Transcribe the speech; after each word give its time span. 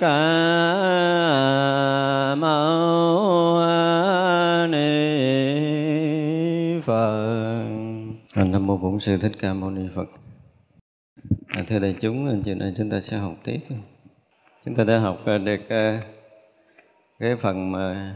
ca 0.00 0.16
mâu 2.38 3.60
ni 4.68 4.80
phật. 6.80 7.62
À, 8.34 8.44
Nam 8.44 8.66
mô 8.66 8.76
bổn 8.76 9.00
sư 9.00 9.18
thích 9.18 9.32
ca 9.38 9.54
mâu 9.54 9.70
ni 9.70 9.88
phật. 9.94 10.08
À, 11.48 11.64
thưa 11.68 11.78
đại 11.78 11.96
chúng 12.00 12.28
à, 12.28 12.34
chiều 12.44 12.54
nay 12.54 12.74
chúng 12.76 12.90
ta 12.90 13.00
sẽ 13.00 13.16
học 13.16 13.34
tiếp. 13.44 13.60
Chúng 14.64 14.74
ta 14.74 14.84
đã 14.84 14.98
học 14.98 15.18
à, 15.26 15.38
được 15.38 15.60
cái 17.18 17.36
phần 17.36 17.72
mà 17.72 18.14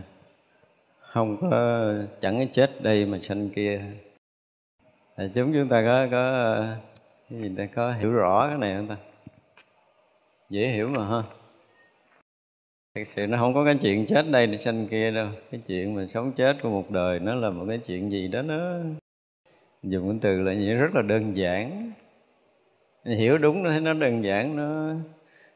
không 1.01 1.37
có 1.41 1.93
chẳng 2.21 2.37
cái 2.37 2.49
chết 2.53 2.83
đây 2.83 3.07
mà 3.07 3.19
sanh 3.23 3.51
kia. 3.51 3.81
Đại 5.17 5.31
chúng 5.35 5.53
chúng 5.53 5.69
ta 5.69 5.83
có 5.87 6.07
có 6.11 6.57
cái 7.31 7.41
gì 7.41 7.51
ta 7.59 7.67
có 7.75 7.93
hiểu 7.93 8.13
rõ 8.13 8.49
cái 8.49 8.59
này 8.59 8.75
không 8.77 8.89
ta? 8.89 8.97
Dễ 10.51 10.69
hiểu 10.69 10.89
mà 10.89 11.09
ha 11.09 11.23
thực 12.97 13.07
sự 13.07 13.27
nó 13.27 13.39
không 13.39 13.55
có 13.55 13.65
cái 13.65 13.79
chuyện 13.83 14.07
chết 14.07 14.31
đây 14.31 14.47
để 14.47 14.57
sanh 14.57 14.87
kia 14.87 15.11
đâu. 15.11 15.29
Cái 15.51 15.61
chuyện 15.67 15.95
mà 15.95 16.07
sống 16.07 16.33
chết 16.33 16.57
của 16.63 16.71
một 16.71 16.91
đời 16.91 17.21
nó 17.21 17.35
là 17.35 17.51
một 17.51 17.65
cái 17.69 17.79
chuyện 17.79 18.11
gì 18.13 18.29
đó 18.29 18.43
nó 18.43 18.79
dùng 19.83 20.09
cái 20.09 20.19
từ 20.23 20.43
là 20.43 20.53
gì? 20.53 20.75
Rất 20.75 20.95
là 20.95 21.03
đơn 21.03 21.37
giản. 21.37 21.93
Hiểu 23.05 23.39
đúng 23.39 23.63
nó 23.63 23.71
thấy 23.71 23.81
nó 23.81 23.93
đơn 23.93 24.25
giản, 24.25 24.57
nó 24.57 24.95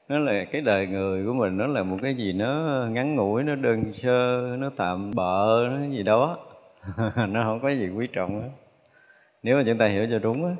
nó 0.09 0.19
là 0.19 0.45
cái 0.45 0.61
đời 0.61 0.87
người 0.87 1.27
của 1.27 1.33
mình, 1.33 1.59
nó 1.59 1.67
là 1.67 1.83
một 1.83 1.97
cái 2.03 2.15
gì 2.15 2.33
nó 2.33 2.83
ngắn 2.91 3.17
ngủi, 3.17 3.43
nó 3.43 3.55
đơn 3.55 3.93
sơ, 3.95 4.57
nó 4.59 4.71
tạm 4.77 5.11
bợ, 5.15 5.69
nó 5.71 5.97
gì 5.97 6.03
đó. 6.03 6.39
Nó 7.29 7.45
không 7.45 7.61
có 7.63 7.69
gì 7.69 7.89
quý 7.89 8.09
trọng 8.13 8.43
đó. 8.43 8.49
nếu 9.43 9.57
mà 9.57 9.63
chúng 9.67 9.79
ta 9.79 9.87
hiểu 9.87 10.07
cho 10.11 10.19
đúng 10.19 10.45
á 10.45 10.53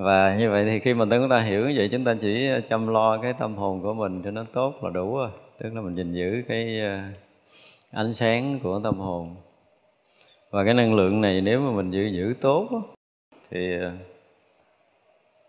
và 0.00 0.36
như 0.38 0.50
vậy 0.50 0.64
thì 0.64 0.78
khi 0.78 0.94
mà 0.94 1.04
chúng 1.10 1.28
ta 1.28 1.38
hiểu 1.38 1.68
như 1.68 1.74
vậy, 1.76 1.88
chúng 1.92 2.04
ta 2.04 2.14
chỉ 2.20 2.48
ờ, 2.48 2.60
chăm 2.60 2.86
lo 2.88 3.18
cái 3.18 3.32
tâm 3.32 3.56
hồn 3.56 3.82
của 3.82 3.94
mình 3.94 4.22
cho 4.24 4.30
nó 4.30 4.44
tốt 4.52 4.84
là 4.84 4.90
đủ 4.90 5.16
rồi. 5.16 5.30
Tức 5.58 5.74
là 5.74 5.80
mình 5.80 5.94
gìn 5.94 6.12
giữ 6.12 6.42
cái 6.48 6.80
ờ, 6.80 6.98
ánh 7.90 8.14
sáng 8.14 8.58
của 8.62 8.80
tâm 8.84 8.98
hồn. 8.98 9.36
Và 10.50 10.64
cái 10.64 10.74
năng 10.74 10.94
lượng 10.94 11.20
này 11.20 11.40
nếu 11.40 11.60
mà 11.60 11.70
mình 11.70 11.90
giữ 11.90 12.06
giữ 12.06 12.34
tốt 12.40 12.68
thì 13.50 13.78
ờ, 13.80 13.92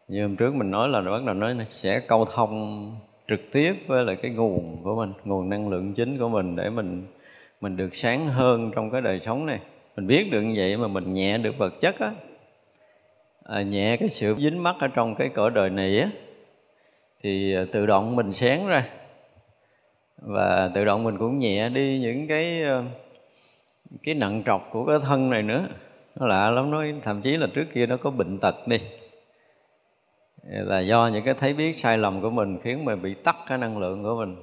như 0.07 0.21
hôm 0.21 0.35
trước 0.35 0.55
mình 0.55 0.71
nói 0.71 0.89
là 0.89 1.01
bắt 1.01 1.23
đầu 1.25 1.35
nói 1.35 1.53
nó 1.53 1.63
sẽ 1.63 1.99
câu 1.99 2.25
thông 2.25 2.91
trực 3.27 3.39
tiếp 3.51 3.73
với 3.87 4.05
lại 4.05 4.15
cái 4.15 4.31
nguồn 4.31 4.77
của 4.83 4.95
mình, 4.95 5.13
nguồn 5.25 5.49
năng 5.49 5.69
lượng 5.69 5.93
chính 5.93 6.17
của 6.17 6.29
mình 6.29 6.55
để 6.55 6.69
mình 6.69 7.03
mình 7.61 7.77
được 7.77 7.95
sáng 7.95 8.27
hơn 8.27 8.71
trong 8.75 8.91
cái 8.91 9.01
đời 9.01 9.19
sống 9.19 9.45
này. 9.45 9.59
Mình 9.95 10.07
biết 10.07 10.31
được 10.31 10.41
như 10.41 10.53
vậy 10.57 10.77
mà 10.77 10.87
mình 10.87 11.13
nhẹ 11.13 11.37
được 11.37 11.57
vật 11.57 11.73
chất 11.81 11.99
á 11.99 12.11
à, 13.51 13.61
nhẹ 13.61 13.97
cái 13.97 14.09
sự 14.09 14.35
dính 14.37 14.63
mắc 14.63 14.75
ở 14.79 14.87
trong 14.87 15.15
cái 15.15 15.29
cõi 15.29 15.51
đời 15.51 15.69
này 15.69 15.99
á 15.99 16.09
thì 17.23 17.55
à, 17.55 17.65
tự 17.71 17.85
động 17.85 18.15
mình 18.15 18.33
sáng 18.33 18.67
ra. 18.67 18.89
Và 20.17 20.71
tự 20.73 20.85
động 20.85 21.03
mình 21.03 21.17
cũng 21.17 21.39
nhẹ 21.39 21.69
đi 21.69 21.99
những 21.99 22.27
cái 22.27 22.63
à, 22.63 22.83
cái 24.03 24.15
nặng 24.15 24.43
trọc 24.45 24.69
của 24.71 24.85
cái 24.85 24.97
thân 25.01 25.29
này 25.29 25.43
nữa. 25.43 25.67
Nó 26.15 26.27
lạ 26.27 26.49
lắm 26.49 26.71
nói 26.71 26.93
thậm 27.03 27.21
chí 27.21 27.37
là 27.37 27.47
trước 27.53 27.65
kia 27.73 27.85
nó 27.85 27.97
có 27.97 28.09
bệnh 28.09 28.37
tật 28.39 28.67
đi. 28.67 28.77
Là 30.43 30.79
do 30.79 31.07
những 31.13 31.23
cái 31.25 31.33
thấy 31.33 31.53
biết 31.53 31.73
sai 31.75 31.97
lầm 31.97 32.21
của 32.21 32.29
mình 32.29 32.59
khiến 32.63 32.85
mình 32.85 33.01
bị 33.01 33.13
tắt 33.13 33.35
cái 33.47 33.57
năng 33.57 33.77
lượng 33.77 34.03
của 34.03 34.15
mình. 34.15 34.35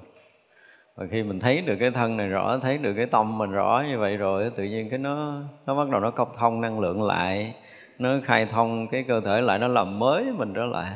Và 0.97 1.07
khi 1.11 1.23
mình 1.23 1.41
thấy 1.41 1.61
được 1.61 1.77
cái 1.81 1.91
thân 1.91 2.17
này 2.17 2.29
rõ 2.29 2.59
thấy 2.59 2.79
được 2.79 2.95
cái 2.97 3.07
tâm 3.07 3.39
mình 3.39 3.51
rõ 3.51 3.85
như 3.89 3.99
vậy 3.99 4.17
rồi 4.17 4.51
tự 4.57 4.65
nhiên 4.65 4.91
cái 4.91 4.99
nó 4.99 5.41
nó 5.67 5.75
bắt 5.75 5.91
đầu 5.91 6.01
nó 6.01 6.11
cọc 6.11 6.37
thông 6.37 6.61
năng 6.61 6.81
lượng 6.81 7.03
lại 7.03 7.55
nó 7.99 8.19
khai 8.25 8.47
thông 8.47 8.89
cái 8.89 9.03
cơ 9.03 9.21
thể 9.21 9.41
lại 9.41 9.59
nó 9.59 9.69
làm 9.69 9.99
mới 9.99 10.33
mình 10.33 10.55
trở 10.55 10.65
lại. 10.65 10.93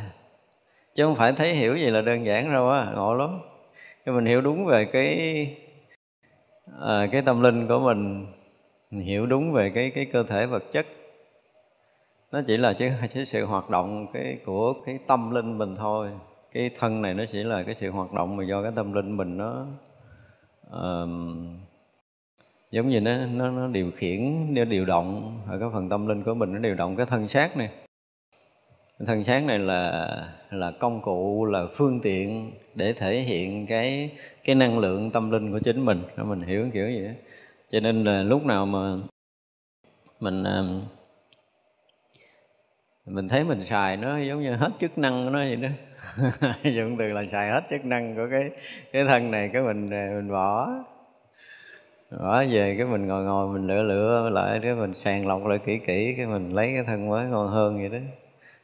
Chứ 0.95 1.05
không 1.05 1.15
phải 1.15 1.33
thấy 1.33 1.55
hiểu 1.55 1.77
gì 1.77 1.91
là 1.91 2.01
đơn 2.01 2.27
giản 2.27 2.53
đâu 2.53 2.71
á 2.71 2.93
ngộ 2.95 3.15
lắm. 3.15 3.41
Nhưng 4.07 4.15
mình 4.15 4.27
hiểu 4.27 4.41
đúng 4.41 4.65
về 4.65 4.85
cái 4.85 5.17
à, 6.81 7.07
cái 7.13 7.23
tâm 7.23 7.43
linh 7.43 7.69
của 7.69 7.79
mình 7.79 8.27
hiểu 8.91 9.27
đúng 9.27 9.53
về 9.53 9.71
cái 9.71 9.91
cái 9.91 10.05
cơ 10.05 10.23
thể 10.23 10.47
vật 10.47 10.65
chất. 10.73 10.87
Nó 12.33 12.41
chỉ 12.47 12.57
là 12.57 12.73
chứ 12.73 12.91
cái 13.15 13.25
sự 13.25 13.45
hoạt 13.45 13.71
động 13.71 14.07
cái 14.13 14.39
của 14.47 14.75
cái 14.87 14.99
tâm 15.07 15.31
linh 15.31 15.59
mình 15.59 15.77
thôi. 15.77 16.11
Cái 16.53 16.71
thân 16.79 17.03
này 17.03 17.15
nó 17.15 17.25
chỉ 17.33 17.43
là 17.43 17.63
cái 17.63 17.75
sự 17.75 17.91
hoạt 17.91 18.13
động 18.13 18.37
mà 18.37 18.45
do 18.45 18.63
cái 18.63 18.73
tâm 18.77 18.93
linh 18.93 19.17
mình 19.17 19.37
nó 19.37 19.67
uh, 20.69 21.09
giống 22.73 22.89
như 22.89 23.01
nó 23.01 23.27
nó, 23.27 23.51
nó 23.51 23.69
điều 23.69 23.91
khiển 23.91 24.55
nó 24.55 24.65
điều 24.65 24.85
động 24.85 25.41
ở 25.49 25.59
cái 25.59 25.69
phần 25.73 25.89
tâm 25.89 26.07
linh 26.07 26.23
của 26.23 26.35
mình 26.35 26.53
nó 26.53 26.59
điều 26.59 26.75
động 26.75 26.97
cái 26.97 27.07
thân 27.07 27.29
xác 27.29 27.57
này. 27.57 27.69
Cái 28.99 29.07
thân 29.07 29.25
xác 29.25 29.45
này 29.45 29.59
là 29.59 30.09
là 30.51 30.71
công 30.71 31.03
cụ 31.03 31.45
là 31.45 31.67
phương 31.75 32.01
tiện 32.01 32.53
để 32.75 32.93
thể 32.93 33.21
hiện 33.21 33.67
cái 33.67 34.11
cái 34.45 34.55
năng 34.55 34.79
lượng 34.79 35.11
tâm 35.11 35.31
linh 35.31 35.53
của 35.53 35.59
chính 35.59 35.85
mình. 35.85 36.03
Mình 36.17 36.43
hiểu 36.43 36.71
kiểu 36.73 36.89
gì 36.89 37.05
đó. 37.05 37.13
cho 37.71 37.81
nên 37.81 38.05
là 38.05 38.23
lúc 38.23 38.47
nào 38.47 38.67
mà 38.67 38.97
mình 40.21 40.45
à, 40.45 40.63
mình 43.07 43.29
thấy 43.29 43.45
mình 43.45 43.65
xài 43.65 43.97
nó 43.97 44.19
giống 44.19 44.43
như 44.43 44.55
hết 44.55 44.71
chức 44.81 44.99
năng 44.99 45.25
của 45.25 45.31
nó 45.31 45.39
vậy 45.39 45.57
đó. 45.57 45.69
Dùng 46.63 46.97
từ 46.99 47.05
là 47.05 47.25
xài 47.33 47.51
hết 47.51 47.63
chức 47.71 47.85
năng 47.85 48.17
của 48.17 48.27
cái 48.31 48.51
cái 48.93 49.05
thân 49.05 49.31
này 49.31 49.51
cái 49.53 49.63
mình 49.63 49.91
à, 49.91 50.11
mình 50.15 50.31
bỏ 50.31 50.85
bỏ 52.21 52.45
về 52.45 52.75
cái 52.79 52.87
mình 52.87 53.07
ngồi 53.07 53.25
ngồi 53.25 53.49
mình 53.49 53.67
lựa 53.67 53.83
lựa 53.83 54.31
lại 54.31 54.61
cái 54.63 54.75
mình 54.75 54.95
sàng 54.95 55.27
lọc 55.27 55.47
lại 55.47 55.59
kỹ 55.59 55.79
kỹ 55.79 56.15
cái 56.17 56.27
mình 56.27 56.51
lấy 56.51 56.73
cái 56.75 56.85
thân 56.85 57.09
mới 57.09 57.27
ngon 57.27 57.49
hơn 57.49 57.77
vậy 57.79 57.89
đó. 57.89 57.99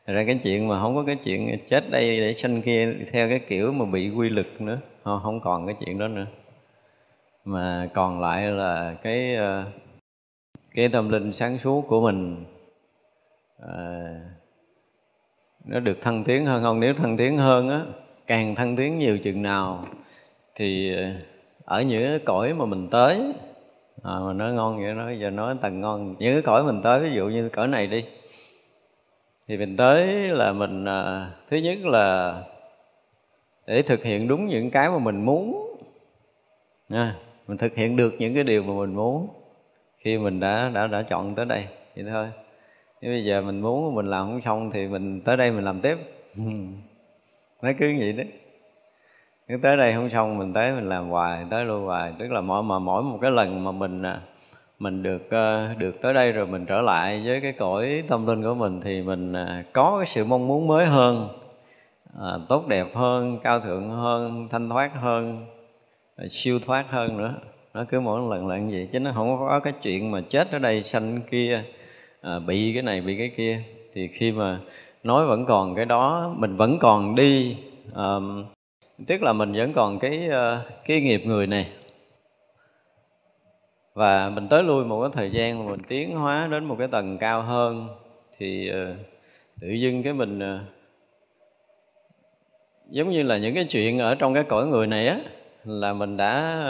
Thật 0.07 0.13
ra 0.13 0.25
cái 0.27 0.41
chuyện 0.43 0.69
mà 0.69 0.81
không 0.81 0.95
có 0.95 1.05
cái 1.07 1.17
chuyện 1.17 1.59
chết 1.69 1.91
đây 1.91 2.21
để 2.21 2.35
sanh 2.35 2.63
kia 2.63 2.95
theo 3.13 3.29
cái 3.29 3.39
kiểu 3.39 3.73
mà 3.73 3.85
bị 3.85 4.11
quy 4.11 4.29
lực 4.29 4.61
nữa 4.61 4.79
không, 5.05 5.21
không 5.23 5.41
còn 5.41 5.67
cái 5.67 5.77
chuyện 5.81 5.99
đó 5.99 6.09
nữa. 6.09 6.27
Mà 7.45 7.89
còn 7.95 8.21
lại 8.21 8.43
là 8.43 8.95
cái 9.03 9.35
ờ, 9.35 9.65
cái 10.75 10.89
tâm 10.89 11.09
linh 11.09 11.33
sáng 11.33 11.59
suốt 11.59 11.85
của 11.89 12.01
mình 12.01 12.45
à, 13.69 14.21
nó 15.65 15.81
được 15.81 16.01
thăng 16.01 16.25
tiến 16.25 16.47
hơn 16.47 16.63
không? 16.63 16.81
Nếu 16.81 16.95
thăng 16.95 17.17
tiến 17.17 17.39
hơn 17.39 17.69
á 17.69 17.81
càng 18.27 18.55
thăng 18.55 18.77
tiến 18.77 18.99
nhiều 18.99 19.19
chừng 19.19 19.43
nào 19.43 19.87
thì 20.55 20.97
ờ, 20.97 21.03
ở 21.69 21.83
những 21.83 22.03
cái 22.03 22.19
cõi 22.19 22.55
mà 22.55 22.65
mình 22.65 22.89
tới. 22.91 23.33
À, 24.03 24.13
mà 24.27 24.33
nó 24.33 24.49
ngon 24.49 24.83
vậy 24.83 24.95
nó 24.95 25.11
giờ 25.11 25.31
nói 25.31 25.57
tầng 25.61 25.81
ngon. 25.81 26.15
Những 26.19 26.35
cái 26.35 26.43
cõi 26.43 26.65
mình 26.65 26.83
tới 26.83 27.01
ví 27.01 27.13
dụ 27.13 27.29
như 27.29 27.49
cõi 27.49 27.69
này 27.69 27.87
đi. 27.87 28.05
Thì 29.49 29.57
mình 29.57 29.77
tới 29.77 30.07
là 30.29 30.53
mình 30.53 30.85
à, 30.85 31.31
thứ 31.51 31.57
nhất 31.57 31.79
là 31.85 32.43
để 33.67 33.83
thực 33.83 34.05
hiện 34.05 34.29
đúng 34.29 34.47
những 34.47 34.71
cái 34.71 34.91
mà 34.91 34.99
mình 34.99 35.25
muốn. 35.25 35.77
À, 36.89 37.17
mình 37.49 37.59
thực 37.59 37.75
hiện 37.75 37.97
được 37.97 38.15
những 38.19 38.35
cái 38.35 38.45
điều 38.45 38.63
mà 38.63 38.75
mình 38.75 38.95
muốn 38.95 39.29
khi 39.99 40.19
mình 40.19 40.41
đã 40.41 40.71
đã 40.75 40.87
đã 40.87 41.03
chọn 41.03 41.35
tới 41.35 41.45
đây. 41.45 41.67
Vậy 41.97 42.05
thôi. 42.11 42.27
Nếu 43.01 43.13
bây 43.13 43.25
giờ 43.25 43.41
mình 43.41 43.61
muốn 43.61 43.95
mình 43.95 44.07
làm 44.07 44.27
không 44.27 44.41
xong 44.41 44.71
thì 44.71 44.87
mình 44.87 45.21
tới 45.21 45.37
đây 45.37 45.51
mình 45.51 45.65
làm 45.65 45.81
tiếp. 45.81 45.99
Nó 47.63 47.71
cứ 47.79 47.95
vậy 47.99 48.13
đấy 48.13 48.27
nếu 49.49 49.59
tới 49.63 49.77
đây 49.77 49.95
không 49.95 50.11
xong 50.11 50.39
mình 50.39 50.53
tới 50.53 50.73
mình 50.73 50.89
làm 50.89 51.09
hoài 51.09 51.45
tới 51.51 51.65
luôn 51.65 51.85
hoài. 51.85 52.13
Tức 52.19 52.33
là 52.33 52.41
mỗi 52.41 52.63
mà 52.63 52.79
mỗi 52.79 53.03
một 53.03 53.19
cái 53.23 53.31
lần 53.31 53.65
mà 53.65 53.73
mình 53.73 54.03
à, 54.03 54.21
mình 54.79 55.03
được 55.03 55.31
ờ, 55.31 55.75
được 55.79 56.01
tới 56.03 56.15
đây 56.15 56.33
rồi 56.33 56.47
mình 56.47 56.67
trở 56.67 56.81
lại 56.81 57.23
với 57.25 57.41
cái 57.41 57.53
cõi 57.53 58.03
tâm 58.09 58.27
linh 58.27 58.43
của 58.43 58.55
mình 58.55 58.81
thì 58.85 59.03
mình 59.03 59.33
à, 59.33 59.65
có 59.73 59.97
cái 59.99 60.07
sự 60.07 60.25
mong 60.25 60.49
muốn 60.49 60.67
mới 60.67 60.87
hơn 60.87 61.29
à, 62.21 62.31
tốt 62.49 62.69
đẹp 62.69 62.87
hơn 62.95 63.39
cao 63.43 63.61
thượng 63.61 63.91
hơn 63.91 64.49
thanh 64.51 64.69
thoát 64.69 64.91
hơn 64.95 65.47
à, 66.17 66.25
siêu 66.31 66.59
thoát 66.67 66.91
hơn 66.91 67.17
nữa. 67.17 67.35
Nó 67.75 67.85
cứ 67.85 68.01
mỗi 68.01 68.37
lần 68.37 68.49
là 68.49 68.59
như 68.59 68.75
vậy 68.75 68.89
chứ 68.93 69.01
nó 69.01 69.13
không 69.15 69.39
có 69.39 69.61
cái 69.61 69.73
chuyện 69.83 70.11
mà 70.11 70.21
chết 70.31 70.53
ở 70.53 70.59
đây 70.59 70.83
sanh 70.83 71.21
kia 71.31 71.63
à, 72.21 72.39
bị 72.47 72.73
cái 72.75 72.83
này 72.83 73.01
bị 73.01 73.19
cái 73.19 73.31
kia. 73.37 73.63
Thì 73.95 74.09
khi 74.09 74.33
mà 74.33 74.59
nói 75.05 75.27
vẫn 75.27 75.47
còn 75.47 75.75
cái 75.75 75.85
đó 75.85 76.35
mình 76.37 76.57
vẫn 76.57 76.79
còn 76.79 77.15
đi 77.15 77.57
um, 77.95 78.45
tức 79.07 79.23
là 79.23 79.33
mình 79.33 79.53
vẫn 79.53 79.73
còn 79.73 79.99
cái 79.99 80.29
ờ, 80.29 80.71
cái 80.85 81.01
nghiệp 81.01 81.23
người 81.27 81.47
này. 81.47 81.73
Và 83.95 84.29
mình 84.29 84.49
tới 84.49 84.63
lui 84.63 84.85
một 84.85 85.01
cái 85.01 85.11
thời 85.13 85.31
gian 85.31 85.59
mà 85.59 85.71
mình 85.71 85.83
tiến 85.89 86.17
hóa 86.17 86.49
đến 86.51 86.65
một 86.65 86.77
cái 86.79 86.89
tầng 86.89 87.19
cao 87.19 87.43
hơn 87.43 87.89
thì 88.39 88.69
ờ, 88.69 88.95
tự 89.61 89.69
dưng 89.69 90.03
cái 90.03 90.13
mình 90.13 90.39
ờ, 90.39 90.61
giống 92.91 93.11
như 93.11 93.23
là 93.23 93.37
những 93.39 93.55
cái 93.55 93.65
chuyện 93.65 93.99
ở 93.99 94.15
trong 94.15 94.35
cái 94.35 94.45
cõi 94.45 94.67
người 94.67 94.87
này 94.87 95.09
á, 95.09 95.19
là 95.65 95.93
mình 95.93 96.17
đã 96.17 96.65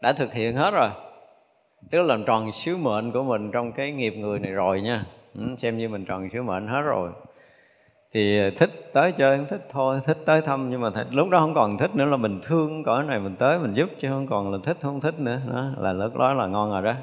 đã 0.00 0.12
thực 0.12 0.32
hiện 0.32 0.56
hết 0.56 0.70
rồi. 0.70 0.90
Tức 1.90 1.98
là 1.98 2.04
làm 2.04 2.24
tròn 2.24 2.52
sứ 2.52 2.76
mệnh 2.76 3.12
của 3.12 3.22
mình 3.22 3.50
trong 3.50 3.72
cái 3.72 3.92
nghiệp 3.92 4.14
người 4.16 4.38
này 4.38 4.52
rồi 4.52 4.80
nha. 4.80 5.04
Ừ, 5.34 5.42
xem 5.58 5.78
như 5.78 5.88
mình 5.88 6.04
tròn 6.04 6.28
sứ 6.32 6.42
mệnh 6.42 6.68
hết 6.68 6.80
rồi 6.80 7.10
thì 8.12 8.50
thích 8.56 8.90
tới 8.92 9.12
chơi 9.12 9.36
không 9.36 9.46
thích 9.46 9.66
thôi 9.70 10.00
thích 10.06 10.18
tới 10.26 10.42
thăm 10.42 10.70
nhưng 10.70 10.80
mà 10.80 10.90
lúc 11.10 11.28
đó 11.28 11.38
không 11.40 11.54
còn 11.54 11.78
thích 11.78 11.96
nữa 11.96 12.04
là 12.04 12.16
mình 12.16 12.40
thương 12.42 12.84
cõi 12.84 13.04
này 13.04 13.20
mình 13.20 13.36
tới 13.36 13.58
mình 13.58 13.74
giúp 13.74 13.90
chứ 14.00 14.08
không 14.08 14.26
còn 14.26 14.52
là 14.52 14.58
thích 14.64 14.76
không 14.82 15.00
thích 15.00 15.14
nữa. 15.18 15.40
Đó 15.52 15.70
là 15.78 15.92
lúc 15.92 16.16
đó 16.16 16.32
là 16.32 16.46
ngon 16.46 16.70
rồi 16.70 16.82
đó. 16.82 16.94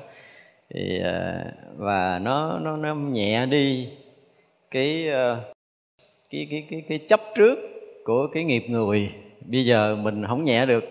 Thì 0.74 1.00
ờ, 1.04 1.44
và 1.78 2.20
nó 2.20 2.60
nó 2.60 2.78
nó 2.78 2.96
nhẹ 2.96 3.46
đi 3.46 3.90
cái 4.72 5.08
ờ, 5.10 5.42
cái 6.30 6.48
cái 6.52 6.68
cái 6.70 6.84
cái 6.90 7.00
chấp 7.08 7.20
trước 7.36 7.60
của 8.06 8.28
cái 8.34 8.44
nghiệp 8.44 8.66
người. 8.70 9.14
Bây 9.46 9.66
giờ 9.66 9.96
mình 9.96 10.26
không 10.28 10.44
nhẹ 10.44 10.66
được. 10.66 10.84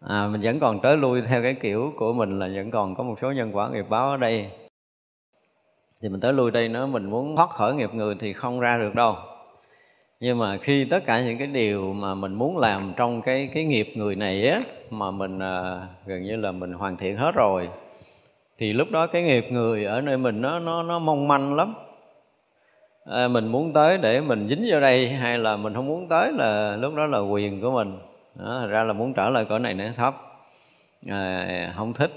À, 0.00 0.28
mình 0.32 0.40
vẫn 0.40 0.60
còn 0.60 0.80
tới 0.80 0.96
lui 0.96 1.22
theo 1.22 1.42
cái 1.42 1.54
kiểu 1.54 1.92
của 1.96 2.12
mình 2.12 2.38
là 2.38 2.48
vẫn 2.54 2.70
còn 2.70 2.94
có 2.94 3.04
một 3.04 3.14
số 3.22 3.32
nhân 3.32 3.50
quả 3.56 3.70
nghiệp 3.70 3.86
báo 3.88 4.10
ở 4.10 4.16
đây 4.16 4.48
thì 6.02 6.08
mình 6.08 6.20
tới 6.20 6.32
lui 6.32 6.50
đây 6.50 6.68
nó 6.68 6.86
mình 6.86 7.10
muốn 7.10 7.36
thoát 7.36 7.50
khỏi 7.50 7.74
nghiệp 7.74 7.94
người 7.94 8.14
thì 8.20 8.32
không 8.32 8.60
ra 8.60 8.78
được 8.78 8.94
đâu. 8.94 9.16
Nhưng 10.20 10.38
mà 10.38 10.56
khi 10.56 10.84
tất 10.84 11.04
cả 11.04 11.20
những 11.20 11.38
cái 11.38 11.46
điều 11.46 11.92
mà 11.92 12.14
mình 12.14 12.34
muốn 12.34 12.58
làm 12.58 12.92
trong 12.96 13.22
cái 13.22 13.50
cái 13.54 13.64
nghiệp 13.64 13.92
người 13.94 14.14
này 14.14 14.48
á 14.48 14.60
mà 14.90 15.10
mình 15.10 15.38
à, 15.38 15.86
gần 16.06 16.22
như 16.22 16.36
là 16.36 16.52
mình 16.52 16.72
hoàn 16.72 16.96
thiện 16.96 17.16
hết 17.16 17.34
rồi 17.34 17.68
thì 18.58 18.72
lúc 18.72 18.90
đó 18.90 19.06
cái 19.06 19.22
nghiệp 19.22 19.46
người 19.50 19.84
ở 19.84 20.00
nơi 20.00 20.18
mình 20.18 20.40
nó 20.40 20.58
nó 20.58 20.82
nó 20.82 20.98
mong 20.98 21.28
manh 21.28 21.54
lắm. 21.54 21.74
À, 23.04 23.28
mình 23.28 23.46
muốn 23.46 23.72
tới 23.72 23.98
để 23.98 24.20
mình 24.20 24.48
dính 24.48 24.66
vào 24.70 24.80
đây 24.80 25.08
hay 25.08 25.38
là 25.38 25.56
mình 25.56 25.74
không 25.74 25.86
muốn 25.86 26.08
tới 26.08 26.32
là 26.32 26.76
lúc 26.76 26.94
đó 26.94 27.06
là 27.06 27.18
quyền 27.18 27.60
của 27.60 27.70
mình. 27.70 27.98
Đó, 28.34 28.66
ra 28.66 28.84
là 28.84 28.92
muốn 28.92 29.14
trở 29.14 29.30
lại 29.30 29.44
cõi 29.48 29.58
này 29.58 29.74
nó 29.74 29.84
thấp. 29.96 30.14
À, 31.08 31.72
không 31.76 31.92
thích. 31.92 32.10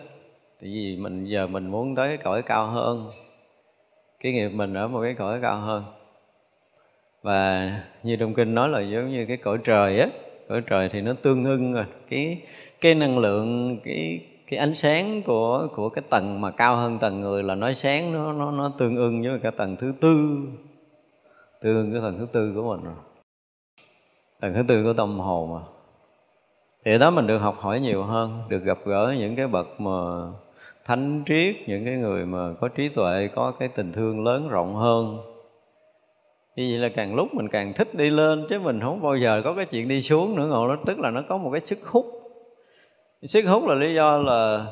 Tại 0.61 0.69
vì 0.73 0.97
mình 0.97 1.25
giờ 1.25 1.47
mình 1.47 1.67
muốn 1.67 1.95
tới 1.95 2.17
cõi 2.17 2.41
cao 2.41 2.67
hơn 2.67 3.09
cái 4.21 4.31
nghiệp 4.31 4.49
mình 4.49 4.73
ở 4.73 4.87
một 4.87 5.01
cái 5.03 5.13
cõi 5.13 5.39
cao 5.41 5.57
hơn. 5.57 5.83
Và 7.21 7.71
như 8.03 8.15
trong 8.15 8.33
kinh 8.33 8.55
nói 8.55 8.69
là 8.69 8.81
giống 8.81 9.11
như 9.11 9.25
cái 9.25 9.37
cõi 9.37 9.57
trời 9.63 9.99
á, 9.99 10.07
cõi 10.49 10.61
trời 10.67 10.89
thì 10.89 11.01
nó 11.01 11.13
tương 11.13 11.45
ưng 11.45 11.73
rồi. 11.73 11.85
Cái 12.09 12.41
cái 12.81 12.95
năng 12.95 13.19
lượng, 13.19 13.77
cái 13.83 14.25
cái 14.47 14.59
ánh 14.59 14.75
sáng 14.75 15.21
của 15.21 15.67
của 15.75 15.89
cái 15.89 16.03
tầng 16.09 16.41
mà 16.41 16.51
cao 16.51 16.75
hơn 16.75 16.99
tầng 16.99 17.21
người 17.21 17.43
là 17.43 17.55
nói 17.55 17.75
sáng, 17.75 18.13
nó 18.13 18.33
nó 18.33 18.51
nó 18.51 18.71
tương 18.77 18.95
ưng 18.95 19.21
với 19.21 19.39
cái 19.43 19.51
tầng 19.51 19.75
thứ 19.75 19.93
tư. 20.01 20.39
Tương 21.61 21.75
ưng 21.75 21.91
cái 21.91 22.01
tầng 22.01 22.19
thứ 22.19 22.27
tư 22.31 22.53
của 22.55 22.75
mình 22.75 22.83
rồi. 22.83 22.95
Tầng 24.39 24.53
thứ 24.53 24.63
tư 24.67 24.83
của 24.83 24.93
tâm 24.93 25.19
hồn 25.19 25.53
mà. 25.53 25.61
Thì 26.85 26.97
đó 26.97 27.09
mình 27.09 27.27
được 27.27 27.37
học 27.37 27.57
hỏi 27.59 27.79
nhiều 27.79 28.03
hơn, 28.03 28.41
được 28.49 28.63
gặp 28.63 28.77
gỡ 28.85 29.15
những 29.19 29.35
cái 29.35 29.47
bậc 29.47 29.81
mà 29.81 29.91
thánh 30.85 31.23
triết, 31.27 31.55
những 31.67 31.85
cái 31.85 31.93
người 31.93 32.25
mà 32.25 32.53
có 32.61 32.67
trí 32.67 32.89
tuệ, 32.89 33.29
có 33.35 33.51
cái 33.51 33.67
tình 33.67 33.93
thương 33.93 34.23
lớn 34.23 34.49
rộng 34.49 34.75
hơn. 34.75 35.17
Như 36.55 36.69
vậy 36.71 36.79
là 36.79 36.89
càng 36.95 37.15
lúc 37.15 37.33
mình 37.33 37.47
càng 37.47 37.73
thích 37.73 37.95
đi 37.95 38.09
lên, 38.09 38.45
chứ 38.49 38.59
mình 38.59 38.81
không 38.81 39.01
bao 39.01 39.15
giờ 39.15 39.41
có 39.43 39.53
cái 39.53 39.65
chuyện 39.65 39.87
đi 39.87 40.01
xuống 40.01 40.35
nữa. 40.35 40.47
Ngộ 40.47 40.67
nó 40.67 40.77
tức 40.85 40.99
là 40.99 41.09
nó 41.09 41.21
có 41.21 41.37
một 41.37 41.51
cái 41.51 41.61
sức 41.61 41.79
hút. 41.85 42.05
Sức 43.23 43.45
hút 43.45 43.67
là 43.67 43.75
lý 43.75 43.95
do 43.95 44.17
là 44.17 44.65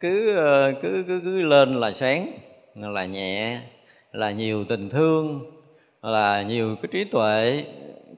cứ 0.00 0.36
ờ, 0.36 0.72
cứ 0.82 1.04
cứ 1.06 1.20
cứ 1.24 1.42
lên 1.42 1.74
là 1.74 1.92
sáng, 1.92 2.32
là 2.74 3.06
nhẹ, 3.06 3.60
là 4.12 4.30
nhiều 4.30 4.64
tình 4.64 4.88
thương, 4.88 5.40
là 6.02 6.42
nhiều 6.42 6.76
cái 6.82 6.88
trí 6.92 7.04
tuệ. 7.04 7.64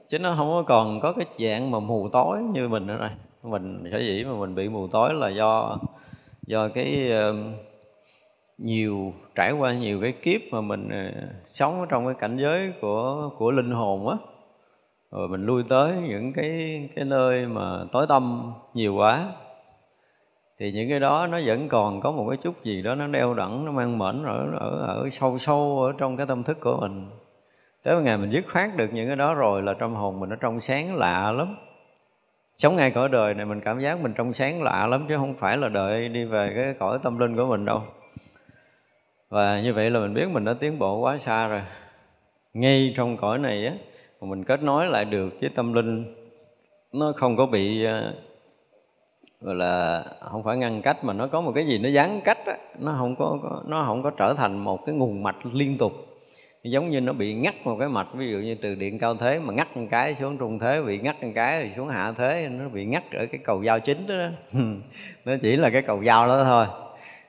Chứ 0.07 0.19
nó 0.19 0.35
không 0.37 0.47
có 0.47 0.63
còn 0.67 0.99
có 0.99 1.13
cái 1.13 1.25
dạng 1.39 1.71
mà 1.71 1.79
mù 1.79 2.09
tối 2.09 2.39
như 2.53 2.67
mình 2.67 2.87
nữa 2.87 2.97
này. 2.99 3.11
Mình 3.43 3.83
sở 3.91 3.97
dĩ 3.97 4.23
mà 4.23 4.35
mình 4.39 4.55
bị 4.55 4.69
mù 4.69 4.87
tối 4.87 5.13
là 5.13 5.29
do 5.29 5.77
do 6.47 6.67
cái 6.67 7.11
nhiều, 8.57 9.13
trải 9.35 9.51
qua 9.51 9.73
nhiều 9.73 10.01
cái 10.01 10.11
kiếp 10.11 10.41
mà 10.51 10.61
mình 10.61 10.89
ờ, 10.89 11.11
sống 11.47 11.79
ở 11.79 11.85
trong 11.89 12.05
cái 12.05 12.15
cảnh 12.19 12.37
giới 12.37 12.73
của 12.81 13.29
của 13.37 13.51
linh 13.51 13.71
hồn 13.71 14.09
á, 14.09 14.15
rồi 15.11 15.27
mình 15.27 15.45
lui 15.45 15.63
tới 15.69 15.93
những 16.07 16.33
cái 16.33 16.89
cái 16.95 17.05
nơi 17.05 17.45
mà 17.45 17.85
tối 17.91 18.05
tâm 18.09 18.53
nhiều 18.73 18.95
quá, 18.95 19.31
thì 20.59 20.71
những 20.71 20.89
cái 20.89 20.99
đó 20.99 21.27
nó 21.27 21.39
vẫn 21.45 21.67
còn 21.67 22.01
có 22.01 22.11
một 22.11 22.25
cái 22.29 22.37
chút 22.37 22.63
gì 22.63 22.81
đó 22.81 22.95
nó 22.95 23.07
đeo 23.07 23.33
đẳng 23.33 23.65
nó 23.65 23.71
mang 23.71 23.97
mệnh 23.97 24.23
ở 24.25 24.47
ở 24.59 24.85
ở 24.87 25.09
sâu 25.11 25.37
sâu 25.39 25.83
ở 25.83 25.93
trong 25.97 26.17
cái 26.17 26.25
tâm 26.25 26.43
thức 26.43 26.57
của 26.59 26.77
mình. 26.81 27.09
Tới 27.83 27.95
một 27.95 28.01
ngày 28.03 28.17
mình 28.17 28.31
dứt 28.31 28.45
khoát 28.53 28.75
được 28.75 28.93
những 28.93 29.07
cái 29.07 29.15
đó 29.15 29.33
rồi 29.33 29.63
là 29.63 29.73
trong 29.73 29.95
hồn 29.95 30.19
mình 30.19 30.29
nó 30.29 30.35
trong 30.35 30.61
sáng 30.61 30.95
lạ 30.95 31.31
lắm 31.31 31.55
sống 32.57 32.75
ngay 32.75 32.91
cõi 32.91 33.09
đời 33.09 33.33
này 33.33 33.45
mình 33.45 33.61
cảm 33.61 33.79
giác 33.79 34.01
mình 34.01 34.13
trong 34.13 34.33
sáng 34.33 34.63
lạ 34.63 34.87
lắm 34.87 35.05
chứ 35.09 35.17
không 35.17 35.33
phải 35.33 35.57
là 35.57 35.69
đợi 35.69 36.09
đi 36.09 36.25
về 36.25 36.53
cái 36.55 36.73
cõi 36.73 36.99
tâm 37.03 37.19
linh 37.19 37.35
của 37.35 37.45
mình 37.45 37.65
đâu. 37.65 37.81
Và 39.29 39.61
như 39.61 39.73
vậy 39.73 39.89
là 39.89 39.99
mình 39.99 40.13
biết 40.13 40.25
mình 40.29 40.45
đã 40.45 40.53
tiến 40.59 40.79
bộ 40.79 40.99
quá 40.99 41.17
xa 41.17 41.47
rồi. 41.47 41.61
Ngay 42.53 42.93
trong 42.97 43.17
cõi 43.17 43.37
này 43.37 43.65
á, 43.65 43.73
mà 44.21 44.27
mình 44.27 44.43
kết 44.43 44.63
nối 44.63 44.87
lại 44.87 45.05
được 45.05 45.33
với 45.41 45.49
tâm 45.55 45.73
linh, 45.73 46.15
nó 46.93 47.13
không 47.15 47.37
có 47.37 47.45
bị 47.45 47.83
ờ, 47.83 48.13
gọi 49.41 49.55
là, 49.55 50.05
không 50.31 50.43
phải 50.43 50.57
ngăn 50.57 50.81
cách 50.81 51.03
mà 51.03 51.13
nó 51.13 51.27
có 51.27 51.41
một 51.41 51.51
cái 51.55 51.65
gì 51.65 51.77
nó 51.77 51.89
gián 51.89 52.21
cách 52.23 52.45
á, 52.45 52.57
nó 52.79 52.95
không 52.99 53.15
có, 53.15 53.39
nó 53.65 53.83
không 53.87 54.03
có 54.03 54.09
trở 54.09 54.33
thành 54.33 54.57
một 54.57 54.85
cái 54.85 54.95
nguồn 54.95 55.23
mạch 55.23 55.45
liên 55.53 55.77
tục 55.77 55.91
giống 56.71 56.89
như 56.89 57.01
nó 57.01 57.13
bị 57.13 57.33
ngắt 57.33 57.55
một 57.63 57.77
cái 57.79 57.89
mạch 57.89 58.07
ví 58.13 58.31
dụ 58.31 58.37
như 58.37 58.55
từ 58.55 58.75
điện 58.75 58.99
cao 58.99 59.15
thế 59.15 59.39
mà 59.39 59.53
ngắt 59.53 59.77
một 59.77 59.87
cái 59.91 60.15
xuống 60.15 60.37
trung 60.37 60.59
thế 60.59 60.81
bị 60.81 60.99
ngắt 60.99 61.23
một 61.23 61.31
cái 61.35 61.63
thì 61.63 61.69
xuống 61.75 61.87
hạ 61.87 62.13
thế 62.17 62.49
nó 62.51 62.69
bị 62.69 62.85
ngắt 62.85 63.03
ở 63.11 63.25
cái 63.25 63.41
cầu 63.43 63.63
giao 63.63 63.79
chính 63.79 64.07
đó, 64.07 64.15
đó. 64.15 64.29
nó 65.25 65.33
chỉ 65.41 65.55
là 65.55 65.69
cái 65.69 65.81
cầu 65.81 66.03
giao 66.03 66.27
đó 66.27 66.43
thôi. 66.43 66.65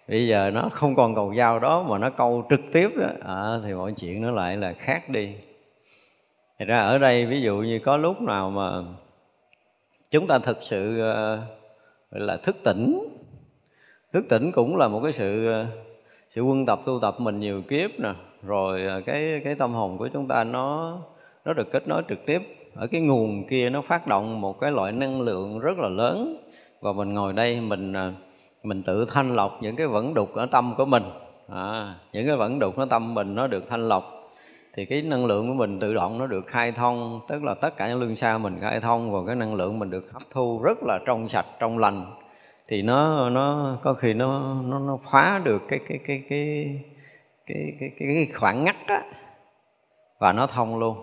Bây 0.08 0.26
giờ 0.26 0.50
nó 0.54 0.68
không 0.72 0.94
còn 0.94 1.14
cầu 1.14 1.32
giao 1.32 1.58
đó 1.58 1.82
mà 1.82 1.98
nó 1.98 2.10
câu 2.10 2.46
trực 2.50 2.60
tiếp 2.72 2.90
đó 2.96 3.06
à, 3.24 3.58
thì 3.64 3.74
mọi 3.74 3.92
chuyện 3.92 4.22
nó 4.22 4.30
lại 4.30 4.56
là 4.56 4.72
khác 4.72 5.08
đi. 5.08 5.34
Thì 6.58 6.64
ra 6.64 6.80
ở 6.80 6.98
đây 6.98 7.26
ví 7.26 7.40
dụ 7.40 7.56
như 7.56 7.78
có 7.78 7.96
lúc 7.96 8.20
nào 8.20 8.50
mà 8.50 8.70
chúng 10.10 10.26
ta 10.26 10.38
thực 10.38 10.58
sự 10.60 11.00
ờ, 11.00 11.36
gọi 12.10 12.20
là 12.20 12.36
thức 12.36 12.56
tỉnh. 12.64 13.08
Thức 14.12 14.24
tỉnh 14.28 14.52
cũng 14.52 14.76
là 14.76 14.88
một 14.88 15.00
cái 15.02 15.12
sự 15.12 15.46
ờ, 15.52 15.66
sự 16.30 16.42
quân 16.42 16.66
tập 16.66 16.80
tu 16.86 16.98
tập 17.02 17.20
mình 17.20 17.40
nhiều 17.40 17.62
kiếp 17.62 17.90
nè 18.00 18.14
rồi 18.42 18.86
à, 18.86 19.00
cái 19.06 19.40
cái 19.44 19.54
tâm 19.54 19.72
hồn 19.72 19.98
của 19.98 20.08
chúng 20.08 20.28
ta 20.28 20.44
nó 20.44 20.98
nó 21.44 21.52
được 21.52 21.72
kết 21.72 21.88
nối 21.88 22.02
trực 22.08 22.26
tiếp. 22.26 22.42
Ở 22.74 22.86
cái 22.86 23.00
nguồn 23.00 23.46
kia 23.48 23.70
nó 23.70 23.80
phát 23.80 24.06
động 24.06 24.40
một 24.40 24.60
cái 24.60 24.70
loại 24.70 24.92
năng 24.92 25.20
lượng 25.20 25.58
rất 25.58 25.78
là 25.78 25.88
lớn. 25.88 26.36
Và 26.80 26.92
mình 26.92 27.12
ngồi 27.12 27.32
đây 27.32 27.60
mình 27.60 27.92
à, 27.92 28.12
mình 28.62 28.82
tự 28.82 29.04
thanh 29.12 29.34
lọc 29.34 29.58
những 29.62 29.76
cái 29.76 29.86
vẫn 29.86 30.14
đục 30.14 30.34
ở 30.34 30.46
tâm 30.46 30.74
của 30.76 30.84
mình. 30.84 31.02
À, 31.48 31.94
những 32.12 32.26
cái 32.26 32.36
vẫn 32.36 32.58
đục 32.58 32.76
ở 32.76 32.86
tâm 32.90 33.14
mình 33.14 33.34
nó 33.34 33.46
được 33.46 33.64
thanh 33.68 33.88
lọc. 33.88 34.14
Thì 34.74 34.84
cái 34.84 35.02
năng 35.02 35.26
lượng 35.26 35.48
của 35.48 35.54
mình 35.54 35.80
tự 35.80 35.94
động 35.94 36.18
nó 36.18 36.26
được 36.26 36.46
khai 36.46 36.72
thông 36.72 37.20
tức 37.28 37.44
là 37.44 37.54
tất 37.54 37.76
cả 37.76 37.88
những 37.88 38.00
lương 38.00 38.16
xa 38.16 38.38
mình 38.38 38.58
khai 38.60 38.80
thông 38.80 39.12
và 39.12 39.18
cái 39.26 39.36
năng 39.36 39.54
lượng 39.54 39.78
mình 39.78 39.90
được 39.90 40.12
hấp 40.12 40.22
thu 40.30 40.60
rất 40.62 40.78
là 40.82 40.98
trong 41.06 41.28
sạch 41.28 41.46
trong 41.58 41.78
lành. 41.78 42.06
Thì 42.68 42.82
nó 42.82 43.30
nó 43.30 43.76
có 43.82 43.94
khi 43.94 44.14
nó 44.14 44.56
nó 44.64 44.78
nó 44.78 44.98
phá 45.10 45.40
được 45.44 45.62
cái 45.68 45.80
cái 45.88 45.98
cái 46.06 46.22
cái 46.28 46.70
cái 47.48 47.72
cái 47.80 47.90
cái, 47.98 48.08
cái 48.14 48.28
khoảng 48.34 48.64
ngắt 48.64 48.76
á 48.86 49.02
và 50.18 50.32
nó 50.32 50.46
thông 50.46 50.78
luôn. 50.78 50.96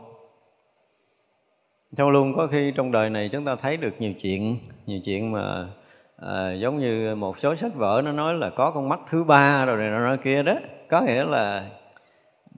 Thông 1.97 2.09
luôn 2.09 2.33
có 2.37 2.47
khi 2.47 2.71
trong 2.75 2.91
đời 2.91 3.09
này 3.09 3.29
chúng 3.29 3.45
ta 3.45 3.55
thấy 3.55 3.77
được 3.77 3.93
nhiều 3.99 4.13
chuyện 4.21 4.57
nhiều 4.85 4.99
chuyện 5.05 5.31
mà 5.31 5.67
à, 6.17 6.53
giống 6.53 6.79
như 6.79 7.15
một 7.15 7.39
số 7.39 7.55
sách 7.55 7.75
vở 7.75 8.01
nó 8.05 8.11
nói 8.11 8.33
là 8.33 8.49
có 8.49 8.71
con 8.71 8.89
mắt 8.89 8.99
thứ 9.09 9.23
ba 9.23 9.65
rồi 9.65 9.77
này 9.77 9.89
nó 9.89 10.15
kia 10.23 10.43
đó. 10.43 10.55
Có 10.89 11.01
nghĩa 11.01 11.23
là 11.23 11.69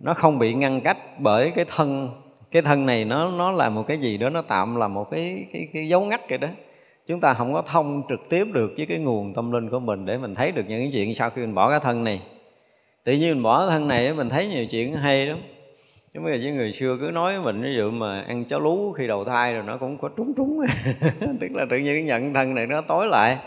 nó 0.02 0.14
không 0.14 0.40
bị 0.40 0.54
ngăn 0.54 0.82
cách 0.82 0.98
bởi 1.20 1.52
cái 1.56 1.66
thân 1.68 2.10
cái 2.52 2.62
thân 2.62 2.86
này 2.86 3.06
nó 3.06 3.32
nó 3.32 3.52
là 3.52 3.70
một 3.70 3.84
cái 3.88 3.98
gì 3.98 4.18
đó 4.18 4.30
nó 4.30 4.42
tạm 4.42 4.76
là 4.76 4.88
một 4.88 5.12
cái 5.12 5.46
cái 5.54 5.68
cái 5.74 5.88
dấu 5.88 6.06
ngắt 6.06 6.30
vậy 6.30 6.38
đó. 6.38 6.48
Chúng 7.08 7.20
ta 7.20 7.34
không 7.34 7.54
có 7.54 7.62
thông 7.62 8.04
trực 8.10 8.20
tiếp 8.30 8.48
được 8.54 8.74
với 8.78 8.86
cái 8.86 8.98
nguồn 8.98 9.34
tâm 9.34 9.52
linh 9.52 9.70
của 9.70 9.80
mình 9.80 10.06
để 10.06 10.18
mình 10.18 10.36
thấy 10.36 10.52
được 10.52 10.64
những 10.68 10.80
cái 10.80 10.90
chuyện 10.94 11.14
sau 11.14 11.30
khi 11.30 11.42
mình 11.42 11.56
bỏ 11.56 11.70
cái 11.70 11.80
thân 11.80 12.04
này 12.04 12.22
tự 13.08 13.14
nhiên 13.14 13.34
mình 13.34 13.44
bỏ 13.44 13.70
thân 13.70 13.88
này 13.88 14.14
mình 14.14 14.30
thấy 14.30 14.48
nhiều 14.48 14.66
chuyện 14.66 14.94
hay 14.94 15.26
lắm. 15.26 15.38
Chứ 16.14 16.20
bây 16.20 16.34
giờ 16.34 16.40
với 16.44 16.52
người 16.52 16.72
xưa 16.72 16.98
cứ 17.02 17.12
nói 17.14 17.40
mình 17.40 17.62
ví 17.62 17.76
dụ 17.78 17.92
mà 17.92 18.22
ăn 18.22 18.46
cháo 18.46 18.60
lú 18.60 18.92
khi 18.92 19.08
đầu 19.08 19.26
thai 19.26 19.54
rồi 19.54 19.64
nó 19.68 19.78
cũng 19.78 19.98
có 19.98 20.10
trúng 20.18 20.34
trúng 20.38 20.60
tức 21.40 21.48
là 21.54 21.66
tự 21.70 21.78
nhiên 21.78 22.06
nhận 22.06 22.34
thân 22.34 22.56
này 22.56 22.66
nó 22.66 22.82
tối 22.82 23.08
lại. 23.08 23.38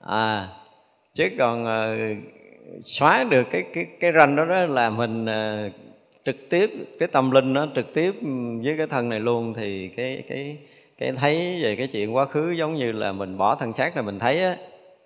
À 0.00 0.48
chứ 1.14 1.28
còn 1.38 1.64
uh, 1.64 2.18
xóa 2.82 3.24
được 3.30 3.46
cái 3.50 3.64
cái 3.74 3.86
cái 4.00 4.12
ranh 4.18 4.36
đó 4.36 4.44
đó 4.44 4.60
là 4.60 4.90
mình 4.90 5.24
uh, 5.24 5.72
trực 6.24 6.36
tiếp 6.50 6.70
cái 6.98 7.08
tâm 7.08 7.30
linh 7.30 7.52
nó 7.52 7.66
trực 7.74 7.94
tiếp 7.94 8.14
với 8.64 8.74
cái 8.78 8.86
thân 8.86 9.08
này 9.08 9.20
luôn. 9.20 9.54
Thì 9.54 9.88
cái 9.88 10.22
cái 10.28 10.58
cái 10.98 11.12
thấy 11.12 11.60
về 11.62 11.76
cái 11.76 11.86
chuyện 11.86 12.14
quá 12.16 12.24
khứ 12.24 12.50
giống 12.50 12.74
như 12.74 12.92
là 12.92 13.12
mình 13.12 13.38
bỏ 13.38 13.54
thân 13.54 13.72
xác 13.72 13.94
này 13.94 14.04
mình 14.04 14.18
thấy 14.18 14.42
á 14.42 14.56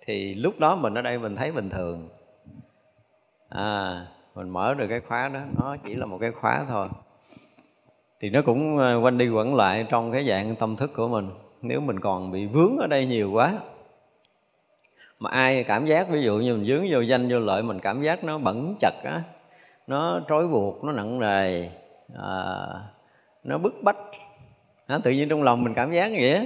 thì 0.05 0.33
lúc 0.33 0.59
đó 0.59 0.75
mình 0.75 0.93
ở 0.93 1.01
đây 1.01 1.17
mình 1.17 1.35
thấy 1.35 1.51
bình 1.51 1.69
thường 1.69 2.09
à 3.55 4.05
mình 4.35 4.49
mở 4.49 4.73
được 4.73 4.87
cái 4.87 4.99
khóa 4.99 5.29
đó 5.33 5.39
nó 5.57 5.77
chỉ 5.85 5.95
là 5.95 6.05
một 6.05 6.17
cái 6.21 6.31
khóa 6.31 6.65
thôi. 6.69 6.87
Thì 8.19 8.29
nó 8.29 8.41
cũng 8.45 8.77
ờ, 8.77 8.99
quanh 9.03 9.17
đi 9.17 9.29
quẩn 9.29 9.55
lại 9.55 9.85
trong 9.89 10.11
cái 10.11 10.23
dạng 10.23 10.55
tâm 10.55 10.75
thức 10.75 10.91
của 10.95 11.07
mình. 11.07 11.29
Nếu 11.61 11.81
mình 11.81 11.99
còn 11.99 12.31
bị 12.31 12.45
vướng 12.45 12.77
ở 12.77 12.87
đây 12.87 13.05
nhiều 13.05 13.31
quá 13.31 13.53
mà 15.19 15.29
ai 15.29 15.63
cảm 15.63 15.85
giác 15.85 16.09
ví 16.09 16.21
dụ 16.23 16.37
như 16.37 16.55
mình 16.55 16.65
dướng 16.65 16.87
vô 16.91 17.01
danh 17.01 17.29
vô 17.29 17.39
lợi 17.39 17.63
mình 17.63 17.79
cảm 17.79 18.01
giác 18.01 18.23
nó 18.23 18.37
bẩn 18.37 18.75
chật 18.79 18.93
á 19.03 19.21
nó 19.87 20.21
trói 20.29 20.47
buộc 20.47 20.83
nó 20.83 20.91
nặng 20.91 21.19
nề 21.19 21.69
à, 22.21 22.65
nó 23.43 23.57
bức 23.57 23.73
bách 23.83 23.97
à, 24.87 24.99
tự 25.03 25.11
nhiên 25.11 25.29
trong 25.29 25.43
lòng 25.43 25.63
mình 25.63 25.73
cảm 25.73 25.91
giác 25.91 26.11
như 26.11 26.17
vậy 26.21 26.33
á 26.33 26.43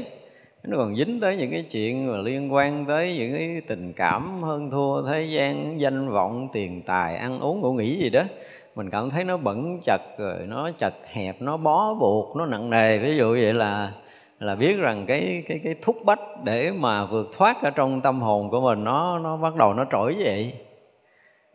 nó 0.63 0.77
còn 0.77 0.95
dính 0.95 1.19
tới 1.19 1.35
những 1.35 1.51
cái 1.51 1.65
chuyện 1.71 2.11
mà 2.11 2.17
liên 2.17 2.53
quan 2.53 2.85
tới 2.85 3.15
những 3.17 3.33
cái 3.33 3.61
tình 3.67 3.93
cảm 3.93 4.43
hơn 4.43 4.71
thua 4.71 5.01
thế 5.07 5.23
gian, 5.23 5.79
danh 5.79 6.09
vọng, 6.09 6.47
tiền 6.53 6.81
tài, 6.81 7.17
ăn 7.17 7.39
uống, 7.39 7.59
ngủ 7.59 7.73
nghỉ 7.73 7.95
gì 7.95 8.09
đó. 8.09 8.23
Mình 8.75 8.89
cảm 8.89 9.09
thấy 9.09 9.23
nó 9.23 9.37
bẩn 9.37 9.79
chật 9.85 10.01
rồi, 10.17 10.35
nó 10.47 10.71
chật 10.79 10.93
hẹp, 11.05 11.41
nó 11.41 11.57
bó 11.57 11.93
buộc, 11.93 12.35
nó 12.35 12.45
nặng 12.45 12.69
nề. 12.69 12.97
Ví 12.97 13.17
dụ 13.17 13.31
vậy 13.31 13.53
là 13.53 13.91
là 14.39 14.55
biết 14.55 14.77
rằng 14.77 15.05
cái 15.07 15.43
cái 15.47 15.59
cái 15.63 15.75
thúc 15.81 15.97
bách 16.05 16.43
để 16.43 16.71
mà 16.71 17.05
vượt 17.05 17.29
thoát 17.37 17.63
ở 17.63 17.69
trong 17.69 18.01
tâm 18.01 18.21
hồn 18.21 18.49
của 18.49 18.61
mình, 18.61 18.83
nó 18.83 19.19
nó 19.19 19.37
bắt 19.37 19.55
đầu 19.55 19.73
nó 19.73 19.85
trỗi 19.91 20.15
dậy 20.15 20.53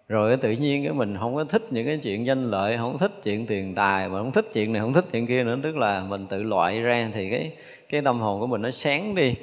rồi 0.08 0.36
tự 0.36 0.50
nhiên 0.50 0.84
cái 0.84 0.92
mình 0.92 1.16
không 1.20 1.34
có 1.34 1.44
thích 1.44 1.66
những 1.70 1.86
cái 1.86 1.98
chuyện 2.02 2.26
danh 2.26 2.50
lợi, 2.50 2.76
không 2.76 2.98
thích 2.98 3.12
chuyện 3.22 3.46
tiền 3.46 3.74
tài, 3.74 4.08
mà 4.08 4.18
không 4.18 4.32
thích 4.32 4.50
chuyện 4.52 4.72
này, 4.72 4.82
không 4.82 4.92
thích 4.92 5.04
chuyện 5.12 5.26
kia 5.26 5.44
nữa. 5.44 5.58
Tức 5.62 5.76
là 5.76 6.00
mình 6.00 6.26
tự 6.26 6.42
loại 6.42 6.80
ra 6.80 7.10
thì 7.14 7.30
cái 7.30 7.52
cái 7.88 8.02
tâm 8.02 8.20
hồn 8.20 8.40
của 8.40 8.46
mình 8.46 8.62
nó 8.62 8.70
sáng 8.70 9.14
đi. 9.14 9.34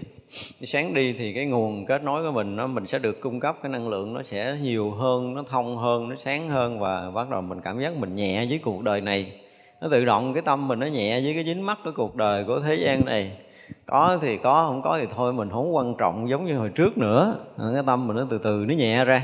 Sáng 0.64 0.94
đi 0.94 1.14
thì 1.14 1.34
cái 1.34 1.46
nguồn 1.46 1.86
kết 1.86 2.04
nối 2.04 2.24
của 2.24 2.32
mình 2.32 2.56
nó, 2.56 2.68
mình 2.68 2.86
sẽ 2.86 3.00
được 3.00 3.22
cung 3.22 3.40
cấp, 3.40 3.58
cái 3.64 3.72
năng 3.72 3.90
lượng 3.90 4.14
nó 4.14 4.24
sẽ 4.24 4.58
nhiều 4.62 4.92
hơn, 4.92 5.34
nó 5.34 5.44
thông 5.50 5.78
hơn, 5.78 6.10
nó 6.10 6.16
sáng 6.16 6.50
hơn 6.50 6.80
và 6.80 7.12
bắt 7.12 7.30
đầu 7.30 7.42
mình 7.42 7.62
cảm 7.64 7.80
giác 7.80 7.96
mình 7.96 8.16
nhẹ 8.16 8.46
với 8.50 8.60
cuộc 8.64 8.84
đời 8.84 9.02
này. 9.02 9.32
Nó 9.82 9.88
tự 9.92 10.06
động 10.06 10.34
cái 10.34 10.42
tâm 10.42 10.68
mình 10.68 10.80
nó 10.80 10.88
nhẹ 10.88 11.22
với 11.22 11.34
cái 11.34 11.44
dính 11.44 11.66
mắc 11.66 11.80
của 11.84 11.92
cuộc 11.96 12.16
đời 12.16 12.44
của 12.44 12.60
thế 12.60 12.76
gian 12.76 13.06
này. 13.06 13.32
Có 13.86 14.18
thì 14.22 14.38
có, 14.38 14.66
không 14.68 14.82
có 14.82 14.98
thì 15.02 15.06
thôi 15.16 15.34
mình 15.34 15.50
không 15.50 15.76
quan 15.76 15.96
trọng 15.98 16.30
giống 16.30 16.46
như 16.46 16.58
hồi 16.58 16.70
trước 16.70 16.98
nữa. 16.98 17.36
Cái 17.74 17.84
tâm 17.86 18.08
mình 18.08 18.18
nó 18.18 18.28
từ 18.30 18.38
từ 18.38 18.66
nó 18.68 18.74
nhẹ 18.74 19.06
ra 19.06 19.24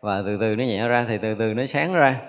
và 0.00 0.22
từ 0.26 0.36
từ 0.40 0.56
nó 0.56 0.64
nhẹ 0.64 0.88
ra 0.88 1.04
thì 1.08 1.18
từ 1.18 1.34
từ 1.34 1.54
nó 1.54 1.66
sáng 1.66 1.94
ra. 1.94 2.20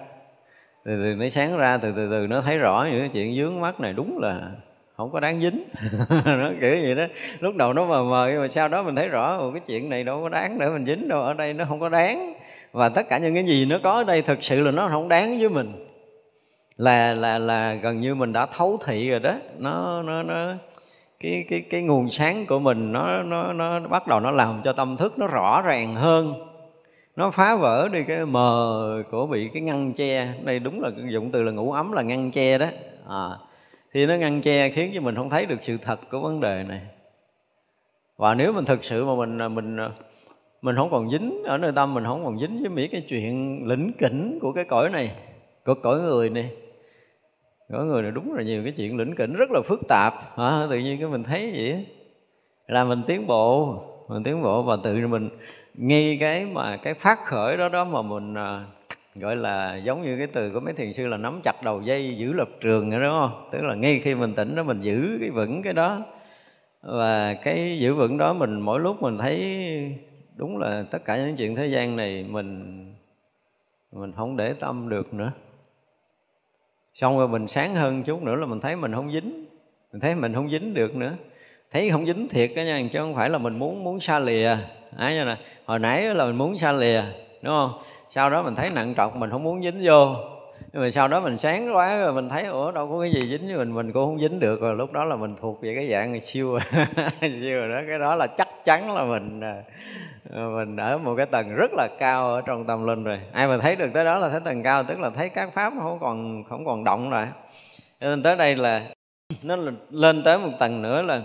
Từ 0.86 1.04
từ 1.04 1.16
nó 1.16 1.30
sáng 1.30 1.58
ra, 1.58 1.78
từ 1.78 1.94
từ 1.96 2.08
từ 2.12 2.28
nó 2.28 2.42
thấy 2.42 2.58
rõ 2.58 2.88
những 2.92 3.00
cái 3.00 3.10
chuyện 3.14 3.36
dướng 3.36 3.62
mắt 3.62 3.80
này. 3.80 3.94
Đúng 3.94 4.20
là 4.20 4.52
không 4.98 5.12
có 5.12 5.20
đáng 5.20 5.42
dính. 5.42 5.64
Nó 6.26 6.50
kiểu 6.62 6.76
vậy 6.84 6.96
đó. 6.96 7.04
Lúc 7.40 7.56
đầu 7.56 7.74
nó 7.74 7.86
mờ 7.86 8.04
mờ, 8.04 8.30
nhưng 8.32 8.42
mà 8.42 8.48
sau 8.48 8.68
đó 8.68 8.84
mình 8.84 8.96
thấy 8.96 9.08
rõ 9.08 9.52
cái 9.54 9.62
chuyện 9.68 9.90
này 9.90 10.04
đâu 10.04 10.22
có 10.22 10.30
đáng 10.30 10.60
để 10.60 10.70
mình 10.70 10.86
dính 10.86 11.08
đâu. 11.08 11.22
Ở 11.22 11.34
đây 11.34 11.54
nó 11.54 11.66
không 11.66 11.80
có 11.80 11.90
đáng. 11.90 12.34
Và 12.72 12.90
tất 12.90 13.10
cả 13.10 13.18
những 13.18 13.34
cái 13.34 13.44
gì 13.44 13.66
nó 13.66 13.80
có 13.84 13.92
ở 13.92 14.04
đây 14.04 14.22
thực 14.22 14.44
sự 14.44 14.64
là 14.64 14.72
nó 14.72 14.88
không 14.88 15.08
đáng 15.08 15.40
với 15.40 15.50
mình. 15.50 15.88
Là 16.78 17.14
là 17.14 17.38
là 17.38 17.74
gần 17.74 18.02
như 18.02 18.16
mình 18.16 18.34
đã 18.34 18.46
thấu 18.46 18.78
thị 18.86 19.10
rồi 19.10 19.20
đó. 19.20 19.36
Nó 19.58 20.02
nó 20.02 20.24
nó, 20.24 20.54
cái 21.20 21.46
cái 21.50 21.62
cái 21.70 21.82
nguồn 21.82 22.10
sáng 22.10 22.46
của 22.46 22.60
mình 22.60 22.92
nó 22.92 23.24
nó 23.24 23.54
nó 23.54 23.80
bắt 23.80 24.08
đầu 24.08 24.20
nó 24.20 24.32
làm 24.32 24.62
cho 24.64 24.74
tâm 24.74 24.98
thức 24.98 25.20
nó 25.20 25.28
rõ 25.28 25.62
ràng 25.62 25.96
hơn 25.96 26.47
nó 27.18 27.32
phá 27.32 27.56
vỡ 27.56 27.90
đi 27.92 28.04
cái 28.04 28.26
mờ 28.26 29.04
của 29.12 29.28
bị 29.28 29.50
cái 29.54 29.62
ngăn 29.62 29.94
che. 29.94 30.34
Đây 30.44 30.60
đúng 30.60 30.82
là 30.82 30.92
dụng 31.10 31.32
từ 31.32 31.44
là 31.44 31.52
ngủ 31.52 31.72
ấm 31.72 31.92
là 31.92 32.02
ngăn 32.02 32.32
che 32.32 32.58
đó. 32.58 32.66
À, 33.08 33.30
thì 33.94 34.06
nó 34.06 34.16
ngăn 34.16 34.42
che 34.42 34.70
khiến 34.70 34.92
cho 34.96 35.02
mình 35.02 35.16
không 35.16 35.30
thấy 35.30 35.46
được 35.46 35.62
sự 35.62 35.78
thật 35.78 36.00
của 36.12 36.20
vấn 36.20 36.40
đề 36.40 36.64
này. 36.68 36.82
Và 38.18 38.34
nếu 38.34 38.54
mình 38.54 38.66
thực 38.66 38.84
sự 38.84 39.06
mà 39.06 39.16
mình 39.16 39.42
à, 39.42 39.48
mình 39.48 39.78
à, 39.78 39.90
mình 40.62 40.76
không 40.76 40.90
còn 40.92 41.10
dính 41.10 41.44
ở 41.44 41.58
nơi 41.58 41.72
tâm 41.76 41.94
mình 41.94 42.04
không 42.04 42.26
còn 42.26 42.40
dính 42.40 42.62
với 42.62 42.70
mấy 42.70 42.90
cái 42.92 43.02
chuyện 43.02 43.62
lĩnh 43.68 43.92
kỉnh 43.98 44.40
của 44.42 44.52
cái 44.52 44.64
cõi 44.64 44.90
này 44.90 45.12
của 45.66 45.74
cõi 45.74 46.00
người 46.00 46.30
này. 46.30 46.52
Cõi 47.72 47.86
người 47.86 48.02
này 48.02 48.12
đúng 48.12 48.34
là 48.34 48.44
nhiều 48.44 48.64
cái 48.64 48.74
chuyện 48.78 48.98
lĩnh 48.98 49.16
kỉnh 49.16 49.34
rất 49.34 49.52
là 49.52 49.62
phức 49.66 49.80
tạp. 49.88 50.14
À, 50.36 50.68
tự 50.70 50.80
nhiên 50.80 51.00
cái 51.00 51.10
mình 51.10 51.24
thấy 51.24 51.52
vậy 51.56 51.86
là 52.68 52.84
mình 52.84 53.02
tiến 53.08 53.28
bộ 53.28 53.76
mình 54.08 54.24
tiến 54.24 54.44
bộ 54.44 54.64
và 54.64 54.78
tự 54.84 55.08
mình 55.08 55.30
ngay 55.78 56.18
cái 56.20 56.46
mà 56.46 56.78
cái 56.78 56.94
phát 56.94 57.20
khởi 57.26 57.58
đó 57.58 57.70
đó 57.70 57.86
mà 57.86 58.02
mình 58.02 58.34
à, 58.34 58.66
gọi 59.16 59.36
là 59.36 59.76
giống 59.76 60.04
như 60.04 60.18
cái 60.18 60.28
từ 60.28 60.52
của 60.52 60.60
mấy 60.60 60.74
thiền 60.74 60.94
sư 60.94 61.08
là 61.08 61.18
nắm 61.18 61.42
chặt 61.44 61.64
đầu 61.64 61.82
dây 61.82 62.18
giữ 62.18 62.34
lập 62.34 62.50
trường 62.62 62.92
đúng 62.92 63.02
không? 63.02 63.50
Tức 63.52 63.62
là 63.62 63.76
ngay 63.76 64.00
khi 64.00 64.16
mình 64.16 64.34
tỉnh 64.34 64.56
đó 64.56 64.64
mình 64.64 64.82
giữ 64.82 65.18
cái 65.20 65.30
vững 65.30 65.62
cái 65.62 65.74
đó. 65.74 66.06
Và 66.82 67.34
cái 67.34 67.80
giữ 67.80 67.94
vững 67.96 68.18
đó 68.18 68.34
mình 68.34 68.62
mỗi 68.62 68.80
lúc 68.80 69.02
mình 69.02 69.18
thấy 69.18 69.60
đúng 70.36 70.58
là 70.58 70.84
tất 70.92 71.06
cả 71.06 71.18
những 71.18 71.36
chuyện 71.36 71.56
thế 71.56 71.68
gian 71.68 71.96
này 71.96 72.26
mình 72.30 72.74
mình 73.92 74.12
không 74.12 74.38
để 74.38 74.54
tâm 74.54 74.90
được 74.90 75.14
nữa. 75.14 75.32
Xong 76.94 77.18
rồi 77.18 77.28
mình 77.28 77.48
sáng 77.48 77.76
hơn 77.76 78.04
chút 78.04 78.24
nữa 78.24 78.36
là 78.36 78.46
mình 78.46 78.60
thấy 78.60 78.76
mình 78.76 78.94
không 78.94 79.12
dính 79.12 79.46
mình 79.94 80.00
thấy 80.02 80.16
mình 80.16 80.34
không 80.34 80.50
dính 80.50 80.74
được 80.74 80.96
nữa. 80.96 81.14
Thấy 81.72 81.90
không 81.90 82.06
dính 82.06 82.28
thiệt 82.28 82.52
đó 82.56 82.62
nha 82.62 82.82
chứ 82.94 83.00
không 83.00 83.16
phải 83.16 83.30
là 83.30 83.38
mình 83.38 83.60
muốn 83.60 83.84
muốn 83.84 84.00
xa 84.00 84.20
lìa 84.20 84.58
ấy 84.98 85.14
như 85.14 85.24
là 85.24 85.38
hồi 85.66 85.80
nãy 85.80 86.16
là 86.16 86.26
mình 86.26 86.36
muốn 86.36 86.58
xa 86.58 86.72
lìa, 86.72 87.04
đúng 87.42 87.54
không? 87.54 87.82
Sau 88.10 88.30
đó 88.30 88.42
mình 88.42 88.56
thấy 88.56 88.70
nặng 88.70 88.94
trọc, 88.98 89.16
mình 89.16 89.30
không 89.30 89.44
muốn 89.44 89.64
dính 89.64 89.82
vô. 89.84 90.16
Nhưng 90.74 90.82
mà 90.82 90.92
sau 90.92 91.08
đó 91.08 91.20
mình 91.20 91.38
sáng 91.38 91.76
quá 91.76 91.98
rồi 91.98 92.14
mình 92.14 92.30
thấy, 92.30 92.46
ủa, 92.46 92.72
đâu 92.72 92.90
có 92.92 93.00
cái 93.02 93.12
gì 93.12 93.28
dính 93.28 93.48
với 93.48 93.58
mình 93.58 93.76
mình 93.76 93.92
cũng 93.92 94.06
không 94.06 94.20
dính 94.20 94.40
được. 94.40 94.62
Rồi 94.62 94.76
lúc 94.76 94.92
đó 94.94 95.04
là 95.04 95.16
mình 95.16 95.36
thuộc 95.42 95.62
về 95.62 95.76
cái 95.76 95.90
dạng 95.92 96.22
siêu 96.22 96.60
siêu 97.22 97.60
rồi 97.60 97.70
đó, 97.70 97.82
cái 97.90 98.00
đó 98.00 98.16
là 98.16 98.28
chắc 98.28 98.48
chắn 98.66 98.96
là 98.96 99.04
mình 99.04 99.42
à, 99.42 99.64
à, 100.36 100.42
mình 100.56 100.78
ở 100.78 100.98
một 100.98 101.16
cái 101.18 101.26
tầng 101.26 101.56
rất 101.56 101.72
là 101.74 101.88
cao 102.00 102.34
ở 102.34 102.42
trong 102.42 102.66
tâm 102.66 102.88
linh 102.88 103.04
rồi. 103.04 103.20
Ai 103.34 103.48
mà 103.48 103.58
thấy 103.58 103.76
được 103.76 103.90
tới 103.94 104.06
đó 104.06 104.18
là 104.18 104.30
thấy 104.30 104.40
tầng 104.40 104.64
cao, 104.64 104.84
tức 104.84 105.00
là 105.00 105.10
thấy 105.10 105.30
các 105.30 105.54
pháp 105.54 105.74
không 105.82 106.00
còn 106.00 106.44
không 106.50 106.66
còn 106.66 106.84
động 106.84 107.10
rồi. 107.10 107.28
Nên 108.00 108.24
tới 108.24 108.36
đây 108.36 108.56
là, 108.56 108.82
nó 109.44 109.58
lên 109.90 110.24
tới 110.24 110.38
một 110.38 110.52
tầng 110.60 110.82
nữa 110.82 111.02
là 111.02 111.22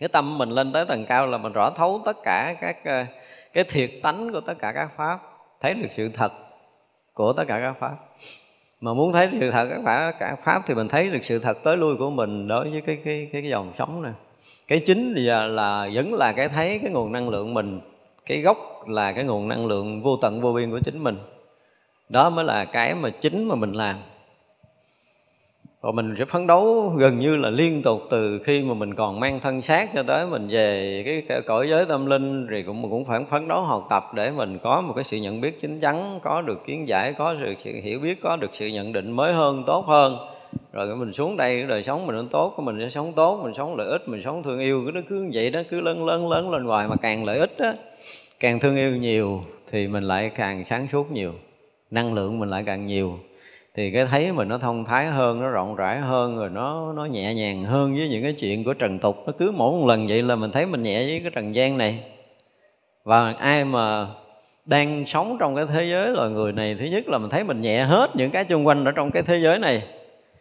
cái 0.00 0.08
tâm 0.08 0.38
mình 0.38 0.48
lên 0.48 0.72
tới 0.72 0.84
tầng 0.84 1.04
cao 1.06 1.26
là 1.26 1.38
mình 1.38 1.52
rõ 1.52 1.70
thấu 1.70 2.00
tất 2.04 2.16
cả 2.24 2.54
các 2.60 2.84
ờ, 2.84 3.04
cái 3.52 3.64
thiệt 3.64 3.90
tánh 4.02 4.32
của 4.32 4.40
tất 4.40 4.54
cả 4.58 4.72
các 4.72 4.90
pháp 4.96 5.18
thấy 5.60 5.74
được 5.74 5.88
sự 5.90 6.08
thật 6.08 6.32
của 7.14 7.32
tất 7.32 7.44
cả 7.48 7.60
các 7.60 7.74
pháp. 7.80 7.96
Mà 8.80 8.94
muốn 8.94 9.12
thấy 9.12 9.28
sự 9.40 9.50
thật 9.50 9.68
các 9.70 9.80
pháp, 9.84 10.12
các 10.20 10.36
pháp 10.44 10.62
thì 10.66 10.74
mình 10.74 10.88
thấy 10.88 11.10
được 11.10 11.24
sự 11.24 11.38
thật 11.38 11.58
tới 11.62 11.76
lui 11.76 11.96
của 11.96 12.10
mình 12.10 12.48
đối 12.48 12.70
với 12.70 12.80
cái 12.80 12.96
cái 13.04 13.28
cái, 13.32 13.42
cái 13.42 13.50
dòng 13.50 13.72
sống 13.78 14.02
này 14.02 14.12
cái 14.68 14.80
chính 14.86 15.14
bây 15.14 15.24
giờ 15.24 15.46
là 15.46 15.88
vẫn 15.94 16.14
là 16.14 16.32
cái 16.32 16.48
thấy 16.48 16.78
cái 16.82 16.90
nguồn 16.90 17.12
năng 17.12 17.28
lượng 17.28 17.54
mình 17.54 17.80
cái 18.26 18.40
gốc 18.40 18.88
là 18.88 19.12
cái 19.12 19.24
nguồn 19.24 19.48
năng 19.48 19.66
lượng 19.66 20.02
vô 20.02 20.16
tận 20.16 20.40
vô 20.40 20.52
biên 20.52 20.70
của 20.70 20.80
chính 20.84 21.04
mình. 21.04 21.18
Đó 22.08 22.30
mới 22.30 22.44
là 22.44 22.64
cái 22.64 22.94
mà 22.94 23.10
chính 23.10 23.48
mà 23.48 23.54
mình 23.54 23.72
làm 23.72 23.96
và 25.86 25.92
mình 25.92 26.14
sẽ 26.18 26.24
phấn 26.24 26.46
đấu 26.46 26.92
gần 26.96 27.18
như 27.18 27.36
là 27.36 27.50
liên 27.50 27.82
tục 27.82 28.02
từ 28.10 28.38
khi 28.38 28.62
mà 28.62 28.74
mình 28.74 28.94
còn 28.94 29.20
mang 29.20 29.40
thân 29.40 29.62
xác 29.62 29.94
cho 29.94 30.02
tới 30.02 30.26
mình 30.26 30.48
về 30.48 31.02
cái 31.28 31.40
cõi 31.46 31.68
giới 31.70 31.84
tâm 31.84 32.06
linh, 32.06 32.46
thì 32.50 32.62
cũng, 32.62 32.82
mình 32.82 32.90
cũng 32.90 33.04
phải 33.04 33.20
phấn 33.30 33.48
đấu 33.48 33.62
học 33.62 33.86
tập 33.90 34.04
để 34.14 34.30
mình 34.30 34.58
có 34.62 34.80
một 34.80 34.92
cái 34.94 35.04
sự 35.04 35.16
nhận 35.16 35.40
biết 35.40 35.60
chính 35.60 35.80
chắn, 35.80 36.20
có 36.22 36.42
được 36.42 36.66
kiến 36.66 36.88
giải, 36.88 37.12
có 37.12 37.34
được 37.34 37.54
sự 37.64 37.70
hiểu 37.82 38.00
biết, 38.00 38.22
có 38.22 38.36
được 38.36 38.50
sự 38.52 38.66
nhận 38.66 38.92
định 38.92 39.10
mới 39.10 39.34
hơn, 39.34 39.62
tốt 39.66 39.86
hơn. 39.86 40.18
Rồi 40.72 40.96
mình 40.96 41.12
xuống 41.12 41.36
đây 41.36 41.62
đời 41.62 41.82
sống 41.82 42.06
mình 42.06 42.16
nó 42.16 42.22
tốt 42.30 42.54
mình 42.58 42.78
sẽ 42.80 42.90
sống 42.90 43.12
tốt, 43.12 43.40
mình 43.42 43.54
sống 43.54 43.76
lợi 43.76 43.88
ích, 43.88 44.08
mình 44.08 44.22
sống 44.24 44.42
thương 44.42 44.60
yêu. 44.60 44.82
Cái 44.84 44.92
nó 44.92 45.00
cứ 45.08 45.30
vậy 45.32 45.50
đó, 45.50 45.60
cứ 45.70 45.80
lớn 45.80 46.06
lớn 46.06 46.30
lớn 46.30 46.50
lên 46.50 46.64
hoài 46.64 46.88
mà 46.88 46.96
càng 46.96 47.24
lợi 47.24 47.38
ích 47.38 47.58
á, 47.58 47.74
càng 48.40 48.60
thương 48.60 48.76
yêu 48.76 48.96
nhiều 48.96 49.42
thì 49.70 49.88
mình 49.88 50.04
lại 50.04 50.30
càng 50.36 50.64
sáng 50.64 50.88
suốt 50.92 51.12
nhiều, 51.12 51.32
năng 51.90 52.14
lượng 52.14 52.38
mình 52.38 52.50
lại 52.50 52.62
càng 52.66 52.86
nhiều 52.86 53.18
thì 53.76 53.90
cái 53.90 54.06
thấy 54.10 54.32
mình 54.32 54.48
nó 54.48 54.58
thông 54.58 54.84
thái 54.84 55.06
hơn, 55.06 55.40
nó 55.40 55.48
rộng 55.48 55.76
rãi 55.76 55.98
hơn, 55.98 56.36
rồi 56.36 56.50
nó 56.50 56.92
nó 56.92 57.04
nhẹ 57.04 57.34
nhàng 57.34 57.64
hơn 57.64 57.94
với 57.94 58.08
những 58.08 58.22
cái 58.22 58.32
chuyện 58.32 58.64
của 58.64 58.74
trần 58.74 58.98
tục, 58.98 59.22
nó 59.26 59.32
cứ 59.38 59.52
mỗi 59.56 59.72
một 59.72 59.86
lần 59.86 60.06
vậy 60.06 60.22
là 60.22 60.36
mình 60.36 60.50
thấy 60.50 60.66
mình 60.66 60.82
nhẹ 60.82 61.06
với 61.06 61.20
cái 61.20 61.30
trần 61.34 61.54
gian 61.54 61.78
này. 61.78 62.04
Và 63.04 63.34
ai 63.38 63.64
mà 63.64 64.06
đang 64.64 65.06
sống 65.06 65.36
trong 65.40 65.56
cái 65.56 65.64
thế 65.66 65.84
giới 65.84 66.08
loài 66.08 66.30
người 66.30 66.52
này, 66.52 66.76
thứ 66.80 66.86
nhất 66.86 67.08
là 67.08 67.18
mình 67.18 67.30
thấy 67.30 67.44
mình 67.44 67.62
nhẹ 67.62 67.82
hết 67.82 68.16
những 68.16 68.30
cái 68.30 68.44
xung 68.48 68.66
quanh 68.66 68.84
ở 68.84 68.92
trong 68.92 69.10
cái 69.10 69.22
thế 69.22 69.38
giới 69.38 69.58
này. 69.58 69.82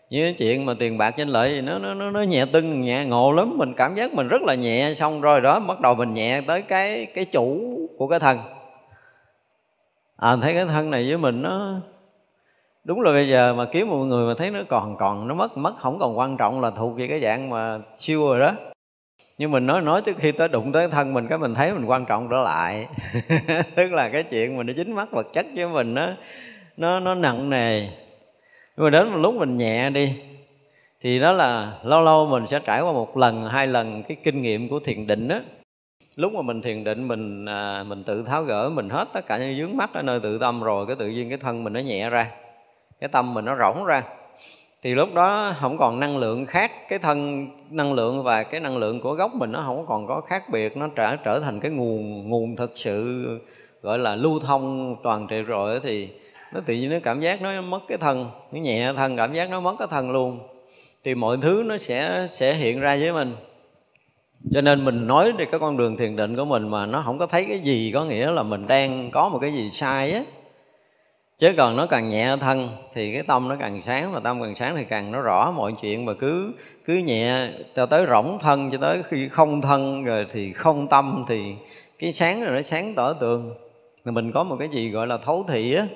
Như 0.09 0.25
cái 0.25 0.33
chuyện 0.33 0.65
mà 0.65 0.73
tiền 0.79 0.97
bạc 0.97 1.17
danh 1.17 1.29
lợi 1.29 1.53
gì 1.53 1.61
nó 1.61 1.77
nó 1.79 1.93
nó 1.93 2.21
nhẹ 2.21 2.45
tưng, 2.45 2.81
nhẹ 2.81 3.05
ngộ 3.05 3.31
lắm. 3.31 3.57
Mình 3.57 3.73
cảm 3.73 3.95
giác 3.95 4.13
mình 4.13 4.27
rất 4.27 4.41
là 4.41 4.55
nhẹ, 4.55 4.93
xong 4.93 5.21
rồi 5.21 5.41
đó, 5.41 5.59
bắt 5.59 5.81
đầu 5.81 5.95
mình 5.95 6.13
nhẹ 6.13 6.41
tới 6.47 6.61
cái 6.61 7.05
cái 7.05 7.25
chủ 7.25 7.77
của 7.97 8.07
cái 8.07 8.19
thân. 8.19 8.37
À 10.17 10.35
thấy 10.41 10.53
cái 10.53 10.65
thân 10.65 10.91
này 10.91 11.07
với 11.07 11.17
mình 11.17 11.41
nó 11.41 11.79
đúng 12.85 13.01
là 13.01 13.11
bây 13.11 13.29
giờ 13.29 13.53
mà 13.53 13.65
kiếm 13.65 13.89
một 13.89 13.97
người 13.97 14.27
mà 14.27 14.33
thấy 14.37 14.51
nó 14.51 14.59
còn 14.69 14.97
còn 14.97 15.27
nó 15.27 15.35
mất 15.35 15.57
mất 15.57 15.73
không 15.77 15.99
còn 15.99 16.17
quan 16.17 16.37
trọng 16.37 16.61
là 16.61 16.71
thuộc 16.71 16.97
về 16.97 17.07
cái 17.07 17.19
dạng 17.19 17.49
mà 17.49 17.79
siêu 17.95 18.27
rồi 18.27 18.39
đó. 18.39 18.53
Nhưng 19.37 19.51
mình 19.51 19.65
nói 19.67 19.81
nói 19.81 20.01
trước 20.01 20.17
khi 20.17 20.31
tới 20.31 20.47
đụng 20.47 20.71
tới 20.71 20.87
thân 20.87 21.13
mình 21.13 21.27
cái 21.27 21.37
mình 21.37 21.53
thấy 21.53 21.73
mình 21.73 21.85
quan 21.85 22.05
trọng 22.05 22.27
trở 22.29 22.37
lại. 22.37 22.87
Tức 23.75 23.93
là 23.93 24.09
cái 24.09 24.23
chuyện 24.23 24.57
mình 24.57 24.67
nó 24.67 24.73
dính 24.73 24.95
mắt 24.95 25.11
vật 25.11 25.27
chất 25.33 25.45
với 25.55 25.67
mình 25.67 25.93
nó 25.93 26.07
nó 26.77 26.99
nó 26.99 27.15
nặng 27.15 27.49
nề. 27.49 27.81
Nhưng 28.77 28.83
mà 28.83 28.89
đến 28.89 29.11
một 29.11 29.17
lúc 29.17 29.35
mình 29.35 29.57
nhẹ 29.57 29.89
đi 29.89 30.15
thì 31.01 31.19
đó 31.19 31.31
là 31.31 31.79
lâu 31.83 32.03
lâu 32.03 32.25
mình 32.25 32.47
sẽ 32.47 32.59
trải 32.59 32.81
qua 32.81 32.91
một 32.91 33.17
lần 33.17 33.45
hai 33.45 33.67
lần 33.67 34.03
cái 34.03 34.17
kinh 34.23 34.41
nghiệm 34.41 34.69
của 34.69 34.79
thiền 34.79 35.07
định 35.07 35.27
đó 35.27 35.39
lúc 36.15 36.33
mà 36.33 36.41
mình 36.41 36.61
thiền 36.61 36.83
định 36.83 37.07
mình 37.07 37.45
à, 37.45 37.83
mình 37.83 38.03
tự 38.03 38.23
tháo 38.23 38.43
gỡ 38.43 38.69
mình 38.69 38.89
hết 38.89 39.07
tất 39.13 39.25
cả 39.27 39.37
những 39.37 39.59
vướng 39.59 39.77
mắt 39.77 39.93
ở 39.93 40.01
nơi 40.01 40.19
tự 40.19 40.37
tâm 40.37 40.63
rồi 40.63 40.87
cái 40.87 40.95
tự 40.95 41.07
nhiên 41.07 41.29
cái 41.29 41.37
thân 41.37 41.63
mình 41.63 41.73
nó 41.73 41.79
nhẹ 41.79 42.09
ra 42.09 42.31
cái 42.99 43.07
tâm 43.07 43.33
mình 43.33 43.45
nó 43.45 43.55
rỗng 43.55 43.85
ra. 43.85 44.03
Thì 44.81 44.95
lúc 44.95 45.13
đó 45.13 45.53
không 45.59 45.77
còn 45.77 45.99
năng 45.99 46.17
lượng 46.17 46.45
khác, 46.45 46.71
cái 46.89 46.99
thân 46.99 47.47
năng 47.69 47.93
lượng 47.93 48.23
và 48.23 48.43
cái 48.43 48.59
năng 48.59 48.77
lượng 48.77 49.01
của 49.01 49.13
gốc 49.13 49.35
mình 49.35 49.51
nó 49.51 49.63
không 49.65 49.85
còn 49.87 50.07
có 50.07 50.21
khác 50.21 50.49
biệt, 50.49 50.77
nó 50.77 50.87
trở 50.95 51.15
trở 51.15 51.39
thành 51.39 51.59
cái 51.59 51.71
nguồn 51.71 52.29
nguồn 52.29 52.55
thực 52.55 52.71
sự, 52.75 53.25
gọi 53.81 53.99
là 53.99 54.15
lưu 54.15 54.39
thông 54.39 54.95
toàn 55.03 55.27
trị 55.27 55.41
rồi 55.41 55.79
thì 55.83 56.09
nó 56.53 56.59
tự 56.65 56.73
nhiên 56.73 56.89
nó 56.89 56.97
cảm 57.03 57.21
giác 57.21 57.41
nó 57.41 57.61
mất 57.61 57.79
cái 57.87 57.97
thân, 57.97 58.29
nó 58.51 58.59
nhẹ 58.59 58.93
thân, 58.93 59.17
cảm 59.17 59.33
giác 59.33 59.49
nó 59.49 59.59
mất 59.59 59.75
cái 59.79 59.87
thân 59.91 60.11
luôn. 60.11 60.39
Thì 61.03 61.15
mọi 61.15 61.37
thứ 61.41 61.63
nó 61.65 61.77
sẽ 61.77 62.27
sẽ 62.29 62.53
hiện 62.53 62.79
ra 62.79 62.97
với 62.99 63.13
mình. 63.13 63.35
Cho 64.53 64.61
nên 64.61 64.85
mình 64.85 65.07
nói 65.07 65.31
đi, 65.37 65.45
cái 65.51 65.59
con 65.59 65.77
đường 65.77 65.97
thiền 65.97 66.15
định 66.15 66.35
của 66.35 66.45
mình 66.45 66.67
mà 66.67 66.85
nó 66.85 67.03
không 67.05 67.17
có 67.17 67.27
thấy 67.27 67.45
cái 67.45 67.59
gì 67.59 67.91
có 67.93 68.05
nghĩa 68.05 68.31
là 68.31 68.43
mình 68.43 68.67
đang 68.67 69.11
có 69.11 69.29
một 69.29 69.39
cái 69.39 69.53
gì 69.53 69.69
sai 69.71 70.11
á 70.11 70.21
chứ 71.37 71.53
còn 71.57 71.77
nó 71.77 71.87
càng 71.87 72.09
nhẹ 72.09 72.35
thân 72.41 72.69
thì 72.93 73.13
cái 73.13 73.23
tâm 73.23 73.47
nó 73.47 73.55
càng 73.59 73.81
sáng 73.85 74.13
và 74.13 74.19
tâm 74.19 74.41
càng 74.41 74.55
sáng 74.55 74.75
thì 74.75 74.83
càng 74.83 75.11
nó 75.11 75.21
rõ 75.21 75.51
mọi 75.51 75.73
chuyện. 75.81 76.05
Mà 76.05 76.13
cứ 76.13 76.53
cứ 76.85 76.93
nhẹ 76.93 77.49
cho 77.75 77.85
tới 77.85 78.05
rỗng 78.09 78.37
thân, 78.39 78.71
cho 78.71 78.77
tới 78.77 79.03
khi 79.03 79.29
không 79.29 79.61
thân 79.61 80.03
rồi 80.03 80.27
thì 80.31 80.53
không 80.53 80.87
tâm 80.87 81.25
thì 81.27 81.55
cái 81.99 82.11
sáng 82.11 82.43
rồi 82.43 82.55
nó 82.55 82.61
sáng 82.61 82.93
tỏ 82.95 83.13
tường. 83.13 83.55
Mình 84.05 84.31
có 84.31 84.43
một 84.43 84.55
cái 84.59 84.67
gì 84.67 84.89
gọi 84.89 85.07
là 85.07 85.17
thấu 85.17 85.45
thị 85.47 85.75
á, 85.75 85.87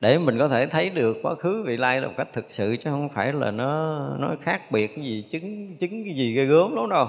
để 0.00 0.18
mình 0.18 0.38
có 0.38 0.48
thể 0.48 0.66
thấy 0.66 0.90
được 0.90 1.16
quá 1.22 1.34
khứ, 1.34 1.62
vị 1.66 1.76
lai 1.76 2.00
là 2.00 2.08
một 2.08 2.14
cách 2.16 2.28
thực 2.32 2.46
sự, 2.48 2.76
chứ 2.76 2.90
không 2.90 3.08
phải 3.08 3.32
là 3.32 3.50
nó 3.50 3.98
nó 4.18 4.34
khác 4.42 4.70
biệt 4.70 4.96
cái 4.96 5.04
gì, 5.04 5.24
chứng 5.30 5.76
chứng 5.76 6.04
cái 6.04 6.14
gì 6.14 6.32
ghê 6.32 6.44
gớm 6.44 6.76
lắm 6.76 6.88
đâu. 6.90 7.06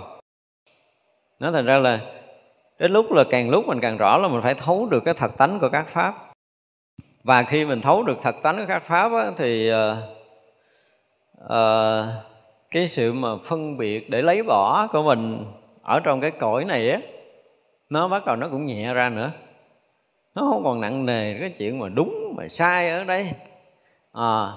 Nó 1.39 1.51
thành 1.51 1.65
ra 1.65 1.77
là, 1.77 1.99
đến 2.79 2.91
lúc 2.91 3.11
là 3.11 3.23
càng 3.29 3.49
lúc 3.49 3.67
mình 3.67 3.79
càng 3.79 3.97
rõ 3.97 4.17
là 4.17 4.27
mình 4.27 4.41
phải 4.41 4.53
thấu 4.53 4.87
được 4.91 5.03
cái 5.05 5.13
thật 5.13 5.37
tánh 5.37 5.59
của 5.59 5.69
các 5.69 5.87
pháp 5.87 6.28
và 7.29 7.43
khi 7.43 7.65
mình 7.65 7.81
thấu 7.81 8.03
được 8.03 8.17
thật 8.21 8.35
tánh 8.43 8.57
của 8.57 8.65
các 8.67 8.83
pháp 8.83 9.11
á, 9.11 9.31
thì 9.37 9.71
uh, 9.71 9.77
uh, 11.45 12.05
cái 12.71 12.87
sự 12.87 13.13
mà 13.13 13.29
phân 13.43 13.77
biệt 13.77 14.09
để 14.09 14.21
lấy 14.21 14.43
bỏ 14.43 14.87
của 14.91 15.03
mình 15.03 15.45
ở 15.83 15.99
trong 15.99 16.21
cái 16.21 16.31
cõi 16.31 16.65
này 16.65 16.91
á 16.91 16.99
nó 17.89 18.07
bắt 18.07 18.25
đầu 18.25 18.35
nó 18.35 18.47
cũng 18.51 18.65
nhẹ 18.65 18.93
ra 18.93 19.09
nữa. 19.09 19.31
Nó 20.35 20.41
không 20.41 20.63
còn 20.63 20.81
nặng 20.81 21.05
nề 21.05 21.39
cái 21.39 21.49
chuyện 21.57 21.79
mà 21.79 21.89
đúng 21.89 22.33
mà 22.37 22.47
sai 22.49 22.89
ở 22.89 23.03
đây. 23.03 23.31
À, 24.13 24.47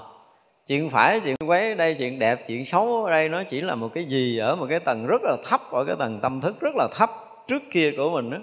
chuyện 0.67 0.91
phải 0.91 1.21
chuyện 1.21 1.37
quấy 1.47 1.69
ở 1.69 1.75
đây 1.75 1.95
chuyện 1.99 2.19
đẹp 2.19 2.45
chuyện 2.49 2.65
xấu 2.65 3.05
ở 3.05 3.11
đây 3.11 3.29
nó 3.29 3.43
chỉ 3.45 3.61
là 3.61 3.75
một 3.75 3.89
cái 3.95 4.05
gì 4.05 4.39
ở 4.39 4.57
một 4.57 4.67
cái 4.71 4.81
tầng 4.81 5.07
rất 5.07 5.23
là 5.23 5.37
thấp 5.45 5.61
ở 5.71 5.85
cái 5.85 5.97
tầng 5.99 6.21
tâm 6.23 6.41
thức 6.41 6.61
rất 6.61 6.75
là 6.77 6.89
thấp 6.95 7.11
trước 7.49 7.63
kia 7.71 7.93
của 7.97 8.11
mình 8.11 8.31
đó 8.31 8.39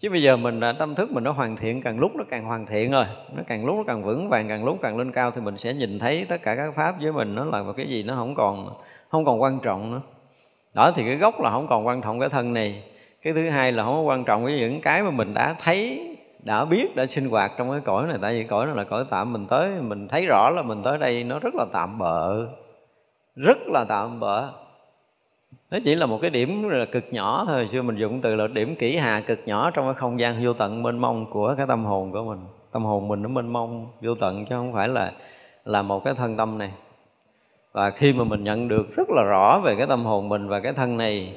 chứ 0.00 0.10
bây 0.10 0.22
giờ 0.22 0.36
mình 0.36 0.60
tâm 0.78 0.94
thức 0.94 1.12
mình 1.12 1.24
nó 1.24 1.32
hoàn 1.32 1.56
thiện, 1.56 1.82
càng 1.82 1.98
lúc 1.98 2.16
nó 2.16 2.24
càng 2.30 2.44
hoàn 2.44 2.66
thiện 2.66 2.90
rồi. 2.90 3.04
Nó 3.36 3.42
càng 3.46 3.66
lúc 3.66 3.76
nó 3.76 3.82
càng 3.86 4.02
vững 4.02 4.28
vàng, 4.28 4.48
càng 4.48 4.64
lúc 4.64 4.78
càng 4.82 4.98
lên 4.98 5.12
cao 5.12 5.30
thì 5.30 5.40
mình 5.40 5.58
sẽ 5.58 5.74
nhìn 5.74 5.98
thấy 5.98 6.26
tất 6.28 6.42
cả 6.42 6.54
các 6.56 6.74
pháp 6.74 6.94
với 7.00 7.12
mình. 7.12 7.34
Nó 7.34 7.44
là 7.44 7.62
một 7.62 7.72
cái 7.76 7.86
gì 7.86 8.02
nó 8.02 8.14
không 8.14 8.34
còn 8.34 8.68
không 9.10 9.24
còn 9.24 9.42
quan 9.42 9.58
trọng 9.60 9.92
nữa. 9.92 10.00
Đó, 10.74 10.92
thì 10.96 11.04
cái 11.04 11.16
gốc 11.16 11.40
là 11.40 11.50
không 11.50 11.66
còn 11.68 11.86
quan 11.86 12.02
trọng 12.02 12.20
cái 12.20 12.28
thân 12.28 12.52
này. 12.52 12.82
Cái 13.22 13.32
thứ 13.32 13.48
hai 13.48 13.72
là 13.72 13.84
không 13.84 13.94
có 13.94 14.00
quan 14.00 14.24
trọng 14.24 14.44
với 14.44 14.58
những 14.58 14.80
cái 14.80 15.02
mà 15.02 15.10
mình 15.10 15.34
đã 15.34 15.54
thấy, 15.62 16.06
đã 16.44 16.64
biết, 16.64 16.96
đã 16.96 17.06
sinh 17.06 17.28
hoạt 17.28 17.52
trong 17.58 17.70
cái 17.70 17.80
cõi 17.80 18.06
này. 18.06 18.18
Tại 18.22 18.34
vì 18.34 18.44
cõi 18.44 18.66
này 18.66 18.76
là 18.76 18.84
cõi 18.84 19.04
tạm 19.10 19.32
mình 19.32 19.46
tới, 19.46 19.70
mình 19.80 20.08
thấy 20.08 20.26
rõ 20.26 20.50
là 20.50 20.62
mình 20.62 20.82
tới 20.82 20.98
đây, 20.98 21.24
nó 21.24 21.38
rất 21.38 21.54
là 21.54 21.64
tạm 21.72 21.98
bợ. 21.98 22.46
Rất 23.36 23.58
là 23.66 23.84
tạm 23.84 24.20
bợ 24.20 24.48
nó 25.70 25.78
chỉ 25.84 25.94
là 25.94 26.06
một 26.06 26.18
cái 26.22 26.30
điểm 26.30 26.68
là 26.68 26.84
cực 26.84 27.04
nhỏ 27.10 27.44
thôi, 27.46 27.68
xưa 27.72 27.82
mình 27.82 27.96
dùng 27.96 28.20
từ 28.20 28.36
là 28.36 28.46
điểm 28.46 28.76
kỹ 28.76 28.96
hà 28.96 29.20
cực 29.20 29.40
nhỏ 29.46 29.70
trong 29.70 29.84
cái 29.84 29.94
không 29.94 30.20
gian 30.20 30.44
vô 30.44 30.52
tận 30.52 30.82
mênh 30.82 30.98
mông 30.98 31.30
của 31.30 31.54
cái 31.56 31.66
tâm 31.66 31.84
hồn 31.84 32.12
của 32.12 32.24
mình. 32.24 32.38
Tâm 32.72 32.84
hồn 32.84 33.08
mình 33.08 33.22
nó 33.22 33.28
mênh 33.28 33.52
mông, 33.52 33.86
vô 34.00 34.14
tận 34.14 34.44
chứ 34.44 34.54
không 34.54 34.72
phải 34.72 34.88
là 34.88 35.12
là 35.64 35.82
một 35.82 36.04
cái 36.04 36.14
thân 36.14 36.36
tâm 36.36 36.58
này. 36.58 36.70
Và 37.72 37.90
khi 37.90 38.12
mà 38.12 38.24
mình 38.24 38.44
nhận 38.44 38.68
được 38.68 38.96
rất 38.96 39.10
là 39.10 39.22
rõ 39.22 39.60
về 39.64 39.74
cái 39.76 39.86
tâm 39.86 40.04
hồn 40.04 40.28
mình 40.28 40.48
và 40.48 40.60
cái 40.60 40.72
thân 40.72 40.96
này, 40.96 41.34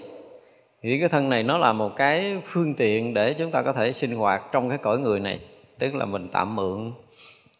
thì 0.81 0.99
cái 0.99 1.09
thân 1.09 1.29
này 1.29 1.43
nó 1.43 1.57
là 1.57 1.73
một 1.73 1.95
cái 1.95 2.41
phương 2.43 2.73
tiện 2.73 3.13
để 3.13 3.33
chúng 3.33 3.51
ta 3.51 3.61
có 3.61 3.73
thể 3.73 3.93
sinh 3.93 4.15
hoạt 4.15 4.41
trong 4.51 4.69
cái 4.69 4.77
cõi 4.77 4.99
người 4.99 5.19
này, 5.19 5.39
tức 5.79 5.95
là 5.95 6.05
mình 6.05 6.27
tạm 6.31 6.55
mượn. 6.55 6.91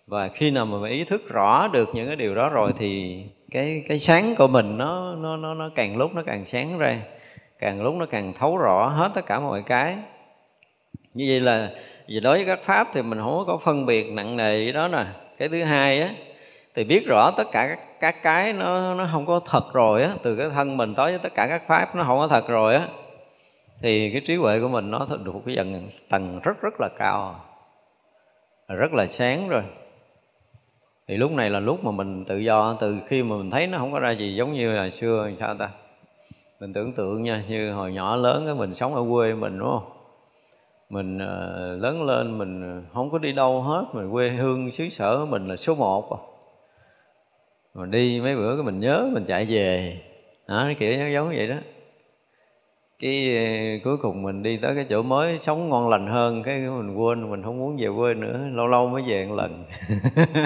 Và 0.07 0.27
khi 0.27 0.51
nào 0.51 0.65
mà 0.65 0.77
mình 0.77 0.91
ý 0.91 1.03
thức 1.03 1.29
rõ 1.29 1.67
được 1.67 1.89
những 1.93 2.07
cái 2.07 2.15
điều 2.15 2.35
đó 2.35 2.49
rồi 2.49 2.71
thì 2.77 3.23
cái 3.53 3.83
cái 3.87 3.99
sáng 3.99 4.35
của 4.37 4.47
mình 4.47 4.77
nó 4.77 5.15
nó 5.15 5.37
nó 5.37 5.53
nó 5.53 5.69
càng 5.75 5.97
lúc 5.97 6.15
nó 6.15 6.21
càng 6.25 6.45
sáng 6.45 6.77
ra 6.77 7.01
càng 7.59 7.81
lúc 7.81 7.95
nó 7.95 8.05
càng 8.05 8.33
thấu 8.33 8.57
rõ 8.57 8.87
hết 8.87 9.11
tất 9.15 9.25
cả 9.25 9.39
mọi 9.39 9.63
cái. 9.65 9.97
Như 11.13 11.25
vậy 11.29 11.39
là 11.39 11.69
vì 12.07 12.19
đối 12.19 12.37
với 12.37 12.45
các 12.45 12.59
pháp 12.63 12.87
thì 12.93 13.01
mình 13.01 13.19
không 13.19 13.43
có 13.47 13.57
phân 13.57 13.85
biệt 13.85 14.11
nặng 14.11 14.37
nề 14.37 14.57
gì 14.57 14.71
đó 14.71 14.87
nè. 14.87 15.05
Cái 15.37 15.49
thứ 15.49 15.63
hai 15.63 16.01
á 16.01 16.09
thì 16.75 16.83
biết 16.83 17.05
rõ 17.07 17.31
tất 17.37 17.47
cả 17.51 17.67
các, 17.67 17.79
các 17.99 18.23
cái 18.23 18.53
nó 18.53 18.95
nó 18.95 19.07
không 19.11 19.25
có 19.25 19.39
thật 19.45 19.73
rồi 19.73 20.03
á 20.03 20.13
từ 20.23 20.35
cái 20.35 20.49
thân 20.49 20.77
mình 20.77 20.95
tới 20.95 21.11
với 21.11 21.19
tất 21.19 21.35
cả 21.35 21.47
các 21.47 21.67
pháp 21.67 21.95
nó 21.95 22.03
không 22.03 22.19
có 22.19 22.27
thật 22.27 22.47
rồi 22.47 22.75
á 22.75 22.87
thì 23.81 24.11
cái 24.11 24.21
trí 24.27 24.35
huệ 24.35 24.59
của 24.59 24.67
mình 24.67 24.91
nó 24.91 25.07
được 25.23 25.35
một 25.35 25.41
cái 25.45 25.55
dần 25.55 25.89
tầng 26.09 26.39
rất 26.43 26.61
rất 26.61 26.81
là 26.81 26.89
cao 26.97 27.35
rất 28.67 28.93
là 28.93 29.07
sáng 29.07 29.49
rồi 29.49 29.63
thì 31.07 31.17
lúc 31.17 31.31
này 31.31 31.49
là 31.49 31.59
lúc 31.59 31.83
mà 31.83 31.91
mình 31.91 32.25
tự 32.25 32.37
do 32.37 32.77
từ 32.79 32.97
khi 33.07 33.23
mà 33.23 33.37
mình 33.37 33.51
thấy 33.51 33.67
nó 33.67 33.77
không 33.77 33.91
có 33.91 33.99
ra 33.99 34.11
gì 34.11 34.35
giống 34.35 34.53
như 34.53 34.73
là 34.73 34.89
xưa 34.89 35.29
sao 35.39 35.55
ta? 35.55 35.69
Mình 36.59 36.73
tưởng 36.73 36.93
tượng 36.93 37.23
nha 37.23 37.43
như 37.49 37.71
hồi 37.71 37.93
nhỏ 37.93 38.15
lớn 38.15 38.43
cái 38.45 38.55
mình 38.55 38.75
sống 38.75 38.95
ở 38.95 39.03
quê 39.11 39.33
mình 39.33 39.59
đúng 39.59 39.69
không? 39.69 39.89
Mình 40.89 41.17
uh, 41.17 41.81
lớn 41.83 42.03
lên 42.03 42.37
mình 42.37 42.83
không 42.93 43.09
có 43.09 43.17
đi 43.17 43.31
đâu 43.31 43.61
hết 43.61 43.85
mình 43.93 44.11
quê 44.11 44.29
hương 44.29 44.71
xứ 44.71 44.89
sở 44.89 45.25
mình 45.25 45.47
là 45.47 45.55
số 45.55 45.75
một 45.75 46.11
à. 46.11 46.19
mà 47.73 47.85
đi 47.85 48.21
mấy 48.21 48.35
bữa 48.35 48.55
cái 48.55 48.63
mình 48.63 48.79
nhớ 48.79 49.09
mình 49.13 49.25
chạy 49.27 49.45
về. 49.45 49.97
Đó, 50.47 50.69
kiểu 50.79 50.97
giống 50.97 51.11
giống 51.13 51.29
vậy 51.29 51.47
đó 51.47 51.55
cái 53.03 53.35
ờ, 53.35 53.79
cuối 53.83 53.97
cùng 53.97 54.21
mình 54.21 54.43
đi 54.43 54.57
tới 54.57 54.75
cái 54.75 54.85
chỗ 54.89 55.01
mới 55.01 55.39
sống 55.39 55.69
ngon 55.69 55.89
lành 55.89 56.07
hơn 56.07 56.43
cái 56.43 56.59
mình 56.59 56.95
quên 56.95 57.31
mình 57.31 57.43
không 57.43 57.59
muốn 57.59 57.77
về 57.79 57.87
quê 57.97 58.13
nữa 58.13 58.39
lâu 58.53 58.67
lâu 58.67 58.87
mới 58.87 59.03
về 59.07 59.25
một 59.25 59.35
lần. 59.35 59.63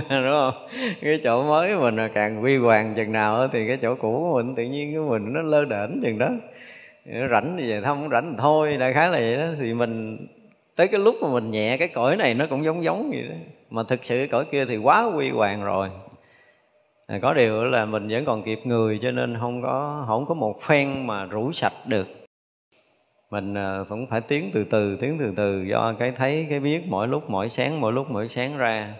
Đúng 0.09 0.31
không? 0.31 0.53
Cái 1.01 1.19
chỗ 1.23 1.43
mới 1.43 1.75
mình 1.75 1.97
càng 2.13 2.41
vi 2.41 2.57
hoàng 2.57 2.93
chừng 2.95 3.11
nào 3.11 3.47
thì 3.47 3.67
cái 3.67 3.77
chỗ 3.81 3.95
cũ 3.95 4.19
của 4.19 4.35
mình 4.35 4.55
tự 4.55 4.63
nhiên 4.63 4.93
cái 4.93 5.01
mình 5.01 5.33
nó 5.33 5.41
lơ 5.41 5.65
đễnh 5.65 6.01
chừng 6.03 6.17
đó. 6.17 6.29
Rảnh 7.31 7.55
thì 7.57 7.69
về 7.69 7.81
không 7.81 8.09
rảnh 8.09 8.31
thì 8.31 8.37
thôi 8.37 8.77
đại 8.77 8.93
khái 8.93 9.09
là 9.09 9.17
vậy 9.19 9.37
đó. 9.37 9.47
Thì 9.59 9.73
mình 9.73 10.17
tới 10.75 10.87
cái 10.87 10.99
lúc 10.99 11.15
mà 11.21 11.29
mình 11.29 11.51
nhẹ 11.51 11.77
cái 11.77 11.87
cõi 11.87 12.15
này 12.15 12.33
nó 12.33 12.45
cũng 12.49 12.63
giống 12.63 12.83
giống 12.83 13.09
vậy 13.09 13.23
đó. 13.29 13.35
Mà 13.69 13.83
thực 13.83 14.05
sự 14.05 14.17
cái 14.17 14.27
cõi 14.27 14.45
kia 14.51 14.65
thì 14.65 14.77
quá 14.77 15.11
quy 15.15 15.29
hoàng 15.29 15.63
rồi. 15.63 15.89
À, 17.07 17.19
có 17.21 17.33
điều 17.33 17.63
là 17.63 17.85
mình 17.85 18.07
vẫn 18.07 18.25
còn 18.25 18.43
kịp 18.43 18.59
người 18.63 18.99
cho 19.01 19.11
nên 19.11 19.37
không 19.39 19.61
có 19.61 20.05
không 20.07 20.25
có 20.25 20.33
một 20.33 20.61
phen 20.61 21.07
mà 21.07 21.25
rủ 21.25 21.51
sạch 21.51 21.73
được 21.85 22.26
mình 23.31 23.53
ờ, 23.53 23.85
cũng 23.89 24.07
phải 24.07 24.21
tiến 24.21 24.51
từ 24.53 24.63
từ, 24.63 24.97
tiến 25.01 25.17
từ 25.19 25.33
từ 25.35 25.63
do 25.63 25.93
cái 25.99 26.11
thấy, 26.11 26.47
cái 26.49 26.59
biết 26.59 26.81
mỗi 26.87 27.07
lúc 27.07 27.29
mỗi 27.29 27.49
sáng, 27.49 27.81
mỗi 27.81 27.93
lúc 27.93 28.11
mỗi 28.11 28.27
sáng 28.27 28.57
ra. 28.57 28.93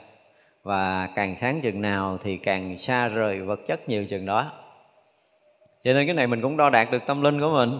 Và 0.63 1.09
càng 1.15 1.35
sáng 1.39 1.61
chừng 1.61 1.81
nào 1.81 2.17
thì 2.23 2.37
càng 2.37 2.77
xa 2.77 3.07
rời 3.07 3.41
vật 3.41 3.59
chất 3.67 3.89
nhiều 3.89 4.05
chừng 4.05 4.25
đó. 4.25 4.51
Cho 5.83 5.93
nên 5.93 6.05
cái 6.05 6.15
này 6.15 6.27
mình 6.27 6.41
cũng 6.41 6.57
đo 6.57 6.69
đạt 6.69 6.91
được 6.91 7.01
tâm 7.07 7.21
linh 7.21 7.39
của 7.41 7.49
mình. 7.53 7.79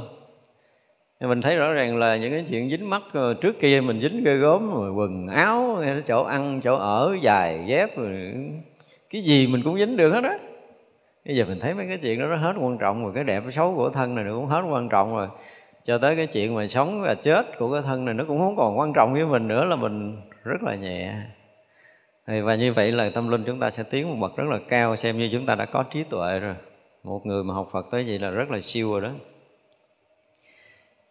Mình 1.21 1.41
thấy 1.41 1.55
rõ 1.55 1.73
ràng 1.73 1.97
là 1.97 2.17
những 2.17 2.31
cái 2.31 2.45
chuyện 2.49 2.69
dính 2.69 2.89
mắt 2.89 3.01
ờ, 3.13 3.33
trước 3.33 3.60
kia 3.60 3.81
mình 3.81 4.01
dính 4.01 4.23
ghê 4.23 4.36
gốm 4.36 4.71
rồi 4.73 4.91
quần 4.91 5.27
áo 5.27 5.83
chỗ 6.07 6.23
ăn, 6.23 6.62
chỗ 6.63 6.75
ở 6.75 7.17
dài 7.21 7.63
dép, 7.67 7.97
rồi 7.97 8.33
cái 9.10 9.21
gì 9.21 9.47
mình 9.47 9.62
cũng 9.63 9.77
dính 9.77 9.97
được 9.97 10.12
hết 10.12 10.23
á. 10.23 10.38
Bây 11.25 11.36
giờ 11.36 11.45
mình 11.45 11.60
thấy 11.60 11.73
mấy 11.73 11.88
cái 11.88 11.97
chuyện 12.01 12.19
đó, 12.19 12.25
nó 12.25 12.36
hết 12.36 12.53
quan 12.60 12.77
trọng 12.77 13.03
rồi, 13.03 13.12
cái 13.15 13.23
đẹp 13.23 13.39
cái 13.41 13.51
xấu 13.51 13.75
của 13.75 13.89
thân 13.89 14.15
này 14.15 14.25
nó 14.25 14.33
cũng 14.36 14.45
hết 14.45 14.62
quan 14.69 14.89
trọng 14.89 15.15
rồi 15.15 15.27
cho 15.88 15.97
tới 15.97 16.15
cái 16.15 16.28
chuyện 16.28 16.56
mà 16.56 16.67
sống 16.67 17.02
và 17.02 17.15
chết 17.15 17.58
của 17.58 17.73
cái 17.73 17.82
thân 17.82 18.06
này 18.06 18.13
nó 18.13 18.23
cũng 18.28 18.39
không 18.39 18.56
còn 18.56 18.80
quan 18.80 18.93
trọng 18.93 19.13
với 19.13 19.26
mình 19.26 19.47
nữa 19.47 19.65
là 19.65 19.76
mình 19.76 20.21
rất 20.43 20.63
là 20.63 20.76
nhẹ. 20.76 21.13
Và 22.28 22.56
như 22.56 22.73
vậy 22.73 22.91
là 22.91 23.10
tâm 23.10 23.30
linh 23.30 23.43
chúng 23.43 23.60
ta 23.60 23.71
sẽ 23.71 23.84
tiến 23.84 24.10
một 24.10 24.15
bậc 24.19 24.38
rất 24.38 24.45
là 24.50 24.60
cao 24.69 24.95
xem 24.95 25.17
như 25.17 25.30
chúng 25.32 25.45
ta 25.45 25.56
đã 25.56 25.65
có 25.65 25.84
trí 25.84 26.04
tuệ 26.04 26.39
rồi. 26.39 26.56
Một 27.04 27.26
người 27.26 27.43
mà 27.43 27.54
học 27.54 27.69
Phật 27.71 27.86
tới 27.91 28.04
vậy 28.08 28.19
là 28.19 28.30
rất 28.30 28.52
là 28.52 28.62
siêu 28.62 28.91
rồi 28.91 29.02
đó. 29.02 29.10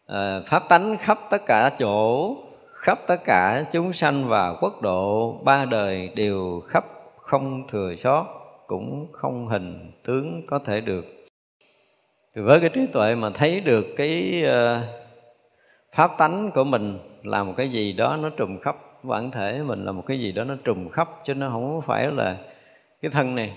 À, 0.06 0.40
pháp 0.46 0.68
tánh 0.68 0.96
khắp 0.96 1.18
tất 1.30 1.46
cả 1.46 1.70
chỗ 1.78 2.36
khắp 2.72 2.98
tất 3.06 3.24
cả 3.24 3.64
chúng 3.72 3.92
sanh 3.92 4.28
và 4.28 4.54
quốc 4.60 4.82
độ 4.82 5.32
ba 5.44 5.64
đời 5.64 6.10
đều 6.14 6.62
khắp 6.68 6.84
không 7.16 7.66
thừa 7.68 7.94
sót 8.02 8.26
cũng 8.66 9.06
không 9.12 9.46
hình 9.46 9.92
tướng 10.04 10.42
có 10.46 10.58
thể 10.58 10.80
được 10.80 11.15
thì 12.36 12.42
với 12.42 12.60
cái 12.60 12.68
trí 12.68 12.86
tuệ 12.86 13.14
mà 13.14 13.30
thấy 13.30 13.60
được 13.60 13.86
cái 13.96 14.42
ờ, 14.42 14.80
pháp 15.92 16.10
tánh 16.18 16.50
của 16.54 16.64
mình 16.64 16.98
là 17.22 17.44
một 17.44 17.52
cái 17.56 17.68
gì 17.68 17.92
đó 17.92 18.16
nó 18.22 18.28
trùm 18.28 18.58
khắp, 18.58 18.76
bản 19.02 19.30
thể 19.30 19.60
mình 19.66 19.84
là 19.84 19.92
một 19.92 20.02
cái 20.06 20.20
gì 20.20 20.32
đó 20.32 20.44
nó 20.44 20.54
trùm 20.64 20.88
khắp, 20.88 21.08
chứ 21.24 21.34
nó 21.34 21.50
không 21.50 21.80
phải 21.82 22.06
là 22.06 22.36
cái 23.02 23.10
thân 23.10 23.34
này. 23.34 23.52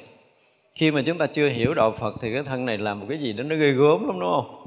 Khi 0.76 0.92
mà 0.92 1.02
chúng 1.06 1.18
ta 1.18 1.28
chưa 1.28 1.50
hiểu 1.50 1.74
đạo 1.74 1.92
Phật 1.92 2.16
thì 2.22 2.34
cái 2.34 2.44
thân 2.44 2.66
này 2.66 2.78
là 2.78 2.94
một 2.94 3.06
cái 3.10 3.18
gì 3.18 3.34
đó 3.34 3.44
nó 3.44 3.56
ghê 3.56 3.72
gớm 3.72 4.08
lắm, 4.08 4.20
đúng 4.20 4.32
không? 4.36 4.66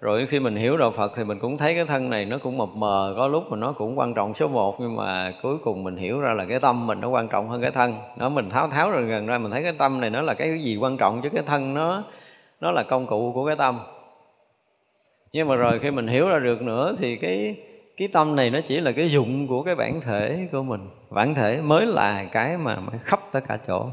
Rồi 0.00 0.26
khi 0.26 0.40
mình 0.40 0.56
hiểu 0.56 0.76
đạo 0.76 0.90
Phật 0.90 1.12
thì 1.16 1.24
mình 1.24 1.38
cũng 1.38 1.58
thấy 1.58 1.74
cái 1.74 1.84
thân 1.84 2.10
này 2.10 2.24
nó 2.24 2.38
cũng 2.38 2.58
mập 2.58 2.68
mờ, 2.74 3.14
có 3.16 3.28
lúc 3.28 3.44
mà 3.50 3.56
nó 3.56 3.72
cũng 3.72 3.98
quan 3.98 4.14
trọng 4.14 4.34
số 4.34 4.48
một, 4.48 4.80
nhưng 4.80 4.96
mà 4.96 5.32
cuối 5.42 5.56
cùng 5.64 5.84
mình 5.84 5.96
hiểu 5.96 6.20
ra 6.20 6.32
là 6.32 6.44
cái 6.44 6.60
tâm 6.60 6.86
mình 6.86 7.00
nó 7.00 7.08
quan 7.08 7.28
trọng 7.28 7.48
hơn 7.48 7.60
cái 7.62 7.70
thân. 7.70 7.94
Nó 8.16 8.28
mình 8.28 8.50
tháo 8.50 8.68
tháo 8.68 8.90
rồi 8.90 9.04
gần 9.04 9.26
ra, 9.26 9.38
mình 9.38 9.50
thấy 9.50 9.62
cái 9.62 9.72
tâm 9.78 10.00
này 10.00 10.10
nó 10.10 10.22
là 10.22 10.34
cái 10.34 10.58
gì 10.58 10.76
quan 10.76 10.96
trọng, 10.96 11.20
chứ 11.22 11.28
cái 11.28 11.42
thân 11.46 11.74
nó 11.74 12.04
nó 12.64 12.72
là 12.72 12.82
công 12.82 13.06
cụ 13.06 13.32
của 13.34 13.46
cái 13.46 13.56
tâm. 13.56 13.80
Nhưng 15.32 15.48
mà 15.48 15.56
rồi 15.56 15.78
khi 15.78 15.90
mình 15.90 16.06
hiểu 16.06 16.28
ra 16.28 16.38
được 16.38 16.62
nữa 16.62 16.96
thì 16.98 17.16
cái 17.16 17.56
cái 17.96 18.08
tâm 18.08 18.36
này 18.36 18.50
nó 18.50 18.60
chỉ 18.60 18.80
là 18.80 18.92
cái 18.92 19.08
dụng 19.08 19.46
của 19.46 19.62
cái 19.62 19.74
bản 19.74 20.00
thể 20.00 20.48
của 20.52 20.62
mình. 20.62 20.80
Bản 21.10 21.34
thể 21.34 21.60
mới 21.60 21.86
là 21.86 22.24
cái 22.32 22.56
mà, 22.56 22.76
mà 22.76 22.92
khắp 23.02 23.20
tất 23.32 23.40
cả 23.48 23.58
chỗ. 23.66 23.86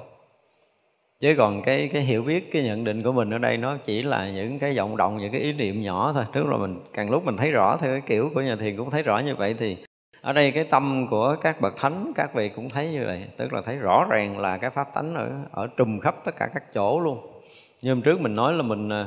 Chứ 1.20 1.36
còn 1.38 1.62
cái 1.62 1.90
cái 1.94 2.02
hiểu 2.02 2.24
biết 2.24 2.52
cái 2.52 2.64
nhận 2.64 2.84
định 2.84 3.04
của 3.04 3.12
mình 3.12 3.34
ở 3.34 3.38
đây 3.38 3.58
nó 3.58 3.78
chỉ 3.78 4.04
là 4.04 4.30
những 4.30 4.60
cái 4.60 4.78
vọng 4.78 4.98
động 4.98 5.18
những 5.18 5.32
cái 5.32 5.42
ý 5.42 5.54
niệm 5.54 5.84
nhỏ 5.84 6.12
thôi. 6.14 6.24
Tức 6.34 6.46
là 6.46 6.58
mình 6.58 6.80
càng 6.94 7.10
lúc 7.10 7.26
mình 7.26 7.38
thấy 7.38 7.52
rõ 7.52 7.78
theo 7.78 7.92
cái 7.92 8.02
kiểu 8.02 8.32
của 8.34 8.42
nhà 8.42 8.56
thiền 8.56 8.78
cũng 8.78 8.90
thấy 8.90 9.04
rõ 9.04 9.20
như 9.20 9.36
vậy 9.36 9.56
thì 9.60 9.78
ở 10.22 10.34
đây 10.34 10.52
cái 10.52 10.64
tâm 10.64 11.08
của 11.10 11.36
các 11.42 11.62
bậc 11.62 11.74
thánh 11.78 12.12
các 12.16 12.34
vị 12.34 12.50
cũng 12.50 12.70
thấy 12.70 12.92
như 12.92 13.06
vậy. 13.06 13.24
Tức 13.38 13.54
là 13.54 13.62
thấy 13.62 13.76
rõ 13.76 14.06
ràng 14.10 14.40
là 14.40 14.58
cái 14.58 14.70
pháp 14.70 14.94
tánh 14.94 15.14
ở 15.14 15.32
ở 15.52 15.68
trùm 15.78 16.00
khắp 16.00 16.16
tất 16.26 16.36
cả 16.38 16.50
các 16.54 16.74
chỗ 16.74 17.00
luôn 17.00 17.31
như 17.82 17.92
hôm 17.92 18.02
trước 18.02 18.22
mình 18.22 18.36
nói 18.36 18.54
là 18.54 18.62
mình 18.62 18.90
à, 18.90 19.06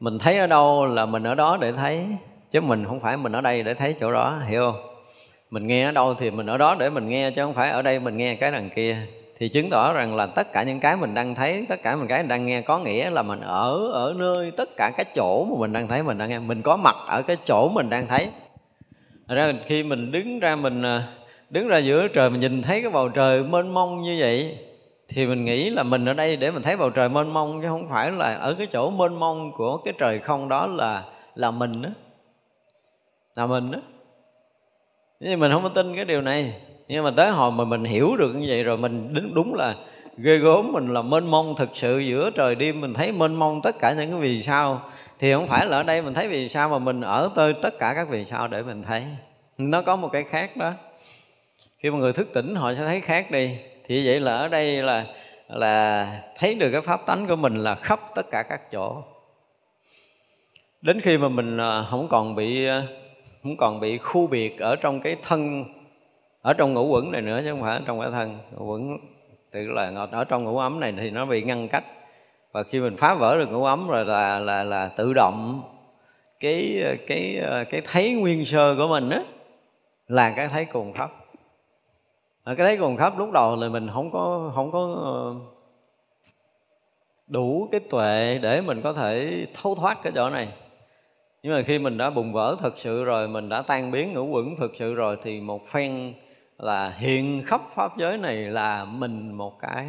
mình 0.00 0.18
thấy 0.18 0.38
ở 0.38 0.46
đâu 0.46 0.86
là 0.86 1.06
mình 1.06 1.22
ở 1.22 1.34
đó 1.34 1.58
để 1.60 1.72
thấy, 1.72 2.06
chứ 2.50 2.60
mình 2.60 2.84
không 2.84 3.00
phải 3.00 3.16
mình 3.16 3.32
ở 3.32 3.40
đây 3.40 3.62
để 3.62 3.74
thấy 3.74 3.94
chỗ 4.00 4.12
đó, 4.12 4.40
hiểu 4.48 4.60
không? 4.60 4.94
Mình 5.50 5.66
nghe 5.66 5.84
ở 5.84 5.92
đâu 5.92 6.14
thì 6.14 6.30
mình 6.30 6.46
ở 6.46 6.58
đó 6.58 6.76
để 6.78 6.90
mình 6.90 7.08
nghe, 7.08 7.30
chứ 7.30 7.42
không 7.42 7.54
phải 7.54 7.70
ở 7.70 7.82
đây 7.82 8.00
mình 8.00 8.16
nghe 8.16 8.34
cái 8.34 8.50
đằng 8.50 8.70
kia. 8.70 8.96
Thì 9.38 9.48
chứng 9.48 9.70
tỏ 9.70 9.92
rằng 9.92 10.16
là 10.16 10.26
tất 10.26 10.52
cả 10.52 10.62
những 10.62 10.80
cái 10.80 10.96
mình 10.96 11.14
đang 11.14 11.34
thấy, 11.34 11.66
tất 11.68 11.82
cả 11.82 11.94
những 11.94 12.08
cái 12.08 12.18
mình 12.18 12.28
đang 12.28 12.46
nghe 12.46 12.60
có 12.60 12.78
nghĩa 12.78 13.10
là 13.10 13.22
mình 13.22 13.40
ở 13.40 13.90
ở 13.92 14.14
nơi 14.16 14.50
tất 14.56 14.68
cả 14.76 14.90
các 14.96 15.14
chỗ 15.14 15.44
mà 15.44 15.56
mình 15.58 15.72
đang 15.72 15.88
thấy 15.88 16.02
mình 16.02 16.18
đang 16.18 16.28
nghe. 16.28 16.38
Mình 16.38 16.62
có 16.62 16.76
mặt 16.76 16.96
ở 17.06 17.22
cái 17.22 17.36
chỗ 17.44 17.68
mình 17.68 17.90
đang 17.90 18.06
thấy. 18.06 18.28
Ra 19.28 19.52
khi 19.66 19.82
mình 19.82 20.12
đứng 20.12 20.40
ra 20.40 20.56
mình 20.56 20.82
à, 20.82 21.02
đứng 21.50 21.68
ra 21.68 21.78
giữa 21.78 22.08
trời 22.08 22.30
mình 22.30 22.40
nhìn 22.40 22.62
thấy 22.62 22.80
cái 22.80 22.90
bầu 22.90 23.08
trời 23.08 23.42
mênh 23.42 23.74
mông 23.74 24.02
như 24.02 24.16
vậy 24.20 24.58
thì 25.08 25.26
mình 25.26 25.44
nghĩ 25.44 25.70
là 25.70 25.82
mình 25.82 26.08
ở 26.08 26.12
đây 26.12 26.36
để 26.36 26.50
mình 26.50 26.62
thấy 26.62 26.76
bầu 26.76 26.90
trời 26.90 27.08
mênh 27.08 27.32
mông, 27.32 27.62
chứ 27.62 27.68
không 27.68 27.88
phải 27.88 28.10
là 28.10 28.34
ở 28.34 28.54
cái 28.54 28.66
chỗ 28.66 28.90
mênh 28.90 29.20
mông 29.20 29.52
của 29.52 29.76
cái 29.76 29.94
trời 29.98 30.18
không, 30.18 30.48
đó 30.48 30.66
là 30.66 31.04
là 31.34 31.50
mình 31.50 31.82
đó 31.82 31.88
là 33.34 33.46
mình 33.46 33.70
đó 33.70 33.78
nhưng 35.20 35.40
mình 35.40 35.52
không 35.52 35.62
có 35.62 35.68
tin 35.68 35.96
cái 35.96 36.04
điều 36.04 36.20
này. 36.20 36.54
Nhưng 36.88 37.04
mà 37.04 37.10
tới 37.16 37.30
hồi 37.30 37.52
mà 37.52 37.64
mình 37.64 37.84
hiểu 37.84 38.16
được 38.16 38.32
như 38.34 38.46
vậy 38.48 38.62
rồi, 38.62 38.76
mình 38.76 39.14
đứng 39.14 39.34
đúng 39.34 39.54
là 39.54 39.74
ghê 40.16 40.38
gớm, 40.38 40.72
mình 40.72 40.94
là 40.94 41.02
mênh 41.02 41.26
mông 41.26 41.54
thực 41.56 41.68
sự 41.72 41.98
giữa 41.98 42.30
trời 42.30 42.54
đêm, 42.54 42.80
mình 42.80 42.94
thấy 42.94 43.12
mênh 43.12 43.34
mông 43.34 43.62
tất 43.62 43.78
cả 43.78 43.92
những 43.92 44.10
cái 44.10 44.20
vì 44.20 44.42
sao. 44.42 44.82
Thì 45.18 45.32
không 45.32 45.48
phải 45.48 45.66
là 45.66 45.76
ở 45.76 45.82
đây 45.82 46.02
mình 46.02 46.14
thấy 46.14 46.28
vì 46.28 46.48
sao, 46.48 46.68
mà 46.68 46.78
mình 46.78 47.00
ở 47.00 47.30
tới 47.34 47.54
tất 47.62 47.78
cả 47.78 47.94
các 47.94 48.08
vì 48.08 48.24
sao 48.24 48.48
để 48.48 48.62
mình 48.62 48.82
thấy. 48.82 49.04
Nó 49.58 49.82
có 49.82 49.96
một 49.96 50.08
cái 50.12 50.24
khác 50.24 50.56
đó. 50.56 50.72
Khi 51.78 51.90
mà 51.90 51.98
người 51.98 52.12
thức 52.12 52.28
tỉnh, 52.34 52.54
họ 52.54 52.74
sẽ 52.74 52.84
thấy 52.84 53.00
khác 53.00 53.30
đi 53.30 53.56
thì 53.88 54.06
vậy 54.06 54.20
là 54.20 54.36
ở 54.36 54.48
đây 54.48 54.82
là 54.82 55.06
là 55.48 56.06
thấy 56.36 56.54
được 56.54 56.70
cái 56.70 56.80
pháp 56.80 57.06
tánh 57.06 57.26
của 57.26 57.36
mình 57.36 57.56
là 57.56 57.74
khắp 57.74 58.00
tất 58.14 58.30
cả 58.30 58.42
các 58.42 58.70
chỗ. 58.72 59.02
Đến 60.82 61.00
khi 61.00 61.18
mà 61.18 61.28
mình 61.28 61.58
à, 61.58 61.84
không 61.90 62.08
còn 62.08 62.34
bị 62.34 62.66
à, 62.66 62.82
không 63.42 63.56
còn 63.56 63.80
bị 63.80 63.98
khu 63.98 64.26
biệt 64.26 64.58
ở 64.58 64.76
trong 64.76 65.00
cái 65.00 65.16
thân, 65.22 65.64
ở 66.42 66.52
trong 66.52 66.74
ngũ 66.74 66.86
quẩn 66.86 67.12
này 67.12 67.22
nữa 67.22 67.40
chứ 67.44 67.50
không 67.50 67.62
phải 67.62 67.76
ở 67.76 67.82
trong 67.86 68.00
cái 68.00 68.10
thân. 68.10 68.38
Ngũ 68.56 68.64
quẩn, 68.64 68.98
tự 69.50 69.70
là 69.70 69.92
ở 70.10 70.24
trong 70.24 70.44
ngũ 70.44 70.58
ấm 70.58 70.80
này 70.80 70.94
thì 70.98 71.10
nó 71.10 71.26
bị 71.26 71.42
ngăn 71.42 71.68
cách. 71.68 71.84
Và 72.52 72.62
khi 72.62 72.80
mình 72.80 72.96
phá 72.96 73.14
vỡ 73.14 73.38
được 73.38 73.50
ngũ 73.50 73.64
ấm 73.64 73.88
rồi 73.88 74.04
là 74.04 74.38
là 74.38 74.64
là 74.64 74.88
tự 74.88 75.12
động 75.12 75.62
cái 76.40 76.84
cái 77.06 77.40
à, 77.50 77.64
cái 77.64 77.82
thấy 77.84 78.12
nguyên 78.12 78.44
sơ 78.44 78.74
của 78.78 78.88
mình 78.88 79.10
á, 79.10 79.22
là 80.08 80.32
cái 80.36 80.48
thấy 80.48 80.64
cùng 80.64 80.92
khắp 80.92 81.10
à, 82.44 82.54
cái 82.54 82.66
đấy 82.66 82.76
còn 82.80 82.96
khắp 82.96 83.18
lúc 83.18 83.30
đầu 83.32 83.56
là 83.56 83.68
mình 83.68 83.90
không 83.92 84.10
có 84.10 84.52
không 84.54 84.72
có 84.72 84.96
ờ, 85.02 85.34
đủ 87.26 87.68
cái 87.72 87.80
tuệ 87.80 88.38
để 88.42 88.60
mình 88.60 88.82
có 88.82 88.92
thể 88.92 89.46
thấu 89.54 89.74
thoát 89.74 89.98
cái 90.02 90.12
chỗ 90.14 90.30
này. 90.30 90.48
Nhưng 91.42 91.52
mà 91.52 91.62
khi 91.62 91.78
mình 91.78 91.98
đã 91.98 92.10
bùng 92.10 92.32
vỡ 92.32 92.56
thật 92.60 92.78
sự 92.78 93.04
rồi 93.04 93.28
mình 93.28 93.48
đã 93.48 93.62
tan 93.62 93.90
biến 93.90 94.12
ngũ 94.12 94.26
quẩn 94.26 94.56
thực 94.56 94.76
sự 94.76 94.94
rồi 94.94 95.16
thì 95.22 95.40
một 95.40 95.66
phen 95.68 96.14
là 96.58 96.90
hiện 96.90 97.42
khắp 97.46 97.60
pháp 97.74 97.96
giới 97.96 98.18
này 98.18 98.36
là 98.36 98.84
mình 98.84 99.32
một 99.32 99.60
cái. 99.60 99.86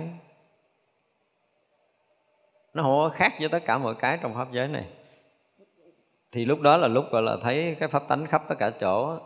Nó 2.73 2.83
không 2.83 2.91
có 2.91 3.09
khác 3.09 3.33
với 3.39 3.49
tất 3.49 3.65
cả 3.65 3.77
mọi 3.77 3.95
cái 3.95 4.19
trong 4.21 4.33
pháp 4.33 4.51
giới 4.51 4.67
này. 4.67 4.85
Thì 6.31 6.45
lúc 6.45 6.61
đó 6.61 6.77
là 6.77 6.87
lúc 6.87 7.05
gọi 7.11 7.21
là 7.21 7.37
thấy 7.41 7.75
cái 7.79 7.89
pháp 7.89 8.07
tánh 8.07 8.25
khắp 8.25 8.43
tất 8.47 8.55
cả 8.59 8.69
chỗ 8.69 9.17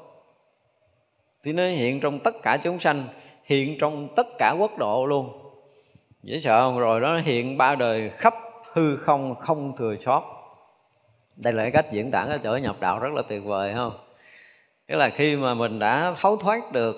thì 1.43 1.54
nó 1.54 1.63
hiện 1.63 1.99
trong 1.99 2.19
tất 2.19 2.36
cả 2.43 2.58
chúng 2.63 2.80
sanh, 2.80 3.08
hiện 3.43 3.78
trong 3.80 4.08
tất 4.15 4.28
cả 4.38 4.56
quốc 4.60 4.78
độ 4.78 5.06
luôn. 5.06 5.30
Dễ 6.23 6.39
sợ 6.39 6.62
không? 6.62 6.80
Rồi 6.80 7.02
đó 7.02 7.19
hiện 7.23 7.58
ba 7.58 7.75
đời 7.75 8.10
khắp 8.10 8.36
hư 8.73 8.97
không 8.97 9.36
không 9.36 9.78
thừa 9.78 9.95
sót 10.06 10.39
đây 11.43 11.54
là 11.54 11.63
cái 11.63 11.71
cách 11.71 11.91
diễn 11.91 12.12
tả 12.12 12.25
cái 12.30 12.39
chỗ 12.43 12.56
nhập 12.56 12.75
đạo 12.80 12.99
rất 12.99 13.13
là 13.13 13.21
tuyệt 13.21 13.43
vời, 13.45 13.73
không? 13.75 13.97
Tức 14.88 14.95
là 14.95 15.10
khi 15.10 15.36
mà 15.36 15.54
mình 15.54 15.80
đã 15.80 16.13
thấu 16.21 16.38
thoát 16.38 16.71
được, 16.71 16.95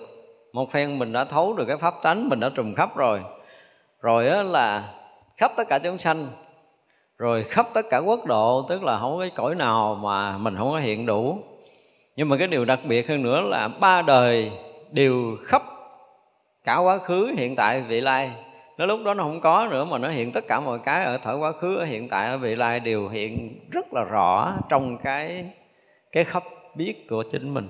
một 0.53 0.71
phen 0.71 0.99
mình 0.99 1.13
đã 1.13 1.25
thấu 1.25 1.53
được 1.53 1.65
cái 1.67 1.77
pháp 1.77 1.93
tánh, 2.03 2.29
mình 2.29 2.39
đã 2.39 2.49
trùm 2.55 2.75
khắp 2.75 2.95
rồi. 2.95 3.21
Rồi 4.01 4.27
á 4.29 4.43
là 4.43 4.93
khắp 5.37 5.51
tất 5.57 5.63
cả 5.69 5.79
chúng 5.79 5.97
sanh, 5.97 6.27
rồi 7.17 7.43
khắp 7.43 7.67
tất 7.73 7.85
cả 7.89 7.97
quốc 7.97 8.25
độ, 8.25 8.65
tức 8.69 8.83
là 8.83 8.99
không 8.99 9.13
có 9.13 9.19
cái 9.19 9.29
cõi 9.35 9.55
nào 9.55 9.95
mà 9.95 10.37
mình 10.37 10.55
không 10.57 10.71
có 10.71 10.79
hiện 10.79 11.05
đủ 11.05 11.37
nhưng 12.15 12.29
mà 12.29 12.37
cái 12.37 12.47
điều 12.47 12.65
đặc 12.65 12.79
biệt 12.83 13.09
hơn 13.09 13.23
nữa 13.23 13.41
là 13.41 13.67
ba 13.67 14.01
đời 14.01 14.51
đều 14.91 15.37
khắp 15.43 15.63
cả 16.65 16.77
quá 16.77 16.97
khứ, 16.97 17.33
hiện 17.37 17.55
tại, 17.55 17.81
vị 17.81 18.01
lai. 18.01 18.31
Nó 18.77 18.85
lúc 18.85 18.99
đó 19.05 19.13
nó 19.13 19.23
không 19.23 19.39
có 19.41 19.67
nữa 19.71 19.85
mà 19.85 19.97
nó 19.97 20.09
hiện 20.09 20.31
tất 20.31 20.47
cả 20.47 20.59
mọi 20.59 20.79
cái 20.85 21.05
ở 21.05 21.17
thở 21.17 21.37
quá 21.39 21.51
khứ, 21.51 21.77
ở 21.77 21.85
hiện 21.85 22.09
tại, 22.09 22.27
ở 22.27 22.37
vị 22.37 22.55
lai 22.55 22.79
đều 22.79 23.07
hiện 23.07 23.59
rất 23.71 23.93
là 23.93 24.03
rõ 24.03 24.53
trong 24.69 24.97
cái 24.97 25.45
cái 26.11 26.23
khắp 26.23 26.43
biết 26.75 27.07
của 27.09 27.23
chính 27.31 27.53
mình. 27.53 27.67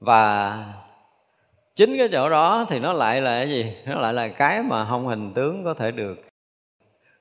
Và 0.00 0.56
chính 1.76 1.96
cái 1.98 2.08
chỗ 2.12 2.28
đó 2.28 2.66
thì 2.68 2.78
nó 2.78 2.92
lại 2.92 3.20
là 3.20 3.38
cái 3.38 3.48
gì? 3.48 3.72
Nó 3.86 4.00
lại 4.00 4.12
là 4.12 4.28
cái 4.28 4.62
mà 4.62 4.86
không 4.88 5.06
hình 5.06 5.32
tướng 5.34 5.64
có 5.64 5.74
thể 5.74 5.90
được. 5.90 6.24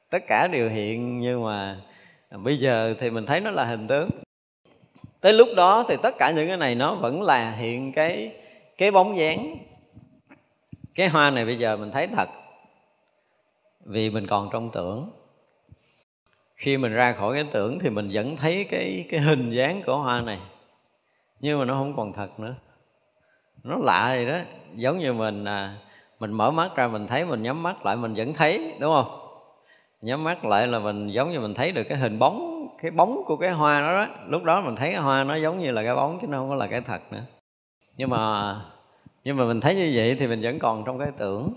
Tất 0.09 0.23
cả 0.27 0.47
đều 0.51 0.69
hiện 0.69 1.19
nhưng 1.19 1.43
mà 1.43 1.77
bây 2.43 2.57
giờ 2.57 2.95
thì 2.99 3.09
mình 3.09 3.25
thấy 3.25 3.41
nó 3.41 3.51
là 3.51 3.63
hình 3.63 3.87
tướng 3.87 4.09
tới 5.25 5.33
lúc 5.33 5.49
đó 5.55 5.85
thì 5.87 5.97
tất 6.01 6.17
cả 6.17 6.31
những 6.31 6.47
cái 6.47 6.57
này 6.57 6.75
nó 6.75 6.95
vẫn 6.95 7.21
là 7.21 7.51
hiện 7.51 7.91
cái 7.91 8.31
cái 8.77 8.91
bóng 8.91 9.17
dáng. 9.17 9.57
Cái 10.95 11.07
hoa 11.07 11.29
này 11.29 11.45
bây 11.45 11.57
giờ 11.57 11.77
mình 11.77 11.91
thấy 11.91 12.07
thật 12.07 12.29
vì 13.85 14.09
mình 14.09 14.27
còn 14.27 14.49
trong 14.53 14.69
tưởng. 14.71 15.09
Khi 16.55 16.77
mình 16.77 16.93
ra 16.93 17.11
khỏi 17.11 17.33
cái 17.33 17.45
tưởng 17.51 17.79
thì 17.79 17.89
mình 17.89 18.09
vẫn 18.13 18.35
thấy 18.35 18.65
cái 18.69 19.05
cái 19.09 19.19
hình 19.19 19.51
dáng 19.51 19.81
của 19.85 19.97
hoa 19.97 20.21
này 20.21 20.39
nhưng 21.39 21.59
mà 21.59 21.65
nó 21.65 21.73
không 21.73 21.95
còn 21.97 22.13
thật 22.13 22.39
nữa. 22.39 22.55
Nó 23.63 23.77
lạ 23.77 24.15
gì 24.15 24.27
đó 24.27 24.37
giống 24.75 24.99
như 24.99 25.13
mình 25.13 25.45
à, 25.45 25.77
mình 26.19 26.31
mở 26.31 26.51
mắt 26.51 26.75
ra 26.75 26.87
mình 26.87 27.07
thấy 27.07 27.25
mình 27.25 27.43
nhắm 27.43 27.63
mắt 27.63 27.85
lại 27.85 27.95
mình 27.95 28.13
vẫn 28.13 28.33
thấy 28.33 28.73
đúng 28.79 28.93
không? 28.93 29.19
Nhắm 30.01 30.23
mắt 30.23 30.45
lại 30.45 30.67
là 30.67 30.79
mình 30.79 31.09
giống 31.09 31.31
như 31.31 31.39
mình 31.39 31.53
thấy 31.53 31.71
được 31.71 31.83
cái 31.83 31.97
hình 31.97 32.19
bóng 32.19 32.54
cái 32.81 32.91
bóng 32.91 33.23
của 33.25 33.37
cái 33.37 33.51
hoa 33.51 33.81
đó, 33.81 33.93
đó 33.93 34.07
lúc 34.27 34.43
đó 34.43 34.61
mình 34.61 34.75
thấy 34.75 34.91
cái 34.91 35.01
hoa 35.01 35.23
nó 35.23 35.35
giống 35.35 35.59
như 35.59 35.71
là 35.71 35.83
cái 35.83 35.95
bóng 35.95 36.19
chứ 36.21 36.27
nó 36.27 36.37
không 36.37 36.49
có 36.49 36.55
là 36.55 36.67
cái 36.67 36.81
thật 36.81 37.01
nữa. 37.11 37.23
Nhưng 37.97 38.09
mà 38.09 38.55
nhưng 39.23 39.37
mà 39.37 39.45
mình 39.45 39.61
thấy 39.61 39.75
như 39.75 39.91
vậy 39.95 40.15
thì 40.19 40.27
mình 40.27 40.41
vẫn 40.41 40.59
còn 40.59 40.83
trong 40.85 40.99
cái 40.99 41.11
tưởng. 41.17 41.53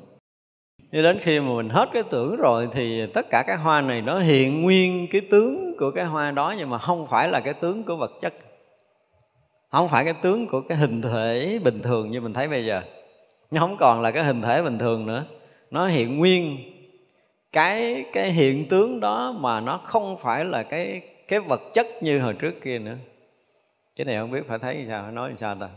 Cho 0.93 1.03
đến 1.03 1.19
khi 1.23 1.41
mà 1.41 1.53
mình 1.57 1.69
hết 1.69 1.89
cái 1.93 2.03
tưởng 2.11 2.37
rồi 2.37 2.69
thì 2.73 3.07
tất 3.07 3.27
cả 3.31 3.45
cái 3.47 3.57
hoa 3.57 3.81
này 3.81 4.03
nó 4.03 4.19
hiện 4.19 4.63
nguyên 4.63 5.07
cái 5.11 5.21
tướng 5.31 5.77
của 5.79 5.91
cái 5.91 6.05
hoa 6.05 6.31
đó 6.31 6.55
nhưng 6.59 6.71
mà 6.71 6.79
không 6.79 7.07
phải 7.07 7.29
là 7.29 7.41
cái 7.41 7.55
tướng 7.55 7.85
của 7.85 7.97
vật 7.97 8.11
chất. 8.21 8.35
Không 9.71 9.89
phải 9.89 10.05
cái 10.05 10.15
tướng 10.23 10.47
của 10.47 10.61
cái 10.61 10.79
hình 10.79 11.03
thể 11.03 11.61
bình 11.65 11.83
thường 11.83 12.11
như 12.11 12.21
mình 12.21 12.33
thấy 12.33 12.49
bây 12.49 12.65
giờ. 12.65 12.83
Nó 13.51 13.61
không 13.61 13.77
còn 13.77 14.03
là 14.03 14.11
cái 14.11 14.25
hình 14.25 14.43
thể 14.43 14.63
bình 14.63 14.79
thường 14.79 15.07
nữa. 15.07 15.25
Nó 15.71 15.87
hiện 15.87 16.19
nguyên 16.19 16.57
cái 17.53 18.05
cái 18.13 18.31
hiện 18.31 18.69
tướng 18.69 19.01
đó 19.01 19.35
mà 19.39 19.61
nó 19.61 19.79
không 19.85 20.19
phải 20.19 20.45
là 20.45 20.63
cái 20.63 21.03
cái 21.29 21.41
vật 21.41 21.61
chất 21.75 21.87
như 22.01 22.21
hồi 22.21 22.35
trước 22.35 22.55
kia 22.63 22.79
nữa. 22.79 22.97
Cái 23.97 24.05
này 24.05 24.17
không 24.19 24.31
biết 24.31 24.43
phải 24.49 24.59
thấy 24.59 24.87
sao 24.89 25.03
phải 25.03 25.13
nói 25.13 25.35
sao 25.37 25.55
ta? 25.55 25.69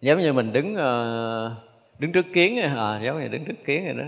Giống 0.00 0.20
như 0.20 0.32
mình 0.32 0.52
đứng 0.52 0.74
ờ, 0.74 1.56
đứng 1.98 2.12
trước 2.12 2.26
kiến 2.32 2.60
à, 2.60 3.00
giống 3.04 3.20
như 3.20 3.28
đứng 3.28 3.44
trước 3.44 3.64
kiến 3.64 3.84
rồi 3.86 3.94
đó. 3.94 4.04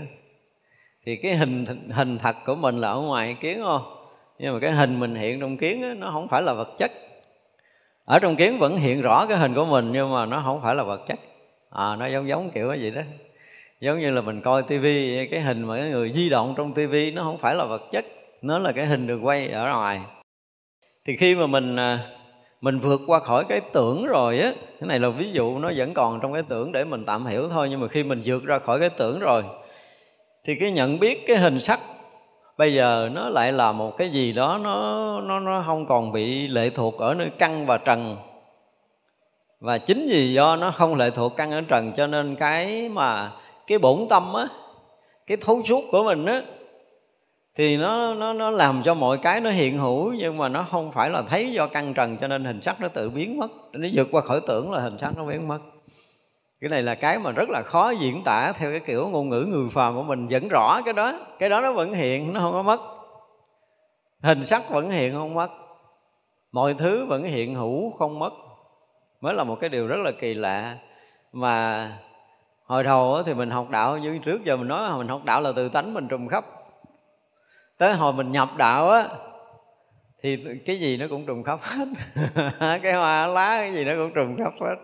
Thì 1.05 1.15
cái 1.15 1.35
hình 1.35 1.65
hình 1.89 2.17
thật 2.17 2.35
của 2.45 2.55
mình 2.55 2.77
là 2.77 2.89
ở 2.89 2.99
ngoài 2.99 3.37
kiến 3.41 3.59
không? 3.63 4.07
Nhưng 4.39 4.53
mà 4.53 4.59
cái 4.59 4.71
hình 4.71 4.99
mình 4.99 5.15
hiện 5.15 5.39
trong 5.39 5.57
kiến 5.57 5.81
đó, 5.81 5.87
nó 5.97 6.11
không 6.11 6.27
phải 6.27 6.41
là 6.41 6.53
vật 6.53 6.69
chất. 6.77 6.91
Ở 8.05 8.19
trong 8.19 8.35
kiến 8.35 8.57
vẫn 8.59 8.77
hiện 8.77 9.01
rõ 9.01 9.25
cái 9.29 9.37
hình 9.37 9.53
của 9.53 9.65
mình 9.65 9.91
nhưng 9.91 10.13
mà 10.13 10.25
nó 10.25 10.41
không 10.45 10.61
phải 10.61 10.75
là 10.75 10.83
vật 10.83 11.01
chất. 11.07 11.19
À, 11.69 11.95
nó 11.95 12.05
giống 12.05 12.27
giống 12.27 12.49
kiểu 12.49 12.73
gì 12.73 12.91
đó 12.91 13.01
giống 13.79 13.99
như 13.99 14.11
là 14.11 14.21
mình 14.21 14.41
coi 14.41 14.63
tivi, 14.63 15.27
cái 15.27 15.41
hình 15.41 15.63
mà 15.63 15.77
cái 15.77 15.89
người 15.89 16.11
di 16.15 16.29
động 16.29 16.53
trong 16.57 16.73
tivi 16.73 17.11
nó 17.11 17.23
không 17.23 17.37
phải 17.37 17.55
là 17.55 17.65
vật 17.65 17.81
chất, 17.91 18.05
nó 18.41 18.57
là 18.57 18.71
cái 18.71 18.85
hình 18.85 19.07
được 19.07 19.19
quay 19.23 19.47
ở 19.47 19.65
ngoài. 19.65 20.01
Thì 21.05 21.15
khi 21.15 21.35
mà 21.35 21.47
mình 21.47 21.75
à, 21.75 21.99
mình 22.61 22.79
vượt 22.79 23.01
qua 23.07 23.19
khỏi 23.19 23.45
cái 23.49 23.61
tưởng 23.73 24.05
rồi 24.05 24.39
á, 24.39 24.51
cái 24.79 24.87
này 24.87 24.99
là 24.99 25.09
ví 25.09 25.31
dụ 25.31 25.59
nó 25.59 25.71
vẫn 25.75 25.93
còn 25.93 26.19
trong 26.21 26.33
cái 26.33 26.43
tưởng 26.43 26.71
để 26.71 26.83
mình 26.83 27.03
tạm 27.05 27.25
hiểu 27.25 27.49
thôi, 27.49 27.67
nhưng 27.69 27.79
mà 27.79 27.87
khi 27.87 28.03
mình 28.03 28.21
vượt 28.25 28.43
ra 28.43 28.59
khỏi 28.59 28.79
cái 28.79 28.89
tưởng 28.89 29.19
rồi, 29.19 29.43
thì 30.45 30.55
cái 30.59 30.71
nhận 30.71 30.99
biết 30.99 31.27
cái 31.27 31.37
hình 31.37 31.59
sắc 31.59 31.79
bây 32.57 32.73
giờ 32.73 33.09
nó 33.13 33.29
lại 33.29 33.51
là 33.51 33.71
một 33.71 33.97
cái 33.97 34.09
gì 34.09 34.33
đó 34.33 34.59
nó 34.63 35.21
nó 35.21 35.39
nó 35.39 35.63
không 35.65 35.85
còn 35.85 36.11
bị 36.11 36.47
lệ 36.47 36.69
thuộc 36.69 36.97
ở 36.97 37.13
nơi 37.13 37.29
căn 37.37 37.65
và 37.65 37.77
trần. 37.77 38.17
Và 39.59 39.77
chính 39.77 40.07
vì 40.09 40.33
do 40.33 40.55
nó 40.55 40.71
không 40.71 40.95
lệ 40.95 41.09
thuộc 41.09 41.37
căn 41.37 41.51
ở 41.51 41.61
trần 41.61 41.91
cho 41.97 42.07
nên 42.07 42.35
cái 42.35 42.89
mà 42.89 43.31
cái 43.67 43.77
bổn 43.77 44.07
tâm 44.09 44.33
á, 44.33 44.47
cái 45.27 45.37
thấu 45.41 45.63
suốt 45.63 45.83
của 45.91 46.03
mình 46.03 46.25
á, 46.25 46.41
thì 47.55 47.77
nó 47.77 48.13
nó 48.13 48.33
nó 48.33 48.49
làm 48.49 48.81
cho 48.83 48.93
mọi 48.93 49.17
cái 49.17 49.41
nó 49.41 49.49
hiện 49.49 49.77
hữu, 49.77 50.13
nhưng 50.13 50.37
mà 50.37 50.49
nó 50.49 50.65
không 50.71 50.91
phải 50.91 51.09
là 51.09 51.21
thấy 51.21 51.51
do 51.51 51.67
căng 51.67 51.93
trần, 51.93 52.17
cho 52.17 52.27
nên 52.27 52.45
hình 52.45 52.61
sắc 52.61 52.81
nó 52.81 52.87
tự 52.87 53.09
biến 53.09 53.37
mất. 53.37 53.47
Nó 53.73 53.87
vượt 53.93 54.07
qua 54.11 54.21
khỏi 54.21 54.41
tưởng 54.47 54.71
là 54.71 54.79
hình 54.79 54.97
sắc 54.97 55.17
nó 55.17 55.25
biến 55.25 55.47
mất. 55.47 55.59
Cái 56.61 56.69
này 56.69 56.81
là 56.81 56.95
cái 56.95 57.19
mà 57.19 57.31
rất 57.31 57.49
là 57.49 57.61
khó 57.61 57.89
diễn 57.89 58.21
tả 58.25 58.51
theo 58.51 58.71
cái 58.71 58.79
kiểu 58.79 59.07
ngôn 59.07 59.29
ngữ 59.29 59.45
người 59.47 59.69
phàm 59.71 59.95
của 59.95 60.03
mình. 60.03 60.27
Vẫn 60.27 60.47
rõ 60.47 60.81
cái 60.85 60.93
đó 60.93 61.13
cái 61.39 61.49
đó 61.49 61.61
nó 61.61 61.71
vẫn 61.71 61.93
hiện, 61.93 62.33
nó 62.33 62.39
không 62.41 62.51
có 62.51 62.61
mất. 62.61 62.81
Hình 64.23 64.45
sắc 64.45 64.69
vẫn 64.69 64.89
hiện, 64.89 65.13
không 65.13 65.33
mất. 65.33 65.49
Mọi 66.51 66.73
thứ 66.73 67.05
vẫn 67.05 67.23
hiện 67.23 67.55
hữu, 67.55 67.91
không 67.91 68.19
mất. 68.19 68.33
Mới 69.21 69.33
là 69.33 69.43
một 69.43 69.57
cái 69.61 69.69
điều 69.69 69.87
rất 69.87 69.97
là 70.03 70.11
kỳ 70.19 70.33
lạ. 70.33 70.77
Mà 71.33 71.91
hồi 72.65 72.83
đầu 72.83 73.23
thì 73.25 73.33
mình 73.33 73.49
học 73.49 73.69
đạo 73.69 73.97
như 73.97 74.19
trước, 74.25 74.43
giờ 74.43 74.57
mình 74.57 74.67
nói 74.67 74.97
mình 74.97 75.07
học 75.07 75.21
đạo 75.25 75.41
là 75.41 75.51
từ 75.55 75.69
tánh 75.69 75.93
mình 75.93 76.07
trùng 76.07 76.27
khắp. 76.27 76.45
Tới 77.77 77.93
hồi 77.93 78.13
mình 78.13 78.31
nhập 78.31 78.49
đạo 78.57 78.89
á, 78.89 79.07
thì 80.21 80.37
cái 80.65 80.79
gì 80.79 80.97
nó 80.97 81.05
cũng 81.09 81.25
trùng 81.25 81.43
khắp 81.43 81.59
hết. 81.61 81.87
Cái 82.83 82.93
hoa 82.93 83.27
lá, 83.27 83.47
cái 83.47 83.73
gì 83.73 83.85
nó 83.85 83.93
cũng 83.95 84.11
trùng 84.13 84.37
khắp 84.37 84.53
hết. 84.61 84.75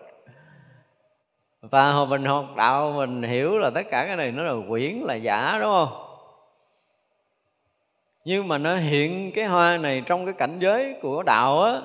Và 1.61 1.91
hồi 1.91 2.07
mình 2.07 2.25
học 2.25 2.45
đạo, 2.57 2.93
mình 2.97 3.23
hiểu 3.23 3.59
là 3.59 3.69
tất 3.69 3.85
cả 3.91 4.05
cái 4.05 4.15
này 4.15 4.31
nó 4.31 4.43
là 4.43 4.53
quyển 4.69 4.93
là 4.93 5.15
giả, 5.15 5.57
đúng 5.61 5.71
không? 5.71 6.07
Nhưng 8.25 8.47
mà 8.47 8.57
nó 8.57 8.75
hiện 8.75 9.31
cái 9.35 9.45
hoa 9.45 9.77
này 9.77 10.03
trong 10.05 10.25
cái 10.25 10.33
cảnh 10.33 10.59
giới 10.59 10.95
của 11.01 11.23
đạo 11.23 11.61
á 11.61 11.81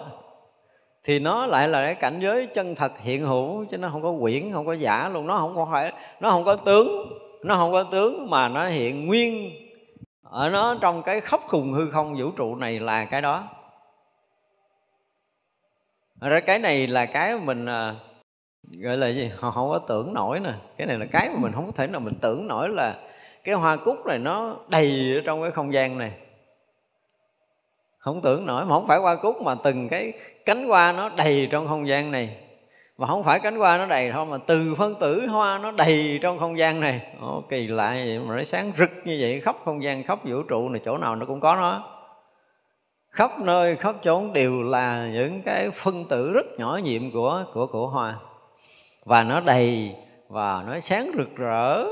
thì 1.07 1.19
nó 1.19 1.47
lại 1.47 1.69
là 1.69 1.85
cái 1.85 1.95
cảnh 1.95 2.21
giới 2.21 2.47
chân 2.47 2.75
thật 2.75 2.93
hiện 2.99 3.27
hữu, 3.27 3.65
chứ 3.65 3.79
nó 3.79 3.89
không 3.93 4.03
có 4.03 4.15
quyển, 4.21 4.53
không 4.53 4.67
có 4.67 4.73
giả 4.73 5.09
luôn. 5.09 5.27
Nó 5.27 5.39
không 5.39 5.57
có 5.57 5.69
phải, 5.73 5.93
nó 6.21 6.31
không 6.31 6.45
có 6.45 6.57
tướng, 6.57 6.89
nó 7.43 7.55
không 7.55 7.73
có 7.73 7.83
tướng 7.83 8.31
mà 8.31 8.49
nó 8.49 8.67
hiện 8.67 9.07
nguyên 9.07 9.51
ở 10.23 10.49
nó 10.49 10.77
trong 10.81 11.03
cái 11.03 11.21
khóc 11.21 11.41
cùng 11.49 11.73
hư 11.73 11.91
không 11.91 12.17
vũ 12.19 12.31
trụ 12.31 12.55
này 12.55 12.81
là 12.81 13.05
cái 13.05 13.23
đó. 13.23 13.49
Ra 16.21 16.41
cái 16.41 16.59
này 16.59 16.87
là 16.87 17.07
cái 17.07 17.39
mình 17.39 17.67
à, 17.67 17.95
gọi 18.83 18.97
là 18.97 19.09
gì? 19.09 19.31
Họ 19.39 19.51
không 19.51 19.71
có 19.71 19.79
tưởng 19.79 20.15
nổi 20.15 20.41
nè. 20.41 20.53
Cái 20.77 20.87
này 20.87 20.99
là 20.99 21.07
cái 21.13 21.29
mà 21.29 21.37
mình 21.39 21.53
không 21.53 21.67
có 21.67 21.73
thể 21.73 21.87
nào 21.87 22.01
mình 22.01 22.15
tưởng 22.21 22.47
nổi 22.47 22.69
là 22.69 22.95
cái 23.45 23.55
hoa 23.55 23.77
cúc 23.77 24.07
này 24.07 24.19
nó 24.19 24.57
đầy 24.69 25.15
ở 25.15 25.23
trong 25.25 25.43
cái 25.43 25.51
không 25.51 25.73
gian 25.73 25.99
này. 25.99 26.13
Không 27.99 28.21
tưởng 28.23 28.47
nổi 28.47 28.65
mà 28.65 28.69
không 28.69 28.87
phải 28.87 28.99
hoa 28.99 29.17
cúc 29.17 29.43
mà 29.43 29.55
từng 29.65 29.89
cái 29.89 30.13
cánh 30.47 30.69
hoa 30.69 30.93
nó 30.93 31.09
đầy 31.09 31.49
trong 31.51 31.69
không 31.69 31.89
gian 31.89 32.11
này. 32.11 32.37
Mà 32.99 33.07
không 33.07 33.25
phải 33.25 33.41
cánh 33.41 33.57
hoa 33.57 33.79
nó 33.79 33.87
đầy 33.87 34.13
thôi 34.13 34.27
mà 34.27 34.39
từ 34.47 34.75
phân 34.79 34.95
tử 35.01 35.27
hoa 35.27 35.59
nó 35.59 35.71
đầy 35.71 36.19
trong 36.23 36.39
không 36.39 36.59
gian 36.59 36.81
này. 36.81 37.01
Ồ, 37.21 37.43
kỳ 37.49 37.67
lạ 37.67 37.91
vậy 37.91 38.19
mà 38.19 38.37
nó 38.37 38.45
sáng 38.45 38.73
rực 38.79 38.91
như 39.05 39.19
vậy 39.21 39.41
khắp 39.41 39.57
không 39.65 39.83
gian 39.83 40.03
khắp 40.03 40.19
vũ 40.25 40.43
trụ 40.43 40.69
này 40.69 40.81
chỗ 40.85 40.97
nào 40.97 41.17
nó 41.17 41.27
cũng 41.27 41.41
có 41.41 41.57
nó. 41.57 41.93
Khắp 43.11 43.41
nơi 43.41 43.77
khắp 43.77 43.97
chốn 44.03 44.33
đều 44.33 44.63
là 44.63 45.09
những 45.13 45.43
cái 45.43 45.71
phân 45.71 46.05
tử 46.05 46.33
rất 46.33 46.47
nhỏ 46.59 46.79
nhiệm 46.83 47.11
của 47.11 47.45
của 47.55 47.67
của 47.67 47.89
hoa. 47.89 48.15
Và 49.05 49.23
nó 49.23 49.41
đầy 49.41 49.95
và 50.29 50.65
nó 50.67 50.81
sáng 50.81 51.11
rực 51.17 51.37
rỡ. 51.37 51.85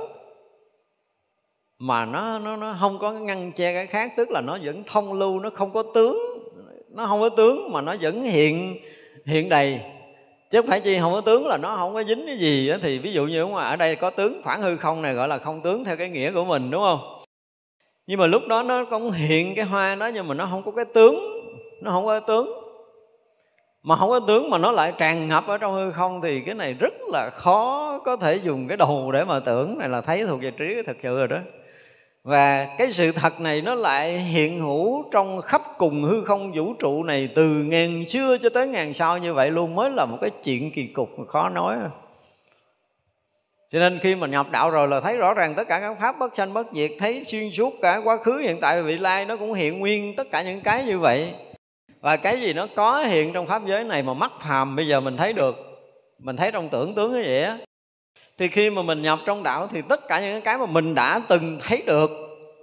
Mà 1.78 2.04
nó 2.04 2.38
nó 2.38 2.56
nó 2.56 2.76
không 2.80 2.98
có 2.98 3.12
ngăn 3.12 3.52
che 3.52 3.72
cái 3.72 3.86
khác 3.86 4.12
tức 4.16 4.30
là 4.30 4.40
nó 4.40 4.58
vẫn 4.62 4.82
thông 4.86 5.12
lưu 5.12 5.40
nó 5.40 5.50
không 5.50 5.72
có 5.72 5.82
tướng 5.94 6.33
nó 6.94 7.06
không 7.06 7.20
có 7.20 7.28
tướng 7.28 7.72
mà 7.72 7.80
nó 7.80 7.94
vẫn 8.00 8.22
hiện 8.22 8.76
hiện 9.26 9.48
đầy. 9.48 9.80
Chứ 10.50 10.62
phải 10.62 10.80
chi 10.80 10.98
không 10.98 11.12
có 11.12 11.20
tướng 11.20 11.46
là 11.46 11.56
nó 11.56 11.76
không 11.76 11.94
có 11.94 12.04
dính 12.04 12.26
cái 12.26 12.38
gì 12.38 12.68
đó, 12.68 12.76
thì 12.82 12.98
ví 12.98 13.12
dụ 13.12 13.26
như 13.26 13.46
mà 13.46 13.64
ở 13.64 13.76
đây 13.76 13.96
có 13.96 14.10
tướng 14.10 14.40
khoảng 14.44 14.62
hư 14.62 14.76
không 14.76 15.02
này 15.02 15.14
gọi 15.14 15.28
là 15.28 15.38
không 15.38 15.60
tướng 15.60 15.84
theo 15.84 15.96
cái 15.96 16.08
nghĩa 16.08 16.32
của 16.32 16.44
mình 16.44 16.70
đúng 16.70 16.82
không? 16.82 17.20
Nhưng 18.06 18.18
mà 18.18 18.26
lúc 18.26 18.42
đó 18.48 18.62
nó 18.62 18.84
cũng 18.84 19.10
hiện 19.10 19.54
cái 19.54 19.64
hoa 19.64 19.94
đó 19.94 20.06
nhưng 20.06 20.28
mà 20.28 20.34
nó 20.34 20.46
không 20.50 20.62
có 20.62 20.72
cái 20.72 20.84
tướng 20.84 21.18
nó 21.82 21.90
không 21.90 22.06
có 22.06 22.20
cái 22.20 22.26
tướng. 22.26 22.52
Mà 23.82 23.96
không 23.96 24.10
có 24.10 24.20
tướng 24.20 24.50
mà 24.50 24.58
nó 24.58 24.72
lại 24.72 24.92
tràn 24.98 25.28
ngập 25.28 25.46
ở 25.46 25.58
trong 25.58 25.74
hư 25.74 25.92
không 25.92 26.20
thì 26.20 26.40
cái 26.40 26.54
này 26.54 26.72
rất 26.72 26.94
là 27.12 27.30
khó 27.30 27.98
có 28.04 28.16
thể 28.16 28.36
dùng 28.36 28.68
cái 28.68 28.76
đầu 28.76 29.12
để 29.12 29.24
mà 29.24 29.40
tưởng. 29.40 29.78
Này 29.78 29.88
là 29.88 30.00
thấy 30.00 30.26
thuộc 30.26 30.40
về 30.42 30.50
trí 30.50 30.82
thật 30.86 30.96
sự 31.02 31.18
rồi 31.18 31.28
đó 31.28 31.38
và 32.24 32.74
cái 32.78 32.90
sự 32.90 33.12
thật 33.12 33.40
này 33.40 33.60
nó 33.60 33.74
lại 33.74 34.18
hiện 34.18 34.60
hữu 34.60 35.04
trong 35.12 35.40
khắp 35.40 35.62
cùng 35.78 36.02
hư 36.02 36.24
không 36.24 36.52
vũ 36.52 36.74
trụ 36.78 37.02
này 37.02 37.28
từ 37.34 37.46
ngàn 37.48 38.04
xưa 38.08 38.36
cho 38.42 38.48
tới 38.48 38.68
ngàn 38.68 38.94
sau 38.94 39.18
như 39.18 39.34
vậy 39.34 39.50
luôn, 39.50 39.74
mới 39.74 39.90
là 39.90 40.04
một 40.04 40.18
cái 40.20 40.30
chuyện 40.44 40.70
kỳ 40.70 40.86
cục 40.86 41.10
khó 41.28 41.48
nói. 41.48 41.76
Cho 43.70 43.78
nên 43.78 43.98
khi 44.02 44.14
mà 44.14 44.26
nhập 44.26 44.46
đạo 44.50 44.70
rồi 44.70 44.88
là 44.88 45.00
thấy 45.00 45.16
rõ 45.16 45.34
ràng 45.34 45.54
tất 45.54 45.68
cả 45.68 45.80
các 45.80 45.96
pháp 46.00 46.18
bất 46.18 46.36
sanh 46.36 46.52
bất 46.52 46.66
diệt, 46.72 46.90
thấy 46.98 47.24
xuyên 47.24 47.50
suốt 47.50 47.74
cả 47.82 48.00
quá 48.04 48.16
khứ, 48.16 48.38
hiện 48.38 48.60
tại 48.60 48.76
và 48.76 48.88
vị 48.88 48.98
lai, 48.98 49.24
nó 49.24 49.36
cũng 49.36 49.52
hiện 49.52 49.78
nguyên 49.78 50.16
tất 50.16 50.30
cả 50.30 50.42
những 50.42 50.60
cái 50.60 50.84
như 50.84 50.98
vậy. 50.98 51.32
Và 52.00 52.16
cái 52.16 52.40
gì 52.40 52.52
nó 52.52 52.66
có 52.76 52.98
hiện 52.98 53.32
trong 53.32 53.46
pháp 53.46 53.62
giới 53.66 53.84
này 53.84 54.02
mà 54.02 54.14
mắt 54.14 54.32
phàm, 54.40 54.76
bây 54.76 54.88
giờ 54.88 55.00
mình 55.00 55.16
thấy 55.16 55.32
được. 55.32 55.56
Mình 56.18 56.36
thấy 56.36 56.52
trong 56.52 56.68
tưởng 56.68 56.94
tướng 56.94 57.12
như 57.12 57.22
vậy 57.26 57.42
á 57.42 57.58
thì 58.38 58.48
khi 58.48 58.70
mà 58.70 58.82
mình 58.82 59.02
nhập 59.02 59.18
trong 59.26 59.42
đạo 59.42 59.68
thì 59.70 59.82
tất 59.88 60.08
cả 60.08 60.20
những 60.20 60.40
cái 60.40 60.58
mà 60.58 60.66
mình 60.66 60.94
đã 60.94 61.20
từng 61.28 61.58
thấy 61.60 61.82
được 61.86 62.10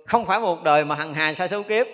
không 0.05 0.25
phải 0.25 0.39
một 0.39 0.63
đời 0.63 0.86
mà 0.86 0.95
hằng 0.95 1.13
hà 1.13 1.34
sa 1.34 1.47
số 1.47 1.63
kiếp 1.63 1.88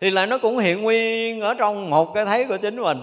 thì 0.00 0.10
là 0.10 0.26
nó 0.26 0.38
cũng 0.38 0.58
hiện 0.58 0.82
nguyên 0.82 1.40
ở 1.40 1.54
trong 1.54 1.90
một 1.90 2.14
cái 2.14 2.24
thấy 2.24 2.44
của 2.44 2.56
chính 2.56 2.80
mình. 2.80 2.98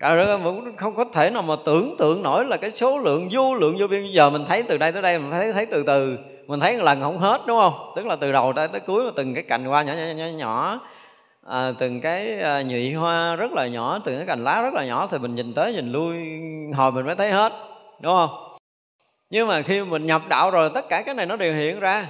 Trời 0.00 0.26
ơi 0.26 0.38
cũng 0.44 0.76
không 0.76 0.96
có 0.96 1.04
thể 1.12 1.30
nào 1.30 1.42
mà 1.42 1.54
tưởng 1.64 1.96
tượng 1.98 2.22
nổi 2.22 2.44
là 2.44 2.56
cái 2.56 2.70
số 2.70 2.98
lượng 2.98 3.28
vô 3.32 3.54
lượng 3.54 3.76
vô 3.80 3.86
biên. 3.86 4.02
Bây 4.02 4.12
giờ 4.12 4.30
mình 4.30 4.44
thấy 4.44 4.62
từ 4.62 4.78
đây 4.78 4.92
tới 4.92 5.02
đây 5.02 5.18
mình 5.18 5.30
thấy 5.30 5.52
thấy 5.52 5.66
từ 5.66 5.82
từ 5.86 6.18
mình 6.46 6.60
thấy 6.60 6.76
một 6.76 6.84
lần 6.84 7.00
không 7.00 7.18
hết 7.18 7.40
đúng 7.46 7.58
không? 7.60 7.92
Tức 7.96 8.06
là 8.06 8.16
từ 8.16 8.32
đầu 8.32 8.52
tới, 8.56 8.68
tới 8.68 8.80
cuối 8.80 9.04
mà 9.04 9.10
từng 9.16 9.34
cái 9.34 9.42
cành 9.42 9.64
hoa 9.64 9.82
nhỏ 9.82 9.92
nhỏ 9.92 10.12
nhỏ, 10.16 10.24
nhỏ 10.36 10.80
à, 11.46 11.72
từng 11.78 12.00
cái 12.00 12.40
à, 12.40 12.62
nhụy 12.62 12.92
hoa 12.92 13.36
rất 13.36 13.52
là 13.52 13.66
nhỏ 13.66 13.98
từng 14.04 14.16
cái 14.16 14.26
cành 14.26 14.44
lá 14.44 14.62
rất 14.62 14.74
là 14.74 14.84
nhỏ 14.84 15.08
thì 15.10 15.18
mình 15.18 15.34
nhìn 15.34 15.54
tới 15.54 15.72
nhìn 15.72 15.92
lui 15.92 16.16
hồi 16.74 16.92
mình 16.92 17.06
mới 17.06 17.14
thấy 17.14 17.30
hết 17.30 17.52
đúng 18.00 18.12
không? 18.12 18.45
Nhưng 19.30 19.48
mà 19.48 19.62
khi 19.62 19.82
mình 19.82 20.06
nhập 20.06 20.22
đạo 20.28 20.50
rồi 20.50 20.70
tất 20.74 20.88
cả 20.88 21.02
cái 21.02 21.14
này 21.14 21.26
nó 21.26 21.36
đều 21.36 21.54
hiện 21.54 21.80
ra. 21.80 22.06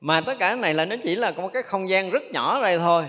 Mà 0.00 0.20
tất 0.20 0.34
cả 0.38 0.48
cái 0.48 0.56
này 0.56 0.74
là 0.74 0.84
nó 0.84 0.96
chỉ 1.02 1.14
là 1.14 1.30
một 1.30 1.52
cái 1.52 1.62
không 1.62 1.88
gian 1.88 2.10
rất 2.10 2.22
nhỏ 2.32 2.62
đây 2.62 2.78
thôi. 2.78 3.04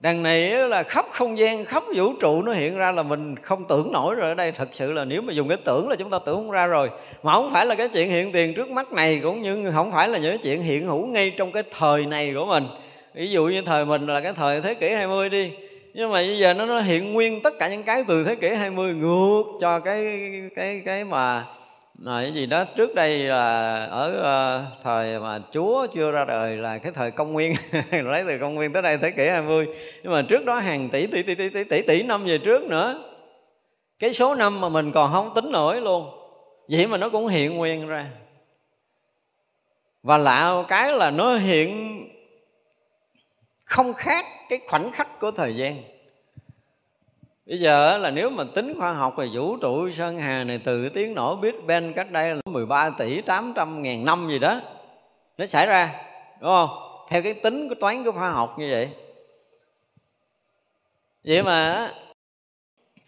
Đằng 0.00 0.22
này 0.22 0.50
là 0.50 0.82
khắp 0.82 1.06
không 1.12 1.38
gian 1.38 1.64
khắp 1.64 1.82
vũ 1.96 2.12
trụ 2.20 2.42
nó 2.42 2.52
hiện 2.52 2.76
ra 2.76 2.92
là 2.92 3.02
mình 3.02 3.36
không 3.36 3.64
tưởng 3.68 3.92
nổi 3.92 4.14
rồi 4.14 4.28
ở 4.28 4.34
đây. 4.34 4.52
Thật 4.52 4.68
sự 4.72 4.92
là 4.92 5.04
nếu 5.04 5.22
mà 5.22 5.32
dùng 5.32 5.48
cái 5.48 5.58
tưởng 5.64 5.88
là 5.88 5.96
chúng 5.96 6.10
ta 6.10 6.18
tưởng 6.26 6.36
không 6.36 6.50
ra 6.50 6.66
rồi. 6.66 6.90
Mà 7.22 7.34
không 7.34 7.50
phải 7.52 7.66
là 7.66 7.74
cái 7.74 7.88
chuyện 7.88 8.10
hiện 8.10 8.32
tiền 8.32 8.54
trước 8.54 8.70
mắt 8.70 8.92
này 8.92 9.20
cũng 9.22 9.42
như 9.42 9.72
không 9.74 9.92
phải 9.92 10.08
là 10.08 10.18
những 10.18 10.30
cái 10.30 10.38
chuyện 10.42 10.62
hiện 10.62 10.86
hữu 10.86 11.06
ngay 11.06 11.30
trong 11.30 11.52
cái 11.52 11.62
thời 11.78 12.06
này 12.06 12.34
của 12.34 12.46
mình. 12.46 12.66
Ví 13.14 13.30
dụ 13.30 13.46
như 13.46 13.62
thời 13.62 13.84
mình 13.84 14.06
là 14.06 14.20
cái 14.20 14.32
thời 14.32 14.60
thế 14.60 14.74
kỷ 14.74 14.90
20 14.90 15.28
đi. 15.28 15.52
Nhưng 15.94 16.10
mà 16.10 16.14
bây 16.14 16.38
giờ 16.38 16.54
nó, 16.54 16.66
nó 16.66 16.80
hiện 16.80 17.12
nguyên 17.12 17.42
tất 17.42 17.58
cả 17.58 17.68
những 17.68 17.82
cái 17.82 18.04
từ 18.08 18.24
thế 18.24 18.34
kỷ 18.34 18.48
20 18.48 18.94
ngược 18.94 19.42
cho 19.60 19.80
cái 19.80 20.20
cái 20.56 20.82
cái 20.84 21.04
mà 21.04 21.44
à, 22.06 22.20
cái 22.20 22.32
gì 22.32 22.46
đó 22.46 22.64
trước 22.64 22.94
đây 22.94 23.18
là 23.18 23.84
ở 23.84 24.08
uh, 24.08 24.82
thời 24.82 25.20
mà 25.20 25.40
Chúa 25.52 25.86
chưa 25.94 26.10
ra 26.10 26.24
đời 26.24 26.56
là 26.56 26.78
cái 26.78 26.92
thời 26.92 27.10
công 27.10 27.32
nguyên. 27.32 27.52
Lấy 27.90 28.24
từ 28.26 28.38
công 28.38 28.54
nguyên 28.54 28.72
tới 28.72 28.82
đây 28.82 28.98
thế 28.98 29.10
kỷ 29.10 29.28
20 29.28 29.66
nhưng 30.02 30.12
mà 30.12 30.22
trước 30.28 30.44
đó 30.44 30.58
hàng 30.58 30.88
tỷ 30.88 31.06
tỷ 31.06 31.22
tỷ 31.22 31.34
tỷ 31.34 31.48
tỷ 31.48 31.64
tỷ, 31.64 31.82
tỷ 31.82 32.02
năm 32.02 32.24
về 32.24 32.38
trước 32.38 32.62
nữa. 32.62 33.10
Cái 33.98 34.14
số 34.14 34.34
năm 34.34 34.60
mà 34.60 34.68
mình 34.68 34.92
còn 34.92 35.12
không 35.12 35.34
tính 35.34 35.52
nổi 35.52 35.80
luôn. 35.80 36.10
Vậy 36.68 36.86
mà 36.86 36.96
nó 36.96 37.08
cũng 37.08 37.28
hiện 37.28 37.56
nguyên 37.56 37.88
ra. 37.88 38.10
Và 40.02 40.18
lạ 40.18 40.62
cái 40.68 40.92
là 40.92 41.10
nó 41.10 41.36
hiện 41.36 42.00
không 43.64 43.94
khác 43.94 44.24
cái 44.48 44.60
khoảnh 44.68 44.90
khắc 44.90 45.20
của 45.20 45.30
thời 45.30 45.56
gian. 45.56 45.93
Bây 47.46 47.58
giờ 47.60 47.98
là 47.98 48.10
nếu 48.10 48.30
mà 48.30 48.44
tính 48.54 48.74
khoa 48.78 48.92
học 48.92 49.16
về 49.16 49.28
vũ 49.34 49.56
trụ, 49.56 49.90
Sơn 49.90 50.18
Hà 50.18 50.44
này, 50.44 50.60
từ 50.64 50.88
tiếng 50.88 51.14
nổ 51.14 51.36
Big 51.36 51.66
Bang 51.66 51.92
cách 51.92 52.10
đây 52.10 52.34
là 52.34 52.40
13 52.44 52.90
tỷ 52.90 53.20
800 53.20 53.82
ngàn 53.82 54.04
năm 54.04 54.28
gì 54.28 54.38
đó, 54.38 54.60
Nó 55.38 55.46
xảy 55.46 55.66
ra, 55.66 55.94
đúng 56.40 56.50
không? 56.50 56.68
Theo 57.08 57.22
cái 57.22 57.34
tính 57.34 57.68
của 57.68 57.74
toán 57.74 58.04
của 58.04 58.12
khoa 58.12 58.30
học 58.30 58.58
như 58.58 58.68
vậy 58.70 58.88
Vậy 61.24 61.42
mà 61.42 61.88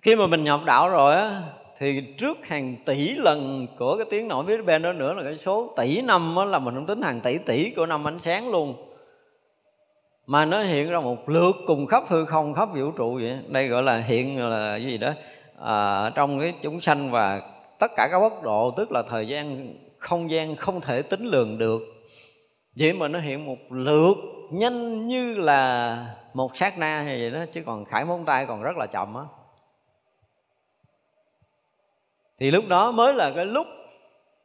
khi 0.03 0.17
mà 0.17 0.27
mình 0.27 0.45
nhập 0.45 0.61
đạo 0.65 0.89
rồi 0.89 1.17
á, 1.17 1.43
thì 1.79 2.15
trước 2.19 2.47
hàng 2.47 2.77
tỷ 2.85 3.15
lần 3.15 3.67
của 3.79 3.97
cái 3.97 4.07
tiếng 4.11 4.29
nổ 4.29 4.43
Big 4.43 4.67
Bang 4.67 4.83
đó 4.83 4.93
nữa 4.93 5.13
là 5.13 5.23
cái 5.23 5.39
số 5.39 5.75
tỷ 5.77 6.03
năm 6.03 6.37
là 6.49 6.59
mình 6.59 6.75
không 6.75 6.87
tính 6.87 7.03
hàng 7.03 7.21
tỷ 7.21 7.39
tỷ 7.39 7.71
của 7.71 7.87
năm 7.87 8.07
ánh 8.07 8.21
sáng 8.21 8.51
luôn 8.51 8.86
mà 10.27 10.45
nó 10.45 10.63
hiện 10.63 10.91
ra 10.91 11.01
một 11.01 11.29
lượt 11.29 11.57
cùng 11.67 11.87
khắp 11.87 12.03
hư 12.09 12.25
không 12.25 12.55
khắp 12.55 12.69
vũ 12.75 12.91
trụ 12.91 13.15
vậy. 13.15 13.39
Đây 13.49 13.69
gọi 13.69 13.83
là 13.83 13.99
hiện 13.99 14.49
là 14.51 14.73
cái 14.73 14.85
gì 14.85 14.99
đó? 14.99 15.13
À, 15.61 16.11
trong 16.15 16.41
cái 16.41 16.55
chúng 16.63 16.81
sanh 16.81 17.11
và 17.11 17.43
tất 17.79 17.91
cả 17.97 18.09
các 18.13 18.19
quốc 18.19 18.43
độ 18.43 18.75
tức 18.77 18.93
là 18.93 19.03
thời 19.03 19.29
gian 19.29 19.75
không 19.99 20.31
gian 20.31 20.57
không 20.57 20.81
thể 20.81 21.03
tính 21.03 21.25
lường 21.25 21.59
được. 21.59 21.83
Vậy 22.79 22.93
mà 22.93 23.09
nó 23.09 23.21
hiện 23.21 23.47
một 23.47 23.59
lượt 23.71 24.17
nhanh 24.51 25.07
như 25.07 25.35
là 25.35 26.15
một 26.35 26.57
sát 26.57 26.79
na 26.79 27.03
như 27.03 27.17
vậy 27.21 27.31
đó 27.31 27.45
chứ 27.53 27.63
còn 27.67 27.85
khải 27.85 28.05
móng 28.05 28.25
tay 28.25 28.47
còn 28.47 28.63
rất 28.63 28.77
là 28.77 28.87
chậm 28.87 29.15
á. 29.15 29.23
Thì 32.39 32.51
lúc 32.51 32.65
đó 32.69 32.91
mới 32.91 33.15
là 33.15 33.33
cái 33.37 33.45
lúc 33.45 33.67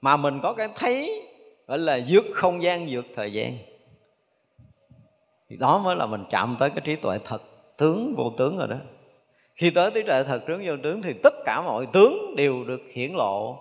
mà 0.02 0.18
mình 0.18 0.40
có 0.44 0.54
cái 0.54 0.68
thấy 0.76 1.28
gọi 1.68 1.78
là 1.78 2.00
vượt 2.08 2.26
không 2.34 2.64
gian 2.64 2.88
vượt 2.90 3.06
thời 3.16 3.34
gian 3.34 3.58
thì 5.52 5.58
đó 5.58 5.78
mới 5.78 5.96
là 5.96 6.06
mình 6.06 6.24
chạm 6.30 6.56
tới 6.60 6.70
cái 6.70 6.82
trí 6.84 6.96
tuệ 6.96 7.20
thật, 7.26 7.42
tướng, 7.78 8.14
vô 8.18 8.34
tướng 8.38 8.58
rồi 8.58 8.68
đó. 8.68 8.76
Khi 9.56 9.70
tới 9.70 9.92
trí 9.92 10.02
tuệ 10.04 10.24
thật, 10.24 10.42
tướng, 10.48 10.62
vô 10.66 10.74
tướng 10.84 11.02
thì 11.02 11.14
tất 11.24 11.34
cả 11.46 11.62
mọi 11.62 11.88
tướng 11.94 12.36
đều 12.36 12.64
được 12.64 12.82
hiển 12.94 13.12
lộ. 13.12 13.60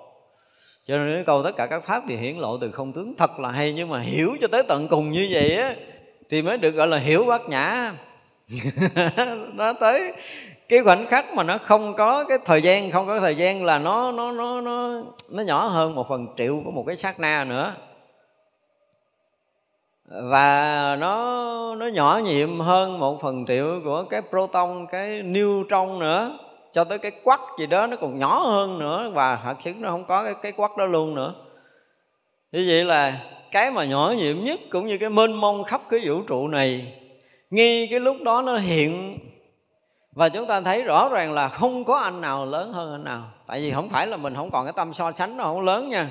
Cho 0.86 0.98
nên 0.98 1.14
cái 1.14 1.24
câu 1.26 1.42
tất 1.42 1.56
cả 1.56 1.66
các 1.66 1.84
pháp 1.84 2.02
thì 2.08 2.16
hiển 2.16 2.36
lộ 2.36 2.58
từ 2.58 2.70
không 2.70 2.92
tướng. 2.92 3.14
Thật 3.18 3.40
là 3.40 3.50
hay, 3.50 3.72
nhưng 3.72 3.88
mà 3.88 4.00
hiểu 4.00 4.36
cho 4.40 4.48
tới 4.48 4.62
tận 4.62 4.88
cùng 4.88 5.10
như 5.10 5.28
vậy 5.30 5.56
á, 5.56 5.74
thì 6.30 6.42
mới 6.42 6.58
được 6.58 6.70
gọi 6.70 6.86
là 6.86 6.98
hiểu 6.98 7.24
bát 7.24 7.48
nhã. 7.48 7.92
Nó 9.54 9.72
tới 9.72 10.12
cái 10.68 10.82
khoảnh 10.84 11.06
khắc 11.06 11.34
mà 11.34 11.42
nó 11.42 11.58
không 11.58 11.94
có 11.94 12.24
cái 12.24 12.38
thời 12.44 12.62
gian, 12.62 12.90
không 12.90 13.06
có 13.06 13.20
thời 13.20 13.34
gian 13.34 13.64
là 13.64 13.78
nó 13.78 14.12
nó 14.12 14.32
nó 14.32 14.60
nó 14.60 15.02
nó 15.32 15.42
nhỏ 15.42 15.66
hơn 15.66 15.94
một 15.94 16.08
phần 16.08 16.26
triệu 16.36 16.62
của 16.64 16.70
một 16.70 16.84
cái 16.86 16.96
sát 16.96 17.20
na 17.20 17.44
nữa 17.44 17.74
và 20.10 20.96
nó 21.00 21.74
nó 21.74 21.86
nhỏ 21.86 22.20
nhiệm 22.24 22.60
hơn 22.60 22.98
một 22.98 23.20
phần 23.22 23.46
triệu 23.46 23.80
của 23.84 24.04
cái 24.10 24.22
proton, 24.30 24.86
cái 24.92 25.22
neutron 25.22 25.98
nữa. 25.98 26.38
Cho 26.72 26.84
tới 26.84 26.98
cái 26.98 27.12
quắc 27.24 27.40
gì 27.58 27.66
đó 27.66 27.86
nó 27.86 27.96
còn 27.96 28.18
nhỏ 28.18 28.38
hơn 28.38 28.78
nữa. 28.78 29.10
Và 29.14 29.38
thật 29.44 29.54
sự 29.64 29.74
nó 29.78 29.90
không 29.90 30.04
có 30.04 30.24
cái 30.24 30.34
cái 30.42 30.52
quắc 30.52 30.76
đó 30.76 30.84
luôn 30.84 31.14
nữa. 31.14 31.34
Như 32.52 32.64
vậy 32.68 32.84
là 32.84 33.20
cái 33.50 33.70
mà 33.70 33.84
nhỏ 33.84 34.14
nhiệm 34.16 34.44
nhất 34.44 34.60
cũng 34.70 34.86
như 34.86 34.98
cái 34.98 35.10
mênh 35.10 35.32
mông 35.32 35.64
khắp 35.64 35.82
cái 35.90 36.00
vũ 36.04 36.22
trụ 36.22 36.48
này, 36.48 36.92
ngay 37.50 37.88
cái 37.90 38.00
lúc 38.00 38.16
đó 38.22 38.42
nó 38.42 38.56
hiện. 38.56 39.18
Và 40.12 40.28
chúng 40.28 40.46
ta 40.46 40.60
thấy 40.60 40.82
rõ 40.82 41.08
ràng 41.08 41.32
là 41.32 41.48
không 41.48 41.84
có 41.84 41.98
anh 41.98 42.20
nào 42.20 42.46
lớn 42.46 42.72
hơn 42.72 42.92
anh 42.92 43.04
nào. 43.04 43.22
Tại 43.46 43.60
vì 43.60 43.70
không 43.70 43.88
phải 43.88 44.06
là 44.06 44.16
mình 44.16 44.34
không 44.34 44.50
còn 44.50 44.66
cái 44.66 44.72
tâm 44.76 44.92
so 44.92 45.12
sánh 45.12 45.36
nó 45.36 45.44
không 45.44 45.64
lớn 45.64 45.88
nha 45.88 46.10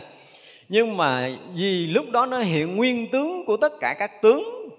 nhưng 0.69 0.97
mà 0.97 1.29
vì 1.55 1.87
lúc 1.87 2.05
đó 2.11 2.25
nó 2.25 2.39
hiện 2.39 2.75
nguyên 2.75 3.11
tướng 3.11 3.45
của 3.45 3.57
tất 3.57 3.79
cả 3.79 3.93
các 3.93 4.21
tướng, 4.21 4.69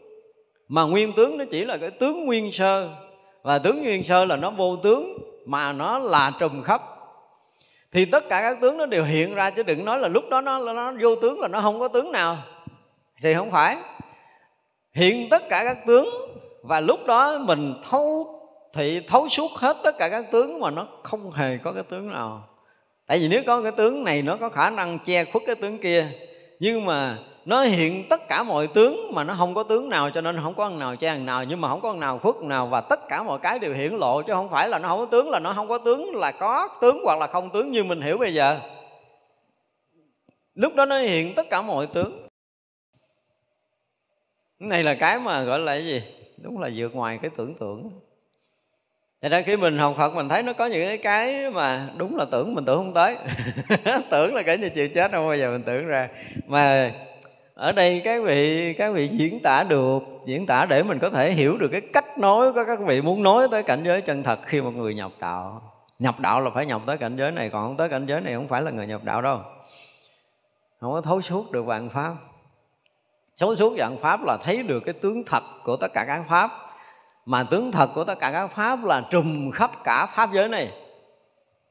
mà 0.68 0.82
nguyên 0.82 1.12
tướng 1.12 1.38
nó 1.38 1.44
chỉ 1.50 1.64
là 1.64 1.76
cái 1.76 1.90
tướng 1.90 2.26
nguyên 2.26 2.52
sơ, 2.52 2.88
và 3.42 3.58
tướng 3.58 3.82
nguyên 3.82 4.04
sơ 4.04 4.24
là 4.24 4.36
nó 4.36 4.50
vô 4.50 4.76
tướng, 4.76 5.18
mà 5.46 5.72
nó 5.72 5.98
là 5.98 6.32
trùm 6.38 6.62
khắp. 6.62 6.82
Thì 7.92 8.04
tất 8.04 8.28
cả 8.28 8.40
các 8.40 8.60
tướng 8.60 8.78
nó 8.78 8.86
đều 8.86 9.04
hiện 9.04 9.34
ra, 9.34 9.50
chứ 9.50 9.62
đừng 9.62 9.84
nói 9.84 9.98
là 9.98 10.08
lúc 10.08 10.28
đó 10.30 10.40
nó 10.40 10.72
nó 10.72 10.92
vô 11.00 11.16
tướng 11.16 11.40
là 11.40 11.48
nó 11.48 11.60
không 11.60 11.80
có 11.80 11.88
tướng 11.88 12.12
nào. 12.12 12.38
Thì 13.22 13.34
không 13.34 13.50
phải. 13.50 13.76
Hiện 14.92 15.28
tất 15.30 15.48
cả 15.48 15.64
các 15.64 15.86
tướng, 15.86 16.08
và 16.62 16.80
lúc 16.80 17.06
đó 17.06 17.38
mình 17.38 17.74
thấu 17.90 18.36
thị 18.72 19.00
thấu 19.06 19.28
suốt 19.28 19.50
hết 19.56 19.76
tất 19.84 19.98
cả 19.98 20.08
các 20.08 20.30
tướng 20.30 20.60
mà 20.60 20.70
nó 20.70 20.86
không 21.02 21.30
hề 21.30 21.58
có 21.58 21.72
cái 21.72 21.82
tướng 21.82 22.10
nào 22.10 22.48
tại 23.10 23.18
vì 23.18 23.28
nếu 23.28 23.42
có 23.46 23.62
cái 23.62 23.72
tướng 23.72 24.04
này 24.04 24.22
nó 24.22 24.36
có 24.36 24.48
khả 24.48 24.70
năng 24.70 24.98
che 24.98 25.24
khuất 25.24 25.42
cái 25.46 25.54
tướng 25.54 25.78
kia, 25.78 26.08
nhưng 26.60 26.84
mà 26.84 27.18
nó 27.44 27.62
hiện 27.62 28.08
tất 28.08 28.28
cả 28.28 28.42
mọi 28.42 28.66
tướng 28.66 29.10
mà 29.14 29.24
nó 29.24 29.34
không 29.38 29.54
có 29.54 29.62
tướng 29.62 29.88
nào 29.88 30.10
cho 30.10 30.20
nên 30.20 30.40
không 30.42 30.54
có 30.54 30.68
nào 30.68 30.96
che 30.96 31.08
ăn 31.08 31.26
nào, 31.26 31.44
nhưng 31.44 31.60
mà 31.60 31.68
không 31.68 31.80
có 31.80 31.92
nào 31.92 32.18
khuất 32.18 32.36
nào 32.36 32.66
và 32.66 32.80
tất 32.80 33.08
cả 33.08 33.22
mọi 33.22 33.38
cái 33.38 33.58
đều 33.58 33.74
hiển 33.74 33.92
lộ 33.92 34.22
chứ 34.22 34.32
không 34.32 34.50
phải 34.50 34.68
là 34.68 34.78
nó 34.78 34.88
không 34.88 34.98
có 34.98 35.06
tướng, 35.06 35.30
là 35.30 35.38
nó 35.38 35.52
không 35.52 35.68
có 35.68 35.78
tướng, 35.78 36.14
là 36.14 36.32
có 36.32 36.68
tướng 36.80 37.00
hoặc 37.04 37.18
là 37.18 37.26
không 37.26 37.50
tướng 37.50 37.70
như 37.70 37.84
mình 37.84 38.00
hiểu 38.00 38.18
bây 38.18 38.34
giờ. 38.34 38.60
Lúc 40.54 40.74
đó 40.74 40.84
nó 40.84 40.98
hiện 40.98 41.34
tất 41.34 41.50
cả 41.50 41.62
mọi 41.62 41.86
tướng. 41.86 42.28
Cái 44.60 44.68
này 44.68 44.82
là 44.82 44.94
cái 44.94 45.18
mà 45.18 45.42
gọi 45.42 45.58
là 45.58 45.72
cái 45.72 45.84
gì? 45.84 46.02
Đúng 46.36 46.58
là 46.58 46.70
vượt 46.76 46.94
ngoài 46.94 47.18
cái 47.22 47.30
tưởng 47.36 47.54
tượng 47.54 47.90
thế 49.22 49.28
ra 49.28 49.42
khi 49.42 49.56
mình 49.56 49.78
học 49.78 49.94
Phật, 49.96 50.14
mình 50.14 50.28
thấy 50.28 50.42
nó 50.42 50.52
có 50.52 50.66
những 50.66 50.86
cái 50.86 50.98
cái 50.98 51.50
mà 51.50 51.88
đúng 51.96 52.16
là 52.16 52.24
tưởng 52.30 52.54
mình 52.54 52.64
tưởng 52.64 52.78
không 52.78 52.94
tới. 52.94 53.16
Tưởng 54.10 54.34
là 54.34 54.42
kể 54.42 54.56
như 54.56 54.68
chịu 54.68 54.88
chết 54.88 55.10
không 55.12 55.26
bao 55.26 55.36
giờ 55.36 55.50
mình 55.50 55.62
tưởng 55.62 55.86
ra. 55.86 56.08
Mà 56.46 56.92
ở 57.54 57.72
đây 57.72 58.02
các 58.04 58.22
vị 58.24 58.74
các 58.78 58.94
vị 58.94 59.08
diễn 59.08 59.40
tả 59.40 59.62
được, 59.62 59.98
diễn 60.26 60.46
tả 60.46 60.66
để 60.66 60.82
mình 60.82 60.98
có 60.98 61.10
thể 61.10 61.32
hiểu 61.32 61.56
được 61.56 61.68
cái 61.72 61.80
cách 61.80 62.18
nói 62.18 62.52
của 62.52 62.64
các 62.66 62.78
vị 62.80 63.02
muốn 63.02 63.22
nói 63.22 63.48
tới 63.50 63.62
cảnh 63.62 63.82
giới 63.84 64.00
chân 64.00 64.22
thật 64.22 64.38
khi 64.46 64.60
một 64.60 64.70
người 64.70 64.94
nhập 64.94 65.12
đạo. 65.20 65.62
Nhập 65.98 66.20
đạo 66.20 66.40
là 66.40 66.50
phải 66.54 66.66
nhập 66.66 66.82
tới 66.86 66.96
cảnh 66.98 67.16
giới 67.16 67.30
này, 67.30 67.50
còn 67.50 67.66
không 67.66 67.76
tới 67.76 67.88
cảnh 67.88 68.06
giới 68.06 68.20
này 68.20 68.34
không 68.34 68.48
phải 68.48 68.62
là 68.62 68.70
người 68.70 68.86
nhập 68.86 69.04
đạo 69.04 69.22
đâu. 69.22 69.40
Không 70.80 70.92
có 70.92 71.00
thấu 71.00 71.20
suốt 71.20 71.50
được 71.50 71.62
vạn 71.62 71.88
pháp. 71.88 72.14
Thấu 73.40 73.56
suốt 73.56 73.74
vạn 73.76 73.96
pháp 74.02 74.24
là 74.24 74.36
thấy 74.42 74.62
được 74.62 74.80
cái 74.80 74.92
tướng 74.92 75.24
thật 75.26 75.42
của 75.64 75.76
tất 75.76 75.88
cả 75.94 76.04
các 76.04 76.22
pháp 76.28 76.50
mà 77.26 77.42
tướng 77.42 77.72
thật 77.72 77.90
của 77.94 78.04
tất 78.04 78.18
cả 78.18 78.30
các 78.32 78.46
pháp 78.46 78.84
là 78.84 79.02
trùm 79.10 79.50
khắp 79.50 79.70
cả 79.84 80.06
pháp 80.06 80.32
giới 80.32 80.48
này 80.48 80.72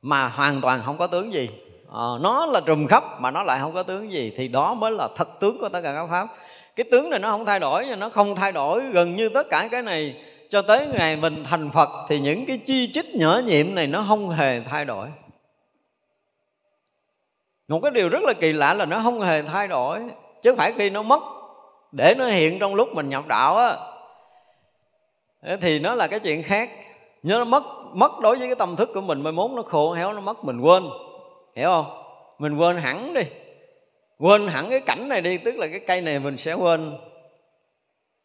mà 0.01 0.27
hoàn 0.27 0.61
toàn 0.61 0.81
không 0.85 0.97
có 0.97 1.07
tướng 1.07 1.33
gì. 1.33 1.49
À, 1.93 2.07
nó 2.21 2.45
là 2.45 2.61
trùm 2.65 2.87
khắp 2.87 3.03
mà 3.21 3.31
nó 3.31 3.43
lại 3.43 3.59
không 3.61 3.73
có 3.73 3.83
tướng 3.83 4.11
gì 4.11 4.33
thì 4.37 4.47
đó 4.47 4.73
mới 4.73 4.91
là 4.91 5.07
thật 5.15 5.39
tướng 5.39 5.57
của 5.59 5.69
tất 5.69 5.81
cả 5.81 5.93
các 5.93 6.07
pháp. 6.07 6.27
Cái 6.75 6.85
tướng 6.91 7.09
này 7.09 7.19
nó 7.19 7.31
không 7.31 7.45
thay 7.45 7.59
đổi 7.59 7.85
nó 7.97 8.09
không 8.09 8.35
thay 8.35 8.51
đổi 8.51 8.83
gần 8.93 9.15
như 9.15 9.29
tất 9.29 9.49
cả 9.49 9.67
cái 9.71 9.81
này. 9.81 10.23
Cho 10.49 10.61
tới 10.61 10.87
ngày 10.93 11.15
mình 11.15 11.43
thành 11.43 11.71
phật 11.71 11.89
thì 12.07 12.19
những 12.19 12.45
cái 12.45 12.57
chi 12.57 12.91
chích 12.93 13.15
nhỏ 13.15 13.41
nhiệm 13.45 13.75
này 13.75 13.87
nó 13.87 14.05
không 14.07 14.29
hề 14.29 14.61
thay 14.61 14.85
đổi. 14.85 15.07
Một 17.67 17.79
cái 17.83 17.91
điều 17.91 18.09
rất 18.09 18.23
là 18.23 18.33
kỳ 18.33 18.53
lạ 18.53 18.73
là 18.73 18.85
nó 18.85 18.99
không 19.03 19.21
hề 19.21 19.41
thay 19.41 19.67
đổi 19.67 20.01
chứ 20.41 20.55
phải 20.55 20.73
khi 20.77 20.89
nó 20.89 21.03
mất 21.03 21.23
để 21.91 22.15
nó 22.17 22.25
hiện 22.25 22.59
trong 22.59 22.75
lúc 22.75 22.89
mình 22.93 23.09
nhập 23.09 23.27
đạo 23.27 23.57
á 23.57 23.77
thì 25.61 25.79
nó 25.79 25.95
là 25.95 26.07
cái 26.07 26.19
chuyện 26.19 26.43
khác. 26.43 26.69
Nhớ 27.23 27.37
nó 27.37 27.45
mất 27.45 27.63
mất 27.93 28.19
đối 28.19 28.37
với 28.37 28.47
cái 28.47 28.55
tâm 28.55 28.75
thức 28.75 28.89
của 28.93 29.01
mình, 29.01 29.21
mai 29.21 29.33
mốt 29.33 29.51
nó 29.51 29.61
khô 29.61 29.93
héo, 29.93 30.13
nó 30.13 30.21
mất, 30.21 30.45
mình 30.45 30.59
quên. 30.59 30.83
Hiểu 31.55 31.69
không? 31.69 32.03
Mình 32.39 32.57
quên 32.57 32.77
hẳn 32.77 33.13
đi. 33.13 33.21
Quên 34.19 34.47
hẳn 34.47 34.69
cái 34.69 34.79
cảnh 34.79 35.09
này 35.09 35.21
đi, 35.21 35.37
tức 35.37 35.55
là 35.55 35.67
cái 35.67 35.79
cây 35.79 36.01
này 36.01 36.19
mình 36.19 36.37
sẽ 36.37 36.53
quên. 36.53 36.97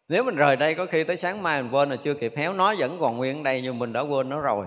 Nếu 0.08 0.22
mình 0.24 0.36
rời 0.36 0.56
đây, 0.56 0.74
có 0.74 0.86
khi 0.86 1.04
tới 1.04 1.16
sáng 1.16 1.42
mai 1.42 1.62
mình 1.62 1.72
quên 1.72 1.90
là 1.90 1.96
chưa 1.96 2.14
kịp 2.14 2.32
héo, 2.36 2.52
nó 2.52 2.74
vẫn 2.78 2.98
còn 3.00 3.16
nguyên 3.16 3.36
ở 3.36 3.42
đây, 3.42 3.62
nhưng 3.62 3.78
mình 3.78 3.92
đã 3.92 4.00
quên 4.00 4.28
nó 4.28 4.40
rồi. 4.40 4.66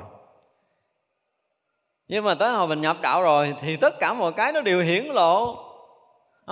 Nhưng 2.07 2.23
mà 2.23 2.35
tới 2.35 2.51
hồi 2.51 2.67
mình 2.67 2.81
nhập 2.81 2.97
đạo 3.01 3.23
rồi, 3.23 3.55
thì 3.61 3.77
tất 3.77 3.99
cả 3.99 4.13
mọi 4.13 4.33
cái 4.33 4.51
nó 4.51 4.61
đều 4.61 4.81
hiển 4.81 5.05
lộ 5.05 5.66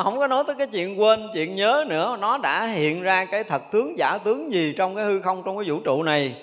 không 0.04 0.18
có 0.18 0.28
nói 0.28 0.44
tới 0.48 0.56
cái 0.56 0.68
chuyện 0.68 1.00
quên, 1.02 1.30
chuyện 1.34 1.56
nhớ 1.56 1.86
nữa. 1.88 2.18
Nó 2.20 2.38
đã 2.38 2.66
hiện 2.66 3.02
ra 3.02 3.26
cái 3.26 3.44
thật 3.44 3.62
tướng, 3.72 3.98
giả 3.98 4.18
tướng 4.18 4.54
gì 4.54 4.74
trong 4.78 4.96
cái 4.96 5.06
hư 5.06 5.22
không, 5.22 5.44
trong 5.46 5.58
cái 5.58 5.70
vũ 5.70 5.80
trụ 5.80 6.04
này. 6.04 6.36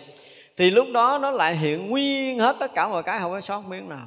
Thì 0.57 0.71
lúc 0.71 0.87
đó 0.95 1.19
nó 1.23 1.31
lại 1.31 1.57
hiện 1.57 1.91
nguyên 1.91 2.39
hết 2.39 2.57
tất 2.61 2.75
cả 2.75 2.89
mọi 2.89 3.03
cái, 3.03 3.21
không 3.21 3.33
có 3.33 3.41
sót 3.41 3.63
miếng 3.69 3.89
nào. 3.89 4.07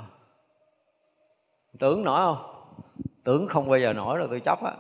Tưởng 1.79 2.03
nổi 2.03 2.19
không? 2.19 2.37
Tưởng 3.23 3.47
không 3.47 3.69
bao 3.69 3.79
giờ 3.79 3.93
nổi 3.93 4.17
rồi, 4.17 4.27
tôi 4.29 4.39
chấp 4.39 4.59
á. 4.63 4.71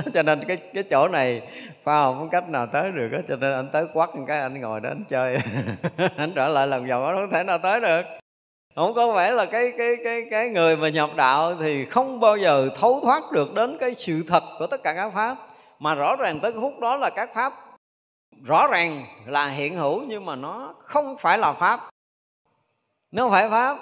Cho 0.14 0.22
nên 0.22 0.44
cái 0.48 0.56
cái 0.74 0.82
chỗ 0.82 1.08
này, 1.08 1.42
pha 1.84 2.02
không 2.02 2.18
có 2.20 2.28
cách 2.32 2.48
nào 2.48 2.66
tới 2.66 2.90
được 2.90 3.08
á, 3.12 3.18
cho 3.28 3.36
nên 3.36 3.52
anh 3.52 3.68
tới 3.72 3.84
quắt 3.92 4.16
một 4.16 4.24
cái, 4.28 4.38
anh 4.38 4.60
ngồi 4.60 4.80
đó, 4.80 4.88
anh 4.88 5.04
chơi. 5.08 5.38
Anh 6.16 6.32
trở 6.34 6.48
lại 6.48 6.66
làm 6.66 6.86
giàu, 6.86 7.12
nó 7.12 7.18
không 7.20 7.30
thể 7.30 7.44
nào 7.44 7.58
tới 7.58 7.80
được 7.80 8.02
không 8.78 8.94
có 8.94 9.12
phải 9.14 9.32
là 9.32 9.44
cái 9.44 9.72
cái 9.78 9.96
cái 10.04 10.22
cái 10.30 10.48
người 10.48 10.76
mà 10.76 10.88
nhập 10.88 11.10
đạo 11.16 11.54
thì 11.60 11.84
không 11.84 12.20
bao 12.20 12.36
giờ 12.36 12.68
thấu 12.76 13.00
thoát 13.02 13.22
được 13.32 13.54
đến 13.54 13.76
cái 13.80 13.94
sự 13.94 14.24
thật 14.28 14.42
của 14.58 14.66
tất 14.66 14.82
cả 14.82 14.94
các 14.94 15.12
pháp. 15.14 15.36
Mà 15.78 15.94
rõ 15.94 16.16
ràng 16.16 16.40
tới 16.40 16.52
cái 16.52 16.60
phút 16.60 16.78
đó 16.80 16.96
là 16.96 17.10
các 17.10 17.30
pháp 17.34 17.52
rõ 18.44 18.66
ràng 18.66 19.04
là 19.26 19.48
hiện 19.48 19.76
hữu 19.76 20.02
nhưng 20.08 20.24
mà 20.24 20.36
nó 20.36 20.74
không 20.84 21.16
phải 21.18 21.38
là 21.38 21.52
pháp. 21.52 21.80
Nó 23.12 23.22
không 23.22 23.32
phải 23.32 23.48
pháp, 23.50 23.76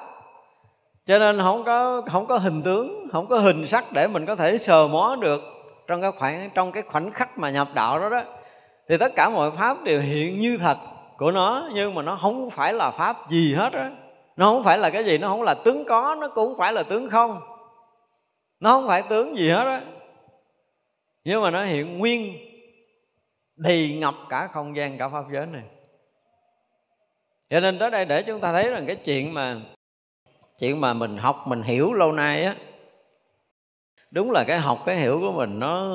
cho 1.04 1.18
nên 1.18 1.38
không 1.38 1.64
có 1.64 2.02
không 2.12 2.26
có 2.26 2.38
hình 2.38 2.62
tướng, 2.62 3.08
không 3.12 3.26
có 3.26 3.38
hình 3.38 3.66
sắc 3.66 3.84
để 3.92 4.06
mình 4.06 4.26
có 4.26 4.36
thể 4.36 4.58
sờ 4.58 4.88
mó 4.88 5.16
được 5.20 5.40
trong 5.86 6.02
cái 6.02 6.12
khoảng, 6.18 6.50
trong 6.54 6.72
cái 6.72 6.82
khoảnh 6.82 7.10
khắc 7.10 7.38
mà 7.38 7.50
nhập 7.50 7.68
đạo 7.74 7.98
đó 7.98 8.08
đó. 8.08 8.22
Thì 8.88 8.96
tất 8.96 9.12
cả 9.16 9.28
mọi 9.28 9.50
pháp 9.50 9.82
đều 9.84 10.00
hiện 10.00 10.40
như 10.40 10.58
thật 10.60 10.76
của 11.18 11.30
nó 11.30 11.68
nhưng 11.74 11.94
mà 11.94 12.02
nó 12.02 12.18
không 12.22 12.50
phải 12.50 12.72
là 12.72 12.90
pháp 12.90 13.16
gì 13.28 13.54
hết 13.54 13.72
á 13.72 13.90
nó 14.36 14.52
không 14.52 14.64
phải 14.64 14.78
là 14.78 14.90
cái 14.90 15.04
gì, 15.04 15.18
nó 15.18 15.28
không 15.28 15.42
là 15.42 15.54
tướng 15.54 15.84
có, 15.84 16.16
nó 16.20 16.28
cũng 16.28 16.48
không 16.48 16.58
phải 16.58 16.72
là 16.72 16.82
tướng 16.82 17.10
không. 17.10 17.40
Nó 18.60 18.70
không 18.70 18.86
phải 18.86 19.02
tướng 19.08 19.36
gì 19.36 19.50
hết 19.50 19.64
á. 19.64 19.82
Nhưng 21.24 21.42
mà 21.42 21.50
nó 21.50 21.64
hiện 21.64 21.98
nguyên, 21.98 22.36
thì 23.64 23.98
ngập 23.98 24.14
cả 24.28 24.46
không 24.52 24.76
gian, 24.76 24.98
cả 24.98 25.08
pháp 25.08 25.24
giới 25.32 25.46
này. 25.46 25.62
Cho 27.50 27.60
nên 27.60 27.78
tới 27.78 27.90
đây 27.90 28.04
để 28.04 28.22
chúng 28.22 28.40
ta 28.40 28.52
thấy 28.52 28.68
rằng 28.68 28.86
cái 28.86 28.96
chuyện 28.96 29.34
mà 29.34 29.56
chuyện 30.58 30.80
mà 30.80 30.92
mình 30.92 31.16
học, 31.16 31.36
mình 31.46 31.62
hiểu 31.62 31.92
lâu 31.92 32.12
nay 32.12 32.42
á, 32.42 32.56
đúng 34.10 34.30
là 34.30 34.44
cái 34.46 34.58
học, 34.58 34.82
cái 34.86 34.96
hiểu 34.96 35.20
của 35.20 35.32
mình 35.32 35.58
nó 35.58 35.92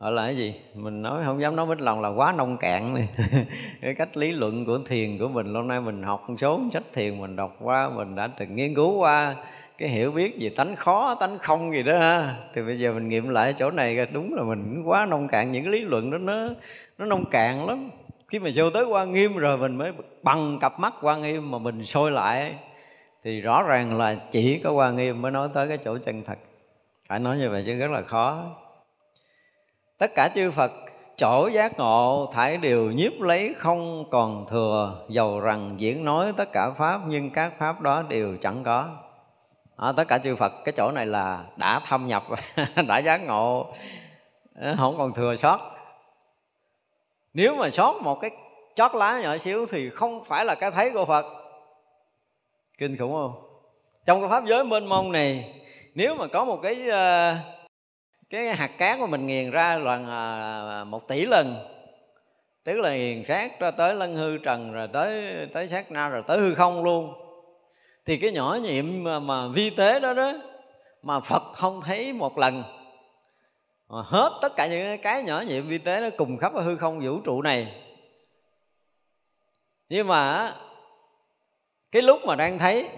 gọi 0.00 0.12
là 0.12 0.22
cái 0.22 0.36
gì? 0.36 0.54
Mình 0.74 1.02
nói 1.02 1.22
không 1.24 1.40
dám 1.40 1.56
nói 1.56 1.66
mít 1.66 1.80
lòng 1.80 2.00
là 2.00 2.08
quá 2.08 2.32
nông 2.32 2.56
cạn 2.56 2.94
này 2.94 3.08
cái 3.80 3.94
cách 3.94 4.16
lý 4.16 4.32
luận 4.32 4.64
của 4.66 4.78
thiền 4.86 5.18
của 5.18 5.28
mình, 5.28 5.52
lâu 5.52 5.62
nay 5.62 5.80
mình 5.80 6.02
học 6.02 6.24
một 6.28 6.34
số 6.38 6.60
sách 6.72 6.82
thiền, 6.92 7.20
mình 7.20 7.36
đọc 7.36 7.56
qua, 7.60 7.90
mình 7.90 8.14
đã 8.14 8.28
từng 8.38 8.56
nghiên 8.56 8.74
cứu 8.74 8.98
qua. 8.98 9.34
Cái 9.78 9.88
hiểu 9.88 10.12
biết 10.12 10.36
về 10.40 10.50
tánh 10.56 10.76
khó, 10.76 11.16
tánh 11.20 11.38
không 11.38 11.72
gì 11.72 11.82
đó, 11.82 11.98
ha. 11.98 12.34
Thì 12.54 12.62
bây 12.62 12.78
giờ 12.78 12.92
mình 12.92 13.08
nghiệm 13.08 13.28
lại 13.28 13.54
chỗ 13.58 13.70
này 13.70 14.06
đúng 14.12 14.34
là 14.34 14.42
mình 14.42 14.82
quá 14.84 15.06
nông 15.06 15.28
cạn. 15.28 15.52
Những 15.52 15.64
cái 15.64 15.72
lý 15.72 15.80
luận 15.80 16.10
đó, 16.10 16.18
nó 16.18 16.48
nó 16.98 17.06
nông 17.06 17.24
cạn 17.30 17.66
lắm. 17.66 17.90
Khi 18.28 18.38
mà 18.38 18.50
vô 18.54 18.70
tới 18.70 18.84
quan 18.84 19.12
nghiêm 19.12 19.36
rồi 19.36 19.58
mình 19.58 19.76
mới 19.76 19.92
bằng 20.22 20.58
cặp 20.60 20.80
mắt 20.80 20.94
quan 21.02 21.22
nghiêm 21.22 21.50
mà 21.50 21.58
mình 21.58 21.84
soi 21.84 22.10
lại. 22.10 22.54
Thì 23.24 23.40
rõ 23.40 23.62
ràng 23.62 23.98
là 23.98 24.16
chỉ 24.30 24.60
có 24.64 24.72
quan 24.72 24.96
nghiêm 24.96 25.22
mới 25.22 25.32
nói 25.32 25.48
tới 25.54 25.68
cái 25.68 25.78
chỗ 25.78 25.98
chân 25.98 26.22
thật. 26.26 26.38
Phải 27.08 27.18
nói 27.18 27.38
như 27.38 27.50
vậy 27.50 27.62
chứ 27.66 27.78
rất 27.78 27.90
là 27.90 28.02
khó 28.02 28.44
tất 30.00 30.14
cả 30.14 30.28
chư 30.34 30.50
phật 30.50 30.72
chỗ 31.16 31.48
giác 31.48 31.78
ngộ 31.78 32.30
thải 32.32 32.56
đều 32.56 32.90
nhiếp 32.90 33.12
lấy 33.20 33.54
không 33.54 34.04
còn 34.10 34.46
thừa 34.46 35.04
dầu 35.08 35.40
rằng 35.40 35.70
diễn 35.76 36.04
nói 36.04 36.32
tất 36.36 36.52
cả 36.52 36.70
pháp 36.70 37.00
nhưng 37.06 37.30
các 37.30 37.52
pháp 37.58 37.80
đó 37.80 38.02
đều 38.08 38.36
chẳng 38.42 38.64
có. 38.64 38.88
À, 39.76 39.92
tất 39.96 40.04
cả 40.08 40.18
chư 40.18 40.36
phật 40.36 40.52
cái 40.64 40.72
chỗ 40.76 40.90
này 40.90 41.06
là 41.06 41.44
đã 41.56 41.80
thâm 41.88 42.06
nhập 42.06 42.24
đã 42.88 42.98
giác 42.98 43.16
ngộ 43.16 43.66
ờ, 44.60 44.76
không 44.78 44.98
còn 44.98 45.12
thừa 45.12 45.36
sót. 45.36 45.60
Nếu 47.34 47.54
mà 47.54 47.70
sót 47.70 47.94
một 48.02 48.20
cái 48.20 48.30
chót 48.74 48.94
lá 48.94 49.20
nhỏ 49.22 49.38
xíu 49.38 49.66
thì 49.66 49.90
không 49.90 50.24
phải 50.24 50.44
là 50.44 50.54
cái 50.54 50.70
thấy 50.70 50.90
của 50.90 51.04
phật. 51.04 51.26
Kinh 52.78 52.96
khủng 52.96 53.12
không? 53.12 53.32
Trong 54.06 54.20
cái 54.20 54.30
pháp 54.30 54.44
giới 54.44 54.64
mênh 54.64 54.86
mông 54.86 55.12
này 55.12 55.54
nếu 55.94 56.14
mà 56.14 56.26
có 56.26 56.44
một 56.44 56.60
cái 56.62 56.88
uh, 56.88 57.59
cái 58.30 58.54
hạt 58.54 58.70
cát 58.78 58.98
mà 58.98 59.06
mình 59.06 59.26
nghiền 59.26 59.50
ra 59.50 59.78
là 59.78 60.84
một 60.84 61.08
tỷ 61.08 61.26
lần. 61.26 61.56
Tức 62.64 62.76
là 62.76 62.96
nghiền 62.96 63.24
sát 63.28 63.60
ra 63.60 63.70
tới 63.70 63.94
lân 63.94 64.16
hư 64.16 64.38
trần 64.38 64.72
rồi 64.72 64.88
tới 64.92 65.32
tới 65.52 65.68
sát 65.68 65.92
na 65.92 66.08
rồi 66.08 66.22
tới 66.26 66.38
hư 66.38 66.54
không 66.54 66.84
luôn. 66.84 67.14
Thì 68.04 68.16
cái 68.16 68.32
nhỏ 68.32 68.58
nhiệm 68.62 69.04
mà, 69.04 69.18
mà 69.18 69.48
vi 69.48 69.70
tế 69.70 70.00
đó 70.00 70.14
đó 70.14 70.32
mà 71.02 71.20
phật 71.20 71.42
không 71.54 71.80
thấy 71.80 72.12
một 72.12 72.38
lần. 72.38 72.62
Mà 73.88 74.02
hết 74.02 74.38
tất 74.42 74.56
cả 74.56 74.66
những 74.66 74.98
cái 74.98 75.22
nhỏ 75.22 75.40
nhiệm 75.40 75.66
vi 75.66 75.78
tế 75.78 76.00
nó 76.00 76.08
cùng 76.16 76.36
khắp 76.38 76.54
ở 76.54 76.62
hư 76.62 76.76
không 76.76 77.00
vũ 77.00 77.20
trụ 77.20 77.42
này. 77.42 77.82
Nhưng 79.88 80.06
mà 80.06 80.52
cái 81.92 82.02
lúc 82.02 82.20
mà 82.26 82.36
đang 82.36 82.58
thấy 82.58 82.88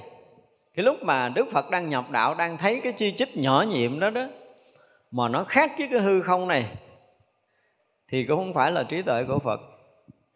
cái 0.75 0.85
lúc 0.85 1.03
mà 1.03 1.29
đức 1.29 1.47
phật 1.53 1.71
đang 1.71 1.89
nhập 1.89 2.11
đạo 2.11 2.35
đang 2.35 2.59
thấy 2.59 2.81
cái 2.85 2.93
chi 2.93 3.13
chích 3.13 3.37
nhỏ 3.37 3.65
nhiệm 3.69 4.01
đó 4.01 4.11
đó 4.11 4.23
mà 5.13 5.29
nó 5.29 5.45
khác 5.45 5.73
với 5.79 5.89
cái 5.91 6.01
hư 6.01 6.23
không 6.23 6.49
này, 6.49 6.67
thì 8.09 8.25
cũng 8.25 8.39
không 8.39 8.55
phải 8.55 8.73
là 8.73 8.83
trí 8.83 9.03
tuệ 9.03 9.25
của 9.25 9.39
phật. 9.39 9.61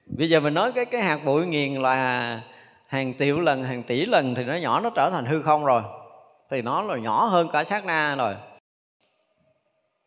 Bây 0.06 0.30
giờ 0.30 0.40
mình 0.40 0.54
nói 0.54 0.72
cái 0.72 0.84
cái 0.84 1.02
hạt 1.02 1.20
bụi 1.24 1.46
nghiền 1.46 1.74
là 1.74 2.40
hàng 2.86 3.14
triệu 3.18 3.40
lần, 3.40 3.64
hàng 3.64 3.82
tỷ 3.82 4.06
lần 4.06 4.34
thì 4.34 4.44
nó 4.44 4.56
nhỏ, 4.56 4.80
nó 4.80 4.90
trở 4.90 5.10
thành 5.10 5.26
hư 5.26 5.42
không 5.42 5.64
rồi. 5.64 5.82
Thì 6.50 6.62
nó 6.62 6.82
là 6.82 6.98
nhỏ 6.98 7.24
hơn 7.24 7.48
cả 7.52 7.64
sát 7.64 7.84
na 7.84 8.14
rồi. 8.18 8.34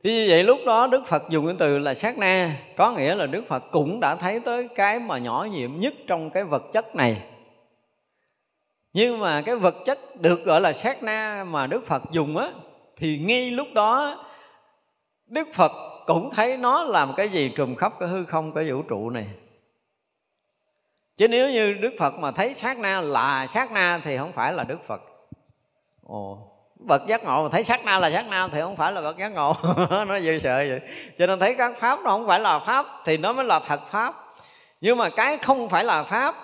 Thì 0.03 0.13
như 0.13 0.25
vậy 0.29 0.43
lúc 0.43 0.59
đó 0.65 0.87
Đức 0.87 1.07
Phật 1.07 1.23
dùng 1.29 1.45
cái 1.45 1.55
từ 1.59 1.77
là 1.79 1.93
sát 1.93 2.17
na, 2.17 2.51
Có 2.77 2.91
nghĩa 2.91 3.15
là 3.15 3.25
Đức 3.25 3.43
Phật 3.47 3.63
cũng 3.71 3.99
đã 3.99 4.15
thấy 4.15 4.39
tới 4.39 4.67
cái 4.75 4.99
mà 4.99 5.17
nhỏ 5.17 5.47
nhiệm 5.51 5.79
nhất 5.79 5.93
trong 6.07 6.29
cái 6.29 6.43
vật 6.43 6.63
chất 6.73 6.95
này. 6.95 7.21
Nhưng 8.93 9.19
mà 9.19 9.41
cái 9.41 9.55
vật 9.55 9.75
chất 9.85 9.99
được 10.21 10.45
gọi 10.45 10.61
là 10.61 10.73
sát 10.73 11.03
na 11.03 11.43
mà 11.43 11.67
Đức 11.67 11.87
Phật 11.87 12.03
dùng 12.11 12.37
á, 12.37 12.47
Thì 12.97 13.19
ngay 13.25 13.51
lúc 13.51 13.67
đó 13.73 14.25
Đức 15.29 15.47
Phật 15.53 15.71
cũng 16.05 16.29
thấy 16.29 16.57
nó 16.57 16.83
làm 16.83 17.13
cái 17.17 17.29
gì 17.29 17.51
trùm 17.55 17.75
khắp 17.75 17.93
cái 17.99 18.09
hư 18.09 18.25
không, 18.25 18.53
cái 18.53 18.71
vũ 18.71 18.81
trụ 18.81 19.09
này. 19.09 19.27
Chứ 21.17 21.27
nếu 21.27 21.49
như 21.49 21.73
đức 21.73 21.91
phật 21.99 22.13
mà 22.13 22.31
thấy 22.31 22.53
sát 22.53 22.79
na 22.79 23.01
là 23.01 23.47
sát 23.47 23.71
na 23.71 23.99
thì 24.03 24.17
không 24.17 24.31
phải 24.31 24.53
là 24.53 24.63
đức 24.63 24.87
phật. 24.87 25.01
Ồ 26.03 26.37
bậc 26.75 27.07
giác 27.07 27.23
ngộ 27.23 27.43
mà 27.43 27.49
thấy 27.49 27.63
sát 27.63 27.85
na 27.85 27.99
là 27.99 28.11
sát 28.11 28.25
na 28.29 28.47
thì 28.51 28.61
không 28.61 28.75
phải 28.75 28.91
là 28.91 29.01
bậc 29.01 29.17
giác 29.17 29.27
ngộ. 29.27 29.53
Nó 29.89 30.19
dư 30.19 30.39
sợ 30.39 30.57
vậy. 30.57 30.81
Cho 31.17 31.27
nên 31.27 31.39
thấy 31.39 31.55
các 31.55 31.77
pháp 31.79 31.99
nó 32.03 32.11
không 32.11 32.27
phải 32.27 32.39
là 32.39 32.59
pháp 32.59 32.85
thì 33.05 33.17
nó 33.17 33.33
mới 33.33 33.45
là 33.45 33.59
thật 33.59 33.81
pháp. 33.91 34.13
Nhưng 34.81 34.97
mà 34.97 35.09
cái 35.09 35.37
không 35.37 35.69
phải 35.69 35.83
là 35.83 36.03
pháp, 36.03 36.35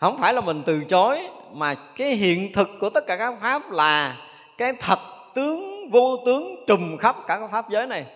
không 0.00 0.18
phải 0.20 0.34
là 0.34 0.40
mình 0.40 0.62
từ 0.66 0.84
chối, 0.84 1.28
mà 1.52 1.74
cái 1.96 2.10
hiện 2.10 2.52
thực 2.52 2.68
của 2.80 2.90
tất 2.90 3.06
cả 3.06 3.16
các 3.16 3.34
pháp 3.40 3.70
là 3.70 4.16
cái 4.58 4.72
thật 4.80 4.98
tướng 5.34 5.77
vô 5.90 6.16
tướng 6.26 6.64
trùm 6.66 6.96
khắp 6.96 7.16
cả 7.26 7.38
cái 7.38 7.48
pháp 7.52 7.70
giới 7.70 7.86
này. 7.86 8.06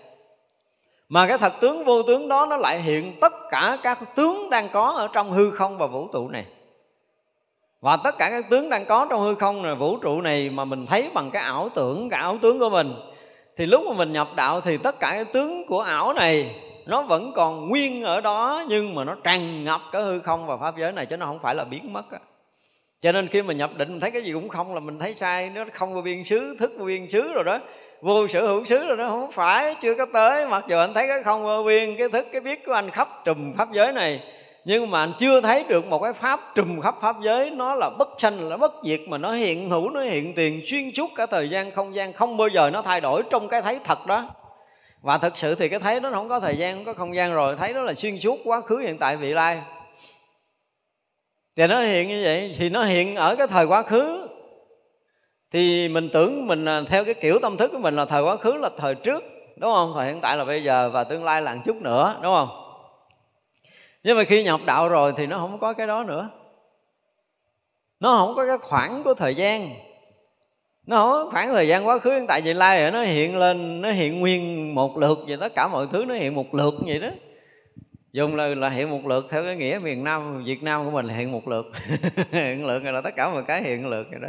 Mà 1.08 1.26
cái 1.26 1.38
thật 1.38 1.52
tướng 1.60 1.84
vô 1.84 2.02
tướng 2.02 2.28
đó 2.28 2.46
nó 2.50 2.56
lại 2.56 2.80
hiện 2.80 3.20
tất 3.20 3.32
cả 3.50 3.78
các 3.82 3.98
tướng 4.14 4.50
đang 4.50 4.68
có 4.72 4.88
ở 4.88 5.08
trong 5.12 5.32
hư 5.32 5.50
không 5.50 5.78
và 5.78 5.86
vũ 5.86 6.08
trụ 6.12 6.28
này. 6.28 6.46
Và 7.80 7.96
tất 7.96 8.18
cả 8.18 8.30
các 8.30 8.50
tướng 8.50 8.68
đang 8.68 8.86
có 8.86 9.06
trong 9.10 9.20
hư 9.20 9.34
không 9.34 9.62
này 9.62 9.74
vũ 9.74 9.96
trụ 9.96 10.20
này 10.20 10.50
mà 10.50 10.64
mình 10.64 10.86
thấy 10.86 11.10
bằng 11.14 11.30
cái 11.30 11.42
ảo 11.42 11.68
tưởng, 11.74 12.08
cái 12.08 12.20
ảo 12.20 12.38
tướng 12.42 12.58
của 12.58 12.70
mình, 12.70 12.94
thì 13.56 13.66
lúc 13.66 13.82
mà 13.86 13.92
mình 13.92 14.12
nhập 14.12 14.28
đạo 14.36 14.60
thì 14.60 14.78
tất 14.78 15.00
cả 15.00 15.10
cái 15.10 15.24
tướng 15.24 15.66
của 15.66 15.80
ảo 15.80 16.12
này 16.12 16.54
nó 16.86 17.02
vẫn 17.02 17.32
còn 17.32 17.68
nguyên 17.68 18.02
ở 18.02 18.20
đó 18.20 18.62
nhưng 18.68 18.94
mà 18.94 19.04
nó 19.04 19.16
tràn 19.24 19.64
ngập 19.64 19.80
cái 19.92 20.02
hư 20.02 20.20
không 20.20 20.46
và 20.46 20.56
pháp 20.56 20.76
giới 20.76 20.92
này 20.92 21.06
chứ 21.06 21.16
nó 21.16 21.26
không 21.26 21.38
phải 21.42 21.54
là 21.54 21.64
biến 21.64 21.92
mất 21.92 22.10
á 22.10 22.18
cho 23.02 23.12
nên 23.12 23.28
khi 23.28 23.42
mà 23.42 23.54
nhập 23.54 23.70
định, 23.76 23.88
mình 23.88 24.00
thấy 24.00 24.10
cái 24.10 24.22
gì 24.22 24.32
cũng 24.32 24.48
không, 24.48 24.74
là 24.74 24.80
mình 24.80 24.98
thấy 24.98 25.14
sai, 25.14 25.50
nó 25.50 25.64
không 25.72 25.94
vô 25.94 26.00
biên 26.00 26.24
xứ, 26.24 26.56
thức 26.58 26.72
vô 26.78 26.84
biên 26.84 27.08
xứ 27.08 27.32
rồi 27.34 27.44
đó. 27.44 27.58
Vô 28.00 28.28
sở 28.28 28.46
hữu 28.46 28.64
xứ 28.64 28.86
rồi 28.86 28.96
đó, 28.96 29.08
không 29.08 29.32
phải, 29.32 29.74
chưa 29.80 29.94
có 29.94 30.06
tới. 30.12 30.46
Mặc 30.46 30.64
dù 30.68 30.78
anh 30.78 30.94
thấy 30.94 31.08
cái 31.08 31.22
không 31.22 31.44
vô 31.44 31.62
biên, 31.62 31.96
cái 31.96 32.08
thức, 32.08 32.26
cái 32.32 32.40
biết 32.40 32.66
của 32.66 32.72
anh 32.72 32.90
khắp 32.90 33.08
trùm 33.24 33.56
pháp 33.56 33.72
giới 33.72 33.92
này, 33.92 34.20
nhưng 34.64 34.90
mà 34.90 35.00
anh 35.00 35.12
chưa 35.18 35.40
thấy 35.40 35.64
được 35.68 35.86
một 35.86 35.98
cái 35.98 36.12
pháp 36.12 36.40
trùm 36.54 36.80
khắp 36.80 36.94
pháp 37.00 37.16
giới, 37.22 37.50
nó 37.50 37.74
là 37.74 37.90
bất 37.98 38.08
sanh, 38.18 38.48
là 38.48 38.56
bất 38.56 38.72
diệt, 38.84 39.00
mà 39.08 39.18
nó 39.18 39.32
hiện 39.32 39.70
hữu, 39.70 39.90
nó 39.90 40.00
hiện 40.02 40.34
tiền 40.34 40.62
xuyên 40.66 40.90
suốt 40.94 41.10
cả 41.16 41.26
thời 41.26 41.50
gian, 41.50 41.70
không 41.70 41.94
gian, 41.94 42.12
không 42.12 42.36
bao 42.36 42.48
giờ 42.48 42.70
nó 42.70 42.82
thay 42.82 43.00
đổi 43.00 43.22
trong 43.30 43.48
cái 43.48 43.62
thấy 43.62 43.78
thật 43.84 44.06
đó. 44.06 44.24
Và 45.00 45.18
thật 45.18 45.36
sự 45.36 45.54
thì 45.54 45.68
cái 45.68 45.80
thấy 45.80 46.00
nó 46.00 46.10
không 46.10 46.28
có 46.28 46.40
thời 46.40 46.56
gian, 46.56 46.74
không 46.74 46.84
có 46.84 46.92
không 46.92 47.14
gian 47.16 47.34
rồi, 47.34 47.56
thấy 47.58 47.72
đó 47.72 47.80
là 47.80 47.94
xuyên 47.94 48.18
suốt 48.18 48.38
quá 48.44 48.60
khứ, 48.60 48.76
hiện 48.76 48.98
tại, 48.98 49.16
vị 49.16 49.32
lai 49.32 49.62
thì 51.56 51.66
nó 51.66 51.80
hiện 51.80 52.08
như 52.08 52.20
vậy, 52.24 52.54
thì 52.58 52.68
nó 52.68 52.84
hiện 52.84 53.16
ở 53.16 53.36
cái 53.36 53.46
thời 53.46 53.66
quá 53.66 53.82
khứ. 53.82 54.28
Thì 55.50 55.88
mình 55.88 56.08
tưởng 56.12 56.46
mình 56.46 56.64
à, 56.64 56.82
theo 56.88 57.04
cái 57.04 57.14
kiểu 57.14 57.38
tâm 57.38 57.56
thức 57.56 57.70
của 57.72 57.78
mình 57.78 57.96
là 57.96 58.04
thời 58.04 58.22
quá 58.22 58.36
khứ 58.36 58.52
là 58.56 58.70
thời 58.76 58.94
trước, 58.94 59.24
đúng 59.56 59.72
không? 59.72 59.92
Thời 59.96 60.06
hiện 60.06 60.20
tại 60.20 60.36
là 60.36 60.44
bây 60.44 60.64
giờ 60.64 60.90
và 60.92 61.04
tương 61.04 61.24
lai 61.24 61.42
là 61.42 61.54
một 61.54 61.60
chút 61.64 61.76
nữa, 61.76 62.20
đúng 62.22 62.34
không? 62.34 62.48
Nhưng 64.02 64.16
mà 64.16 64.24
khi 64.24 64.42
nhập 64.42 64.60
đạo 64.64 64.88
rồi 64.88 65.12
thì 65.16 65.26
nó 65.26 65.38
không 65.38 65.58
có 65.58 65.72
cái 65.72 65.86
đó 65.86 66.04
nữa. 66.04 66.28
Nó 68.00 68.16
không 68.16 68.34
có 68.36 68.46
cái 68.46 68.58
khoảng 68.58 69.02
của 69.02 69.14
thời 69.14 69.34
gian. 69.34 69.70
Nó 70.86 70.96
không 70.96 71.12
có 71.12 71.30
khoảng 71.30 71.48
thời 71.48 71.68
gian 71.68 71.86
quá 71.86 71.98
khứ 71.98 72.10
hiện 72.10 72.26
tại 72.26 72.40
vị 72.40 72.54
lai 72.54 72.80
rồi 72.80 72.90
nó 72.90 73.02
hiện 73.02 73.36
lên, 73.36 73.80
nó 73.80 73.90
hiện 73.90 74.20
nguyên 74.20 74.74
một 74.74 74.98
lượt 74.98 75.18
vậy 75.28 75.36
tất 75.40 75.54
cả 75.54 75.68
mọi 75.68 75.86
thứ 75.92 76.04
nó 76.08 76.14
hiện 76.14 76.34
một 76.34 76.54
lượt 76.54 76.74
vậy 76.86 76.98
đó 76.98 77.08
dùng 78.12 78.36
là 78.36 78.46
là 78.46 78.68
hiện 78.68 78.90
một 78.90 79.06
lượt 79.06 79.26
theo 79.30 79.44
cái 79.44 79.56
nghĩa 79.56 79.78
miền 79.82 80.04
nam, 80.04 80.44
việt 80.44 80.62
nam 80.62 80.84
của 80.84 80.90
mình 80.90 81.06
là 81.06 81.14
hiện 81.14 81.32
một 81.32 81.48
lượt. 81.48 81.66
Hiện 82.30 82.66
lượt 82.66 82.82
là 82.82 83.00
tất 83.00 83.10
cả 83.16 83.28
mọi 83.28 83.42
cái 83.42 83.62
hiện 83.62 83.88
lượt 83.88 84.06
vậy 84.10 84.20
đó. 84.22 84.28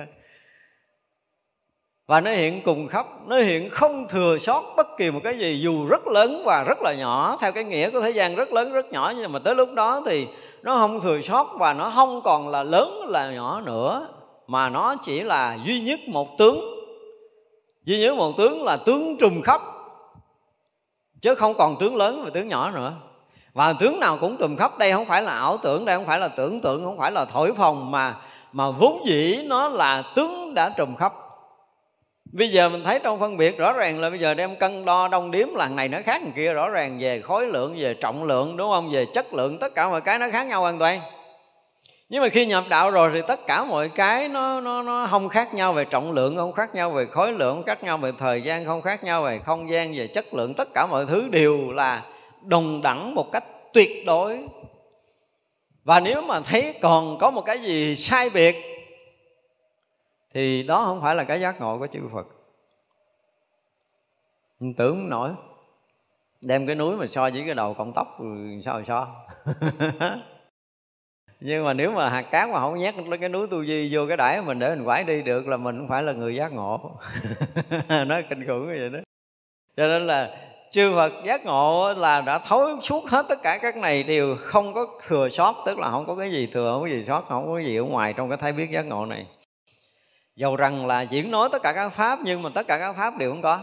Và 2.07 2.21
nó 2.21 2.31
hiện 2.31 2.61
cùng 2.65 2.87
khắp 2.87 3.07
nó 3.27 3.35
hiện 3.35 3.69
không 3.69 4.07
thừa 4.07 4.37
sót 4.37 4.73
bất 4.77 4.87
kỳ 4.97 5.11
một 5.11 5.19
cái 5.23 5.39
gì, 5.39 5.59
dù 5.61 5.87
rất 5.87 6.07
lớn 6.07 6.41
và 6.45 6.63
rất 6.63 6.81
là 6.81 6.93
nhỏ. 6.93 7.37
Theo 7.41 7.51
cái 7.51 7.63
nghĩa 7.63 7.89
của 7.89 8.01
thế 8.01 8.09
gian 8.09 8.35
rất 8.35 8.53
lớn, 8.53 8.71
rất 8.71 8.91
nhỏ, 8.91 9.13
nhưng 9.17 9.31
mà 9.31 9.39
tới 9.39 9.55
lúc 9.55 9.73
đó 9.73 10.01
thì 10.05 10.27
nó 10.61 10.77
không 10.77 11.01
thừa 11.01 11.21
sót 11.21 11.55
và 11.59 11.73
nó 11.73 11.91
không 11.95 12.21
còn 12.23 12.49
là 12.49 12.63
lớn, 12.63 12.89
là 13.07 13.31
nhỏ 13.31 13.61
nữa, 13.61 14.07
mà 14.47 14.69
nó 14.69 14.95
chỉ 15.05 15.23
là 15.23 15.57
duy 15.65 15.81
nhất 15.81 15.99
một 16.07 16.37
tướng. 16.37 16.59
Duy 17.83 17.99
nhất 17.99 18.15
một 18.15 18.33
tướng 18.37 18.63
là 18.63 18.77
tướng 18.77 19.17
trùm 19.19 19.41
khắp, 19.41 19.61
chứ 21.21 21.35
không 21.35 21.53
còn 21.53 21.75
tướng 21.79 21.95
lớn 21.95 22.21
và 22.23 22.29
tướng 22.33 22.47
nhỏ 22.47 22.71
nữa 22.71 22.93
và 23.53 23.73
tướng 23.73 23.99
nào 23.99 24.17
cũng 24.21 24.37
trùm 24.37 24.55
khắp 24.55 24.77
đây, 24.77 24.91
không 24.91 25.05
phải 25.05 25.21
là 25.21 25.33
ảo 25.33 25.57
tưởng 25.57 25.85
đây, 25.85 25.95
không 25.95 26.05
phải 26.05 26.19
là 26.19 26.27
tưởng 26.27 26.61
tượng, 26.61 26.85
không 26.85 26.97
phải 26.97 27.11
là 27.11 27.25
thổi 27.25 27.53
phồng, 27.53 27.91
mà 27.91 28.15
mà 28.51 28.71
vốn 28.71 29.01
dĩ 29.05 29.39
nó 29.45 29.67
là 29.67 30.03
tướng 30.15 30.53
đã 30.53 30.69
trùm 30.69 30.95
khắp. 30.95 31.13
Bây 32.31 32.49
giờ 32.49 32.69
mình 32.69 32.83
thấy 32.83 32.99
trong 33.03 33.19
phân 33.19 33.37
biệt 33.37 33.57
rõ 33.57 33.73
ràng 33.73 34.01
là 34.01 34.09
bây 34.09 34.19
giờ 34.19 34.33
đem 34.33 34.55
cân 34.55 34.85
đo 34.85 35.07
đong 35.07 35.31
điếm 35.31 35.47
lần 35.55 35.75
này 35.75 35.87
nó 35.87 35.97
khác 36.05 36.21
kia, 36.35 36.53
rõ 36.53 36.69
ràng 36.69 36.97
về 37.01 37.21
khối 37.21 37.47
lượng, 37.47 37.75
về 37.77 37.93
trọng 37.93 38.23
lượng, 38.23 38.57
đúng 38.57 38.71
không? 38.73 38.91
Về 38.91 39.05
chất 39.05 39.33
lượng, 39.33 39.59
tất 39.59 39.75
cả 39.75 39.89
mọi 39.89 40.01
cái 40.01 40.19
nó 40.19 40.27
khác 40.31 40.47
nhau 40.47 40.61
hoàn 40.61 40.79
toàn. 40.79 40.99
Nhưng 42.09 42.21
mà 42.21 42.29
khi 42.29 42.45
nhập 42.45 42.63
đạo 42.69 42.91
rồi 42.91 43.11
thì 43.13 43.21
tất 43.27 43.47
cả 43.47 43.63
mọi 43.63 43.89
cái 43.89 44.27
nó 44.27 44.61
nó 44.61 44.83
nó 44.83 45.07
không 45.11 45.29
khác 45.29 45.53
nhau 45.53 45.73
về 45.73 45.85
trọng 45.85 46.11
lượng, 46.11 46.35
không 46.35 46.53
khác 46.53 46.75
nhau 46.75 46.89
về 46.89 47.05
khối 47.05 47.31
lượng, 47.31 47.55
không 47.55 47.63
khác 47.63 47.83
nhau 47.83 47.97
về 47.97 48.11
thời 48.19 48.41
gian, 48.41 48.65
không 48.65 48.81
khác 48.81 49.03
nhau 49.03 49.23
về 49.23 49.39
không 49.45 49.71
gian, 49.71 49.93
về 49.95 50.07
chất 50.07 50.33
lượng, 50.33 50.53
tất 50.53 50.73
cả 50.73 50.85
mọi 50.85 51.05
thứ 51.05 51.27
đều 51.31 51.71
là 51.71 52.01
đồng 52.45 52.81
đẳng 52.81 53.15
một 53.15 53.31
cách 53.31 53.43
tuyệt 53.73 54.05
đối. 54.05 54.47
Và 55.83 55.99
nếu 55.99 56.21
mà 56.21 56.39
thấy 56.39 56.79
còn 56.81 57.17
có 57.17 57.31
một 57.31 57.41
cái 57.41 57.59
gì 57.59 57.95
sai 57.95 58.29
biệt, 58.29 58.55
thì 60.33 60.63
đó 60.63 60.85
không 60.85 61.01
phải 61.01 61.15
là 61.15 61.23
cái 61.23 61.41
giác 61.41 61.61
ngộ 61.61 61.79
của 61.79 61.87
chư 61.87 61.99
Phật. 62.13 62.27
Tưởng 64.77 65.09
nổi, 65.09 65.31
đem 66.41 66.67
cái 66.67 66.75
núi 66.75 66.95
mà 66.95 67.07
so 67.07 67.21
với 67.21 67.43
cái 67.45 67.55
đầu 67.55 67.73
cọng 67.73 67.93
tóc 67.93 68.17
sao 68.65 68.79
mà 68.79 68.83
so? 68.87 69.07
Nhưng 71.45 71.65
mà 71.65 71.73
nếu 71.73 71.91
mà 71.91 72.09
hạt 72.09 72.21
cát 72.21 72.49
mà 72.49 72.59
không 72.59 72.77
nhét 72.77 72.97
lên 72.97 73.19
cái 73.19 73.29
núi 73.29 73.47
tu 73.47 73.65
di 73.65 73.89
vô 73.95 74.01
cái 74.07 74.17
đải 74.17 74.41
mình 74.41 74.59
để 74.59 74.75
mình 74.75 74.85
quải 74.85 75.03
đi 75.03 75.21
được 75.21 75.47
là 75.47 75.57
mình 75.57 75.77
không 75.77 75.87
phải 75.87 76.03
là 76.03 76.13
người 76.13 76.35
giác 76.35 76.51
ngộ. 76.51 76.99
Nói 78.07 78.25
kinh 78.29 78.47
khủng 78.47 78.67
như 78.67 78.77
vậy 78.79 78.89
đó. 78.89 78.99
Cho 79.77 79.87
nên 79.87 80.07
là 80.07 80.37
chư 80.73 80.91
Phật 80.95 81.13
giác 81.23 81.45
ngộ 81.45 81.93
là 81.93 82.21
đã 82.21 82.39
thấu 82.39 82.81
suốt 82.81 83.09
hết 83.09 83.25
tất 83.29 83.41
cả 83.43 83.57
các 83.61 83.77
này 83.77 84.03
đều 84.03 84.35
không 84.39 84.73
có 84.73 84.87
thừa 85.07 85.29
sót, 85.29 85.63
tức 85.65 85.79
là 85.79 85.89
không 85.91 86.05
có 86.05 86.15
cái 86.15 86.31
gì 86.31 86.47
thừa, 86.53 86.71
không 86.73 86.81
có 86.81 86.87
gì 86.87 87.03
sót, 87.03 87.25
không 87.29 87.45
có 87.45 87.59
gì 87.59 87.77
ở 87.77 87.83
ngoài 87.83 88.13
trong 88.13 88.29
cái 88.29 88.37
thấy 88.37 88.51
biết 88.51 88.69
giác 88.71 88.85
ngộ 88.85 89.05
này. 89.05 89.25
Dầu 90.35 90.55
rằng 90.55 90.85
là 90.85 91.01
diễn 91.01 91.31
nói 91.31 91.49
tất 91.51 91.63
cả 91.63 91.73
các 91.73 91.89
pháp, 91.89 92.19
nhưng 92.23 92.41
mà 92.41 92.49
tất 92.55 92.67
cả 92.67 92.77
các 92.79 92.93
pháp 92.93 93.17
đều 93.17 93.31
không 93.31 93.41
có. 93.41 93.59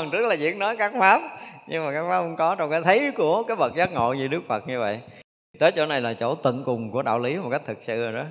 Trước 0.12 0.26
là 0.26 0.34
diễn 0.34 0.58
nói 0.58 0.76
các 0.76 0.92
pháp, 0.98 1.20
nhưng 1.68 1.86
mà 1.86 1.92
các 1.92 2.08
pháp 2.08 2.20
không 2.20 2.36
có. 2.36 2.54
Trong 2.54 2.70
cái 2.70 2.80
thấy 2.84 3.10
của 3.16 3.42
cái 3.42 3.56
bậc 3.56 3.74
giác 3.74 3.92
ngộ 3.92 4.12
như 4.12 4.28
đức 4.28 4.40
phật 4.48 4.68
như 4.68 4.78
vậy, 4.78 5.00
tới 5.58 5.72
chỗ 5.72 5.86
này 5.86 6.00
là 6.00 6.14
chỗ 6.14 6.34
tận 6.34 6.62
cùng 6.64 6.90
của 6.90 7.02
đạo 7.02 7.18
lý 7.18 7.36
một 7.36 7.48
cách 7.50 7.62
thực 7.64 7.78
sự 7.82 8.02
rồi 8.02 8.12
đó. 8.12 8.24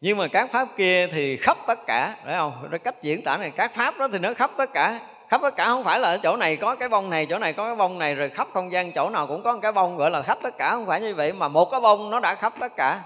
Nhưng 0.00 0.18
mà 0.18 0.28
các 0.28 0.52
pháp 0.52 0.68
kia 0.76 1.06
thì 1.06 1.36
khắp 1.36 1.56
tất 1.66 1.86
cả, 1.86 2.16
phải 2.24 2.34
không? 2.36 2.68
Cái 2.70 2.78
cách 2.78 3.02
diễn 3.02 3.22
tả 3.22 3.36
này, 3.36 3.52
các 3.56 3.74
pháp 3.74 3.98
đó 3.98 4.08
thì 4.12 4.18
nó 4.18 4.34
khắp 4.34 4.50
tất 4.56 4.72
cả 4.72 5.00
khắp 5.28 5.40
tất 5.42 5.56
cả 5.56 5.66
không 5.66 5.84
phải 5.84 6.00
là 6.00 6.08
ở 6.08 6.18
chỗ 6.18 6.36
này 6.36 6.56
có 6.56 6.74
cái 6.74 6.88
bông 6.88 7.10
này, 7.10 7.26
chỗ 7.26 7.38
này 7.38 7.52
có 7.52 7.64
cái 7.64 7.74
bông 7.74 7.98
này, 7.98 8.14
rồi 8.14 8.28
khắp 8.28 8.48
không 8.54 8.72
gian 8.72 8.92
chỗ 8.92 9.10
nào 9.10 9.26
cũng 9.26 9.42
có 9.42 9.52
một 9.52 9.58
cái 9.62 9.72
bông, 9.72 9.96
gọi 9.96 10.10
là 10.10 10.22
khắp 10.22 10.38
tất 10.42 10.58
cả 10.58 10.70
không 10.70 10.86
phải 10.86 11.00
như 11.00 11.14
vậy, 11.14 11.32
mà 11.32 11.48
một 11.48 11.64
cái 11.70 11.80
bông 11.80 12.10
nó 12.10 12.20
đã 12.20 12.34
khắp 12.34 12.52
tất 12.60 12.76
cả. 12.76 13.00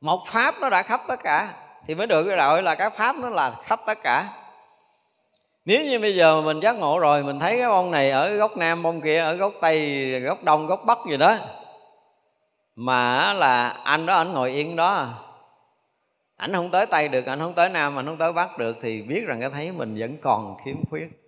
Một 0.00 0.26
pháp 0.26 0.54
nó 0.60 0.68
đã 0.68 0.82
khắp 0.82 1.00
tất 1.08 1.22
cả, 1.22 1.48
thì 1.86 1.94
mới 1.94 2.06
được 2.06 2.22
gọi 2.22 2.62
là 2.62 2.74
các 2.74 2.96
pháp 2.96 3.16
nó 3.16 3.28
là 3.28 3.52
khắp 3.64 3.80
tất 3.86 3.98
cả. 4.02 4.24
Nếu 5.64 5.84
như 5.84 5.98
bây 6.00 6.14
giờ 6.14 6.40
mình 6.40 6.60
giác 6.60 6.76
ngộ 6.76 6.98
rồi, 6.98 7.22
mình 7.22 7.40
thấy 7.40 7.58
cái 7.58 7.68
bông 7.68 7.90
này 7.90 8.10
ở 8.10 8.28
góc 8.28 8.56
nam, 8.56 8.82
bông 8.82 9.00
kia 9.00 9.20
ở 9.20 9.34
góc 9.34 9.52
tây 9.60 10.10
góc 10.20 10.42
đông 10.42 10.66
góc 10.66 10.84
bắc 10.84 10.98
gì 11.08 11.16
đó, 11.16 11.34
mà 12.76 13.32
là 13.32 13.68
anh 13.68 14.06
đó, 14.06 14.14
anh 14.14 14.32
ngồi 14.32 14.50
yên 14.50 14.76
đó 14.76 15.08
ảnh 16.36 16.52
không 16.52 16.70
tới 16.70 16.86
tây 16.86 17.08
được, 17.08 17.26
ảnh 17.26 17.38
không 17.38 17.54
tới 17.54 17.68
nam 17.68 17.94
mà 17.94 18.02
không 18.02 18.16
tới 18.16 18.32
bắc 18.32 18.58
được 18.58 18.76
thì 18.82 19.02
biết 19.02 19.26
rằng 19.26 19.40
cái 19.40 19.50
thấy 19.50 19.72
mình 19.72 19.96
vẫn 19.98 20.16
còn 20.22 20.56
khiếm 20.64 20.76
khuyết. 20.90 21.26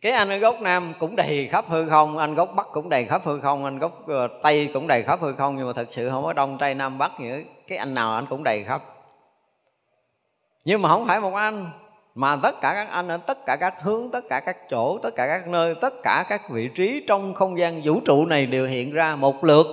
Cái 0.00 0.12
anh 0.12 0.28
ở 0.28 0.36
gốc 0.36 0.60
nam 0.60 0.94
cũng 0.98 1.16
đầy 1.16 1.48
khắp 1.48 1.64
hư 1.68 1.88
không, 1.88 2.18
anh 2.18 2.34
gốc 2.34 2.52
bắc 2.56 2.66
cũng 2.72 2.88
đầy 2.88 3.04
khắp 3.04 3.22
hư 3.24 3.40
không, 3.40 3.64
anh 3.64 3.78
gốc 3.78 4.08
ờ, 4.08 4.28
tây 4.42 4.70
cũng 4.74 4.86
đầy 4.86 5.02
khắp 5.02 5.20
hư 5.20 5.32
không, 5.32 5.56
nhưng 5.56 5.66
mà 5.66 5.72
thật 5.72 5.86
sự 5.90 6.10
không 6.10 6.24
có 6.24 6.32
đông 6.32 6.58
tây 6.58 6.74
nam 6.74 6.98
bắc 6.98 7.20
nữa 7.20 7.36
cái 7.68 7.78
anh 7.78 7.94
nào 7.94 8.14
anh 8.14 8.26
cũng 8.26 8.44
đầy 8.44 8.64
khắp. 8.64 8.82
Nhưng 10.64 10.82
mà 10.82 10.88
không 10.88 11.06
phải 11.06 11.20
một 11.20 11.34
anh, 11.34 11.70
mà 12.14 12.36
tất 12.36 12.60
cả 12.60 12.74
các 12.74 12.88
anh 12.90 13.08
ở 13.08 13.16
tất 13.16 13.46
cả 13.46 13.56
các 13.56 13.74
hướng, 13.82 14.10
tất 14.10 14.24
cả 14.28 14.40
các 14.40 14.56
chỗ, 14.70 14.98
tất 14.98 15.10
cả 15.16 15.26
các 15.26 15.48
nơi, 15.48 15.74
tất 15.80 15.94
cả 16.02 16.24
các 16.28 16.50
vị 16.50 16.68
trí 16.74 17.04
trong 17.08 17.34
không 17.34 17.58
gian 17.58 17.82
vũ 17.84 18.00
trụ 18.04 18.26
này 18.26 18.46
đều 18.46 18.66
hiện 18.66 18.92
ra 18.92 19.16
một 19.16 19.44
lượt. 19.44 19.66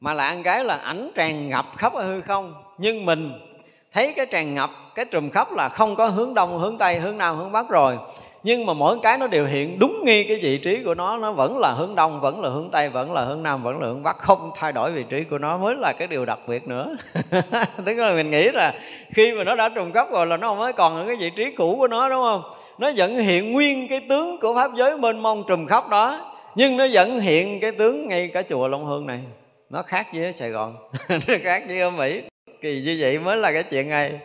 Mà 0.00 0.14
là 0.14 0.24
ăn 0.24 0.42
cái 0.42 0.64
là 0.64 0.76
ảnh 0.76 1.10
tràn 1.14 1.48
ngập 1.48 1.66
khắp 1.76 1.92
hư 1.94 2.20
không 2.20 2.61
nhưng 2.78 3.06
mình 3.06 3.32
thấy 3.92 4.12
cái 4.16 4.26
tràn 4.26 4.54
ngập, 4.54 4.70
cái 4.94 5.04
trùm 5.04 5.30
khắp 5.30 5.52
là 5.52 5.68
không 5.68 5.96
có 5.96 6.08
hướng 6.08 6.34
đông, 6.34 6.58
hướng 6.58 6.78
tây, 6.78 6.98
hướng 6.98 7.18
nam, 7.18 7.36
hướng 7.36 7.52
bắc 7.52 7.68
rồi. 7.68 7.98
Nhưng 8.44 8.66
mà 8.66 8.72
mỗi 8.72 8.98
cái 9.02 9.18
nó 9.18 9.26
đều 9.26 9.46
hiện 9.46 9.78
đúng 9.78 10.04
nghi 10.04 10.24
cái 10.24 10.38
vị 10.42 10.58
trí 10.58 10.82
của 10.84 10.94
nó 10.94 11.16
nó 11.16 11.32
vẫn 11.32 11.58
là 11.58 11.72
hướng 11.72 11.94
đông, 11.94 12.20
vẫn 12.20 12.40
là 12.40 12.48
hướng 12.48 12.70
tây, 12.72 12.88
vẫn 12.88 13.12
là 13.12 13.24
hướng 13.24 13.42
nam, 13.42 13.62
vẫn 13.62 13.80
là 13.80 13.86
hướng 13.86 14.02
bắc. 14.02 14.18
Không 14.18 14.50
thay 14.56 14.72
đổi 14.72 14.92
vị 14.92 15.04
trí 15.08 15.24
của 15.24 15.38
nó 15.38 15.58
mới 15.58 15.74
là 15.78 15.92
cái 15.92 16.08
điều 16.08 16.24
đặc 16.24 16.38
biệt 16.46 16.68
nữa. 16.68 16.96
Tức 17.84 17.94
là 17.94 18.12
mình 18.14 18.30
nghĩ 18.30 18.48
là 18.48 18.74
khi 19.14 19.32
mà 19.32 19.44
nó 19.44 19.54
đã 19.54 19.68
trùng 19.68 19.92
cấp 19.92 20.06
rồi 20.10 20.26
là 20.26 20.36
nó 20.36 20.48
không 20.48 20.58
mới 20.58 20.72
còn 20.72 20.96
ở 20.96 21.06
cái 21.06 21.16
vị 21.16 21.30
trí 21.30 21.50
cũ 21.50 21.76
của 21.78 21.88
nó, 21.88 22.08
đúng 22.08 22.22
không? 22.22 22.42
Nó 22.78 22.90
vẫn 22.96 23.18
hiện 23.18 23.52
nguyên 23.52 23.88
cái 23.88 24.00
tướng 24.08 24.38
của 24.38 24.54
pháp 24.54 24.70
giới 24.74 24.98
mênh 24.98 25.18
mông 25.18 25.44
trùm 25.48 25.66
khắp 25.66 25.88
đó, 25.88 26.32
nhưng 26.54 26.76
nó 26.76 26.86
vẫn 26.92 27.20
hiện 27.20 27.60
cái 27.60 27.72
tướng 27.72 28.08
ngay 28.08 28.28
cả 28.28 28.42
chùa 28.48 28.68
long 28.68 28.84
hương 28.84 29.06
này. 29.06 29.20
Nó 29.70 29.82
khác 29.82 30.06
với 30.14 30.32
sài 30.32 30.50
gòn, 30.50 30.76
nó 31.08 31.34
khác 31.44 31.62
với 31.68 31.80
ở 31.80 31.90
mỹ 31.90 32.22
kỳ 32.62 32.82
như 32.82 32.96
vậy 33.00 33.18
mới 33.18 33.36
là 33.36 33.52
cái 33.52 33.62
chuyện 33.62 33.90
hay 33.90 34.20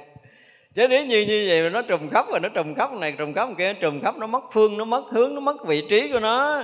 chứ 0.76 0.88
nếu 0.88 1.06
như 1.06 1.26
như 1.28 1.46
vậy 1.50 1.64
mà 1.64 1.70
nó 1.70 1.82
trùng 1.82 2.10
khắp 2.10 2.26
và 2.32 2.40
nó 2.40 2.50
trùng 2.50 2.76
khắp 2.76 2.92
này 2.92 3.12
trùng 3.18 3.34
khắp 3.34 3.50
kia, 3.58 3.74
nó 3.74 3.80
trùng 3.80 4.02
khắp, 4.04 4.18
nó 4.18 4.28
mất 4.28 4.44
phương, 4.52 4.78
nó 4.78 4.86
mất 4.86 5.04
hướng, 5.10 5.36
nó 5.36 5.42
mất 5.42 5.66
vị 5.66 5.84
trí 5.90 6.12
của 6.12 6.20
nó, 6.20 6.64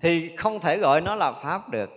thì 0.00 0.36
không 0.36 0.60
thể 0.60 0.78
gọi 0.78 1.00
nó 1.00 1.14
là 1.14 1.32
pháp 1.32 1.68
được. 1.68 1.90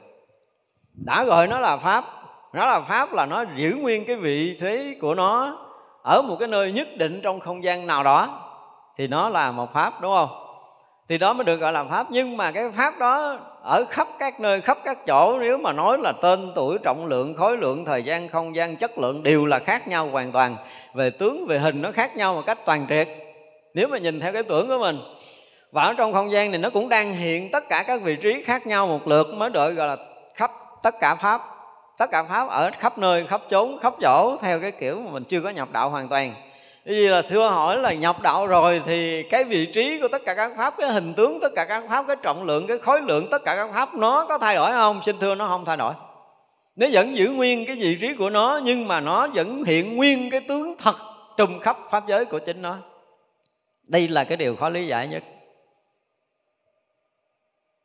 Đã 1.05 1.24
gọi 1.24 1.47
nó 1.47 1.59
là 1.59 1.78
pháp, 1.78 2.05
nó 2.53 2.65
là 2.65 2.82
pháp 2.82 3.13
là 3.13 3.26
nó 3.26 3.45
giữ 3.55 3.76
nguyên 3.82 4.05
cái 4.05 4.15
vị 4.15 4.57
thế 4.59 4.95
của 5.01 5.15
nó 5.15 5.57
ở 6.03 6.22
một 6.22 6.36
cái 6.39 6.47
nơi 6.47 6.72
nhất 6.72 6.88
định 6.97 7.20
trong 7.24 7.39
không 7.39 7.63
gian 7.63 7.88
nào 7.88 8.03
đó, 8.03 8.43
thì 8.97 9.07
nó 9.07 9.30
là 9.30 9.51
một 9.51 9.74
pháp, 9.74 10.01
đúng 10.01 10.13
không? 10.15 10.30
Thì 11.09 11.18
đó 11.18 11.34
mới 11.34 11.45
được 11.45 11.55
gọi 11.55 11.74
là 11.74 11.84
pháp. 11.84 12.07
Nhưng 12.09 12.38
mà 12.38 12.51
cái 12.51 12.72
pháp 12.72 12.99
đó 12.99 13.39
ở 13.68 13.86
khắp 13.89 14.07
các 14.20 14.39
nơi, 14.39 14.61
khắp 14.61 14.78
các 14.84 15.05
chỗ, 15.05 15.38
nếu 15.39 15.57
mà 15.57 15.74
nói 15.74 15.97
là 15.97 16.11
tên 16.11 16.51
tuổi, 16.55 16.78
trọng 16.84 17.05
lượng, 17.05 17.36
khối 17.38 17.57
lượng, 17.57 17.86
thời 17.86 18.03
gian, 18.03 18.30
không 18.30 18.55
gian, 18.55 18.76
chất 18.76 18.97
lượng 18.97 19.24
đều 19.24 19.45
là 19.45 19.59
khác 19.59 19.88
nhau 19.88 20.09
hoàn 20.11 20.32
toàn. 20.32 20.55
Về 20.93 21.09
tướng, 21.09 21.45
về 21.47 21.59
hình 21.59 21.82
nó 21.82 21.91
khác 21.91 22.15
nhau 22.15 22.34
một 22.34 22.41
cách 22.45 22.57
toàn 22.65 22.86
triệt. 22.89 23.07
Nếu 23.74 23.88
mà 23.88 23.97
nhìn 23.97 24.20
theo 24.20 24.34
cái 24.34 24.43
tưởng 24.43 24.68
của 24.68 24.78
mình 24.80 24.99
và 25.72 25.84
ở 25.84 25.93
trong 25.93 26.13
không 26.13 26.32
gian 26.32 26.51
này 26.51 26.59
nó 26.59 26.70
cũng 26.70 26.89
đang 26.89 27.13
hiện 27.13 27.51
tất 27.51 27.70
cả 27.70 27.84
các 27.88 28.01
vị 28.01 28.15
trí 28.15 28.43
khác 28.43 28.68
nhau 28.68 28.88
một 28.88 29.07
lượt, 29.07 29.34
mới 29.34 29.49
đợi 29.49 29.74
gọi 29.74 29.88
là 29.88 29.97
khắp 30.34 30.51
tất 30.84 30.95
cả 30.99 31.15
pháp. 31.15 31.41
Tất 31.97 32.11
cả 32.11 32.24
pháp 32.24 32.49
ở 32.49 32.72
khắp 32.80 32.97
nơi, 32.97 33.28
khắp 33.28 33.41
chốn, 33.49 33.80
khắp 33.82 33.93
chỗ, 34.01 34.38
theo 34.41 34.59
cái 34.59 34.72
kiểu 34.72 35.01
mà 35.01 35.11
mình 35.11 35.24
chưa 35.24 35.41
có 35.41 35.49
nhập 35.49 35.68
đạo 35.72 35.89
hoàn 35.89 36.07
toàn 36.07 36.34
vì 36.95 37.07
là 37.07 37.21
thưa 37.21 37.47
hỏi 37.47 37.77
là 37.77 37.93
nhập 37.93 38.21
đạo 38.21 38.47
rồi 38.47 38.81
thì 38.85 39.23
cái 39.23 39.43
vị 39.43 39.65
trí 39.65 39.99
của 40.01 40.07
tất 40.07 40.21
cả 40.25 40.33
các 40.33 40.51
pháp, 40.57 40.73
cái 40.77 40.89
hình 40.89 41.13
tướng 41.13 41.39
tất 41.41 41.49
cả 41.55 41.65
các 41.65 41.83
pháp, 41.89 42.05
cái 42.07 42.15
trọng 42.21 42.43
lượng, 42.43 42.67
cái 42.67 42.77
khối 42.77 43.01
lượng 43.01 43.27
tất 43.31 43.43
cả 43.43 43.55
các 43.55 43.69
pháp 43.73 43.95
nó 43.95 44.25
có 44.29 44.38
thay 44.38 44.55
đổi 44.55 44.71
không? 44.71 45.01
Xin 45.01 45.19
thưa 45.19 45.35
nó 45.35 45.47
không 45.47 45.65
thay 45.65 45.77
đổi. 45.77 45.93
Nó 46.75 46.88
vẫn 46.91 47.17
giữ 47.17 47.29
nguyên 47.29 47.65
cái 47.65 47.75
vị 47.75 47.97
trí 48.01 48.13
của 48.13 48.29
nó 48.29 48.59
nhưng 48.63 48.88
mà 48.88 48.99
nó 48.99 49.27
vẫn 49.27 49.63
hiện 49.63 49.95
nguyên 49.95 50.29
cái 50.29 50.41
tướng 50.41 50.75
thật 50.77 50.95
trùm 51.38 51.59
khắp 51.59 51.77
pháp 51.89 52.07
giới 52.07 52.25
của 52.25 52.39
chính 52.39 52.61
nó. 52.61 52.77
Đây 53.88 54.07
là 54.07 54.23
cái 54.23 54.38
điều 54.38 54.55
khó 54.55 54.69
lý 54.69 54.88
giải 54.88 55.07
nhất. 55.07 55.23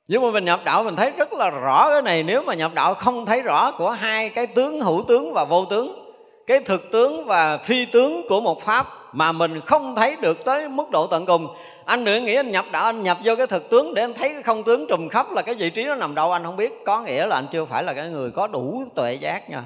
Nhưng 0.08 0.22
mà 0.22 0.30
mình 0.30 0.44
nhập 0.44 0.60
đạo, 0.64 0.82
mình 0.82 0.96
thấy 0.96 1.10
rất 1.10 1.32
là 1.32 1.50
rõ 1.50 1.90
cái 1.90 2.02
này. 2.02 2.22
Nếu 2.22 2.42
mà 2.42 2.54
nhập 2.54 2.74
đạo 2.74 2.94
không 2.94 3.26
thấy 3.26 3.42
rõ 3.42 3.72
của 3.72 3.90
hai 3.90 4.28
cái 4.28 4.46
tướng, 4.46 4.80
hữu 4.80 5.04
tướng 5.08 5.32
và 5.34 5.44
vô 5.44 5.64
tướng 5.64 6.01
cái 6.46 6.60
thực 6.60 6.90
tướng 6.92 7.24
và 7.24 7.58
phi 7.58 7.84
tướng 7.84 8.28
của 8.28 8.40
một 8.40 8.62
pháp 8.62 8.86
mà 9.12 9.32
mình 9.32 9.60
không 9.60 9.94
thấy 9.96 10.16
được 10.20 10.44
tới 10.44 10.68
mức 10.68 10.90
độ 10.90 11.06
tận 11.06 11.26
cùng. 11.26 11.48
Anh 11.84 12.04
nữa 12.04 12.18
nghĩ 12.20 12.34
anh 12.34 12.50
nhập 12.50 12.64
đạo 12.70 12.84
anh 12.84 13.02
nhập 13.02 13.18
vô 13.24 13.36
cái 13.36 13.46
thực 13.46 13.70
tướng 13.70 13.94
để 13.94 14.02
anh 14.02 14.14
thấy 14.14 14.28
cái 14.28 14.42
không 14.42 14.62
tướng 14.62 14.86
trùm 14.88 15.08
khắp 15.08 15.32
là 15.32 15.42
cái 15.42 15.54
vị 15.54 15.70
trí 15.70 15.84
nó 15.84 15.94
nằm 15.94 16.14
đâu, 16.14 16.32
anh 16.32 16.44
không 16.44 16.56
biết. 16.56 16.72
Có 16.86 17.00
nghĩa 17.00 17.26
là 17.26 17.36
anh 17.36 17.46
chưa 17.52 17.64
phải 17.64 17.82
là 17.82 17.94
cái 17.94 18.08
người 18.08 18.30
có 18.30 18.46
đủ 18.46 18.82
tuệ 18.94 19.14
giác 19.14 19.50
nha. 19.50 19.62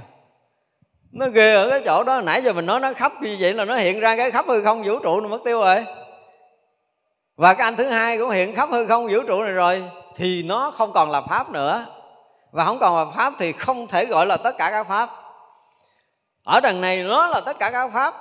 Nó 1.12 1.26
ghê 1.28 1.54
ở 1.54 1.70
cái 1.70 1.80
chỗ 1.84 2.04
đó, 2.04 2.20
nãy 2.20 2.42
giờ 2.42 2.52
mình 2.52 2.66
nói 2.66 2.80
nó 2.80 2.92
khắp 2.92 3.12
như 3.22 3.36
vậy 3.40 3.52
là 3.52 3.64
nó 3.64 3.76
hiện 3.76 4.00
ra 4.00 4.16
cái 4.16 4.30
khắp 4.30 4.44
hư 4.48 4.64
không 4.64 4.82
vũ 4.82 4.98
trụ 4.98 5.20
nó 5.20 5.28
mất 5.28 5.40
tiêu 5.44 5.60
rồi. 5.60 5.84
Và 7.36 7.54
cái 7.54 7.64
anh 7.64 7.76
thứ 7.76 7.84
hai 7.84 8.18
cũng 8.18 8.30
hiện 8.30 8.54
khắp 8.54 8.68
hư 8.70 8.86
không 8.86 9.08
vũ 9.08 9.22
trụ 9.26 9.42
này 9.42 9.52
rồi, 9.52 9.84
thì 10.16 10.42
nó 10.42 10.72
không 10.76 10.92
còn 10.92 11.10
là 11.10 11.20
pháp 11.20 11.50
nữa. 11.50 11.86
Và 12.52 12.64
không 12.64 12.78
còn 12.78 12.96
là 12.96 13.12
pháp 13.16 13.32
thì 13.38 13.52
không 13.52 13.86
thể 13.86 14.04
gọi 14.04 14.26
là 14.26 14.36
tất 14.36 14.58
cả 14.58 14.70
các 14.70 14.88
pháp 14.88 15.10
ở 16.46 16.60
đằng 16.60 16.80
này 16.80 17.02
nó 17.02 17.26
là 17.26 17.40
tất 17.40 17.58
cả 17.58 17.70
các 17.70 17.90
pháp. 17.92 18.14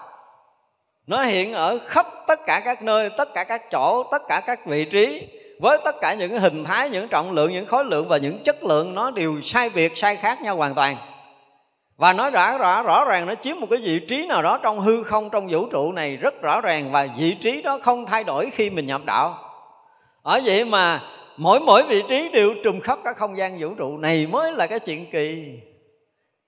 Nó 1.08 1.24
hiện 1.24 1.54
ở 1.54 1.80
khắp 1.86 2.08
tất 2.28 2.46
cả 2.46 2.62
các 2.66 2.82
nơi, 2.82 3.10
tất 3.18 3.34
cả 3.34 3.44
các 3.44 3.72
chỗ, 3.72 4.04
tất 4.12 4.22
cả 4.28 4.42
các 4.46 4.66
vị 4.66 4.86
trí, 4.86 5.28
với 5.60 5.78
tất 5.86 5.96
cả 6.02 6.14
những 6.14 6.40
hình 6.40 6.64
thái, 6.64 6.90
những 6.90 7.08
trọng 7.08 7.32
lượng, 7.32 7.52
những 7.52 7.66
khối 7.66 7.86
lượng 7.86 8.08
và 8.08 8.18
những 8.18 8.44
chất 8.44 8.64
lượng 8.64 8.96
nó 8.96 9.12
đều 9.12 9.42
sai 9.42 9.70
biệt, 9.70 9.98
sai 9.98 10.16
khác 10.16 10.42
nhau 10.42 10.56
hoàn 10.56 10.76
toàn. 10.76 10.96
Và 11.98 12.14
nó 12.14 12.30
rõ 12.30 12.58
rõ 12.58 12.84
rõ 12.84 13.06
ràng 13.06 13.26
nó 13.26 13.36
chiếm 13.36 13.60
một 13.60 13.68
cái 13.70 13.80
vị 13.80 14.00
trí 14.00 14.26
nào 14.26 14.42
đó 14.42 14.60
trong 14.64 14.80
hư 14.80 15.04
không, 15.04 15.30
trong 15.30 15.48
vũ 15.50 15.66
trụ 15.72 15.92
này 15.92 16.16
rất 16.16 16.42
rõ 16.42 16.62
ràng 16.62 16.92
và 16.92 17.08
vị 17.18 17.38
trí 17.42 17.62
đó 17.62 17.80
không 17.82 18.06
thay 18.06 18.24
đổi 18.24 18.50
khi 18.54 18.70
mình 18.70 18.88
nhập 18.88 19.02
đạo. 19.06 19.40
Ở 20.22 20.42
vậy 20.46 20.66
mà 20.66 21.02
mỗi 21.38 21.60
mỗi 21.60 21.84
vị 21.84 22.04
trí 22.10 22.30
đều 22.30 22.50
trùng 22.64 22.80
khắp 22.82 23.00
các 23.04 23.18
không 23.18 23.38
gian 23.38 23.58
vũ 23.60 23.70
trụ 23.78 23.98
này 23.98 24.28
mới 24.32 24.52
là 24.52 24.68
cái 24.68 24.80
chuyện 24.80 25.12
kỳ 25.12 25.60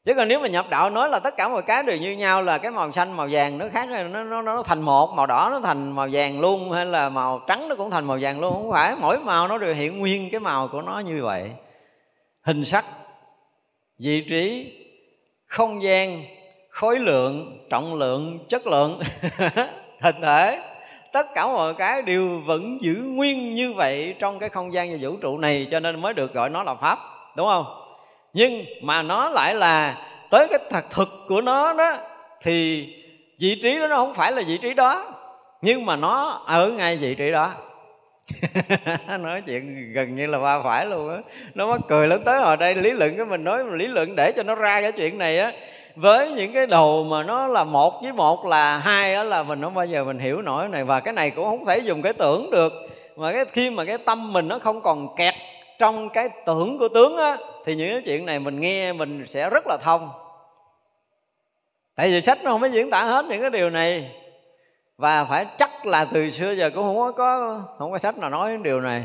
chứ 0.08 0.14
còn 0.14 0.28
nếu 0.28 0.40
mà 0.40 0.48
nhập 0.48 0.70
đạo 0.70 0.90
nói 0.90 1.10
là 1.10 1.20
tất 1.20 1.38
cả 1.38 1.50
mọi 1.50 1.62
cái 1.62 1.84
đều 1.84 1.98
như 1.98 2.12
nhau 2.12 2.42
là 2.42 2.58
cái 2.58 2.72
màu 2.72 2.92
xanh, 2.92 3.18
màu 3.18 3.28
vàng 3.32 3.58
nó 3.58 3.66
khác, 3.74 3.90
nó 3.90 4.24
nó 4.24 4.42
nó 4.42 4.64
thành 4.64 4.82
một, 4.82 5.14
màu 5.14 5.28
đỏ 5.28 5.50
nó 5.52 5.60
thành 5.60 5.92
màu 5.92 6.08
vàng 6.12 6.40
luôn, 6.40 6.72
hay 6.72 6.86
là 6.86 7.10
màu 7.10 7.42
trắng 7.48 7.70
nó 7.70 7.76
cũng 7.76 7.90
thành 7.90 8.06
màu 8.06 8.18
vàng 8.22 8.40
luôn. 8.40 8.54
Không 8.54 8.72
phải, 8.72 8.96
mỗi 9.02 9.20
màu 9.20 9.48
nó 9.48 9.58
đều 9.58 9.74
hiện 9.74 9.98
nguyên 9.98 10.30
cái 10.32 10.40
màu 10.40 10.68
của 10.68 10.82
nó 10.82 11.00
như 11.00 11.24
vậy. 11.24 11.52
Hình 12.42 12.66
sắc, 12.66 12.86
vị 14.00 14.22
trí, 14.30 14.74
không 15.46 15.84
gian, 15.84 16.24
khối 16.70 17.00
lượng, 17.00 17.60
trọng 17.70 17.96
lượng, 17.96 18.40
chất 18.50 18.68
lượng, 18.68 19.00
hình 20.02 20.22
thể, 20.22 20.60
tất 21.14 21.28
cả 21.36 21.48
mọi 21.48 21.74
cái 21.74 22.02
đều 22.02 22.42
vẫn 22.46 22.78
giữ 22.82 22.96
nguyên 23.06 23.56
như 23.56 23.74
vậy 23.74 24.16
trong 24.20 24.40
cái 24.40 24.50
không 24.50 24.74
gian 24.74 24.92
và 24.92 24.98
vũ 25.02 25.18
trụ 25.22 25.38
này, 25.38 25.68
cho 25.72 25.80
nên 25.80 26.02
mới 26.02 26.14
được 26.14 26.34
gọi 26.34 26.50
nó 26.50 26.64
là 26.64 26.76
pháp, 26.76 27.00
đúng 27.36 27.48
không? 27.48 27.87
Nhưng 28.38 28.66
mà 28.82 29.02
nó 29.02 29.30
lại 29.30 29.56
là 29.56 29.98
tới 30.30 30.48
cái 30.50 30.60
thật 30.70 30.86
thực 30.90 31.10
của 31.28 31.42
nó 31.42 31.74
đó, 31.74 31.94
thì 32.42 32.88
vị 33.40 33.60
trí 33.64 33.80
đó 33.80 33.88
nó 33.88 33.96
không 33.96 34.14
phải 34.14 34.32
là 34.32 34.42
vị 34.48 34.58
trí 34.58 34.74
đó, 34.74 35.06
nhưng 35.62 35.86
mà 35.86 35.96
nó 35.96 36.42
ở 36.46 36.70
ngay 36.70 36.98
vị 36.98 37.16
trí 37.16 37.32
đó. 37.32 37.52
Nói 39.20 39.42
chuyện 39.42 39.94
gần 39.94 40.16
như 40.16 40.28
là 40.28 40.40
ba 40.40 40.62
phải 40.62 40.86
luôn 40.86 41.10
á. 41.10 41.18
Nó 41.54 41.68
mắc 41.68 41.82
cười 41.88 42.08
lắm. 42.08 42.22
Tới 42.26 42.40
hồi 42.40 42.58
đây 42.58 42.76
lý 42.76 42.92
luận 42.92 43.18
cái 43.18 43.26
mình 43.26 43.44
nói, 43.44 43.64
lý 43.72 43.88
luận 43.88 44.16
để 44.16 44.32
cho 44.32 44.44
nó 44.44 44.56
ra 44.56 44.82
cái 44.82 44.92
chuyện 44.92 45.18
này 45.18 45.40
á, 45.40 45.52
với 45.96 46.32
những 46.32 46.54
cái 46.54 46.66
đồ 46.66 47.04
mà 47.04 47.24
nó 47.24 47.48
là 47.48 47.64
một 47.64 48.02
với 48.04 48.14
một 48.14 48.46
là 48.46 48.78
hai 48.78 49.14
á, 49.14 49.24
là 49.24 49.44
mình 49.44 49.62
không 49.62 49.74
bao 49.74 49.86
giờ 49.86 50.04
mình 50.04 50.20
hiểu 50.20 50.42
nổi 50.42 50.68
này. 50.68 50.84
Và 50.84 51.00
cái 51.00 51.14
này 51.14 51.30
cũng 51.30 51.46
không 51.46 51.66
thể 51.66 51.78
dùng 51.78 52.02
cái 52.02 52.14
tưởng 52.14 52.50
được. 52.52 52.74
Mà 53.16 53.34
cái 53.34 53.46
khi 53.46 53.70
mà 53.70 53.86
cái 53.86 53.98
tâm 53.98 54.34
mình 54.34 54.48
nó 54.48 54.60
không 54.60 54.82
còn 54.82 55.16
kẹt 55.16 55.34
trong 55.80 56.10
cái 56.10 56.30
tưởng 56.46 56.78
của 56.78 56.88
tướng 56.88 57.18
á 57.18 57.38
thì 57.68 57.76
những 57.76 57.94
cái 57.94 58.02
chuyện 58.02 58.26
này 58.26 58.40
mình 58.40 58.60
nghe, 58.60 58.94
mình 58.94 59.26
sẽ 59.28 59.50
rất 59.50 59.68
là 59.68 59.78
thông. 59.84 60.10
Tại 61.96 62.12
vì 62.12 62.22
sách 62.22 62.38
nó 62.44 62.52
không 62.52 62.62
có 62.62 62.68
diễn 62.68 62.90
tả 62.90 63.04
hết 63.04 63.26
những 63.26 63.42
cái 63.42 63.50
điều 63.50 63.70
này. 63.70 64.12
Và 64.98 65.26
phải 65.26 65.46
chắc 65.58 65.86
là 65.86 66.08
từ 66.14 66.32
xưa 66.32 66.52
giờ 66.52 66.70
cũng 66.76 66.84
không 66.84 67.14
có 67.18 67.62
không 67.78 67.92
có 67.92 67.98
sách 67.98 68.18
nào 68.18 68.30
nói 68.30 68.52
những 68.52 68.64
điều 68.64 68.82
này. 68.82 69.04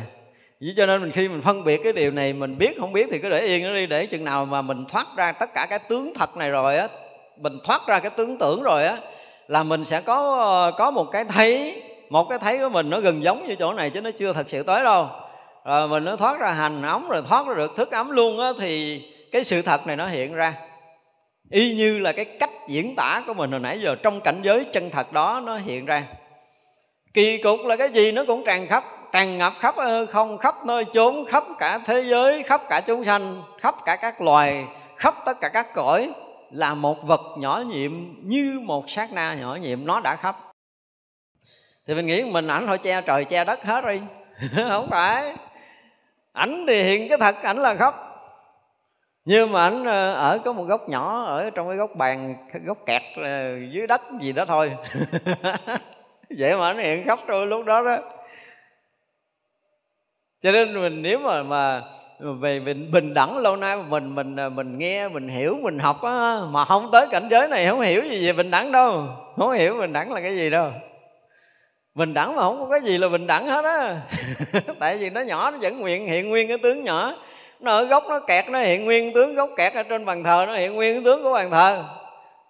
Vì 0.61 0.75
cho 0.77 0.87
nên 0.87 1.01
mình 1.01 1.11
khi 1.11 1.29
mình 1.29 1.43
phân 1.43 1.65
biệt 1.65 1.81
cái 1.85 1.93
điều 1.93 2.11
này, 2.11 2.33
mình 2.33 2.59
biết 2.59 2.77
không 2.81 2.93
biết 2.93 3.09
thì 3.11 3.19
cứ 3.19 3.31
để 3.31 3.41
yên 3.41 3.63
nó 3.63 3.75
đi. 3.75 3.87
Để 3.87 4.07
chừng 4.07 4.25
nào 4.25 4.45
mà 4.45 4.63
mình 4.63 4.85
thoát 4.89 5.07
ra 5.17 5.33
tất 5.33 5.55
cả 5.55 5.67
cái 5.71 5.79
tướng 5.79 6.13
thật 6.15 6.37
này 6.37 6.51
rồi 6.51 6.77
á, 6.77 6.89
mình 7.37 7.59
thoát 7.65 7.87
ra 7.87 7.99
cái 7.99 8.11
tướng 8.11 8.39
tưởng 8.39 8.63
rồi 8.63 8.85
á, 8.85 8.97
là 9.49 9.63
mình 9.63 9.85
sẽ 9.85 10.01
có 10.01 10.73
có 10.79 10.91
một 10.91 11.05
cái 11.13 11.25
thấy, 11.25 11.83
một 12.11 12.25
cái 12.29 12.39
thấy 12.39 12.59
của 12.59 12.69
mình 12.69 12.91
nó 12.91 13.01
gần 13.01 13.25
giống 13.25 13.47
như 13.47 13.55
chỗ 13.55 13.73
này 13.73 13.91
chứ 13.91 14.01
nó 14.01 14.11
chưa 14.11 14.33
thật 14.33 14.49
sự 14.49 14.63
tới 14.63 14.85
đâu 14.85 15.09
rồi 15.65 15.89
mình 15.89 16.05
nó 16.05 16.17
thoát 16.17 16.41
ra 16.41 16.53
hành 16.53 16.83
ấm, 16.83 17.09
rồi 17.09 17.23
thoát 17.29 17.47
ra 17.47 17.55
được 17.55 17.77
thức 17.77 17.91
ấm 17.91 18.11
luôn 18.11 18.41
á, 18.41 18.49
thì 18.59 19.03
cái 19.33 19.45
sự 19.45 19.63
thật 19.63 19.87
này 19.87 19.97
nó 19.97 20.07
hiện 20.07 20.35
ra. 20.35 20.55
Y 21.51 21.75
như 21.75 21.99
là 21.99 22.13
cái 22.13 22.25
cách 22.25 22.51
diễn 22.69 22.97
tả 22.97 23.23
của 23.27 23.35
mình 23.35 23.51
hồi 23.51 23.61
nãy 23.61 23.81
giờ, 23.81 23.95
trong 24.03 24.21
cảnh 24.21 24.41
giới 24.43 24.65
chân 24.73 24.91
thật 24.91 25.13
đó 25.13 25.43
nó 25.45 25.59
hiện 25.59 25.87
ra. 25.87 26.07
Kỳ 27.15 27.43
cục 27.43 27.61
là 27.65 27.77
cái 27.77 27.89
gì 27.89 28.13
nó 28.13 28.25
cũng 28.27 28.45
tràn 28.45 28.67
khắp, 28.69 28.85
tràn 29.13 29.39
ngập 29.39 29.53
khắp 29.61 29.77
ờ, 29.77 30.07
không 30.07 30.39
khắp 30.39 30.67
nơi 30.67 30.85
chốn, 30.93 31.25
khắp 31.27 31.45
cả 31.59 31.79
thế 31.87 32.01
giới, 32.01 32.43
khắp 32.43 32.63
cả 32.69 32.81
chúng 32.87 33.05
sanh, 33.05 33.43
khắp 33.61 33.75
cả 33.85 33.97
các 33.97 34.21
loài, 34.21 34.67
khắp 34.97 35.15
tất 35.27 35.41
cả 35.41 35.49
các 35.49 35.75
cõi 35.75 36.11
là 36.51 36.75
một 36.75 37.03
vật 37.03 37.21
nhỏ 37.39 37.63
nhiệm 37.67 37.93
như 38.23 38.61
một 38.63 38.91
sát 38.91 39.13
na 39.13 39.35
nhỏ 39.35 39.55
nhiệm, 39.55 39.87
nó 39.87 40.01
đã 40.01 40.17
khắp. 40.17 40.37
Thì 41.87 41.95
mình 41.95 42.07
nghĩ 42.07 42.25
mình 42.25 42.47
ảnh 42.47 42.67
thôi 42.67 42.79
che 42.79 43.01
trời, 43.01 43.25
che 43.25 43.45
đất 43.45 43.65
hết 43.65 43.85
đi. 43.85 44.01
Không 44.69 44.89
phải 44.91 45.35
ảnh 46.33 46.65
thì 46.69 46.83
hiện 46.83 47.09
cái 47.09 47.19
thật 47.19 47.43
ảnh 47.43 47.57
là 47.57 47.75
khóc, 47.75 48.13
nhưng 49.25 49.53
mà 49.53 49.65
ảnh 49.65 49.85
ờ, 49.85 50.15
ở 50.15 50.39
có 50.45 50.53
một 50.53 50.65
góc 50.65 50.89
nhỏ 50.89 51.25
ở 51.25 51.51
trong 51.51 51.69
cái 51.69 51.77
góc 51.77 51.97
bàn 51.97 52.35
cái 52.53 52.63
góc 52.65 52.79
kẹt 52.87 53.03
ờ, 53.17 53.57
dưới 53.71 53.87
đất 53.87 54.03
gì 54.21 54.33
đó 54.33 54.45
thôi. 54.49 54.73
Vậy 56.39 56.57
mà 56.57 56.67
ảnh 56.67 56.79
hiện 56.79 57.07
khóc 57.07 57.21
tôi 57.29 57.47
lúc 57.47 57.65
đó 57.65 57.83
đó. 57.83 57.97
Cho 60.43 60.53
nên 60.53 60.81
mình 60.81 61.03
nếu 61.03 61.19
mà 61.19 61.43
mà 61.43 61.83
về 62.41 62.61
bình, 62.61 62.91
bình 62.91 63.15
đẳng 63.15 63.39
lâu 63.39 63.57
nay 63.57 63.77
mình 63.77 64.15
mình 64.15 64.37
ờ, 64.37 64.49
mình 64.49 64.79
nghe 64.79 65.09
mình 65.09 65.29
hiểu 65.29 65.59
mình 65.63 65.79
học 65.79 66.03
á 66.03 66.39
mà 66.51 66.65
không 66.65 66.89
tới 66.93 67.07
cảnh 67.11 67.29
giới 67.31 67.49
này 67.49 67.67
không 67.67 67.81
hiểu 67.81 68.03
gì 68.03 68.27
về 68.27 68.33
bình 68.33 68.51
đẳng 68.51 68.73
đâu. 68.73 69.07
Không 69.37 69.53
hiểu 69.53 69.79
bình 69.79 69.93
đẳng 69.93 70.13
là 70.13 70.21
cái 70.21 70.37
gì 70.37 70.51
đâu 70.51 70.73
bình 71.95 72.15
đẳng 72.15 72.37
mà 72.37 72.43
không 72.43 72.61
có 72.61 72.69
cái 72.71 72.81
gì 72.81 72.99
là 72.99 73.09
bình 73.09 73.27
đẳng 73.27 73.47
hết 73.47 73.65
á. 73.65 74.01
Tại 74.79 74.99
vì 74.99 75.11
nó 75.11 75.21
nhỏ, 75.21 75.51
nó 75.51 75.59
vẫn 75.61 75.81
nguyện, 75.81 76.07
hiện 76.07 76.29
nguyên 76.29 76.49
cái 76.49 76.59
tướng 76.59 76.85
nhỏ. 76.85 77.15
Nó 77.61 77.73
ở 77.73 77.85
gốc, 77.85 78.05
nó 78.09 78.21
kẹt, 78.21 78.45
nó 78.49 78.61
hiện 78.61 78.85
nguyên 78.85 79.13
tướng 79.13 79.35
gốc, 79.35 79.51
kẹt 79.57 79.75
ở 79.75 79.83
trên 79.83 80.05
bàn 80.05 80.25
thờ, 80.25 80.45
nó 80.49 80.57
hiện 80.57 80.75
nguyên 80.75 81.05
tướng 81.05 81.23
của 81.23 81.33
bàn 81.33 81.51
thờ. 81.51 81.85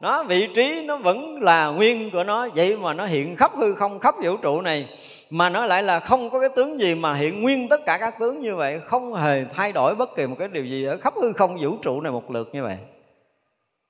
Nó 0.00 0.24
vị 0.24 0.48
trí, 0.54 0.84
nó 0.86 0.96
vẫn 0.96 1.42
là 1.42 1.66
nguyên 1.66 2.10
của 2.10 2.24
nó. 2.24 2.48
Vậy 2.54 2.76
mà 2.76 2.92
nó 2.92 3.06
hiện 3.06 3.36
khắp 3.36 3.52
hư 3.56 3.74
không, 3.74 3.98
khắp 3.98 4.14
vũ 4.22 4.36
trụ 4.36 4.60
này, 4.60 4.88
mà 5.30 5.48
nó 5.48 5.66
lại 5.66 5.82
là 5.82 6.00
không 6.00 6.30
có 6.30 6.40
cái 6.40 6.48
tướng 6.48 6.80
gì 6.80 6.94
mà 6.94 7.14
hiện 7.14 7.42
nguyên 7.42 7.68
tất 7.68 7.80
cả 7.86 7.98
các 7.98 8.18
tướng 8.18 8.40
như 8.40 8.56
vậy. 8.56 8.80
Không 8.86 9.14
hề 9.14 9.44
thay 9.54 9.72
đổi 9.72 9.94
bất 9.94 10.14
kỳ 10.16 10.26
một 10.26 10.36
cái 10.38 10.48
điều 10.48 10.64
gì 10.64 10.84
ở 10.84 10.96
khắp 10.96 11.14
hư 11.16 11.32
không, 11.32 11.58
vũ 11.60 11.76
trụ 11.82 12.00
này 12.00 12.12
một 12.12 12.30
lượt 12.30 12.48
như 12.52 12.62
vậy. 12.62 12.76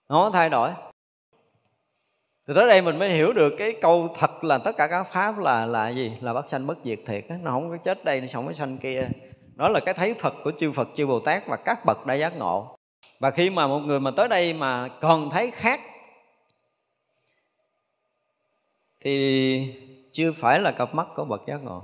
Nó 0.09 0.31
thay 0.33 0.49
đổi 0.49 0.71
thì 2.49 2.55
tới 2.55 2.67
đây 2.69 2.83
mình 2.83 2.99
mới 2.99 3.11
hiểu 3.11 3.33
được 3.33 3.53
cái 3.59 3.75
câu 3.81 4.15
thật 4.19 4.45
là 4.45 4.59
tất 4.59 4.77
cả 4.77 4.87
các 4.87 5.03
pháp 5.13 5.39
là 5.39 5.67
là 5.67 5.89
gì? 5.89 6.13
Là 6.21 6.33
bất 6.33 6.51
sanh 6.51 6.67
bất 6.67 6.79
diệt 6.85 6.99
thiệt 7.07 7.25
nó 7.43 7.51
không 7.51 7.71
có 7.71 7.77
chết 7.77 8.05
đây, 8.05 8.21
nó 8.21 8.27
không 8.33 8.47
có 8.47 8.53
sanh 8.53 8.79
kia. 8.79 9.09
Đó 9.57 9.69
là 9.69 9.81
cái 9.81 9.95
thấy 9.95 10.15
thật 10.19 10.35
của 10.45 10.53
chư 10.59 10.73
Phật, 10.73 10.89
chư 10.95 11.07
Bồ 11.07 11.21
Tát 11.21 11.47
và 11.47 11.57
các 11.57 11.85
bậc 11.85 12.07
đã 12.07 12.15
giác 12.15 12.37
ngộ. 12.37 12.77
Và 13.21 13.31
khi 13.31 13.51
mà 13.51 13.67
một 13.67 13.79
người 13.79 14.01
mà 14.01 14.11
tới 14.17 14.29
đây 14.29 14.53
mà 14.53 14.89
còn 15.01 15.31
thấy 15.31 15.51
khác, 15.51 15.81
thì 19.01 19.75
chưa 20.13 20.33
phải 20.33 20.61
là 20.61 20.73
cặp 20.73 20.95
mắt 20.95 21.07
của 21.17 21.25
bậc 21.25 21.41
giác 21.47 21.65
ngộ. 21.65 21.83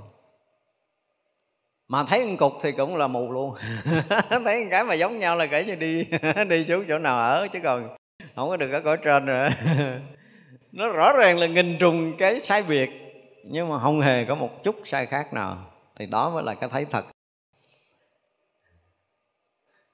Mà 1.87 2.03
thấy 2.03 2.25
một 2.25 2.35
cục 2.39 2.53
thì 2.61 2.71
cũng 2.71 2.97
là 2.97 3.07
mù 3.07 3.31
luôn. 3.31 3.55
Thấy 4.29 4.67
cái 4.71 4.83
mà 4.83 4.93
giống 4.93 5.19
nhau 5.19 5.35
là 5.35 5.45
kể 5.45 5.63
như 5.63 5.75
đi 5.75 6.05
đi 6.49 6.65
xuống 6.65 6.85
chỗ 6.87 6.97
nào 6.97 7.19
ở 7.19 7.47
chứ 7.47 7.59
còn 7.63 7.95
không 8.35 8.49
có 8.49 8.57
được 8.57 8.71
ở 8.71 8.81
cõi 8.81 8.97
trên 9.03 9.25
rồi. 9.25 9.49
nó 10.71 10.87
rõ 10.87 11.13
ràng 11.13 11.39
là 11.39 11.47
nghìn 11.47 11.77
trùng 11.77 12.17
cái 12.17 12.39
sai 12.39 12.63
biệt 12.63 12.89
nhưng 13.43 13.69
mà 13.69 13.79
không 13.79 14.01
hề 14.01 14.25
có 14.25 14.35
một 14.35 14.63
chút 14.63 14.75
sai 14.83 15.05
khác 15.05 15.33
nào. 15.33 15.57
Thì 15.95 16.05
đó 16.05 16.29
mới 16.29 16.43
là 16.43 16.53
cái 16.53 16.69
thấy 16.69 16.85
thật. 16.85 17.05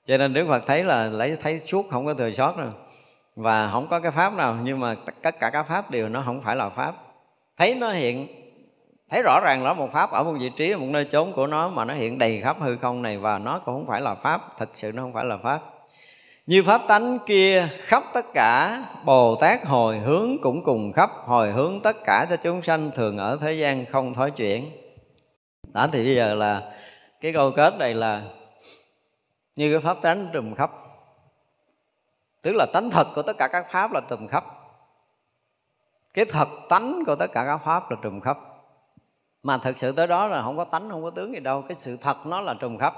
Cho 0.05 0.17
nên 0.17 0.33
đức 0.33 0.45
phật 0.47 0.63
thấy 0.67 0.83
là 0.83 1.03
lấy 1.07 1.37
thấy 1.41 1.59
suốt, 1.59 1.85
không 1.89 2.05
có 2.05 2.13
thừa 2.13 2.31
sót 2.31 2.57
nữa 2.57 2.71
và 3.35 3.69
không 3.71 3.87
có 3.87 3.99
cái 3.99 4.11
pháp 4.11 4.33
nào, 4.33 4.57
nhưng 4.63 4.79
mà 4.79 4.95
tất 5.21 5.39
cả 5.39 5.49
các 5.49 5.63
pháp 5.63 5.91
đều 5.91 6.09
nó 6.09 6.23
không 6.25 6.41
phải 6.41 6.55
là 6.55 6.69
pháp. 6.69 6.95
Thấy 7.57 7.75
nó 7.75 7.91
hiện, 7.91 8.27
thấy 9.09 9.21
rõ 9.21 9.39
ràng 9.43 9.63
là 9.63 9.73
một 9.73 9.91
pháp 9.93 10.11
ở 10.11 10.23
một 10.23 10.33
vị 10.39 10.51
trí, 10.57 10.75
một 10.75 10.85
nơi 10.89 11.05
chốn 11.05 11.33
của 11.33 11.47
nó 11.47 11.69
mà 11.69 11.85
nó 11.85 11.93
hiện 11.93 12.19
đầy 12.19 12.41
khắp 12.41 12.57
hư 12.59 12.77
không 12.77 13.01
này, 13.01 13.17
và 13.17 13.39
nó 13.39 13.59
cũng 13.59 13.75
không 13.75 13.87
phải 13.87 14.01
là 14.01 14.15
pháp. 14.15 14.57
Thực 14.57 14.69
sự 14.73 14.91
nó 14.91 15.01
không 15.01 15.13
phải 15.13 15.25
là 15.25 15.37
pháp 15.37 15.61
như 16.45 16.63
pháp 16.63 16.81
tánh 16.87 17.19
kia 17.25 17.67
khắp 17.71 18.03
tất 18.13 18.25
cả, 18.33 18.83
bồ 19.05 19.35
tát 19.35 19.65
hồi 19.65 19.99
hướng 19.99 20.37
cũng 20.41 20.63
cùng 20.63 20.93
khắp, 20.93 21.11
hồi 21.25 21.51
hướng 21.51 21.81
tất 21.81 21.95
cả 22.05 22.27
cho 22.29 22.37
chúng 22.37 22.61
sanh 22.61 22.91
thường 22.93 23.17
ở 23.17 23.37
thế 23.41 23.53
gian 23.53 23.85
không 23.85 24.13
thói 24.13 24.31
chuyển. 24.31 24.71
Đó, 25.73 25.87
thì 25.91 26.03
bây 26.03 26.15
giờ 26.15 26.33
là 26.35 26.71
cái 27.21 27.33
câu 27.33 27.51
kết 27.55 27.73
này 27.77 27.93
là 27.93 28.21
như 29.55 29.71
cái 29.71 29.81
pháp 29.81 30.01
tánh 30.01 30.29
trùm 30.33 30.55
khắp. 30.55 30.71
Tức 32.41 32.55
là 32.55 32.65
tánh 32.73 32.89
thật 32.89 33.07
của 33.15 33.21
tất 33.21 33.37
cả 33.37 33.47
các 33.47 33.65
pháp 33.71 33.91
là 33.91 34.01
trùm 34.09 34.27
khắp. 34.27 34.45
Cái 36.13 36.25
thật 36.25 36.47
tánh 36.69 37.03
của 37.05 37.15
tất 37.15 37.31
cả 37.31 37.43
các 37.45 37.57
pháp 37.57 37.91
là 37.91 37.97
trùm 38.01 38.19
khắp. 38.19 38.37
Mà 39.43 39.57
thực 39.57 39.77
sự 39.77 39.91
tới 39.91 40.07
đó 40.07 40.27
là 40.27 40.41
không 40.41 40.57
có 40.57 40.65
tánh, 40.65 40.89
không 40.89 41.03
có 41.03 41.09
tướng 41.09 41.33
gì 41.33 41.39
đâu. 41.39 41.61
Cái 41.61 41.75
sự 41.75 41.97
thật 41.97 42.25
nó 42.25 42.41
là 42.41 42.53
trùm 42.53 42.77
khắp. 42.77 42.93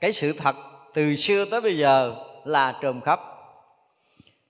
Cái 0.00 0.12
sự 0.12 0.32
thật 0.32 0.56
từ 0.94 1.14
xưa 1.14 1.44
tới 1.44 1.60
bây 1.60 1.78
giờ 1.78 2.14
là 2.44 2.78
trùm 2.80 3.00
khắp. 3.00 3.20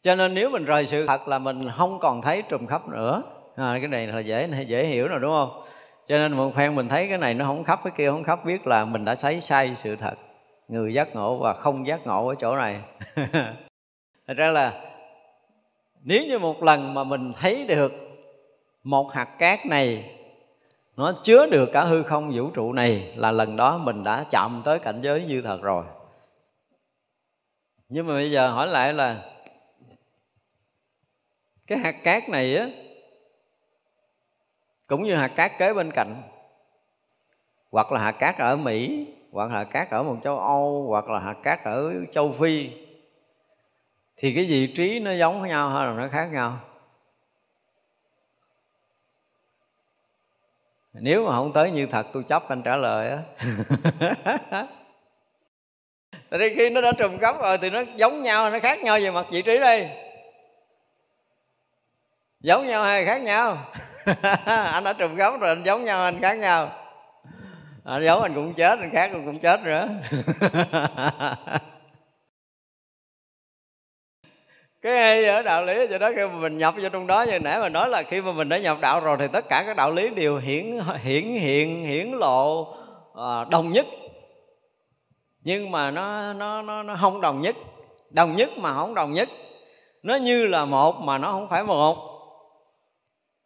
Cho 0.02 0.14
nên 0.14 0.34
nếu 0.34 0.50
mình 0.50 0.64
rời 0.64 0.86
sự 0.86 1.06
thật 1.06 1.28
là 1.28 1.38
mình 1.38 1.70
không 1.76 1.98
còn 1.98 2.22
thấy 2.22 2.42
trùm 2.42 2.66
khắp 2.66 2.88
nữa. 2.88 3.22
À, 3.56 3.76
cái 3.80 3.88
này 3.88 4.06
là 4.06 4.20
dễ 4.20 4.64
dễ 4.66 4.84
hiểu 4.84 5.08
rồi 5.08 5.20
đúng 5.20 5.30
không? 5.30 5.62
Cho 6.06 6.18
nên 6.18 6.32
một 6.32 6.54
phen 6.56 6.74
mình 6.74 6.88
thấy 6.88 7.08
cái 7.08 7.18
này 7.18 7.34
nó 7.34 7.46
không 7.46 7.64
khắp 7.64 7.80
cái 7.84 7.92
kia 7.96 8.10
không 8.10 8.24
khắp 8.24 8.44
biết 8.44 8.66
là 8.66 8.84
mình 8.84 9.04
đã 9.04 9.14
thấy 9.14 9.40
sai 9.40 9.74
sự 9.76 9.96
thật. 9.96 10.14
Người 10.68 10.94
giác 10.94 11.14
ngộ 11.14 11.36
và 11.36 11.52
không 11.52 11.86
giác 11.86 12.06
ngộ 12.06 12.28
ở 12.28 12.34
chỗ 12.34 12.56
này. 12.56 12.80
Thật 14.26 14.34
ra 14.36 14.48
là 14.48 14.80
nếu 16.04 16.22
như 16.28 16.38
một 16.38 16.62
lần 16.62 16.94
mà 16.94 17.04
mình 17.04 17.32
thấy 17.40 17.64
được 17.68 17.92
một 18.84 19.12
hạt 19.12 19.38
cát 19.38 19.66
này 19.66 20.16
nó 20.96 21.12
chứa 21.24 21.46
được 21.46 21.68
cả 21.72 21.84
hư 21.84 22.02
không 22.02 22.30
vũ 22.34 22.50
trụ 22.50 22.72
này 22.72 23.12
là 23.16 23.30
lần 23.30 23.56
đó 23.56 23.78
mình 23.78 24.04
đã 24.04 24.24
chạm 24.30 24.62
tới 24.64 24.78
cảnh 24.78 25.00
giới 25.02 25.24
như 25.24 25.42
thật 25.42 25.62
rồi 25.62 25.84
nhưng 27.90 28.06
mà 28.06 28.14
bây 28.14 28.30
giờ 28.30 28.50
hỏi 28.50 28.66
lại 28.66 28.92
là 28.92 29.22
cái 31.66 31.78
hạt 31.78 31.92
cát 32.04 32.28
này 32.28 32.56
á, 32.56 32.68
cũng 34.86 35.02
như 35.02 35.16
hạt 35.16 35.28
cát 35.28 35.58
kế 35.58 35.74
bên 35.74 35.90
cạnh, 35.90 36.22
hoặc 37.70 37.92
là 37.92 38.00
hạt 38.00 38.12
cát 38.12 38.38
ở 38.38 38.56
mỹ, 38.56 39.06
hoặc 39.32 39.50
là 39.50 39.58
hạt 39.58 39.64
cát 39.64 39.90
ở 39.90 40.02
một 40.02 40.16
châu 40.24 40.38
âu, 40.38 40.84
hoặc 40.88 41.08
là 41.08 41.20
hạt 41.20 41.36
cát 41.42 41.64
ở 41.64 41.94
châu 42.12 42.32
phi, 42.32 42.70
thì 44.16 44.34
cái 44.34 44.44
vị 44.44 44.72
trí 44.76 45.00
nó 45.00 45.12
giống 45.12 45.40
với 45.40 45.48
nhau 45.50 45.70
hay 45.70 45.86
là 45.86 45.92
nó 45.92 46.08
khác 46.08 46.28
nhau? 46.32 46.60
Nếu 50.92 51.26
mà 51.26 51.32
không 51.32 51.52
tới 51.52 51.70
như 51.70 51.86
thật, 51.86 52.06
tôi 52.12 52.22
chấp 52.22 52.48
anh 52.48 52.62
trả 52.62 52.76
lời 52.76 53.10
á. 53.10 53.22
Tại 56.30 56.40
khi 56.56 56.70
nó 56.70 56.80
đã 56.80 56.92
trùng 56.98 57.18
khớp 57.18 57.42
rồi 57.42 57.58
thì 57.58 57.70
nó 57.70 57.82
giống 57.96 58.22
nhau 58.22 58.50
nó 58.50 58.58
khác 58.58 58.78
nhau 58.82 58.98
về 59.02 59.10
mặt 59.10 59.26
vị 59.30 59.42
trí 59.42 59.58
đây. 59.58 59.90
Giống 62.40 62.66
nhau 62.66 62.84
hay 62.84 63.04
khác 63.04 63.22
nhau? 63.22 63.72
Anh 64.46 64.84
đã 64.84 64.92
trùng 64.92 65.16
khớp 65.18 65.40
rồi 65.40 65.50
anh 65.50 65.62
giống 65.62 65.84
nhau 65.84 66.04
anh 66.04 66.20
khác 66.20 66.34
nhau? 66.34 66.72
À, 67.84 67.94
anh 67.94 68.04
giống 68.04 68.22
anh 68.22 68.34
cũng 68.34 68.54
chết 68.54 68.78
anh 68.78 68.90
khác 68.92 69.10
anh 69.12 69.26
cũng 69.26 69.38
chết 69.38 69.60
nữa. 69.64 69.88
Cái 74.82 74.96
hay 74.96 75.24
ở 75.24 75.42
đạo 75.42 75.64
lý 75.64 75.86
cho 75.90 75.98
đó 75.98 76.10
khi 76.16 76.22
mà 76.22 76.32
mình 76.32 76.58
nhập 76.58 76.74
vô 76.82 76.88
trong 76.88 77.06
đó 77.06 77.22
như 77.22 77.38
nãy 77.38 77.60
mà 77.60 77.68
nói 77.68 77.88
là 77.88 78.02
khi 78.02 78.20
mà 78.20 78.32
mình 78.32 78.48
đã 78.48 78.58
nhập 78.58 78.78
đạo 78.80 79.00
rồi 79.00 79.16
thì 79.20 79.26
tất 79.32 79.48
cả 79.48 79.64
các 79.66 79.76
đạo 79.76 79.92
lý 79.92 80.08
đều 80.08 80.38
hiển 80.38 80.78
hiển 81.02 81.24
hiện 81.24 81.84
hiển 81.84 82.10
lộ 82.10 82.74
à, 83.14 83.44
đồng 83.50 83.72
nhất 83.72 83.86
nhưng 85.42 85.70
mà 85.70 85.90
nó 85.90 86.32
nó 86.32 86.62
nó 86.62 86.82
nó 86.82 86.96
không 87.00 87.20
đồng 87.20 87.40
nhất. 87.40 87.56
Đồng 88.10 88.36
nhất 88.36 88.50
mà 88.58 88.74
không 88.74 88.94
đồng 88.94 89.12
nhất. 89.12 89.28
Nó 90.02 90.14
như 90.14 90.46
là 90.46 90.64
một 90.64 91.00
mà 91.00 91.18
nó 91.18 91.32
không 91.32 91.48
phải 91.48 91.64
một. 91.64 91.96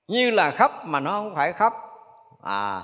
Như 0.08 0.30
là 0.30 0.50
khắp 0.50 0.86
mà 0.86 1.00
nó 1.00 1.10
không 1.10 1.34
phải 1.34 1.52
khắp. 1.52 1.72
À 2.42 2.82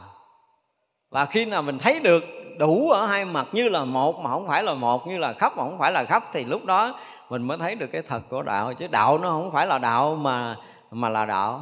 và 1.10 1.26
khi 1.26 1.44
nào 1.44 1.62
mình 1.62 1.78
thấy 1.78 2.00
được 2.00 2.24
đủ 2.58 2.90
ở 2.90 3.06
hai 3.06 3.24
mặt 3.24 3.46
như 3.52 3.68
là 3.68 3.84
một 3.84 4.18
mà 4.18 4.30
không 4.30 4.46
phải 4.48 4.62
là 4.62 4.74
một, 4.74 5.06
như 5.06 5.18
là 5.18 5.32
khắp 5.32 5.56
mà 5.56 5.64
không 5.64 5.78
phải 5.78 5.92
là 5.92 6.04
khắp, 6.04 6.24
thì 6.32 6.44
lúc 6.44 6.64
đó 6.64 7.00
mình 7.30 7.42
mới 7.42 7.58
thấy 7.58 7.74
được 7.74 7.86
cái 7.92 8.02
thật 8.02 8.20
của 8.30 8.42
đạo. 8.42 8.74
Chứ 8.74 8.86
đạo 8.88 9.18
nó 9.18 9.28
không 9.28 9.50
phải 9.52 9.66
là 9.66 9.78
đạo 9.78 10.14
mà 10.14 10.56
mà 10.90 11.08
là 11.08 11.26
đạo. 11.26 11.60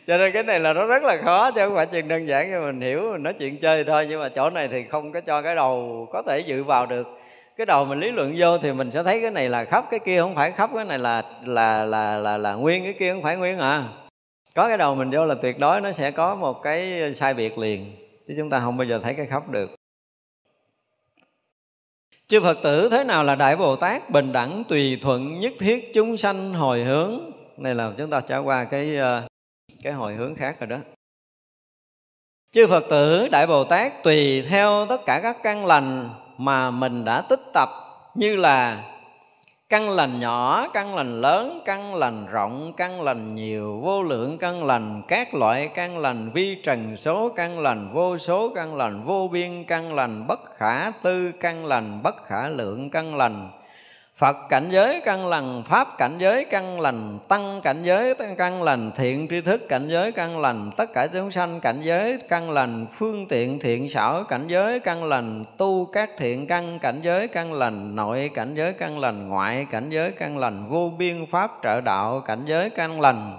cho 0.09 0.17
nên 0.17 0.33
cái 0.33 0.43
này 0.43 0.61
là 0.61 0.73
nó 0.73 0.87
rất 0.87 1.03
là 1.03 1.17
khó, 1.25 1.51
chứ 1.51 1.61
không 1.65 1.75
phải 1.75 1.87
chuyện 1.87 2.09
đơn 2.09 2.29
giản 2.29 2.51
cho 2.53 2.61
mình 2.61 2.81
hiểu, 2.81 3.13
mình 3.13 3.23
nói 3.23 3.35
chuyện 3.39 3.59
chơi 3.59 3.85
thôi. 3.85 4.07
Nhưng 4.09 4.21
mà 4.21 4.29
chỗ 4.29 4.51
này 4.51 4.69
thì 4.69 4.85
không 4.85 5.13
có 5.13 5.21
cho 5.21 5.43
cái 5.43 5.55
đầu 5.55 6.07
có 6.13 6.23
thể 6.23 6.41
dự 6.41 6.65
vào 6.65 6.87
được. 6.87 7.07
Cái 7.57 7.67
đầu 7.67 7.85
mình 7.85 8.01
lý 8.01 8.11
luận 8.11 8.35
vô 8.39 8.59
thì 8.59 8.73
mình 8.73 8.91
sẽ 8.91 9.03
thấy 9.03 9.21
cái 9.21 9.31
này 9.31 9.49
là 9.49 9.65
khắp 9.65 9.85
cái 9.91 10.01
kia, 10.01 10.21
không 10.21 10.35
phải 10.35 10.51
khắp 10.53 10.71
cái 10.75 10.85
này 10.85 10.99
là 10.99 11.23
là 11.45 11.85
là 11.85 12.19
là 12.19 12.37
là 12.37 12.55
nguyên 12.55 12.85
cái 12.85 12.93
kia, 12.99 13.13
không 13.13 13.23
phải 13.23 13.37
nguyên 13.37 13.59
à. 13.59 13.89
Có 14.55 14.69
cái 14.69 14.79
đầu 14.79 14.95
mình 14.95 15.11
vô 15.11 15.25
là 15.25 15.35
tuyệt 15.43 15.59
đối 15.59 15.81
nó 15.81 15.93
sẽ 15.93 16.11
có 16.11 16.35
một 16.35 16.63
cái 16.63 17.15
sai 17.15 17.35
biệt 17.35 17.59
liền, 17.59 17.97
chứ 18.29 18.35
chúng 18.37 18.51
ta 18.51 18.61
không 18.61 18.77
bao 18.77 18.85
giờ 18.85 19.01
thấy 19.03 19.15
cái 19.15 19.27
khắp 19.27 19.49
được. 19.49 19.71
Chư 22.29 22.41
phật 22.41 22.59
tử, 22.63 22.89
thế 22.91 23.05
nào 23.05 23.25
là 23.25 23.35
đại 23.35 23.57
bồ 23.57 23.77
tát 23.77 24.11
bình 24.11 24.33
đẳng, 24.33 24.65
tùy 24.69 24.99
thuận, 25.03 25.41
nhất 25.41 25.53
thiết, 25.59 25.95
chúng 25.95 26.17
sanh 26.17 26.55
hồi 26.55 26.85
hướng? 26.85 27.21
Này 27.57 27.75
là 27.75 27.93
chúng 27.99 28.11
ta 28.11 28.21
trải 28.21 28.39
qua 28.39 28.65
cái 28.65 28.97
ờ, 28.97 29.23
cái 29.83 29.93
hồi 29.93 30.15
hướng 30.15 30.35
khác 30.35 30.57
rồi 30.61 30.67
đó 30.67 30.77
chư 32.53 32.67
phật 32.67 32.85
tử 32.91 33.29
đại 33.29 33.47
bồ 33.47 33.65
tát 33.65 34.03
tùy 34.03 34.43
theo 34.43 34.87
tất 34.89 35.01
cả 35.07 35.21
các 35.23 35.37
căn 35.43 35.67
lành 35.67 36.11
mà 36.39 36.71
mình 36.71 37.05
đã 37.05 37.21
tích 37.21 37.43
tập 37.55 37.69
như 38.15 38.37
là 38.37 38.85
căn 39.69 39.91
lành 39.91 40.21
nhỏ 40.21 40.69
căn 40.75 40.95
lành 40.95 41.21
lớn 41.21 41.63
căn 41.65 41.95
lành 41.95 42.27
rộng 42.31 42.73
căn 42.77 43.03
lành 43.03 43.35
nhiều 43.35 43.81
vô 43.83 44.03
lượng 44.03 44.39
căn 44.39 44.65
lành 44.65 45.03
các 45.09 45.35
loại 45.35 45.69
căn 45.75 45.99
lành 45.99 46.31
vi 46.35 46.55
trần 46.63 46.97
số 46.97 47.33
căn 47.37 47.61
lành 47.61 47.91
vô 47.93 48.19
số 48.19 48.53
căn 48.55 48.77
lành 48.77 49.05
vô 49.05 49.29
biên 49.33 49.65
căn 49.65 49.95
lành 49.95 50.27
bất 50.27 50.41
khả 50.57 50.91
tư 50.91 51.33
căn 51.41 51.67
lành 51.67 52.03
bất 52.03 52.27
khả 52.27 52.49
lượng 52.49 52.91
căn 52.91 53.17
lành 53.17 53.51
Phật 54.19 54.37
cảnh 54.49 54.69
giới 54.71 55.01
căn 55.05 55.29
lành, 55.29 55.63
Pháp 55.67 55.99
cảnh 55.99 56.19
giới 56.19 56.45
căn 56.45 56.81
lành, 56.81 57.19
Tăng 57.29 57.61
cảnh 57.63 57.83
giới 57.83 58.15
căn 58.39 58.63
lành, 58.63 58.91
Thiện 58.97 59.27
tri 59.31 59.41
thức 59.41 59.69
cảnh 59.69 59.89
giới 59.89 60.13
căn 60.13 60.41
lành, 60.41 60.71
Tất 60.79 60.93
cả 60.95 61.07
chúng 61.13 61.31
sanh 61.31 61.61
cảnh 61.61 61.81
giới 61.83 62.19
căn 62.29 62.51
lành, 62.51 62.87
Phương 62.93 63.27
tiện 63.29 63.59
thiện 63.59 63.89
xảo 63.89 64.25
cảnh 64.25 64.47
giới 64.49 64.81
căn 64.81 65.05
lành, 65.05 65.45
Tu 65.57 65.85
các 65.85 66.11
thiện 66.19 66.47
căn 66.47 66.79
cảnh 66.79 67.01
giới 67.03 67.29
căn 67.29 67.53
lành, 67.53 67.97
Nội 67.97 68.31
cảnh 68.35 68.55
giới 68.55 68.73
căn 68.73 68.99
lành, 68.99 69.29
Ngoại 69.29 69.67
cảnh 69.71 69.91
giới 69.91 70.11
căn 70.11 70.39
lành, 70.39 70.69
Vô 70.69 70.93
biên 70.99 71.27
Pháp 71.31 71.51
trợ 71.63 71.81
đạo 71.81 72.23
cảnh 72.27 72.45
giới 72.47 72.71
căn 72.71 73.01
lành, 73.01 73.39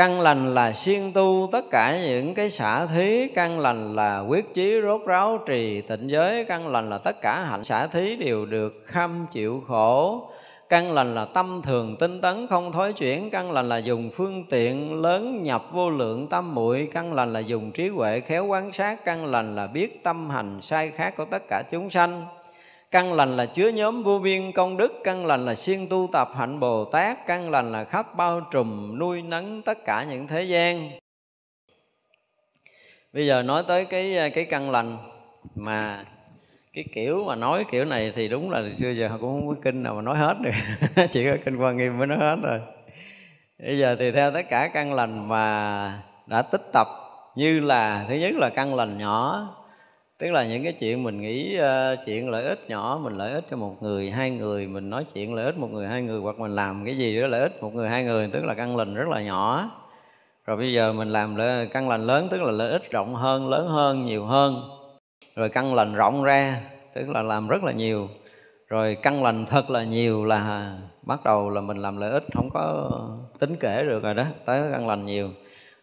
căn 0.00 0.20
lành 0.20 0.54
là 0.54 0.72
siêng 0.72 1.12
tu, 1.12 1.48
tất 1.52 1.70
cả 1.70 1.98
những 2.06 2.34
cái 2.34 2.50
xả 2.50 2.86
thí. 2.86 3.28
Căn 3.28 3.60
lành 3.60 3.94
là 3.94 4.20
quyết 4.20 4.54
chí, 4.54 4.74
rốt 4.82 5.00
ráo, 5.06 5.38
trì 5.46 5.80
tịnh 5.80 6.10
giới. 6.10 6.44
Căn 6.44 6.68
lành 6.68 6.90
là 6.90 6.98
tất 6.98 7.22
cả 7.22 7.44
hạnh 7.44 7.64
xả 7.64 7.86
thí 7.86 8.16
đều 8.16 8.46
được 8.46 8.82
khâm 8.84 9.26
chịu 9.32 9.64
khổ. 9.68 10.28
Căn 10.68 10.92
lành 10.92 11.14
là 11.14 11.24
tâm 11.24 11.60
thường 11.62 11.96
tinh 11.96 12.20
tấn, 12.20 12.46
không 12.46 12.72
thối 12.72 12.92
chuyển. 12.92 13.30
Căn 13.30 13.52
lành 13.52 13.68
là 13.68 13.78
dùng 13.78 14.10
phương 14.14 14.44
tiện 14.50 15.02
lớn 15.02 15.42
nhập 15.42 15.64
vô 15.72 15.90
lượng 15.90 16.26
tâm 16.26 16.54
muội. 16.54 16.88
Căn 16.92 17.12
lành 17.12 17.32
là 17.32 17.40
dùng 17.40 17.72
trí 17.72 17.88
huệ 17.88 18.20
khéo 18.20 18.46
quan 18.46 18.72
sát. 18.72 19.04
Căn 19.04 19.26
lành 19.26 19.56
là 19.56 19.66
biết 19.66 20.04
tâm 20.04 20.30
hành 20.30 20.58
sai 20.62 20.90
khác 20.90 21.14
của 21.16 21.24
tất 21.24 21.42
cả 21.48 21.62
chúng 21.70 21.90
sanh 21.90 22.26
căn 22.90 23.12
lành 23.12 23.36
là 23.36 23.46
chứa 23.46 23.68
nhóm 23.68 24.02
vô 24.02 24.18
biên 24.18 24.52
công 24.52 24.76
đức, 24.76 24.92
căn 25.04 25.26
lành 25.26 25.46
là 25.46 25.54
siêng 25.54 25.88
tu 25.88 26.08
tập 26.12 26.30
hạnh 26.36 26.60
bồ 26.60 26.84
tát, 26.84 27.26
căn 27.26 27.50
lành 27.50 27.72
là 27.72 27.84
khắp 27.84 28.16
bao 28.16 28.40
trùm 28.50 28.98
nuôi 28.98 29.22
nấng 29.22 29.62
tất 29.62 29.84
cả 29.84 30.04
những 30.04 30.26
thế 30.26 30.42
gian. 30.42 30.90
Bây 33.12 33.26
giờ 33.26 33.42
nói 33.42 33.64
tới 33.68 33.84
cái 33.84 34.30
cái 34.34 34.44
căn 34.44 34.70
lành 34.70 34.98
mà 35.54 36.04
cái 36.72 36.84
kiểu 36.94 37.24
mà 37.24 37.34
nói 37.34 37.64
kiểu 37.70 37.84
này 37.84 38.12
thì 38.14 38.28
đúng 38.28 38.50
là 38.50 38.62
xưa 38.76 38.90
giờ 38.90 39.08
cũng 39.20 39.40
không 39.40 39.48
có 39.48 39.54
kinh 39.64 39.82
nào 39.82 39.94
mà 39.94 40.02
nói 40.02 40.18
hết 40.18 40.34
được. 40.40 40.50
Chỉ 41.10 41.24
có 41.24 41.36
kinh 41.44 41.56
quan 41.56 41.76
nghiêm 41.76 41.98
mới 41.98 42.06
nói 42.06 42.18
hết 42.18 42.36
rồi 42.42 42.60
bây 43.66 43.78
giờ 43.78 43.96
thì 43.98 44.12
theo 44.12 44.30
tất 44.30 44.48
cả 44.50 44.70
căn 44.72 44.94
lành 44.94 45.28
mà 45.28 46.02
đã 46.26 46.42
tích 46.42 46.72
tập 46.72 46.86
như 47.34 47.60
là, 47.60 48.04
thứ 48.08 48.14
nhất 48.14 48.34
là 48.34 48.50
căn 48.50 48.74
lành 48.74 48.98
nhỏ 48.98 49.48
tức 50.20 50.30
là 50.30 50.46
những 50.46 50.64
cái 50.64 50.72
chuyện 50.72 51.02
mình 51.02 51.20
nghĩ 51.20 51.58
uh, 51.60 51.98
chuyện 52.06 52.30
lợi 52.30 52.44
ích 52.44 52.68
nhỏ 52.68 53.00
mình 53.02 53.18
lợi 53.18 53.32
ích 53.32 53.44
cho 53.50 53.56
một 53.56 53.82
người 53.82 54.10
hai 54.10 54.30
người 54.30 54.66
mình 54.66 54.90
nói 54.90 55.04
chuyện 55.14 55.34
lợi 55.34 55.44
ích 55.44 55.58
một 55.58 55.70
người 55.72 55.86
hai 55.86 56.02
người 56.02 56.20
hoặc 56.20 56.38
mình 56.38 56.54
làm 56.54 56.84
cái 56.84 56.98
gì 56.98 57.20
đó 57.20 57.26
lợi 57.26 57.40
ích 57.40 57.62
một 57.62 57.74
người 57.74 57.88
hai 57.88 58.04
người 58.04 58.28
tức 58.32 58.44
là 58.44 58.54
căn 58.54 58.76
lành 58.76 58.94
rất 58.94 59.08
là 59.08 59.22
nhỏ. 59.22 59.70
Rồi 60.46 60.56
bây 60.56 60.72
giờ 60.72 60.92
mình 60.92 61.12
làm 61.12 61.36
căn 61.72 61.88
lành 61.88 62.06
lớn 62.06 62.28
tức 62.30 62.42
là 62.42 62.50
lợi 62.50 62.72
ích 62.72 62.90
rộng 62.90 63.14
hơn 63.14 63.48
lớn 63.48 63.68
hơn 63.68 64.06
nhiều 64.06 64.24
hơn. 64.24 64.62
Rồi 65.36 65.48
căn 65.48 65.74
lành 65.74 65.94
rộng 65.94 66.22
ra 66.22 66.60
tức 66.94 67.08
là 67.08 67.22
làm 67.22 67.48
rất 67.48 67.64
là 67.64 67.72
nhiều. 67.72 68.08
Rồi 68.68 68.96
căn 69.02 69.22
lành 69.22 69.46
thật 69.46 69.70
là 69.70 69.84
nhiều 69.84 70.24
là 70.24 70.72
bắt 71.02 71.24
đầu 71.24 71.50
là 71.50 71.60
mình 71.60 71.76
làm 71.76 71.96
lợi 71.96 72.10
ích 72.10 72.24
không 72.34 72.50
có 72.50 72.90
tính 73.38 73.56
kể 73.60 73.82
được 73.82 74.02
rồi 74.02 74.14
đó 74.14 74.24
tới 74.44 74.62
căn 74.72 74.88
lành 74.88 75.06
nhiều. 75.06 75.28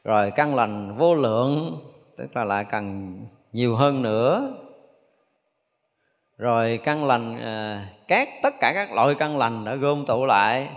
Rồi 0.03 0.31
căn 0.31 0.55
lành 0.55 0.95
vô 0.97 1.15
lượng 1.15 1.77
tức 2.17 2.35
là 2.35 2.43
lại 2.43 2.65
cần 2.71 3.17
nhiều 3.53 3.75
hơn 3.75 4.01
nữa. 4.01 4.53
Rồi 6.37 6.79
căn 6.83 7.05
lành 7.05 7.37
à, 7.37 7.87
các 8.07 8.29
tất 8.43 8.53
cả 8.59 8.71
các 8.75 8.93
loại 8.93 9.15
căn 9.15 9.37
lành 9.37 9.65
đã 9.65 9.75
gom 9.75 10.05
tụ 10.05 10.25
lại. 10.25 10.69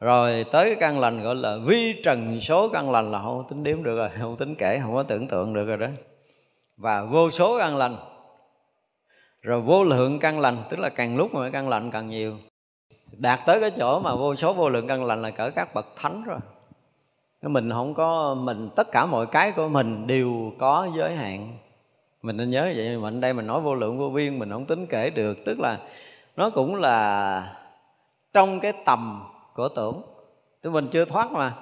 Rồi 0.00 0.44
tới 0.52 0.64
cái 0.64 0.74
căn 0.74 1.00
lành 1.00 1.22
gọi 1.22 1.34
là 1.34 1.56
vi 1.64 2.00
trần 2.04 2.40
số 2.40 2.68
căn 2.68 2.90
lành 2.90 3.12
là 3.12 3.22
không 3.22 3.44
tính 3.48 3.64
đếm 3.64 3.82
được 3.82 3.96
rồi 3.96 4.10
không 4.20 4.36
tính 4.36 4.54
kể 4.54 4.80
không 4.82 4.94
có 4.94 5.02
tưởng 5.02 5.28
tượng 5.28 5.54
được 5.54 5.64
rồi 5.64 5.76
đó. 5.76 5.86
Và 6.76 7.04
vô 7.04 7.30
số 7.30 7.58
căn 7.58 7.76
lành. 7.76 7.96
Rồi 9.42 9.60
vô 9.60 9.84
lượng 9.84 10.18
căn 10.18 10.40
lành 10.40 10.64
tức 10.70 10.78
là 10.78 10.88
càng 10.88 11.16
lúc 11.16 11.34
mà 11.34 11.50
căn 11.50 11.68
lành 11.68 11.90
càng 11.90 12.08
nhiều. 12.08 12.36
Đạt 13.12 13.40
tới 13.46 13.60
cái 13.60 13.70
chỗ 13.70 14.00
mà 14.00 14.14
vô 14.14 14.34
số 14.34 14.52
vô 14.52 14.68
lượng 14.68 14.86
căn 14.86 15.04
lành 15.04 15.22
là 15.22 15.30
cỡ 15.30 15.50
các 15.50 15.74
bậc 15.74 15.86
thánh 15.96 16.24
rồi. 16.24 16.38
Mình 17.42 17.70
không 17.70 17.94
có 17.94 18.34
mình 18.34 18.70
tất 18.76 18.92
cả 18.92 19.06
mọi 19.06 19.26
cái 19.26 19.52
của 19.52 19.68
mình 19.68 20.06
đều 20.06 20.52
có 20.58 20.88
giới 20.96 21.16
hạn 21.16 21.58
mình 22.22 22.36
nên 22.36 22.50
nhớ 22.50 22.72
vậy 22.76 22.96
mà 22.96 23.08
ở 23.08 23.10
đây 23.20 23.32
mình 23.32 23.46
nói 23.46 23.60
vô 23.60 23.74
lượng 23.74 23.98
vô 23.98 24.10
biên, 24.10 24.38
mình 24.38 24.50
không 24.50 24.66
tính 24.66 24.86
kể 24.86 25.10
được. 25.10 25.38
Tức 25.44 25.60
là 25.60 25.78
nó 26.36 26.50
cũng 26.50 26.74
là 26.74 27.56
trong 28.32 28.60
cái 28.60 28.72
tầm 28.84 29.24
của 29.54 29.68
tưởng. 29.68 30.02
Tụi 30.62 30.72
mình 30.72 30.88
chưa 30.92 31.04
thoát 31.04 31.32
mà. 31.32 31.54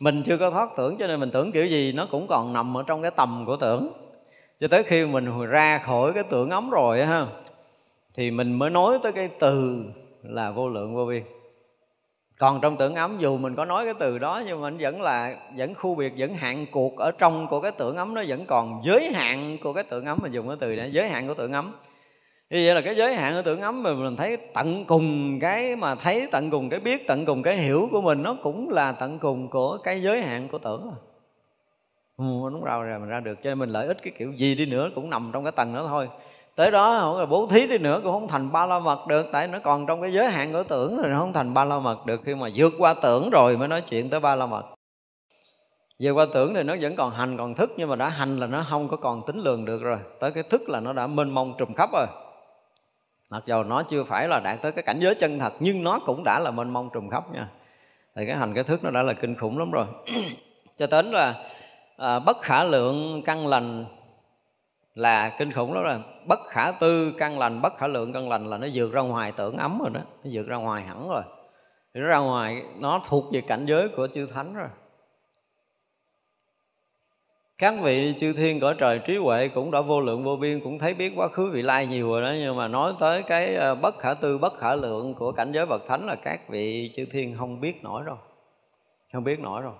Mình 0.00 0.22
chưa 0.26 0.36
có 0.36 0.50
thoát 0.50 0.68
tưởng 0.76 0.96
cho 0.98 1.06
nên 1.06 1.20
mình 1.20 1.30
tưởng 1.30 1.52
kiểu 1.52 1.66
gì 1.66 1.92
nó 1.92 2.06
cũng 2.10 2.26
còn 2.26 2.52
nằm 2.52 2.76
ở 2.76 2.82
trong 2.86 3.02
cái 3.02 3.10
tầm 3.10 3.44
của 3.46 3.56
tưởng. 3.56 3.92
Cho 4.60 4.68
tới 4.68 4.82
khi 4.82 5.06
mình 5.06 5.46
ra 5.46 5.78
khỏi 5.78 6.12
cái 6.12 6.22
tưởng 6.30 6.50
ống 6.50 6.70
rồi 6.70 7.06
ha, 7.06 7.26
thì 8.14 8.30
mình 8.30 8.52
mới 8.52 8.70
nói 8.70 8.98
tới 9.02 9.12
cái 9.12 9.28
từ 9.40 9.84
là 10.22 10.50
vô 10.50 10.68
lượng 10.68 10.94
vô 10.94 11.06
biên 11.06 11.22
còn 12.38 12.60
trong 12.60 12.76
tưởng 12.76 12.94
ấm 12.94 13.18
dù 13.18 13.38
mình 13.38 13.56
có 13.56 13.64
nói 13.64 13.84
cái 13.84 13.94
từ 13.98 14.18
đó 14.18 14.42
nhưng 14.46 14.60
mà 14.60 14.70
vẫn 14.80 15.02
là 15.02 15.36
vẫn 15.56 15.74
khu 15.74 15.94
biệt 15.94 16.12
vẫn 16.16 16.34
hạn 16.34 16.66
cuộc 16.70 16.96
ở 16.96 17.10
trong 17.10 17.46
của 17.46 17.60
cái 17.60 17.72
tưởng 17.72 17.96
ấm 17.96 18.14
nó 18.14 18.22
vẫn 18.28 18.46
còn 18.46 18.80
giới 18.84 19.12
hạn 19.12 19.58
của 19.62 19.72
cái 19.72 19.84
tưởng 19.84 20.04
ấm 20.04 20.18
mình 20.22 20.32
dùng 20.32 20.48
cái 20.48 20.56
từ 20.60 20.76
này 20.76 20.92
giới 20.92 21.08
hạn 21.08 21.28
của 21.28 21.34
tưởng 21.34 21.52
ấm. 21.52 21.74
Như 22.50 22.62
vậy 22.66 22.74
là 22.74 22.80
cái 22.80 22.96
giới 22.96 23.14
hạn 23.14 23.34
của 23.34 23.42
tưởng 23.42 23.60
ấm 23.60 23.82
mà 23.82 23.94
mình 23.94 24.16
thấy 24.16 24.36
tận 24.36 24.84
cùng 24.84 25.38
cái 25.40 25.76
mà 25.76 25.94
thấy 25.94 26.28
tận 26.30 26.50
cùng 26.50 26.70
cái 26.70 26.80
biết 26.80 27.06
tận 27.06 27.24
cùng 27.24 27.42
cái 27.42 27.56
hiểu 27.56 27.88
của 27.92 28.00
mình 28.00 28.22
nó 28.22 28.36
cũng 28.42 28.70
là 28.70 28.92
tận 28.92 29.18
cùng 29.18 29.48
của 29.48 29.78
cái 29.78 30.02
giới 30.02 30.22
hạn 30.22 30.48
của 30.48 30.58
tưởng 30.58 30.90
ừ, 32.16 32.24
đúng 32.52 32.64
rồi 32.64 32.86
rồi 32.86 32.98
mình 32.98 33.08
ra 33.08 33.20
được 33.20 33.42
cho 33.42 33.50
nên 33.50 33.58
mình 33.58 33.70
lợi 33.70 33.86
ích 33.86 33.96
cái 34.02 34.12
kiểu 34.18 34.32
gì 34.32 34.54
đi 34.54 34.66
nữa 34.66 34.90
cũng 34.94 35.10
nằm 35.10 35.30
trong 35.32 35.44
cái 35.44 35.52
tầng 35.52 35.74
đó 35.74 35.84
thôi 35.88 36.08
tới 36.58 36.70
đó 36.70 36.98
không 37.00 37.18
là 37.18 37.26
bố 37.26 37.46
thí 37.46 37.66
đi 37.66 37.78
nữa 37.78 38.00
cũng 38.04 38.12
không 38.12 38.28
thành 38.28 38.52
ba 38.52 38.66
la 38.66 38.78
mật 38.78 39.06
được. 39.06 39.26
Tại 39.32 39.46
nó 39.46 39.58
còn 39.58 39.86
trong 39.86 40.02
cái 40.02 40.12
giới 40.12 40.30
hạn 40.30 40.52
của 40.52 40.62
tưởng 40.62 40.96
rồi 40.96 41.08
nó 41.08 41.18
không 41.18 41.32
thành 41.32 41.54
ba 41.54 41.64
la 41.64 41.78
mật 41.78 42.06
được. 42.06 42.20
Khi 42.24 42.34
mà 42.34 42.48
vượt 42.54 42.72
qua 42.78 42.94
tưởng 43.02 43.30
rồi 43.30 43.56
mới 43.56 43.68
nói 43.68 43.80
chuyện 43.80 44.10
tới 44.10 44.20
ba 44.20 44.34
la 44.36 44.46
mật. 44.46 44.64
Vượt 46.00 46.12
qua 46.12 46.26
tưởng 46.32 46.54
thì 46.54 46.62
nó 46.62 46.76
vẫn 46.80 46.96
còn 46.96 47.10
hành 47.10 47.36
còn 47.36 47.54
thức 47.54 47.72
nhưng 47.76 47.88
mà 47.88 47.96
đã 47.96 48.08
hành 48.08 48.38
là 48.38 48.46
nó 48.46 48.64
không 48.70 48.88
có 48.88 48.96
còn 48.96 49.22
tính 49.26 49.38
lường 49.38 49.64
được 49.64 49.82
rồi. 49.82 49.98
Tới 50.20 50.30
cái 50.30 50.42
thức 50.42 50.68
là 50.68 50.80
nó 50.80 50.92
đã 50.92 51.06
mênh 51.06 51.30
mông 51.30 51.54
trùm 51.58 51.74
khắp 51.74 51.90
rồi. 51.92 52.06
Mặc 53.30 53.42
dù 53.46 53.62
nó 53.62 53.82
chưa 53.82 54.04
phải 54.04 54.28
là 54.28 54.40
đạt 54.40 54.62
tới 54.62 54.72
cái 54.72 54.82
cảnh 54.82 54.98
giới 55.00 55.14
chân 55.14 55.38
thật 55.38 55.52
nhưng 55.60 55.84
nó 55.84 55.98
cũng 56.06 56.24
đã 56.24 56.38
là 56.38 56.50
mênh 56.50 56.70
mông 56.70 56.90
trùm 56.92 57.08
khắp 57.08 57.24
nha. 57.32 57.48
Thì 58.16 58.26
cái 58.26 58.36
hành 58.36 58.54
cái 58.54 58.64
thức 58.64 58.84
nó 58.84 58.90
đã 58.90 59.02
là 59.02 59.12
kinh 59.12 59.34
khủng 59.34 59.58
lắm 59.58 59.70
rồi. 59.70 59.86
Cho 60.76 60.86
đến 60.90 61.10
là 61.10 61.34
à, 61.96 62.18
bất 62.18 62.40
khả 62.40 62.64
lượng 62.64 63.22
căn 63.22 63.46
lành 63.46 63.84
là 64.98 65.36
kinh 65.38 65.52
khủng 65.52 65.74
đó 65.74 65.80
là 65.80 66.00
bất 66.26 66.38
khả 66.48 66.72
tư, 66.72 67.12
căn 67.18 67.38
lành, 67.38 67.62
bất 67.62 67.76
khả 67.76 67.86
lượng 67.86 68.12
căn 68.12 68.28
lành 68.28 68.46
là 68.46 68.58
nó 68.58 68.66
vượt 68.74 68.92
ra 68.92 69.00
ngoài 69.00 69.32
tưởng 69.32 69.56
ấm 69.56 69.78
rồi 69.78 69.90
đó. 69.94 70.00
Nó 70.24 70.30
vượt 70.32 70.48
ra 70.48 70.56
ngoài 70.56 70.82
hẳn 70.82 71.08
rồi. 71.08 71.22
Nó 71.94 72.06
ra 72.06 72.18
ngoài, 72.18 72.62
nó 72.78 73.02
thuộc 73.08 73.24
về 73.32 73.40
cảnh 73.40 73.66
giới 73.66 73.88
của 73.88 74.06
chư 74.06 74.26
thánh 74.26 74.54
rồi. 74.54 74.68
Các 77.58 77.74
vị 77.82 78.14
chư 78.18 78.32
thiên 78.32 78.60
cõi 78.60 78.74
trời 78.78 79.00
trí 79.06 79.16
huệ 79.16 79.48
cũng 79.48 79.70
đã 79.70 79.80
vô 79.80 80.00
lượng 80.00 80.24
vô 80.24 80.36
biên, 80.36 80.60
cũng 80.60 80.78
thấy 80.78 80.94
biết 80.94 81.12
quá 81.16 81.28
khứ 81.28 81.50
vị 81.50 81.62
lai 81.62 81.86
nhiều 81.86 82.10
rồi 82.10 82.22
đó. 82.22 82.32
Nhưng 82.38 82.56
mà 82.56 82.68
nói 82.68 82.94
tới 83.00 83.22
cái 83.22 83.54
ờ, 83.54 83.74
bất 83.74 83.98
khả 83.98 84.14
tư, 84.14 84.38
bất 84.38 84.58
khả 84.58 84.74
lượng 84.74 85.14
của 85.14 85.32
cảnh 85.32 85.52
giới 85.52 85.66
bậc 85.66 85.86
thánh 85.86 86.06
là 86.06 86.14
các 86.14 86.48
vị 86.48 86.92
chư 86.96 87.04
thiên 87.04 87.36
không 87.38 87.60
biết 87.60 87.84
nổi 87.84 88.02
rồi. 88.02 88.16
Không 89.12 89.24
biết 89.24 89.40
nổi 89.40 89.62
rồi. 89.62 89.74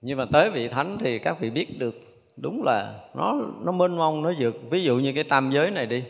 Nhưng 0.00 0.18
mà 0.18 0.26
tới 0.32 0.50
vị 0.50 0.68
thánh 0.68 0.96
thì 1.00 1.18
các 1.18 1.40
vị 1.40 1.50
biết 1.50 1.78
được 1.78 1.94
đúng 2.36 2.62
là 2.64 2.94
nó 3.14 3.34
nó 3.62 3.72
mênh 3.72 3.96
mông, 3.96 4.22
nó 4.22 4.32
vượt. 4.38 4.56
Ví 4.70 4.82
dụ 4.82 4.96
như 4.96 5.12
cái 5.14 5.24
tam 5.24 5.50
giới 5.50 5.70
này 5.70 5.86
đi. 5.86 6.04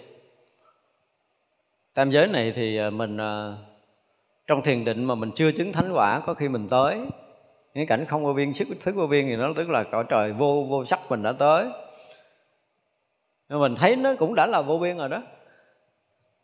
Tam 1.94 2.10
giới 2.10 2.26
này 2.26 2.52
thì 2.56 2.78
à, 2.78 2.90
mình 2.90 3.16
à, 3.16 3.54
trong 4.46 4.62
thiền 4.62 4.84
định 4.84 5.04
mà 5.04 5.14
mình 5.14 5.30
chưa 5.34 5.52
chứng 5.52 5.72
thánh 5.72 5.92
quả, 5.92 6.20
có 6.20 6.34
khi 6.34 6.48
mình 6.48 6.68
tới. 6.68 6.98
Cái 7.74 7.86
cảnh 7.86 8.04
không 8.08 8.24
vô 8.24 8.32
biên, 8.32 8.52
sức 8.52 8.68
thức 8.80 8.94
vô 8.94 9.06
biên 9.06 9.26
thì 9.26 9.36
nó 9.36 9.52
tức 9.56 9.70
là 9.70 9.82
cõi 9.82 10.04
trời 10.08 10.32
vô 10.32 10.66
vô 10.70 10.84
sắc 10.84 11.00
mình 11.08 11.22
đã 11.22 11.32
tới. 11.38 11.66
Nhưng 13.48 13.60
mình 13.60 13.74
thấy 13.74 13.96
nó 13.96 14.14
cũng 14.18 14.34
đã 14.34 14.46
là 14.46 14.62
vô 14.62 14.78
biên 14.78 14.96
rồi 14.96 15.08
đó. 15.08 15.22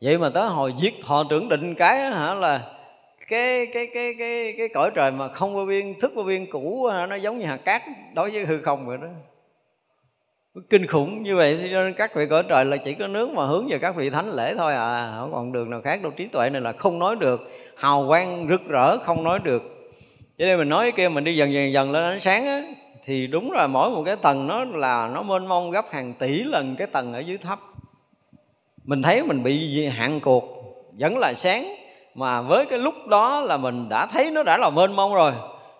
Vậy 0.01 0.19
mà 0.19 0.31
tới 0.35 0.49
hồi 0.49 0.75
giết 0.81 0.95
thọ 1.07 1.25
trưởng 1.31 1.49
định 1.49 1.75
cái 1.75 2.11
hả, 2.11 2.35
là 2.35 2.79
cái 3.29 3.67
cái 3.67 3.87
cái 3.95 4.15
cái 4.19 4.55
cái 4.59 4.69
cõi 4.75 4.91
trời 4.95 5.11
mà 5.11 5.29
không 5.29 5.55
vô 5.55 5.65
biên, 5.65 6.01
thức 6.01 6.13
vô 6.15 6.23
biên, 6.23 6.47
cũ 6.51 6.91
nó 7.09 7.15
giống 7.15 7.39
như 7.39 7.47
hạt 7.47 7.57
cát 7.57 7.83
đối 8.15 8.31
với 8.31 8.47
hư 8.47 8.63
không 8.63 8.87
vậy 8.87 8.99
đó 8.99 9.09
kinh 10.71 10.87
khủng 10.87 11.23
như 11.23 11.37
vậy, 11.37 11.59
cho 11.73 11.83
nên 11.83 11.95
các 11.95 12.15
vị 12.15 12.27
cõi 12.27 12.43
trời 12.49 12.65
là 12.65 12.77
chỉ 12.77 12.95
có 12.95 13.07
nước 13.07 13.31
mà 13.31 13.47
hướng 13.47 13.69
về 13.69 13.79
các 13.79 13.97
vị 13.97 14.11
thánh 14.11 14.31
lễ 14.31 14.55
thôi 14.59 14.75
à. 14.75 15.15
Không 15.19 15.33
còn 15.33 15.53
đường 15.53 15.71
nào 15.71 15.81
khác 15.85 16.03
đâu, 16.03 16.13
trí 16.17 16.27
tuệ 16.27 16.51
này 16.51 16.61
là 16.61 16.73
không 16.73 16.99
nói 16.99 17.17
được, 17.17 17.41
hào 17.77 18.05
quang 18.09 18.47
rực 18.51 18.69
rỡ 18.69 18.99
không 18.99 19.25
nói 19.25 19.39
được. 19.39 19.63
Cho 20.39 20.45
nên 20.45 20.59
mình 20.59 20.69
nói 20.69 20.93
kia, 20.97 21.09
mình 21.09 21.25
đi 21.25 21.37
dần 21.37 21.53
dần 21.53 21.73
dần 21.73 21.91
lên 21.91 22.03
ánh 22.03 22.21
sáng 22.21 22.45
á, 22.45 22.63
thì 23.05 23.27
đúng 23.27 23.53
là 23.53 23.67
mỗi 23.67 23.91
một 23.91 24.03
cái 24.07 24.17
tầng 24.17 24.47
nó 24.47 24.65
là 24.65 25.11
nó 25.15 25.23
mênh 25.23 25.47
mông 25.47 25.71
gấp 25.71 25.85
hàng 25.91 26.15
tỷ 26.19 26.43
lần 26.43 26.77
cái 26.77 26.87
tầng 26.87 27.13
ở 27.13 27.19
dưới 27.19 27.39
thấp. 27.39 27.59
Mình 28.85 29.03
thấy 29.03 29.23
mình 29.23 29.43
bị 29.43 29.87
hạn 29.87 30.21
cuộc, 30.21 30.45
vẫn 30.99 31.19
là 31.19 31.35
sáng, 31.35 31.77
mà 32.15 32.43
với 32.43 32.65
cái 32.65 32.79
lúc 32.79 32.95
đó 33.09 33.41
là 33.41 33.57
mình 33.57 33.89
đã 33.89 34.07
thấy 34.07 34.31
nó 34.31 34.43
đã 34.43 34.59
là 34.59 34.71
mênh 34.71 34.97
mông 34.97 35.15
rồi 35.15 35.33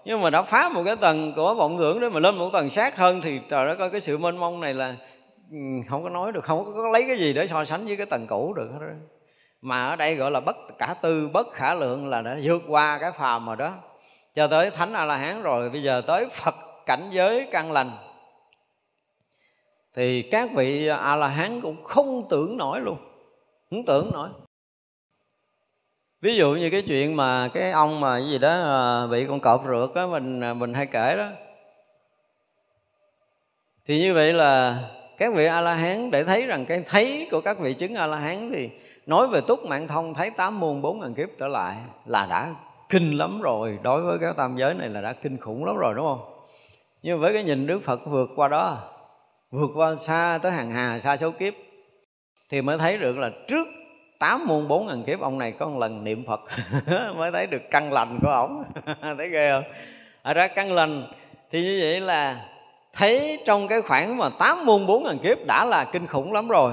nhưng 0.05 0.21
mà 0.21 0.31
đã 0.31 0.43
phá 0.43 0.69
một 0.75 0.83
cái 0.85 0.97
tầng 0.97 1.33
của 1.37 1.55
vọng 1.55 1.79
tưởng 1.79 2.01
để 2.01 2.09
mà 2.09 2.21
lên 2.21 2.35
một 2.35 2.51
tầng 2.53 2.71
sát 2.71 2.97
hơn 2.97 3.21
thì 3.21 3.41
trời 3.49 3.67
đất 3.67 3.79
ơi, 3.79 3.91
cái 3.91 4.01
sự 4.01 4.19
mênh 4.19 4.37
mông 4.37 4.61
này 4.61 4.75
là 4.75 4.97
ừ, 5.51 5.57
không 5.89 6.03
có 6.03 6.09
nói 6.09 6.33
được, 6.33 6.45
không 6.45 6.73
có 6.75 6.89
lấy 6.89 7.05
cái 7.07 7.19
gì 7.19 7.33
để 7.33 7.47
so 7.47 7.65
sánh 7.65 7.87
với 7.87 7.97
cái 7.97 8.07
tầng 8.07 8.27
cũ 8.27 8.55
được 8.55 8.69
hết 8.73 8.79
đó. 8.81 8.93
mà 9.61 9.89
ở 9.89 9.97
đây 9.97 10.15
gọi 10.15 10.31
là 10.31 10.41
bất, 10.41 10.57
cả 10.79 10.95
tư 11.03 11.29
bất 11.33 11.53
khả 11.53 11.75
lượng 11.75 12.09
là 12.09 12.23
đã 12.23 12.39
vượt 12.43 12.63
qua 12.69 12.99
cái 12.99 13.13
phàm 13.13 13.47
rồi 13.47 13.57
đó. 13.57 13.75
Cho 14.35 14.47
tới 14.47 14.71
thánh 14.71 14.93
a 14.93 15.05
la 15.05 15.17
hán 15.17 15.43
rồi, 15.43 15.71
bây 15.71 15.83
giờ 15.83 16.03
tới 16.07 16.29
phật 16.33 16.55
cảnh 16.87 17.09
giới 17.11 17.49
căn 17.51 17.73
lành. 17.73 17.91
Thì 19.95 20.23
các 20.23 20.51
vị 20.55 20.87
a 20.87 21.17
la 21.17 21.29
hán 21.29 21.61
cũng 21.61 21.85
không 21.85 22.29
tưởng 22.29 22.57
nổi 22.57 22.81
luôn, 22.81 22.97
không 23.71 23.85
tưởng 23.87 24.11
nổi 24.13 24.29
ví 26.23 26.37
dụ 26.37 26.55
như 26.55 26.71
cái 26.71 26.83
chuyện 26.83 27.17
mà 27.17 27.49
cái 27.55 27.71
ông 27.71 28.01
mà 28.01 28.19
cái 28.19 28.29
gì 28.29 28.39
đó 28.39 28.49
ờ, 28.49 29.09
bị 29.11 29.27
con 29.27 29.41
cọp 29.41 29.63
rượt 29.67 29.95
á, 29.95 30.07
mình 30.07 30.41
ờ, 30.41 30.55
mình 30.55 30.75
hay 30.75 30.87
kể 30.87 31.17
đó. 31.17 31.29
Thì 33.87 34.01
như 34.01 34.15
vậy 34.15 34.33
là 34.33 34.79
các 35.19 35.35
vị 35.35 35.47
a 35.47 35.61
la 35.61 35.75
hán 35.75 36.11
để 36.11 36.25
thấy 36.25 36.47
rằng 36.47 36.65
cái 36.67 36.83
thấy 36.87 37.29
của 37.31 37.41
các 37.41 37.59
vị 37.59 37.75
chứng 37.75 37.95
a 37.95 38.07
la 38.07 38.17
hán 38.17 38.51
thì 38.55 38.71
nói 39.07 39.29
về 39.29 39.41
túc 39.41 39.65
mạng 39.65 39.89
thông, 39.89 40.15
thấy 40.15 40.31
tám 40.31 40.61
muôn 40.61 40.83
bốn 40.83 41.01
ngàn 41.01 41.15
kiếp 41.15 41.29
trở 41.39 41.49
lại 41.49 41.77
là 42.07 42.27
đã 42.31 42.55
kinh 42.89 43.19
lắm 43.19 43.41
rồi. 43.41 43.79
Đối 43.83 44.03
với 44.03 44.19
cái 44.19 44.33
tam 44.37 44.57
giới 44.57 44.75
này 44.75 44.89
là 44.89 45.01
đã 45.01 45.13
kinh 45.13 45.39
khủng 45.39 45.65
lắm 45.65 45.77
rồi, 45.77 45.95
đúng 45.97 46.07
không? 46.07 46.45
Nhưng 47.03 47.21
với 47.21 47.33
cái 47.33 47.45
nhìn 47.45 47.67
đức 47.67 47.81
phật 47.85 48.01
vượt 48.07 48.31
qua 48.37 48.49
đó, 48.49 48.79
vượt 49.51 49.71
qua 49.75 49.97
xa 49.97 50.39
tới 50.43 50.53
hàng 50.53 50.71
hà, 50.71 51.01
xa 51.01 51.17
số 51.17 51.31
kiếp, 51.31 51.55
thì 52.51 52.63
mới 52.63 52.79
thấy 52.79 52.99
được 52.99 53.19
là 53.19 53.31
trước 53.49 53.69
tám 54.23 54.47
muôn 54.47 54.69
bốn 54.69 54.87
ngàn 54.87 55.03
kiếp, 55.05 55.21
ông 55.21 55.39
này 55.39 55.53
có 55.53 55.67
một 55.67 55.79
lần 55.79 56.05
niệm 56.05 56.25
phật 56.27 56.41
mới 57.17 57.33
thấy 57.33 57.47
được 57.47 57.63
căn 57.71 57.93
lành 57.93 58.19
của 58.23 58.29
ổng. 58.29 58.65
Thấy 59.19 59.29
ghê 59.29 59.51
không? 59.53 59.65
Ở 60.23 60.35
ra 60.35 60.49
căn 60.49 60.73
lành 60.73 61.07
thì 61.51 61.63
như 61.63 61.79
vậy 61.83 62.01
là 62.01 62.45
thấy 62.93 63.43
trong 63.47 63.69
cái 63.69 63.83
khoảng 63.83 64.17
mà 64.17 64.29
tám 64.39 64.67
muôn 64.67 64.87
bốn 64.87 65.05
ngàn 65.05 65.19
kiếp 65.19 65.39
đã 65.47 65.65
là 65.65 65.85
kinh 65.85 66.07
khủng 66.07 66.33
lắm 66.33 66.49
rồi, 66.49 66.73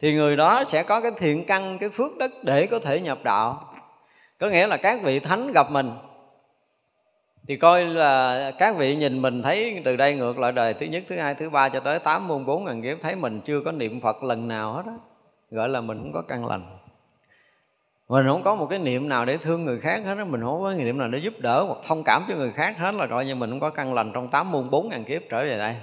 thì 0.00 0.14
người 0.14 0.36
đó 0.36 0.64
sẽ 0.64 0.82
có 0.82 1.00
cái 1.00 1.10
thiện 1.16 1.44
căn, 1.44 1.78
cái 1.78 1.88
phước 1.88 2.16
đất 2.16 2.30
để 2.42 2.66
có 2.66 2.78
thể 2.78 3.00
nhập 3.00 3.18
đạo. 3.22 3.74
Có 4.38 4.48
nghĩa 4.48 4.66
là 4.66 4.76
các 4.76 5.02
vị 5.02 5.20
thánh 5.20 5.52
gặp 5.52 5.70
mình 5.70 5.90
thì 7.48 7.56
coi 7.56 7.84
là 7.84 8.50
các 8.58 8.76
vị 8.76 8.96
nhìn 8.96 9.22
mình 9.22 9.42
thấy 9.42 9.82
từ 9.84 9.96
đây 9.96 10.14
ngược 10.14 10.38
lại 10.38 10.52
đời, 10.52 10.74
thứ 10.74 10.86
nhất, 10.86 11.02
thứ 11.08 11.16
hai, 11.16 11.34
thứ 11.34 11.50
ba 11.50 11.68
cho 11.68 11.80
tới 11.80 11.98
tám 11.98 12.28
muôn 12.28 12.46
bốn 12.46 12.64
ngàn 12.64 12.82
kiếp, 12.82 12.98
thấy 13.02 13.16
mình 13.16 13.40
chưa 13.40 13.60
có 13.64 13.72
niệm 13.72 14.00
phật 14.00 14.22
lần 14.22 14.48
nào 14.48 14.72
hết 14.72 14.82
á 14.86 15.11
gọi 15.52 15.68
là 15.68 15.80
mình 15.80 15.98
không 15.98 16.12
có 16.12 16.22
căn 16.22 16.46
lành. 16.46 16.78
Mình 18.08 18.26
không 18.28 18.42
có 18.42 18.54
một 18.54 18.66
cái 18.66 18.78
niệm 18.78 19.08
nào 19.08 19.24
để 19.24 19.36
thương 19.36 19.64
người 19.64 19.80
khác 19.80 20.02
hết 20.04 20.14
mình 20.14 20.40
không 20.40 20.62
có 20.62 20.68
cái 20.68 20.84
niệm 20.84 20.98
nào 20.98 21.08
để 21.08 21.18
giúp 21.18 21.34
đỡ 21.38 21.64
hoặc 21.64 21.78
thông 21.86 22.04
cảm 22.04 22.24
cho 22.28 22.34
người 22.36 22.52
khác 22.52 22.78
hết 22.78 22.94
là 22.94 23.06
coi 23.06 23.26
như 23.26 23.34
mình 23.34 23.50
không 23.50 23.60
có 23.60 23.70
căn 23.70 23.94
lành 23.94 24.10
trong 24.14 24.28
tám 24.28 24.52
muôn 24.52 24.70
bốn 24.70 24.88
ngàn 24.88 25.04
kiếp 25.04 25.22
trở 25.30 25.44
về 25.44 25.58
đây. 25.58 25.76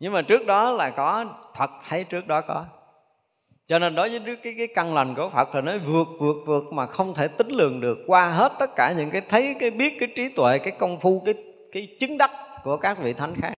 Nhưng 0.00 0.12
mà 0.12 0.22
trước 0.22 0.46
đó 0.46 0.72
là 0.72 0.90
có, 0.90 1.24
phật 1.56 1.70
thấy 1.88 2.04
trước 2.04 2.26
đó 2.26 2.40
có. 2.40 2.64
Cho 3.66 3.78
nên 3.78 3.94
đối 3.94 4.18
với 4.18 4.36
cái 4.42 4.54
cái 4.58 4.68
căn 4.74 4.94
lành 4.94 5.14
của 5.14 5.30
Phật 5.34 5.54
là 5.54 5.60
nó 5.60 5.72
vượt 5.86 6.08
vượt 6.20 6.36
vượt 6.46 6.64
mà 6.72 6.86
không 6.86 7.14
thể 7.14 7.28
tính 7.28 7.48
lường 7.48 7.80
được 7.80 7.98
qua 8.06 8.28
hết 8.28 8.52
tất 8.58 8.70
cả 8.76 8.94
những 8.96 9.10
cái 9.10 9.22
thấy, 9.28 9.54
cái 9.60 9.70
biết, 9.70 9.96
cái 10.00 10.08
trí 10.16 10.28
tuệ, 10.28 10.58
cái 10.58 10.72
công 10.78 11.00
phu, 11.00 11.22
cái 11.24 11.34
cái 11.72 11.96
chứng 12.00 12.18
đắc 12.18 12.30
của 12.64 12.76
các 12.76 12.98
vị 12.98 13.12
thánh 13.12 13.34
khác 13.34 13.52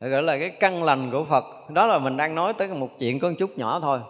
gọi 0.00 0.22
là 0.22 0.38
cái 0.38 0.50
căn 0.50 0.84
lành 0.84 1.10
của 1.10 1.24
Phật. 1.24 1.44
Đó 1.70 1.86
là 1.86 1.98
mình 1.98 2.16
đang 2.16 2.34
nói 2.34 2.52
tới 2.52 2.68
một 2.68 2.90
chuyện 2.98 3.18
có 3.18 3.32
chút 3.38 3.58
nhỏ 3.58 3.80
thôi. 3.80 4.00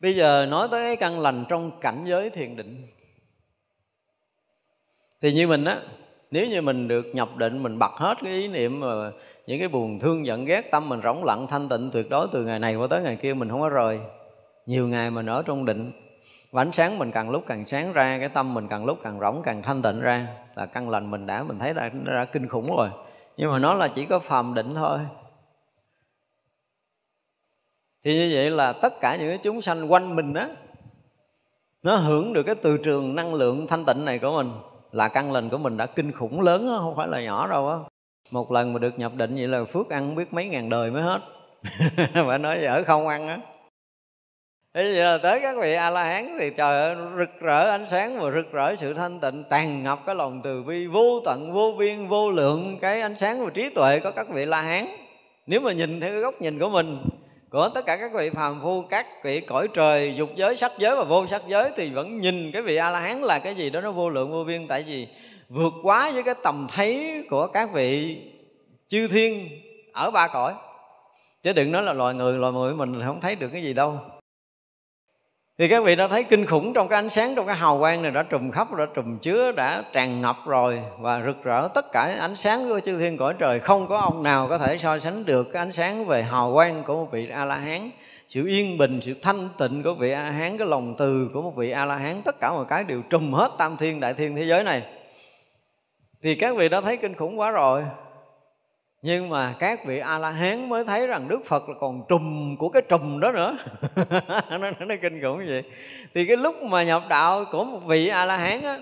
Bây 0.00 0.14
giờ 0.14 0.46
nói 0.46 0.68
tới 0.70 0.82
cái 0.82 0.96
căn 0.96 1.20
lành 1.20 1.44
trong 1.48 1.80
cảnh 1.80 2.04
giới 2.06 2.30
thiền 2.30 2.56
định. 2.56 2.86
Thì 5.20 5.32
như 5.32 5.48
mình 5.48 5.64
á 5.64 5.80
nếu 6.30 6.46
như 6.46 6.62
mình 6.62 6.88
được 6.88 7.06
nhập 7.14 7.36
định 7.36 7.62
mình 7.62 7.78
bật 7.78 7.92
hết 7.92 8.14
cái 8.22 8.32
ý 8.32 8.48
niệm 8.48 8.80
mà 8.80 9.10
những 9.46 9.58
cái 9.58 9.68
buồn 9.68 9.98
thương 9.98 10.26
giận 10.26 10.44
ghét 10.44 10.70
tâm 10.70 10.88
mình 10.88 11.00
rỗng 11.02 11.24
lặng 11.24 11.46
thanh 11.46 11.68
tịnh 11.68 11.90
tuyệt 11.90 12.10
đối 12.10 12.28
từ 12.32 12.44
ngày 12.44 12.58
này 12.58 12.76
qua 12.76 12.86
tới 12.90 13.02
ngày 13.02 13.16
kia 13.16 13.34
mình 13.34 13.48
không 13.48 13.60
có 13.60 13.68
rời. 13.68 14.00
Nhiều 14.66 14.88
ngày 14.88 15.10
mình 15.10 15.26
ở 15.26 15.42
trong 15.46 15.64
định. 15.64 15.92
Và 16.50 16.62
ánh 16.62 16.72
sáng 16.72 16.98
mình 16.98 17.12
càng 17.12 17.30
lúc 17.30 17.44
càng 17.46 17.66
sáng 17.66 17.92
ra 17.92 18.18
cái 18.18 18.28
tâm 18.28 18.54
mình 18.54 18.68
càng 18.68 18.84
lúc 18.84 18.98
càng 19.02 19.20
rỗng 19.20 19.42
càng 19.44 19.62
thanh 19.62 19.82
tịnh 19.82 20.00
ra. 20.00 20.28
Là 20.54 20.66
căn 20.66 20.90
lành 20.90 21.10
mình 21.10 21.26
đã 21.26 21.42
mình 21.42 21.58
thấy 21.58 21.74
đã, 21.74 21.88
đã, 21.88 22.14
đã 22.14 22.24
kinh 22.24 22.48
khủng 22.48 22.76
rồi 22.76 22.88
nhưng 23.36 23.52
mà 23.52 23.58
nó 23.58 23.74
là 23.74 23.88
chỉ 23.88 24.06
có 24.06 24.18
phàm 24.18 24.54
định 24.54 24.74
thôi. 24.74 25.00
Thì 28.04 28.14
như 28.14 28.30
vậy 28.34 28.50
là 28.50 28.72
tất 28.72 29.00
cả 29.00 29.16
những 29.16 29.28
cái 29.28 29.38
chúng 29.38 29.62
sanh 29.62 29.92
quanh 29.92 30.16
mình 30.16 30.34
á 30.34 30.48
nó 31.86 31.96
hưởng 31.96 32.32
được 32.32 32.42
cái 32.42 32.54
từ 32.54 32.78
trường 32.78 33.14
năng 33.14 33.34
lượng 33.34 33.66
thanh 33.66 33.84
tịnh 33.84 34.04
này 34.04 34.18
của 34.18 34.36
mình. 34.36 34.50
Là 34.92 35.08
căn 35.08 35.32
lành 35.32 35.50
của 35.50 35.58
mình 35.58 35.76
đã 35.76 35.86
kinh 35.86 36.12
khủng 36.12 36.40
lớn 36.40 36.66
đó, 36.66 36.78
không 36.80 36.96
phải 36.96 37.08
là 37.08 37.20
nhỏ 37.20 37.46
đâu 37.46 37.68
á. 37.68 37.76
Một 38.30 38.52
lần 38.52 38.72
mà 38.72 38.78
được 38.78 38.98
nhập 38.98 39.12
định 39.14 39.34
vậy 39.34 39.48
là 39.48 39.64
phước 39.64 39.90
ăn 39.90 40.14
biết 40.14 40.32
mấy 40.32 40.48
ngàn 40.48 40.68
đời 40.68 40.90
mới 40.90 41.02
hết. 41.02 41.20
Phải 42.26 42.38
nói 42.38 42.64
ở 42.64 42.84
không 42.84 43.08
ăn 43.08 43.28
á. 43.28 43.38
Thế 44.76 44.82
vậy 44.82 45.04
là 45.04 45.18
tới 45.18 45.40
các 45.42 45.56
vị 45.60 45.74
A-la-hán 45.74 46.36
thì 46.38 46.50
trời 46.50 46.82
ơi, 46.82 46.96
rực 47.18 47.40
rỡ 47.40 47.70
ánh 47.70 47.86
sáng 47.90 48.20
và 48.20 48.30
rực 48.30 48.52
rỡ 48.52 48.76
sự 48.76 48.94
thanh 48.94 49.20
tịnh, 49.20 49.44
tràn 49.50 49.82
ngập 49.82 49.98
cái 50.06 50.14
lòng 50.14 50.40
từ 50.44 50.62
bi, 50.62 50.86
vô 50.86 51.20
tận, 51.24 51.52
vô 51.52 51.74
biên, 51.78 52.08
vô 52.08 52.30
lượng 52.30 52.78
cái 52.80 53.00
ánh 53.00 53.16
sáng 53.16 53.44
và 53.44 53.50
trí 53.54 53.70
tuệ 53.70 54.00
của 54.00 54.10
các 54.16 54.28
vị 54.28 54.44
La-hán 54.44 54.86
nếu 55.46 55.60
mà 55.60 55.72
nhìn 55.72 56.00
theo 56.00 56.10
cái 56.10 56.20
góc 56.20 56.40
nhìn 56.40 56.58
của 56.58 56.68
mình, 56.68 56.98
của 57.50 57.68
tất 57.74 57.86
cả 57.86 57.96
các 57.96 58.12
vị 58.14 58.30
phàm 58.30 58.60
phu, 58.62 58.82
các 58.82 59.06
vị 59.24 59.40
cõi 59.40 59.68
trời, 59.74 60.14
dục 60.16 60.30
giới, 60.36 60.56
sắc 60.56 60.72
giới 60.78 60.96
và 60.96 61.04
vô 61.04 61.26
sắc 61.26 61.42
giới 61.48 61.70
thì 61.76 61.90
vẫn 61.90 62.20
nhìn 62.20 62.52
cái 62.52 62.62
vị 62.62 62.76
a 62.76 62.90
la 62.90 63.00
hán 63.00 63.22
là 63.22 63.38
cái 63.38 63.54
gì 63.54 63.70
đó 63.70 63.80
nó 63.80 63.92
vô 63.92 64.10
lượng, 64.10 64.32
vô 64.32 64.44
biên. 64.44 64.68
Tại 64.68 64.84
vì 64.86 65.08
vượt 65.48 65.72
quá 65.82 66.10
với 66.14 66.22
cái 66.22 66.34
tầm 66.42 66.66
thấy 66.74 67.24
của 67.30 67.46
các 67.46 67.72
vị 67.72 68.18
chư 68.88 69.08
thiên 69.08 69.48
ở 69.92 70.10
ba 70.10 70.28
cõi. 70.28 70.54
Chứ 71.42 71.52
đừng 71.52 71.72
nói 71.72 71.82
là 71.82 71.92
loài 71.92 72.14
người 72.14 72.38
loài 72.38 72.52
người 72.52 72.74
mình 72.74 73.02
không 73.04 73.20
thấy 73.20 73.34
được 73.34 73.48
cái 73.52 73.62
gì 73.62 73.74
đâu 73.74 74.00
thì 75.58 75.68
các 75.68 75.84
vị 75.84 75.96
đã 75.96 76.08
thấy 76.08 76.24
kinh 76.24 76.46
khủng 76.46 76.72
trong 76.72 76.88
cái 76.88 76.98
ánh 76.98 77.10
sáng, 77.10 77.34
trong 77.34 77.46
cái 77.46 77.56
hào 77.56 77.78
quang 77.78 78.02
này 78.02 78.10
đã 78.10 78.22
trùm 78.22 78.50
khắp, 78.50 78.74
đã 78.74 78.86
trùm 78.94 79.18
chứa, 79.18 79.52
đã 79.52 79.82
tràn 79.92 80.20
ngập 80.20 80.36
rồi 80.46 80.82
và 80.98 81.22
rực 81.26 81.44
rỡ 81.44 81.68
tất 81.74 81.92
cả 81.92 82.16
ánh 82.20 82.36
sáng 82.36 82.68
của 82.68 82.80
chư 82.80 82.98
thiên 82.98 83.16
cõi 83.16 83.34
trời. 83.38 83.60
Không 83.60 83.88
có 83.88 83.98
ông 83.98 84.22
nào 84.22 84.48
có 84.48 84.58
thể 84.58 84.78
so 84.78 84.98
sánh 84.98 85.24
được 85.24 85.52
cái 85.52 85.62
ánh 85.62 85.72
sáng 85.72 86.06
về 86.06 86.22
hào 86.22 86.52
quang 86.54 86.84
của 86.84 86.94
một 86.94 87.12
vị 87.12 87.28
a 87.28 87.44
la 87.44 87.56
hán 87.56 87.90
sự 88.28 88.46
yên 88.46 88.78
bình, 88.78 89.00
sự 89.02 89.14
thanh 89.22 89.48
tịnh 89.58 89.82
của 89.82 89.94
vị 89.94 90.10
a 90.10 90.22
la 90.22 90.30
hán 90.30 90.58
cái 90.58 90.66
lòng 90.66 90.94
từ 90.98 91.30
của 91.34 91.42
một 91.42 91.56
vị 91.56 91.70
a 91.70 91.84
la 91.84 91.96
hán 91.96 92.22
tất 92.24 92.40
cả 92.40 92.52
mọi 92.52 92.64
cái 92.68 92.84
đều 92.84 93.02
trùm 93.10 93.32
hết 93.32 93.50
tam 93.58 93.76
thiên, 93.76 94.00
đại 94.00 94.14
thiên 94.14 94.36
thế 94.36 94.44
giới 94.44 94.64
này. 94.64 94.82
Thì 96.22 96.34
các 96.34 96.56
vị 96.56 96.68
đã 96.68 96.80
thấy 96.80 96.96
kinh 96.96 97.14
khủng 97.14 97.38
quá 97.38 97.50
rồi 97.50 97.84
nhưng 99.06 99.28
mà 99.28 99.54
các 99.58 99.84
vị 99.84 99.98
a 99.98 100.18
la 100.18 100.30
hán 100.30 100.68
mới 100.68 100.84
thấy 100.84 101.06
rằng 101.06 101.28
đức 101.28 101.40
phật 101.46 101.68
là 101.68 101.74
còn 101.80 102.02
trùm 102.08 102.56
của 102.56 102.68
cái 102.68 102.82
trùm 102.88 103.20
đó 103.20 103.32
nữa. 103.32 103.56
Nó, 104.50 104.58
nó 104.58 104.70
nó 104.78 104.94
kinh 105.02 105.22
khủng 105.22 105.38
như 105.38 105.46
vậy. 105.48 105.62
Thì 106.14 106.26
cái 106.26 106.36
lúc 106.36 106.62
mà 106.62 106.82
nhập 106.82 107.02
đạo 107.08 107.44
của 107.52 107.64
một 107.64 107.80
vị 107.86 108.08
a 108.08 108.24
la 108.24 108.36
hán 108.36 108.62
á 108.62 108.78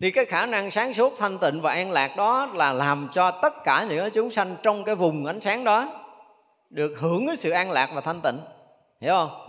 thì 0.00 0.10
cái 0.10 0.24
khả 0.24 0.46
năng 0.46 0.70
sáng 0.70 0.94
suốt 0.94 1.14
thanh 1.18 1.38
tịnh 1.38 1.60
và 1.60 1.72
an 1.72 1.90
lạc 1.90 2.16
đó 2.16 2.50
là 2.54 2.72
làm 2.72 3.08
cho 3.12 3.30
tất 3.30 3.64
cả 3.64 3.86
những 3.88 4.10
chúng 4.10 4.30
sanh 4.30 4.56
trong 4.62 4.84
cái 4.84 4.94
vùng 4.94 5.26
ánh 5.26 5.40
sáng 5.40 5.64
đó 5.64 5.88
được 6.70 6.94
hưởng 6.98 7.26
cái 7.26 7.36
sự 7.36 7.50
an 7.50 7.70
lạc 7.70 7.90
và 7.94 8.00
thanh 8.00 8.20
tịnh. 8.20 8.38
Hiểu 9.00 9.14
không? 9.14 9.48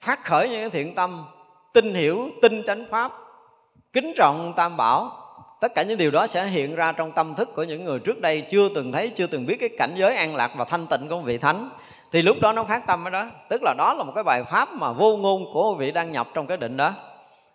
Phát 0.00 0.24
khởi 0.24 0.48
những 0.48 0.60
cái 0.60 0.70
thiện 0.70 0.94
tâm 0.94 1.24
tin 1.74 1.94
hiểu 1.94 2.28
tin 2.42 2.62
chánh 2.66 2.84
pháp 2.90 3.12
kính 3.92 4.12
trọng 4.16 4.52
tam 4.56 4.76
bảo 4.76 5.25
tất 5.60 5.74
cả 5.74 5.82
những 5.82 5.98
điều 5.98 6.10
đó 6.10 6.26
sẽ 6.26 6.44
hiện 6.44 6.74
ra 6.74 6.92
trong 6.92 7.12
tâm 7.12 7.34
thức 7.34 7.54
của 7.54 7.62
những 7.62 7.84
người 7.84 7.98
trước 7.98 8.20
đây 8.20 8.46
chưa 8.50 8.68
từng 8.74 8.92
thấy, 8.92 9.08
chưa 9.14 9.26
từng 9.26 9.46
biết 9.46 9.56
cái 9.60 9.68
cảnh 9.78 9.94
giới 9.96 10.16
an 10.16 10.36
lạc 10.36 10.52
và 10.56 10.64
thanh 10.64 10.86
tịnh 10.86 11.08
của 11.08 11.16
một 11.16 11.22
vị 11.24 11.38
thánh. 11.38 11.70
Thì 12.12 12.22
lúc 12.22 12.36
đó 12.40 12.52
nó 12.52 12.64
phát 12.64 12.86
tâm 12.86 13.04
ở 13.04 13.10
đó. 13.10 13.30
Tức 13.48 13.62
là 13.62 13.74
đó 13.78 13.94
là 13.94 14.04
một 14.04 14.12
cái 14.14 14.24
bài 14.24 14.44
pháp 14.44 14.68
mà 14.72 14.92
vô 14.92 15.16
ngôn 15.16 15.44
của 15.52 15.74
vị 15.74 15.90
đang 15.92 16.12
nhập 16.12 16.28
trong 16.34 16.46
cái 16.46 16.56
định 16.56 16.76
đó. 16.76 16.94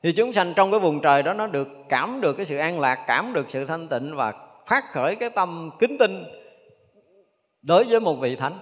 Thì 0.04 0.12
chúng 0.12 0.34
sanh 0.34 0.54
trong 0.54 0.72
cái 0.72 0.80
vùng 0.80 1.02
trời 1.02 1.24
đó, 1.24 1.34
nó 1.34 1.48
được 1.48 1.68
cảm 1.90 2.22
được 2.22 2.34
cái 2.34 2.46
sự 2.46 2.58
an 2.58 2.80
lạc, 2.80 3.04
cảm 3.08 3.34
được 3.34 3.46
sự 3.50 3.66
thanh 3.66 3.88
tịnh 3.88 4.16
và 4.16 4.34
phát 4.68 4.84
khởi 4.92 5.16
cái 5.16 5.30
tâm 5.30 5.72
kính 5.80 5.98
tinh 5.98 6.24
đối 7.62 7.84
với 7.84 8.00
một 8.00 8.14
vị 8.14 8.36
thánh. 8.36 8.60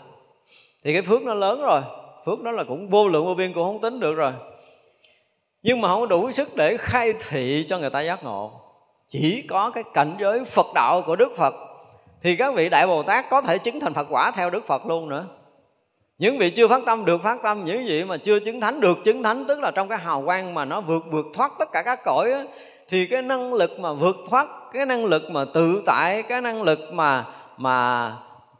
Thì 0.84 0.94
cái 0.94 1.02
phước 1.02 1.22
nó 1.22 1.34
lớn 1.34 1.62
rồi. 1.62 1.82
Phước 2.26 2.42
đó 2.42 2.52
là 2.52 2.64
cũng 2.64 2.90
vô 2.90 3.08
lượng, 3.08 3.26
vô 3.26 3.34
biên, 3.34 3.54
cũng 3.54 3.64
không 3.64 3.82
tính 3.82 4.00
được 4.00 4.14
rồi. 4.14 4.34
Nhưng 5.64 5.82
mà 5.82 5.88
không 5.88 6.08
đủ 6.08 6.32
sức 6.32 6.50
để 6.56 6.78
khai 6.78 7.14
thị 7.30 7.66
cho 7.68 7.78
người 7.80 7.90
ta 7.90 8.02
giác 8.02 8.24
ngộ 8.24 8.62
chỉ 9.10 9.42
có 9.50 9.70
cái 9.70 9.84
cảnh 9.94 10.16
giới 10.20 10.46
phật 10.46 10.68
đạo 10.76 11.02
của 11.06 11.16
đức 11.16 11.30
phật 11.38 11.56
thì 12.24 12.36
các 12.36 12.56
vị 12.56 12.70
đại 12.70 12.88
bồ 12.88 13.04
tát 13.04 13.26
có 13.30 13.42
thể 13.42 13.58
chứng 13.58 13.80
thành 13.80 13.94
phật 13.94 14.08
quả 14.10 14.32
theo 14.32 14.50
đức 14.50 14.68
phật 14.68 14.86
luôn 14.86 15.10
nữa. 15.10 15.26
Những 16.18 16.38
vị 16.38 16.50
chưa 16.50 16.68
phát 16.68 16.82
tâm 16.86 17.06
được 17.06 17.24
phát 17.24 17.40
tâm 17.44 17.66
những 17.66 17.86
vị 17.86 18.04
mà 18.04 18.18
chưa 18.18 18.40
chứng 18.40 18.62
thánh 18.62 18.80
được 18.80 18.98
chứng 19.04 19.24
thánh 19.24 19.46
tức 19.48 19.60
là 19.60 19.72
trong 19.72 19.88
cái 19.88 19.98
hào 19.98 20.22
quang 20.26 20.54
mà 20.54 20.66
nó 20.66 20.82
vượt 20.82 21.04
vượt 21.12 21.26
thoát 21.34 21.52
tất 21.60 21.72
cả 21.72 21.82
các 21.82 22.00
cõi 22.04 22.32
á, 22.32 22.44
thì 22.90 23.08
cái 23.08 23.22
năng 23.22 23.54
lực 23.54 23.80
mà 23.80 23.94
vượt 23.94 24.18
thoát 24.30 24.48
cái 24.74 24.86
năng 24.86 25.06
lực 25.06 25.24
mà 25.32 25.46
tự 25.54 25.84
tại 25.86 26.24
cái 26.24 26.42
năng 26.42 26.64
lực 26.64 26.80
mà 26.94 27.26
mà 27.58 28.12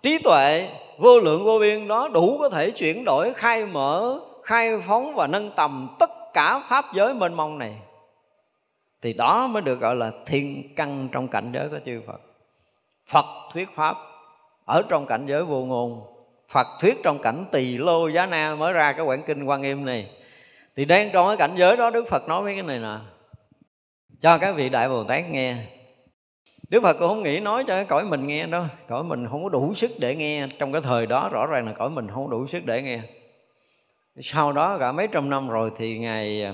trí 0.02 0.20
tuệ 0.24 0.70
vô 0.98 1.20
lượng 1.20 1.46
vô 1.46 1.60
biên 1.60 1.88
đó 1.88 2.08
đủ 2.08 2.38
có 2.40 2.50
thể 2.50 2.72
chuyển 2.72 3.06
đổi 3.06 3.34
khai 3.34 3.66
mở 3.66 4.20
khai 4.44 4.80
phóng 4.88 5.16
và 5.16 5.28
nâng 5.28 5.52
tầm 5.56 5.96
tất 6.00 6.10
cả 6.34 6.62
pháp 6.70 6.86
giới 6.94 7.14
mênh 7.14 7.34
mông 7.34 7.58
này 7.58 7.76
thì 9.02 9.14
đó 9.14 9.48
mới 9.48 9.62
được 9.62 9.80
gọi 9.80 9.96
là 9.96 10.12
thiên 10.26 10.76
căn 10.76 11.10
trong 11.12 11.28
cảnh 11.28 11.52
giới 11.54 11.70
của 11.70 11.80
chư 11.86 12.02
Phật. 12.08 12.22
Phật 13.08 13.26
thuyết 13.54 13.70
pháp 13.76 13.96
ở 14.66 14.84
trong 14.90 15.06
cảnh 15.06 15.26
giới 15.26 15.44
vô 15.44 15.66
ngôn, 15.66 16.02
Phật 16.50 16.68
thuyết 16.82 16.98
trong 17.04 17.20
cảnh 17.22 17.46
tỳ 17.52 17.78
lô 17.78 18.08
giá 18.08 18.26
na 18.26 18.56
mới 18.56 18.74
ra 18.74 18.94
cái 18.94 19.06
quyển 19.06 19.22
kinh 19.28 19.44
quan 19.44 19.62
nghiêm 19.62 19.86
này. 19.86 20.10
Thì 20.76 20.86
đang 20.86 21.10
trong 21.14 21.28
cái 21.28 21.38
cảnh 21.38 21.56
giới 21.58 21.78
đó, 21.78 21.90
Đức 21.90 22.08
Phật 22.10 22.28
nói 22.28 22.44
mấy 22.44 22.54
cái 22.54 22.64
này 22.64 22.80
nè. 22.80 22.98
Cho 24.22 24.38
các 24.38 24.56
vị 24.56 24.70
đại 24.70 24.90
Bồ 24.90 25.04
Tát 25.04 25.30
nghe. 25.30 25.56
Đức 26.70 26.84
Phật 26.84 26.94
cũng 26.94 27.08
không 27.08 27.24
nghĩ 27.24 27.40
nói 27.40 27.64
cho 27.68 27.76
cái 27.76 27.86
cõi 27.86 28.04
mình 28.04 28.28
nghe 28.28 28.46
đâu. 28.46 28.64
Cõi 28.88 29.04
mình 29.04 29.28
không 29.28 29.44
có 29.44 29.50
đủ 29.50 29.74
sức 29.74 29.92
để 29.98 30.16
nghe. 30.16 30.48
Trong 30.60 30.72
cái 30.72 30.82
thời 30.82 31.06
đó, 31.06 31.30
rõ 31.32 31.46
ràng 31.46 31.66
là 31.66 31.74
cõi 31.74 31.90
mình 31.90 32.08
không 32.14 32.30
đủ 32.30 32.48
sức 32.48 32.66
để 32.66 32.82
nghe. 32.82 33.00
Sau 34.22 34.52
đó, 34.52 34.78
cả 34.80 34.92
mấy 34.92 35.08
trăm 35.08 35.30
năm 35.30 35.50
rồi 35.50 35.72
thì 35.78 35.98
Ngài 35.98 36.52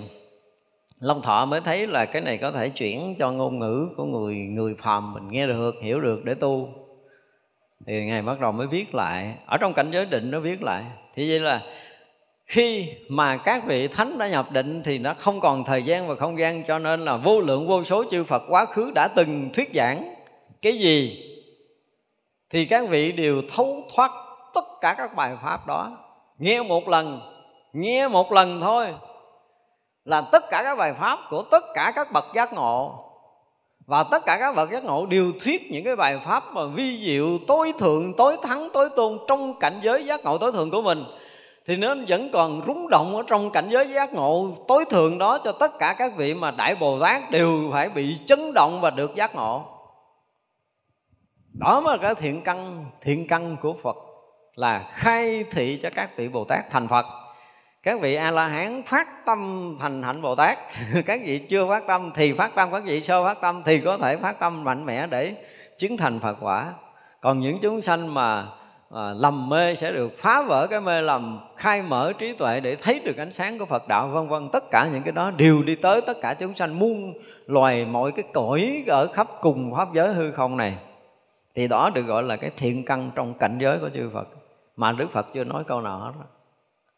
Long 1.00 1.22
Thọ 1.22 1.46
mới 1.46 1.62
thấy 1.62 1.88
là 1.88 2.06
cái 2.06 2.22
này 2.22 2.38
có 2.38 2.52
thể 2.52 2.70
chuyển 2.70 3.16
cho 3.20 3.32
ngôn 3.32 3.60
ngữ 3.60 3.90
của 3.98 4.06
người 4.06 4.36
người 4.36 4.76
phàm 4.80 5.14
mình 5.14 5.28
nghe 5.32 5.48
được, 5.48 5.76
hiểu 5.82 6.02
được 6.02 6.26
để 6.26 6.34
tu. 6.34 6.70
Thì 7.88 8.06
ngài 8.06 8.22
bắt 8.22 8.40
đầu 8.40 8.52
mới 8.52 8.68
viết 8.68 8.96
lại. 8.96 9.36
Ở 9.46 9.58
trong 9.58 9.74
cảnh 9.74 9.92
giới 9.92 10.06
định 10.06 10.32
nó 10.32 10.40
viết 10.40 10.64
lại. 10.64 10.84
Thì 11.16 11.30
vậy 11.30 11.40
là 11.40 11.62
khi 12.46 12.90
mà 13.10 13.38
các 13.38 13.66
vị 13.66 13.88
thánh 13.88 14.18
đã 14.18 14.28
nhập 14.28 14.52
định 14.52 14.82
thì 14.84 14.98
nó 14.98 15.14
không 15.14 15.40
còn 15.40 15.64
thời 15.64 15.84
gian 15.84 16.08
và 16.08 16.16
không 16.16 16.40
gian 16.40 16.64
cho 16.64 16.80
nên 16.80 17.06
là 17.06 17.18
vô 17.18 17.40
lượng 17.40 17.68
vô 17.68 17.84
số 17.84 18.04
chư 18.12 18.24
Phật 18.24 18.44
quá 18.50 18.66
khứ 18.66 18.92
đã 18.96 19.08
từng 19.08 19.50
thuyết 19.54 19.70
giảng 19.74 20.14
cái 20.62 20.78
gì. 20.78 21.22
Thì 22.50 22.66
các 22.66 22.90
vị 22.90 23.12
đều 23.12 23.42
thấu 23.56 23.84
thoát 23.96 24.12
tất 24.54 24.66
cả 24.82 24.96
các 24.98 25.16
bài 25.16 25.36
pháp 25.44 25.68
đó. 25.68 25.98
Nghe 26.38 26.64
một 26.64 26.88
lần 26.88 27.22
nghe 27.74 28.08
một 28.08 28.32
lần 28.32 28.62
thôi 28.62 28.88
là 30.06 30.22
tất 30.32 30.44
cả 30.50 30.64
các 30.64 30.78
bài 30.78 30.94
pháp 30.94 31.20
của 31.30 31.42
tất 31.42 31.64
cả 31.74 31.94
các 31.96 32.12
bậc 32.12 32.26
giác 32.34 32.54
ngộ. 32.54 33.02
Và 33.86 34.04
tất 34.04 34.26
cả 34.26 34.38
các 34.40 34.56
bậc 34.56 34.72
giác 34.72 34.84
ngộ 34.84 35.06
đều 35.06 35.32
thuyết 35.44 35.72
những 35.72 35.84
cái 35.84 35.96
bài 35.96 36.20
pháp 36.26 36.44
mà 36.54 36.62
vi 36.66 37.00
diệu, 37.06 37.28
tối 37.48 37.74
thượng, 37.80 38.14
tối 38.14 38.38
thắng, 38.42 38.70
tối 38.74 38.90
tôn 38.96 39.20
trong 39.28 39.60
cảnh 39.60 39.80
giới 39.84 40.06
giác 40.06 40.24
ngộ 40.24 40.38
tối 40.38 40.52
thượng 40.52 40.72
của 40.72 40.82
mình. 40.82 41.04
Thì 41.66 41.78
nó 41.78 41.96
vẫn 42.08 42.30
còn 42.34 42.62
rúng 42.68 42.90
động 42.90 43.16
ở 43.16 43.24
trong 43.28 43.52
cảnh 43.52 43.70
giới 43.72 43.90
giác 43.90 44.14
ngộ 44.14 44.52
tối 44.68 44.86
thượng 44.90 45.18
đó 45.18 45.40
cho 45.44 45.52
tất 45.52 45.72
cả 45.80 45.96
các 45.98 46.12
vị 46.18 46.34
mà 46.34 46.52
đại 46.52 46.76
bồ 46.76 47.00
tát 47.00 47.32
đều 47.32 47.70
phải 47.72 47.90
bị 47.90 48.18
chấn 48.26 48.54
động 48.54 48.82
và 48.82 48.90
được 48.90 49.16
giác 49.16 49.36
ngộ. 49.36 49.66
Đó 51.54 51.82
mới 51.82 51.98
là 51.98 52.04
cái 52.04 52.16
thiện 52.16 52.42
căn. 52.42 52.86
Thiện 53.02 53.28
căn 53.28 53.58
của 53.62 53.76
phật 53.84 53.96
là 54.56 54.90
khai 54.92 55.46
thị 55.52 55.80
cho 55.84 55.90
các 55.96 56.18
vị 56.18 56.28
bồ 56.28 56.44
tát 56.44 56.72
thành 56.72 56.88
phật 56.88 57.06
các 57.86 58.00
vị 58.02 58.16
a 58.16 58.32
la 58.32 58.48
hán 58.48 58.84
phát 58.84 59.26
tâm 59.26 59.72
thành 59.80 60.04
hạnh 60.04 60.22
bồ 60.22 60.36
tát 60.36 60.58
các 61.06 61.22
vị 61.24 61.40
chưa 61.50 61.68
phát 61.70 61.88
tâm 61.88 62.12
thì 62.16 62.34
phát 62.34 62.56
tâm 62.56 62.70
các 62.72 62.84
vị 62.86 63.02
sơ 63.02 63.24
phát 63.24 63.42
tâm 63.42 63.62
thì 63.66 63.80
có 63.80 63.98
thể 63.98 64.18
phát 64.18 64.40
tâm 64.40 64.64
mạnh 64.64 64.86
mẽ 64.86 65.08
để 65.08 65.36
chứng 65.78 65.98
thành 65.98 66.20
phật 66.20 66.38
quả. 66.42 66.74
Còn 67.22 67.40
những 67.40 67.60
chúng 67.62 67.82
sanh 67.82 68.14
mà 68.14 68.48
à, 68.96 69.14
lầm 69.16 69.50
mê 69.50 69.76
sẽ 69.76 69.92
được 69.92 70.18
phá 70.18 70.42
vỡ 70.42 70.68
cái 70.68 70.82
mê 70.82 71.02
lầm 71.02 71.40
khai 71.56 71.82
mở 71.82 72.14
trí 72.18 72.34
tuệ 72.34 72.60
để 72.60 72.76
thấy 72.76 73.02
được 73.06 73.18
ánh 73.18 73.32
sáng 73.32 73.60
của 73.60 73.66
Phật 73.66 73.88
đạo 73.88 74.08
vân 74.08 74.28
vân. 74.28 74.50
Tất 74.54 74.64
cả 74.72 74.90
những 74.94 75.04
cái 75.04 75.12
đó 75.12 75.32
đều 75.32 75.64
đi 75.64 75.76
tới 75.76 76.02
tất 76.02 76.18
cả 76.22 76.34
chúng 76.34 76.56
sanh 76.56 76.80
muôn 76.80 77.14
loài 77.46 77.86
mọi 77.86 78.12
cái 78.12 78.26
cõi 78.34 78.84
ở 78.88 79.08
khắp 79.14 79.28
cùng 79.42 79.74
pháp 79.76 79.94
giới 79.94 80.14
hư 80.14 80.32
không 80.32 80.58
này. 80.58 80.78
Thì 81.56 81.68
đó 81.68 81.90
được 81.94 82.02
gọi 82.02 82.24
là 82.24 82.36
cái 82.36 82.52
thiện 82.58 82.86
căn 82.86 83.12
trong 83.16 83.34
cảnh 83.34 83.58
giới 83.62 83.80
của 83.80 83.90
chư 83.94 84.10
Phật. 84.14 84.28
Mà 84.76 84.92
Đức 84.92 85.12
Phật 85.12 85.28
chưa 85.34 85.44
nói 85.44 85.64
câu 85.68 85.82
nào 85.82 86.00
hết 86.00 86.12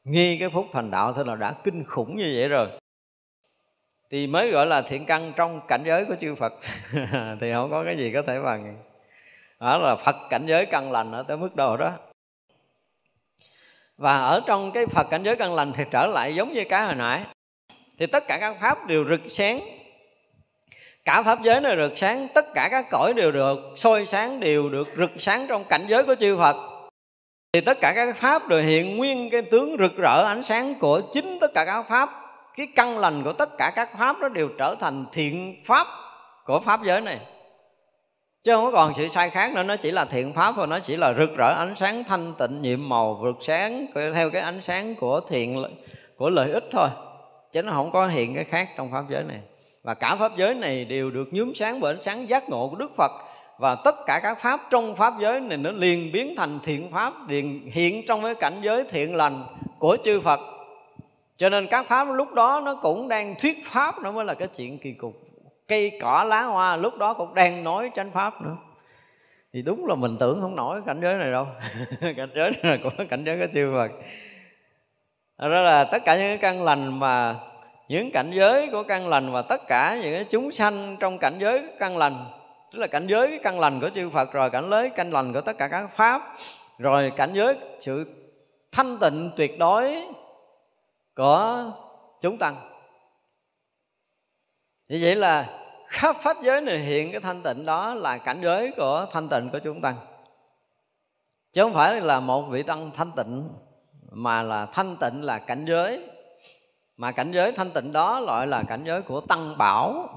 nghi 0.09 0.37
cái 0.39 0.49
phúc 0.49 0.65
thành 0.73 0.91
đạo 0.91 1.13
thôi 1.13 1.25
là 1.25 1.35
đã 1.35 1.55
kinh 1.63 1.83
khủng 1.83 2.15
như 2.17 2.33
vậy 2.35 2.47
rồi. 2.47 2.67
Thì 4.09 4.27
mới 4.27 4.51
gọi 4.51 4.65
là 4.65 4.81
thiện 4.81 5.05
căn 5.05 5.33
trong 5.35 5.61
cảnh 5.67 5.83
giới 5.85 6.05
của 6.05 6.15
chư 6.21 6.35
Phật. 6.35 6.53
Thì 7.41 7.53
không 7.53 7.71
có 7.71 7.83
cái 7.85 7.97
gì 7.97 8.11
có 8.13 8.21
thể 8.21 8.39
bằng. 8.39 8.77
Đó 9.59 9.77
là 9.77 9.95
phật 9.95 10.15
cảnh 10.29 10.45
giới 10.45 10.65
căn 10.65 10.91
lành 10.91 11.11
ở 11.11 11.23
tới 11.23 11.37
mức 11.37 11.55
độ 11.55 11.77
đó. 11.77 11.91
Và 13.97 14.17
ở 14.17 14.41
trong 14.47 14.71
cái 14.71 14.85
phật 14.85 15.07
cảnh 15.09 15.23
giới 15.23 15.35
căn 15.35 15.55
lành 15.55 15.73
thì 15.73 15.83
trở 15.91 16.07
lại 16.07 16.35
giống 16.35 16.53
như 16.53 16.63
cái 16.69 16.85
hồi 16.85 16.95
nãy. 16.95 17.21
Thì 17.99 18.05
tất 18.05 18.27
cả 18.27 18.37
các 18.41 18.57
pháp 18.61 18.87
đều 18.87 19.05
rực 19.09 19.21
sáng. 19.27 19.59
Cả 21.05 21.23
pháp 21.23 21.39
giới 21.43 21.61
nó 21.61 21.69
rực 21.75 21.97
sáng, 21.97 22.27
tất 22.33 22.45
cả 22.53 22.67
các 22.71 22.85
cõi 22.91 23.13
đều 23.13 23.31
được 23.31 23.59
soi 23.75 24.05
sáng, 24.05 24.39
đều 24.39 24.69
được 24.69 24.87
rực 24.97 25.11
sáng 25.17 25.45
trong 25.49 25.63
cảnh 25.63 25.85
giới 25.87 26.03
của 26.03 26.15
chư 26.15 26.37
phật 26.37 26.76
thì 27.53 27.61
tất 27.61 27.77
cả 27.81 27.93
các 27.95 28.15
pháp 28.15 28.47
đều 28.47 28.61
hiện 28.61 28.97
nguyên 28.97 29.29
cái 29.29 29.41
tướng 29.41 29.75
rực 29.79 29.97
rỡ 29.97 30.23
ánh 30.23 30.43
sáng 30.43 30.75
của 30.79 31.01
chính 31.13 31.37
tất 31.41 31.53
cả 31.53 31.65
các 31.65 31.83
pháp. 31.89 32.09
Cái 32.55 32.67
căn 32.75 32.99
lành 32.99 33.23
của 33.23 33.33
tất 33.33 33.57
cả 33.57 33.71
các 33.75 33.89
pháp 33.97 34.19
đó 34.19 34.29
đều 34.29 34.49
trở 34.57 34.75
thành 34.79 35.05
thiện 35.11 35.63
pháp 35.65 35.87
của 36.45 36.59
pháp 36.59 36.79
giới 36.83 37.01
này. 37.01 37.19
Chứ 38.43 38.55
không 38.55 38.65
có 38.65 38.71
còn 38.71 38.93
sự 38.93 39.07
sai 39.07 39.29
khác 39.29 39.53
nữa, 39.53 39.63
nó 39.63 39.75
chỉ 39.75 39.91
là 39.91 40.05
thiện 40.05 40.33
pháp 40.33 40.53
thôi, 40.55 40.67
nó 40.67 40.79
chỉ 40.79 40.97
là 40.97 41.13
rực 41.13 41.29
rỡ 41.37 41.53
ánh 41.57 41.75
sáng 41.75 42.03
thanh 42.03 42.33
tịnh, 42.39 42.61
nhiệm 42.61 42.89
màu 42.89 43.21
rực 43.25 43.43
sáng 43.43 43.85
theo 44.15 44.29
cái 44.29 44.41
ánh 44.41 44.61
sáng 44.61 44.95
của 44.95 45.19
thiện 45.19 45.63
của 46.17 46.29
lợi 46.29 46.51
ích 46.51 46.63
thôi. 46.71 46.89
Chứ 47.51 47.61
nó 47.61 47.71
không 47.71 47.91
có 47.91 48.07
hiện 48.07 48.35
cái 48.35 48.43
khác 48.43 48.69
trong 48.77 48.91
pháp 48.91 49.03
giới 49.09 49.23
này. 49.23 49.39
Và 49.83 49.93
cả 49.93 50.15
pháp 50.19 50.31
giới 50.37 50.53
này 50.53 50.85
đều 50.85 51.11
được 51.11 51.27
nhúm 51.31 51.53
sáng 51.53 51.79
bởi 51.79 51.93
ánh 51.93 52.01
sáng 52.01 52.29
giác 52.29 52.49
ngộ 52.49 52.69
của 52.69 52.75
đức 52.75 52.91
phật 52.97 53.11
và 53.57 53.75
tất 53.75 53.95
cả 54.05 54.19
các 54.23 54.39
pháp 54.39 54.59
trong 54.69 54.95
pháp 54.95 55.13
giới 55.19 55.39
này 55.39 55.57
nó 55.57 55.71
liền 55.71 56.11
biến 56.11 56.33
thành 56.37 56.59
thiện 56.63 56.91
pháp, 56.91 57.13
liền 57.29 57.71
hiện 57.73 58.05
trong 58.07 58.23
cái 58.23 58.35
cảnh 58.35 58.59
giới 58.61 58.83
thiện 58.83 59.15
lành 59.15 59.43
của 59.79 59.97
chư 60.03 60.19
phật. 60.19 60.39
Cho 61.37 61.49
nên 61.49 61.67
các 61.67 61.87
pháp 61.87 62.07
lúc 62.13 62.33
đó 62.33 62.61
nó 62.65 62.75
cũng 62.75 63.07
đang 63.07 63.35
thuyết 63.39 63.57
pháp, 63.65 64.01
nó 64.01 64.11
mới 64.11 64.25
là 64.25 64.33
cái 64.33 64.47
chuyện 64.47 64.77
kỳ 64.77 64.91
cục. 64.91 65.13
Cây 65.67 65.99
cỏ 66.01 66.23
lá 66.27 66.43
hoa 66.43 66.75
lúc 66.75 66.97
đó 66.97 67.13
cũng 67.13 67.33
đang 67.33 67.63
nói 67.63 67.91
chánh 67.95 68.11
pháp 68.11 68.41
nữa. 68.41 68.57
Thì 69.53 69.61
đúng 69.61 69.85
là 69.85 69.95
mình 69.95 70.17
tưởng 70.19 70.41
không 70.41 70.55
nổi 70.55 70.81
cảnh 70.85 70.99
giới 71.01 71.13
này 71.13 71.31
đâu. 71.31 71.47
Cảnh 72.01 72.29
giới 72.35 72.51
này 72.63 72.77
là 72.77 72.77
của 72.83 73.03
cảnh 73.09 73.23
giới 73.23 73.39
của 73.39 73.53
chư 73.53 73.71
Phật. 73.73 73.91
Đó 75.37 75.61
là 75.61 75.83
tất 75.83 76.05
cả 76.05 76.17
những 76.17 76.27
cái 76.27 76.37
căn 76.37 76.63
lành 76.63 76.99
mà, 76.99 77.35
những 77.87 78.11
cảnh 78.11 78.31
giới 78.33 78.69
của 78.71 78.83
căn 78.83 79.09
lành 79.09 79.31
và 79.31 79.41
tất 79.41 79.67
cả 79.67 79.97
những 80.01 80.13
cái 80.13 80.23
chúng 80.23 80.51
sanh 80.51 80.97
trong 80.99 81.17
cảnh 81.17 81.37
giới 81.39 81.63
căn 81.79 81.97
lành 81.97 82.25
tức 82.71 82.79
là 82.79 82.87
cảnh 82.87 83.07
giới 83.07 83.39
căn 83.43 83.59
lành 83.59 83.79
của 83.79 83.89
chư 83.89 84.09
Phật, 84.09 84.31
rồi 84.31 84.49
cảnh 84.49 84.69
giới 84.69 84.89
căn 84.89 85.11
lành 85.13 85.33
của 85.33 85.41
tất 85.41 85.57
cả 85.57 85.67
các 85.67 85.87
pháp, 85.95 86.35
rồi 86.77 87.11
cảnh 87.15 87.31
giới 87.33 87.57
sự 87.81 88.05
thanh 88.71 88.97
tịnh 88.97 89.31
tuyệt 89.35 89.59
đối 89.59 90.03
của 91.15 91.71
chúng 92.21 92.37
tăng. 92.37 92.55
Như 94.89 94.99
vậy 95.01 95.15
là 95.15 95.59
khắp 95.87 96.15
pháp 96.21 96.37
giới 96.41 96.61
này 96.61 96.79
hiện 96.79 97.11
cái 97.11 97.21
thanh 97.21 97.43
tịnh 97.43 97.65
đó 97.65 97.93
là 97.93 98.17
cảnh 98.17 98.39
giới 98.43 98.71
của 98.77 99.05
thanh 99.11 99.29
tịnh 99.29 99.49
của 99.51 99.59
chúng 99.59 99.81
tăng. 99.81 99.95
Chứ 101.53 101.61
không 101.61 101.73
phải 101.73 102.01
là 102.01 102.19
một 102.19 102.41
vị 102.41 102.63
tăng 102.63 102.91
thanh 102.91 103.11
tịnh, 103.11 103.49
mà 104.11 104.41
là 104.41 104.65
thanh 104.65 104.97
tịnh 104.99 105.23
là 105.23 105.39
cảnh 105.39 105.65
giới. 105.65 106.09
Mà 106.97 107.11
cảnh 107.11 107.31
giới 107.31 107.51
thanh 107.51 107.71
tịnh 107.71 107.93
đó 107.93 108.21
gọi 108.21 108.47
là 108.47 108.63
cảnh 108.63 108.83
giới 108.85 109.01
của 109.01 109.21
tăng 109.21 109.57
bảo 109.57 110.09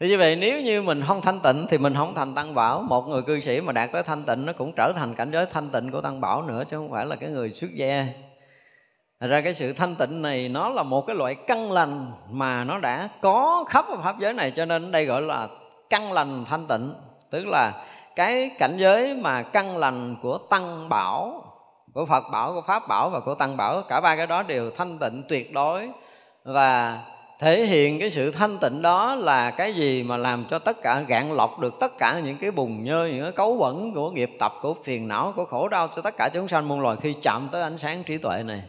thì 0.00 0.08
như 0.08 0.18
vậy 0.18 0.36
nếu 0.36 0.60
như 0.60 0.82
mình 0.82 1.02
không 1.06 1.20
thanh 1.20 1.40
tịnh 1.40 1.66
thì 1.68 1.78
mình 1.78 1.94
không 1.94 2.14
thành 2.14 2.34
tăng 2.34 2.54
bảo. 2.54 2.82
Một 2.82 3.08
người 3.08 3.22
cư 3.22 3.40
sĩ 3.40 3.60
mà 3.60 3.72
đạt 3.72 3.92
tới 3.92 4.02
thanh 4.02 4.24
tịnh 4.24 4.46
nó 4.46 4.52
cũng 4.52 4.72
trở 4.72 4.92
thành 4.96 5.14
cảnh 5.14 5.30
giới 5.30 5.46
thanh 5.46 5.70
tịnh 5.70 5.90
của 5.90 6.00
tăng 6.00 6.20
bảo 6.20 6.42
nữa 6.42 6.64
chứ 6.70 6.76
không 6.76 6.90
phải 6.90 7.06
là 7.06 7.16
cái 7.16 7.30
người 7.30 7.52
xuất 7.52 7.70
gia. 7.74 8.06
Thật 9.20 9.26
ra 9.26 9.40
cái 9.40 9.54
sự 9.54 9.72
thanh 9.72 9.94
tịnh 9.94 10.22
này 10.22 10.48
nó 10.48 10.68
là 10.68 10.82
một 10.82 11.06
cái 11.06 11.16
loại 11.16 11.34
căn 11.34 11.72
lành 11.72 12.06
mà 12.30 12.64
nó 12.64 12.78
đã 12.78 13.08
có 13.20 13.64
khắp 13.68 13.84
ở 13.88 13.96
pháp 14.04 14.18
giới 14.18 14.32
này 14.32 14.50
cho 14.50 14.64
nên 14.64 14.92
đây 14.92 15.04
gọi 15.04 15.22
là 15.22 15.48
căn 15.90 16.12
lành 16.12 16.44
thanh 16.44 16.66
tịnh. 16.66 16.94
Tức 17.30 17.46
là 17.46 17.72
cái 18.16 18.50
cảnh 18.58 18.76
giới 18.78 19.14
mà 19.14 19.42
căn 19.42 19.76
lành 19.78 20.16
của 20.22 20.38
tăng 20.38 20.88
bảo 20.88 21.44
của 21.94 22.06
Phật 22.06 22.24
bảo, 22.32 22.52
của 22.54 22.62
Pháp 22.66 22.88
bảo 22.88 23.10
và 23.10 23.20
của 23.20 23.34
Tăng 23.34 23.56
bảo 23.56 23.82
cả 23.88 24.00
ba 24.00 24.16
cái 24.16 24.26
đó 24.26 24.42
đều 24.42 24.70
thanh 24.70 24.98
tịnh 24.98 25.22
tuyệt 25.28 25.52
đối. 25.52 25.90
Và 26.44 26.98
thể 27.38 27.66
hiện 27.66 27.98
cái 27.98 28.10
sự 28.10 28.30
thanh 28.30 28.58
tịnh 28.58 28.82
đó 28.82 29.14
là 29.14 29.50
cái 29.50 29.74
gì 29.74 30.02
mà 30.02 30.16
làm 30.16 30.44
cho 30.50 30.58
tất 30.58 30.82
cả 30.82 31.00
gạn 31.00 31.32
lọc 31.32 31.58
được 31.58 31.74
tất 31.80 31.98
cả 31.98 32.20
những 32.24 32.36
cái 32.38 32.50
bùn 32.50 32.84
nhơ 32.84 33.08
những 33.12 33.22
cái 33.22 33.32
cấu 33.32 33.56
bẩn 33.56 33.94
của 33.94 34.10
nghiệp 34.10 34.30
tập 34.38 34.52
của 34.62 34.74
phiền 34.74 35.08
não 35.08 35.32
của 35.36 35.44
khổ 35.44 35.68
đau 35.68 35.88
cho 35.96 36.02
tất 36.02 36.14
cả 36.16 36.28
chúng 36.34 36.48
sanh 36.48 36.68
muôn 36.68 36.80
loài 36.80 36.96
khi 37.00 37.14
chạm 37.22 37.48
tới 37.52 37.62
ánh 37.62 37.78
sáng 37.78 38.04
trí 38.04 38.18
tuệ 38.18 38.42
này. 38.42 38.62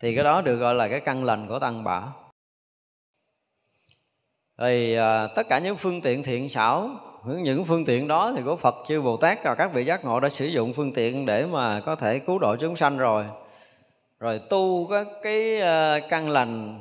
Thì 0.00 0.14
cái 0.14 0.24
đó 0.24 0.40
được 0.40 0.56
gọi 0.56 0.74
là 0.74 0.88
cái 0.88 1.00
căn 1.00 1.24
lành 1.24 1.48
của 1.48 1.58
tăng 1.58 1.84
bảo. 1.84 2.12
Thì 4.58 4.94
à, 4.94 5.26
tất 5.26 5.48
cả 5.48 5.58
những 5.58 5.76
phương 5.76 6.00
tiện 6.00 6.22
thiện 6.22 6.48
xảo 6.48 6.90
những 7.24 7.64
phương 7.64 7.84
tiện 7.84 8.08
đó 8.08 8.32
thì 8.36 8.42
của 8.44 8.56
Phật 8.56 8.74
chư 8.88 9.00
Bồ 9.00 9.16
Tát 9.16 9.44
và 9.44 9.54
các 9.54 9.72
vị 9.72 9.84
giác 9.84 10.04
ngộ 10.04 10.20
đã 10.20 10.28
sử 10.28 10.46
dụng 10.46 10.72
phương 10.72 10.92
tiện 10.92 11.26
để 11.26 11.46
mà 11.46 11.80
có 11.80 11.96
thể 11.96 12.18
cứu 12.18 12.38
độ 12.38 12.56
chúng 12.56 12.76
sanh 12.76 12.98
rồi. 12.98 13.24
Rồi 14.20 14.38
tu 14.38 14.88
các 14.90 15.06
cái 15.22 15.60
à, 15.60 15.98
căn 16.08 16.30
lành 16.30 16.80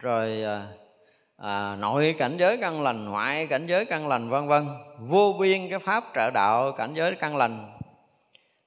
rồi 0.00 0.44
à, 1.36 1.76
nội 1.76 2.14
cảnh 2.18 2.36
giới 2.38 2.56
căn 2.56 2.82
lành 2.82 3.10
ngoại 3.10 3.46
cảnh 3.46 3.66
giới 3.66 3.84
căn 3.84 4.08
lành 4.08 4.30
vân 4.30 4.48
vân. 4.48 4.68
Vô 4.98 5.36
biên 5.40 5.70
cái 5.70 5.78
pháp 5.78 6.04
trợ 6.14 6.30
đạo 6.30 6.72
cảnh 6.72 6.94
giới 6.94 7.14
căn 7.14 7.36
lành. 7.36 7.72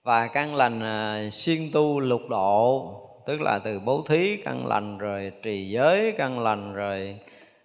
Và 0.04 0.28
căn 0.28 0.56
lành 0.56 0.80
ờ, 0.80 1.16
à, 1.16 1.30
xuyên 1.32 1.70
tu 1.74 2.00
lục 2.00 2.22
độ 2.30 2.90
tức 3.26 3.42
là 3.42 3.60
từ 3.64 3.80
bố 3.80 4.04
thí 4.08 4.38
căn 4.38 4.68
lành 4.68 4.98
rồi 4.98 5.32
trì 5.44 5.70
giới 5.70 6.14
căn 6.18 6.40
lành 6.40 6.74
rồi 6.74 7.20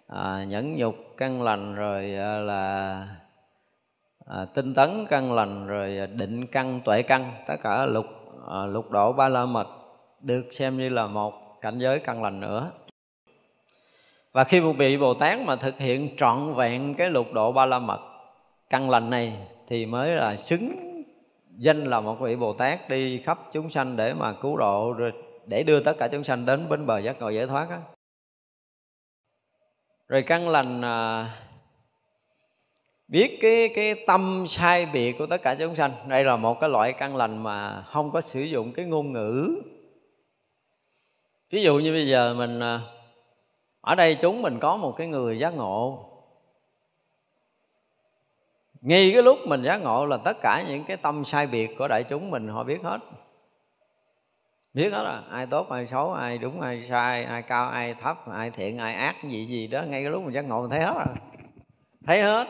à, 0.07 0.43
nhẫn 0.47 0.75
nhục 0.75 0.95
căn 1.17 1.41
lành 1.41 1.75
rồi 1.75 2.15
à, 2.15 2.39
là 2.39 3.07
à, 4.25 4.45
tinh 4.53 4.73
tấn 4.73 5.05
căn 5.09 5.33
lành 5.33 5.67
rồi 5.67 6.07
định 6.15 6.47
căn 6.47 6.81
tuệ 6.85 7.01
căn 7.01 7.33
tất 7.47 7.55
cả 7.63 7.85
lục 7.85 8.05
à, 8.49 8.65
lục 8.65 8.91
độ 8.91 9.13
ba 9.13 9.27
la 9.27 9.45
mật 9.45 9.67
được 10.21 10.45
xem 10.51 10.77
như 10.77 10.89
là 10.89 11.07
một 11.07 11.33
cảnh 11.61 11.79
giới 11.79 11.99
căn 11.99 12.23
lành 12.23 12.39
nữa 12.39 12.71
và 14.31 14.43
khi 14.43 14.61
một 14.61 14.73
vị 14.77 14.97
bồ 14.97 15.13
tát 15.13 15.39
mà 15.39 15.55
thực 15.55 15.77
hiện 15.77 16.09
trọn 16.17 16.53
vẹn 16.53 16.95
cái 16.95 17.09
lục 17.09 17.33
độ 17.33 17.51
ba 17.51 17.65
la 17.65 17.79
mật 17.79 17.99
căn 18.69 18.89
lành 18.89 19.09
này 19.09 19.47
thì 19.67 19.85
mới 19.85 20.09
là 20.09 20.35
xứng 20.35 20.89
danh 21.57 21.83
là 21.83 21.99
một 21.99 22.19
vị 22.19 22.35
bồ 22.35 22.53
tát 22.53 22.89
đi 22.89 23.17
khắp 23.17 23.39
chúng 23.51 23.69
sanh 23.69 23.97
để 23.97 24.13
mà 24.13 24.33
cứu 24.33 24.57
độ 24.57 24.93
rồi 24.93 25.11
để 25.45 25.63
đưa 25.63 25.79
tất 25.79 25.97
cả 25.99 26.07
chúng 26.07 26.23
sanh 26.23 26.45
đến 26.45 26.69
bến 26.69 26.85
bờ 26.85 26.99
giác 26.99 27.19
ngộ 27.19 27.29
giải 27.29 27.47
thoát 27.47 27.69
á. 27.69 27.81
Rồi 30.07 30.21
căn 30.21 30.49
lành 30.49 30.81
à, 30.81 31.29
biết 33.07 33.37
cái 33.41 33.69
cái 33.75 33.95
tâm 34.07 34.43
sai 34.47 34.85
biệt 34.85 35.15
của 35.17 35.25
tất 35.25 35.41
cả 35.41 35.55
chúng 35.55 35.75
sanh. 35.75 35.91
Đây 36.07 36.23
là 36.23 36.35
một 36.35 36.59
cái 36.59 36.69
loại 36.69 36.93
căn 36.93 37.15
lành 37.15 37.43
mà 37.43 37.81
không 37.81 38.11
có 38.11 38.21
sử 38.21 38.41
dụng 38.41 38.73
cái 38.73 38.85
ngôn 38.85 39.13
ngữ. 39.13 39.61
Ví 41.49 41.63
dụ 41.63 41.79
như 41.79 41.91
bây 41.91 42.07
giờ 42.07 42.33
mình 42.33 42.59
à, 42.59 42.81
ở 43.81 43.95
đây 43.95 44.15
chúng 44.21 44.41
mình 44.41 44.59
có 44.59 44.77
một 44.77 44.95
cái 44.97 45.07
người 45.07 45.39
giác 45.39 45.53
ngộ. 45.53 46.05
Ngay 48.81 49.11
cái 49.13 49.23
lúc 49.23 49.37
mình 49.45 49.63
giác 49.63 49.77
ngộ 49.77 50.05
là 50.05 50.17
tất 50.17 50.37
cả 50.41 50.63
những 50.67 50.83
cái 50.83 50.97
tâm 50.97 51.25
sai 51.25 51.47
biệt 51.47 51.75
của 51.77 51.87
đại 51.87 52.03
chúng 52.03 52.31
mình, 52.31 52.47
họ 52.47 52.63
biết 52.63 52.83
hết. 52.83 52.99
Biết 54.73 54.89
hết 54.89 55.03
là 55.03 55.23
ai 55.31 55.45
tốt, 55.45 55.69
ai 55.69 55.87
xấu, 55.87 56.13
ai 56.13 56.37
đúng, 56.37 56.61
ai 56.61 56.85
sai, 56.89 57.23
ai 57.23 57.41
cao, 57.41 57.69
ai 57.69 57.93
thấp, 57.93 58.31
ai 58.31 58.51
thiện, 58.51 58.77
ai 58.77 58.95
ác, 58.95 59.15
gì 59.23 59.45
gì 59.45 59.67
đó. 59.67 59.81
Ngay 59.81 60.03
cái 60.03 60.11
lúc 60.11 60.23
mình 60.23 60.33
giác 60.33 60.41
ngộ 60.41 60.61
mình 60.61 60.69
thấy 60.69 60.79
hết 60.79 60.93
rồi. 60.93 61.15
Thấy 62.05 62.21
hết. 62.21 62.47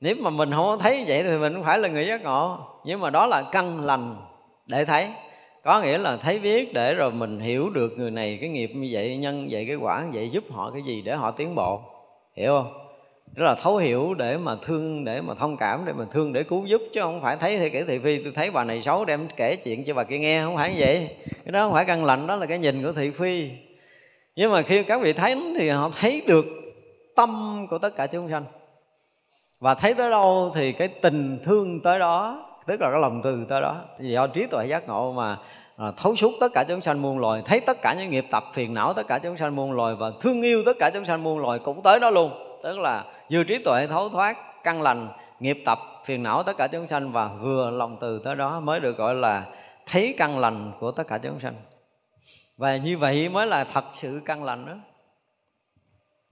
Nếu 0.00 0.16
mà 0.20 0.30
mình 0.30 0.52
không 0.52 0.78
thấy 0.78 1.04
vậy 1.06 1.22
thì 1.22 1.38
mình 1.38 1.54
không 1.54 1.64
phải 1.64 1.78
là 1.78 1.88
người 1.88 2.06
giác 2.06 2.22
ngộ. 2.22 2.58
Nhưng 2.84 3.00
mà 3.00 3.10
đó 3.10 3.26
là 3.26 3.42
căn 3.52 3.80
lành 3.80 4.16
để 4.66 4.84
thấy 4.84 5.10
có 5.66 5.80
nghĩa 5.80 5.98
là 5.98 6.16
thấy 6.16 6.38
biết 6.38 6.74
để 6.74 6.94
rồi 6.94 7.12
mình 7.12 7.40
hiểu 7.40 7.70
được 7.70 7.98
người 7.98 8.10
này 8.10 8.38
cái 8.40 8.50
nghiệp 8.50 8.70
như 8.74 8.88
vậy, 8.90 9.16
nhân 9.16 9.48
vậy, 9.50 9.64
cái 9.66 9.76
quả 9.76 10.02
như 10.04 10.10
vậy, 10.12 10.30
giúp 10.30 10.44
họ 10.50 10.70
cái 10.70 10.82
gì 10.82 11.02
để 11.02 11.14
họ 11.14 11.30
tiến 11.30 11.54
bộ. 11.54 11.80
Hiểu 12.36 12.52
không? 12.52 12.72
Đó 13.36 13.44
là 13.44 13.54
thấu 13.54 13.76
hiểu 13.76 14.14
để 14.14 14.36
mà 14.36 14.56
thương, 14.62 15.04
để 15.04 15.20
mà 15.20 15.34
thông 15.34 15.56
cảm, 15.56 15.82
để 15.86 15.92
mà 15.92 16.04
thương, 16.10 16.32
để 16.32 16.42
cứu 16.42 16.66
giúp. 16.66 16.82
Chứ 16.92 17.00
không 17.00 17.20
phải 17.22 17.36
thấy 17.36 17.58
thì 17.58 17.70
kể 17.70 17.84
thị 17.84 17.98
phi, 17.98 18.22
tôi 18.22 18.32
thấy 18.32 18.50
bà 18.50 18.64
này 18.64 18.82
xấu, 18.82 19.04
đem 19.04 19.28
kể 19.36 19.56
chuyện 19.56 19.84
cho 19.84 19.94
bà 19.94 20.04
kia 20.04 20.18
nghe. 20.18 20.42
Không 20.42 20.56
phải 20.56 20.70
như 20.70 20.76
vậy. 20.78 21.16
Cái 21.44 21.52
đó 21.52 21.64
không 21.64 21.72
phải 21.72 21.84
căn 21.84 22.04
lành, 22.04 22.26
đó 22.26 22.36
là 22.36 22.46
cái 22.46 22.58
nhìn 22.58 22.82
của 22.82 22.92
thị 22.92 23.10
phi. 23.10 23.50
Nhưng 24.36 24.52
mà 24.52 24.62
khi 24.62 24.82
các 24.82 25.00
vị 25.00 25.12
thấy 25.12 25.36
thì 25.58 25.68
họ 25.68 25.90
thấy 26.00 26.22
được 26.26 26.46
tâm 27.16 27.66
của 27.70 27.78
tất 27.78 27.96
cả 27.96 28.06
chúng 28.06 28.30
sanh. 28.30 28.44
Và 29.60 29.74
thấy 29.74 29.94
tới 29.94 30.10
đâu 30.10 30.52
thì 30.54 30.72
cái 30.72 30.88
tình 30.88 31.38
thương 31.44 31.80
tới 31.80 31.98
đó 31.98 32.45
tức 32.66 32.80
là 32.80 32.90
cái 32.90 33.00
lòng 33.00 33.20
từ 33.22 33.44
tới 33.48 33.60
đó. 33.60 33.76
Do 34.00 34.26
trí 34.26 34.46
tuệ 34.46 34.66
giác 34.66 34.88
ngộ 34.88 35.12
mà 35.12 35.38
à, 35.76 35.92
thấu 35.96 36.16
suốt 36.16 36.32
tất 36.40 36.52
cả 36.54 36.64
chúng 36.68 36.82
sanh 36.82 37.02
muôn 37.02 37.18
loài 37.18 37.42
thấy 37.44 37.60
tất 37.60 37.82
cả 37.82 37.94
những 37.98 38.10
nghiệp 38.10 38.26
tập 38.30 38.44
phiền 38.52 38.74
não 38.74 38.92
tất 38.92 39.06
cả 39.08 39.18
chúng 39.18 39.36
sanh 39.36 39.56
muôn 39.56 39.72
loài 39.72 39.94
và 39.94 40.10
thương 40.20 40.42
yêu 40.42 40.62
tất 40.66 40.76
cả 40.78 40.90
chúng 40.94 41.04
sanh 41.04 41.22
muôn 41.22 41.38
loài 41.38 41.58
cũng 41.58 41.82
tới 41.82 42.00
đó 42.00 42.10
luôn. 42.10 42.58
Tức 42.62 42.78
là 42.78 43.04
vừa 43.30 43.44
trí 43.44 43.58
tuệ 43.64 43.86
thấu 43.86 44.08
thoát 44.08 44.36
căn 44.64 44.82
lành 44.82 45.08
nghiệp 45.40 45.62
tập 45.64 45.78
phiền 46.04 46.22
não 46.22 46.42
tất 46.42 46.56
cả 46.56 46.66
chúng 46.66 46.88
sanh 46.88 47.12
và 47.12 47.28
vừa 47.28 47.70
lòng 47.70 47.96
từ 48.00 48.18
tới 48.18 48.34
đó 48.34 48.60
mới 48.60 48.80
được 48.80 48.96
gọi 48.96 49.14
là 49.14 49.46
thấy 49.86 50.14
căn 50.18 50.38
lành 50.38 50.72
của 50.80 50.90
tất 50.90 51.06
cả 51.08 51.18
chúng 51.18 51.40
sanh. 51.40 51.54
Và 52.56 52.76
như 52.76 52.98
vậy 52.98 53.28
mới 53.28 53.46
là 53.46 53.64
thật 53.64 53.84
sự 53.94 54.20
căn 54.24 54.44
lành 54.44 54.66
đó. 54.66 54.74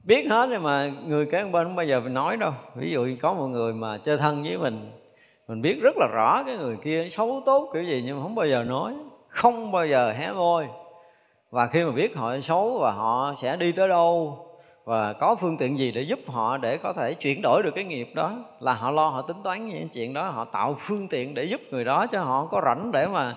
Biết 0.05 0.27
hết 0.31 0.48
nhưng 0.51 0.62
mà 0.62 0.90
người 1.06 1.27
kế 1.27 1.44
bên 1.44 1.65
không 1.65 1.77
bao 1.77 1.86
giờ 1.86 2.01
nói 2.01 2.36
đâu. 2.36 2.52
Ví 2.74 2.90
dụ 2.90 3.09
có 3.23 3.35
một 3.35 3.47
người 3.47 3.73
mà 3.73 3.98
chơi 3.98 4.16
thân 4.16 4.43
với 4.43 4.59
mình 4.59 4.90
mình 5.48 5.62
biết 5.62 5.80
rất 5.82 5.96
là 5.96 6.06
rõ 6.06 6.42
cái 6.46 6.56
người 6.56 6.76
kia 6.76 7.08
xấu 7.10 7.42
tốt 7.46 7.70
kiểu 7.72 7.82
gì 7.82 8.02
nhưng 8.06 8.16
mà 8.16 8.22
không 8.22 8.34
bao 8.34 8.46
giờ 8.46 8.64
nói, 8.64 8.94
không 9.28 9.72
bao 9.72 9.86
giờ 9.86 10.12
hé 10.12 10.32
môi. 10.32 10.66
Và 11.50 11.66
khi 11.66 11.84
mà 11.84 11.90
biết 11.90 12.16
họ 12.16 12.40
xấu 12.40 12.78
và 12.78 12.92
họ 12.92 13.34
sẽ 13.42 13.56
đi 13.56 13.72
tới 13.72 13.88
đâu 13.88 14.38
và 14.84 15.12
có 15.12 15.36
phương 15.40 15.56
tiện 15.56 15.78
gì 15.78 15.92
để 15.92 16.02
giúp 16.02 16.18
họ 16.26 16.56
để 16.56 16.76
có 16.76 16.92
thể 16.92 17.14
chuyển 17.14 17.40
đổi 17.42 17.62
được 17.62 17.74
cái 17.74 17.84
nghiệp 17.84 18.08
đó 18.14 18.38
là 18.60 18.74
họ 18.74 18.90
lo, 18.90 19.08
họ 19.08 19.22
tính 19.22 19.36
toán 19.44 19.68
những 19.68 19.88
chuyện 19.88 20.14
đó, 20.14 20.28
họ 20.28 20.44
tạo 20.44 20.76
phương 20.78 21.08
tiện 21.08 21.34
để 21.34 21.44
giúp 21.44 21.60
người 21.70 21.84
đó 21.84 22.06
cho 22.06 22.22
họ 22.22 22.46
có 22.46 22.62
rảnh 22.64 22.92
để 22.92 23.06
mà 23.06 23.36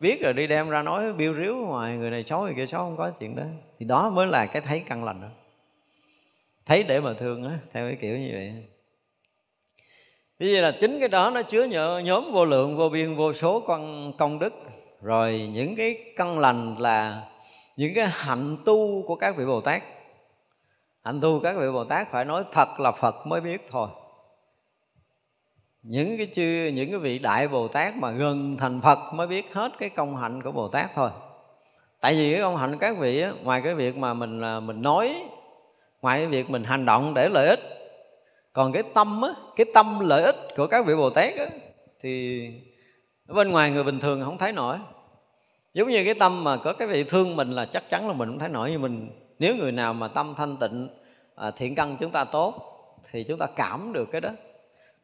biết 0.00 0.22
rồi 0.22 0.32
đi 0.32 0.46
đem 0.46 0.70
ra 0.70 0.82
nói 0.82 1.12
biêu 1.12 1.34
riếu 1.34 1.56
ngoài 1.56 1.96
người 1.96 2.10
này 2.10 2.24
xấu, 2.24 2.40
người 2.40 2.54
kia 2.56 2.66
xấu, 2.66 2.80
không 2.80 2.96
có 2.96 3.10
chuyện 3.10 3.36
đó. 3.36 3.42
Thì 3.78 3.86
đó 3.86 4.10
mới 4.10 4.26
là 4.26 4.46
cái 4.46 4.62
thấy 4.62 4.82
căn 4.88 5.04
lành 5.04 5.20
đó. 5.20 5.28
Thấy 6.66 6.82
để 6.82 7.00
mà 7.00 7.14
thương 7.14 7.44
á, 7.44 7.58
theo 7.72 7.86
cái 7.86 7.96
kiểu 8.00 8.18
như 8.18 8.28
vậy 8.32 8.52
thế 10.40 10.46
vậy 10.52 10.62
là 10.62 10.70
chính 10.80 10.98
cái 10.98 11.08
đó 11.08 11.30
nó 11.30 11.42
chứa 11.42 11.64
nhớ, 11.64 12.02
nhóm 12.04 12.32
vô 12.32 12.44
lượng 12.44 12.76
vô 12.76 12.88
biên 12.88 13.16
vô 13.16 13.32
số 13.32 13.60
con 13.60 14.12
công 14.18 14.38
đức. 14.38 14.54
Rồi 15.02 15.50
những 15.52 15.76
cái 15.76 15.96
căn 16.16 16.38
lành 16.38 16.76
là 16.78 17.22
những 17.76 17.94
cái 17.94 18.06
hạnh 18.10 18.56
tu 18.64 19.02
của 19.06 19.14
các 19.14 19.36
vị 19.36 19.44
bồ 19.44 19.60
tát. 19.60 19.82
Hạnh 21.04 21.20
tu 21.20 21.40
các 21.42 21.56
vị 21.58 21.66
bồ 21.72 21.84
tát 21.84 22.10
phải 22.10 22.24
nói 22.24 22.44
thật 22.52 22.80
là 22.80 22.92
phật 22.92 23.26
mới 23.26 23.40
biết 23.40 23.66
thôi. 23.70 23.88
Những 25.82 26.16
cái 26.16 26.28
chư 26.34 26.70
những 26.74 26.90
cái 26.90 26.98
vị 26.98 27.18
đại 27.18 27.48
bồ 27.48 27.68
tát 27.68 27.96
mà 27.96 28.10
gần 28.10 28.56
thành 28.58 28.80
phật 28.80 28.98
mới 29.14 29.26
biết 29.26 29.44
hết 29.52 29.72
cái 29.78 29.88
công 29.88 30.16
hạnh 30.16 30.42
của 30.42 30.52
bồ 30.52 30.68
tát 30.68 30.90
thôi. 30.94 31.10
Tại 32.00 32.14
vì 32.14 32.32
cái 32.32 32.42
công 32.42 32.56
hạnh 32.56 32.72
của 32.72 32.78
các 32.80 32.98
vị 32.98 33.20
á, 33.20 33.32
ngoài 33.42 33.60
cái 33.64 33.74
việc 33.74 33.96
mà 33.96 34.14
mình 34.14 34.40
à, 34.40 34.60
mình 34.60 34.82
nói 34.82 35.24
ngoài 36.02 36.18
cái 36.18 36.26
việc 36.26 36.50
mình 36.50 36.64
hành 36.64 36.84
động 36.84 37.14
để 37.14 37.28
lợi 37.28 37.48
ích 37.48 37.77
còn 38.52 38.72
cái 38.72 38.82
tâm 38.94 39.22
á 39.22 39.30
cái 39.56 39.66
tâm 39.74 40.00
lợi 40.00 40.22
ích 40.22 40.36
của 40.56 40.66
các 40.66 40.86
vị 40.86 40.94
bồ 40.94 41.10
tát 41.10 41.34
á 41.36 41.46
thì 42.00 42.42
ở 43.28 43.34
bên 43.34 43.50
ngoài 43.50 43.70
người 43.70 43.84
bình 43.84 44.00
thường 44.00 44.22
không 44.24 44.38
thấy 44.38 44.52
nổi. 44.52 44.76
Giống 45.74 45.88
như 45.88 46.04
cái 46.04 46.14
tâm 46.14 46.44
mà 46.44 46.56
có 46.56 46.72
cái 46.72 46.88
vị 46.88 47.04
thương 47.04 47.36
mình 47.36 47.50
là 47.50 47.64
chắc 47.64 47.90
chắn 47.90 48.08
là 48.08 48.14
mình 48.14 48.28
không 48.28 48.38
thấy 48.38 48.48
nổi. 48.48 48.70
Như 48.70 48.78
mình 48.78 49.10
nếu 49.38 49.56
người 49.56 49.72
nào 49.72 49.94
mà 49.94 50.08
tâm 50.08 50.34
thanh 50.36 50.56
tịnh 50.56 50.88
à, 51.34 51.50
thiện 51.50 51.74
căn 51.74 51.96
chúng 52.00 52.10
ta 52.10 52.24
tốt 52.24 52.54
thì 53.10 53.24
chúng 53.24 53.38
ta 53.38 53.46
cảm 53.56 53.92
được 53.92 54.08
cái 54.12 54.20
đó. 54.20 54.30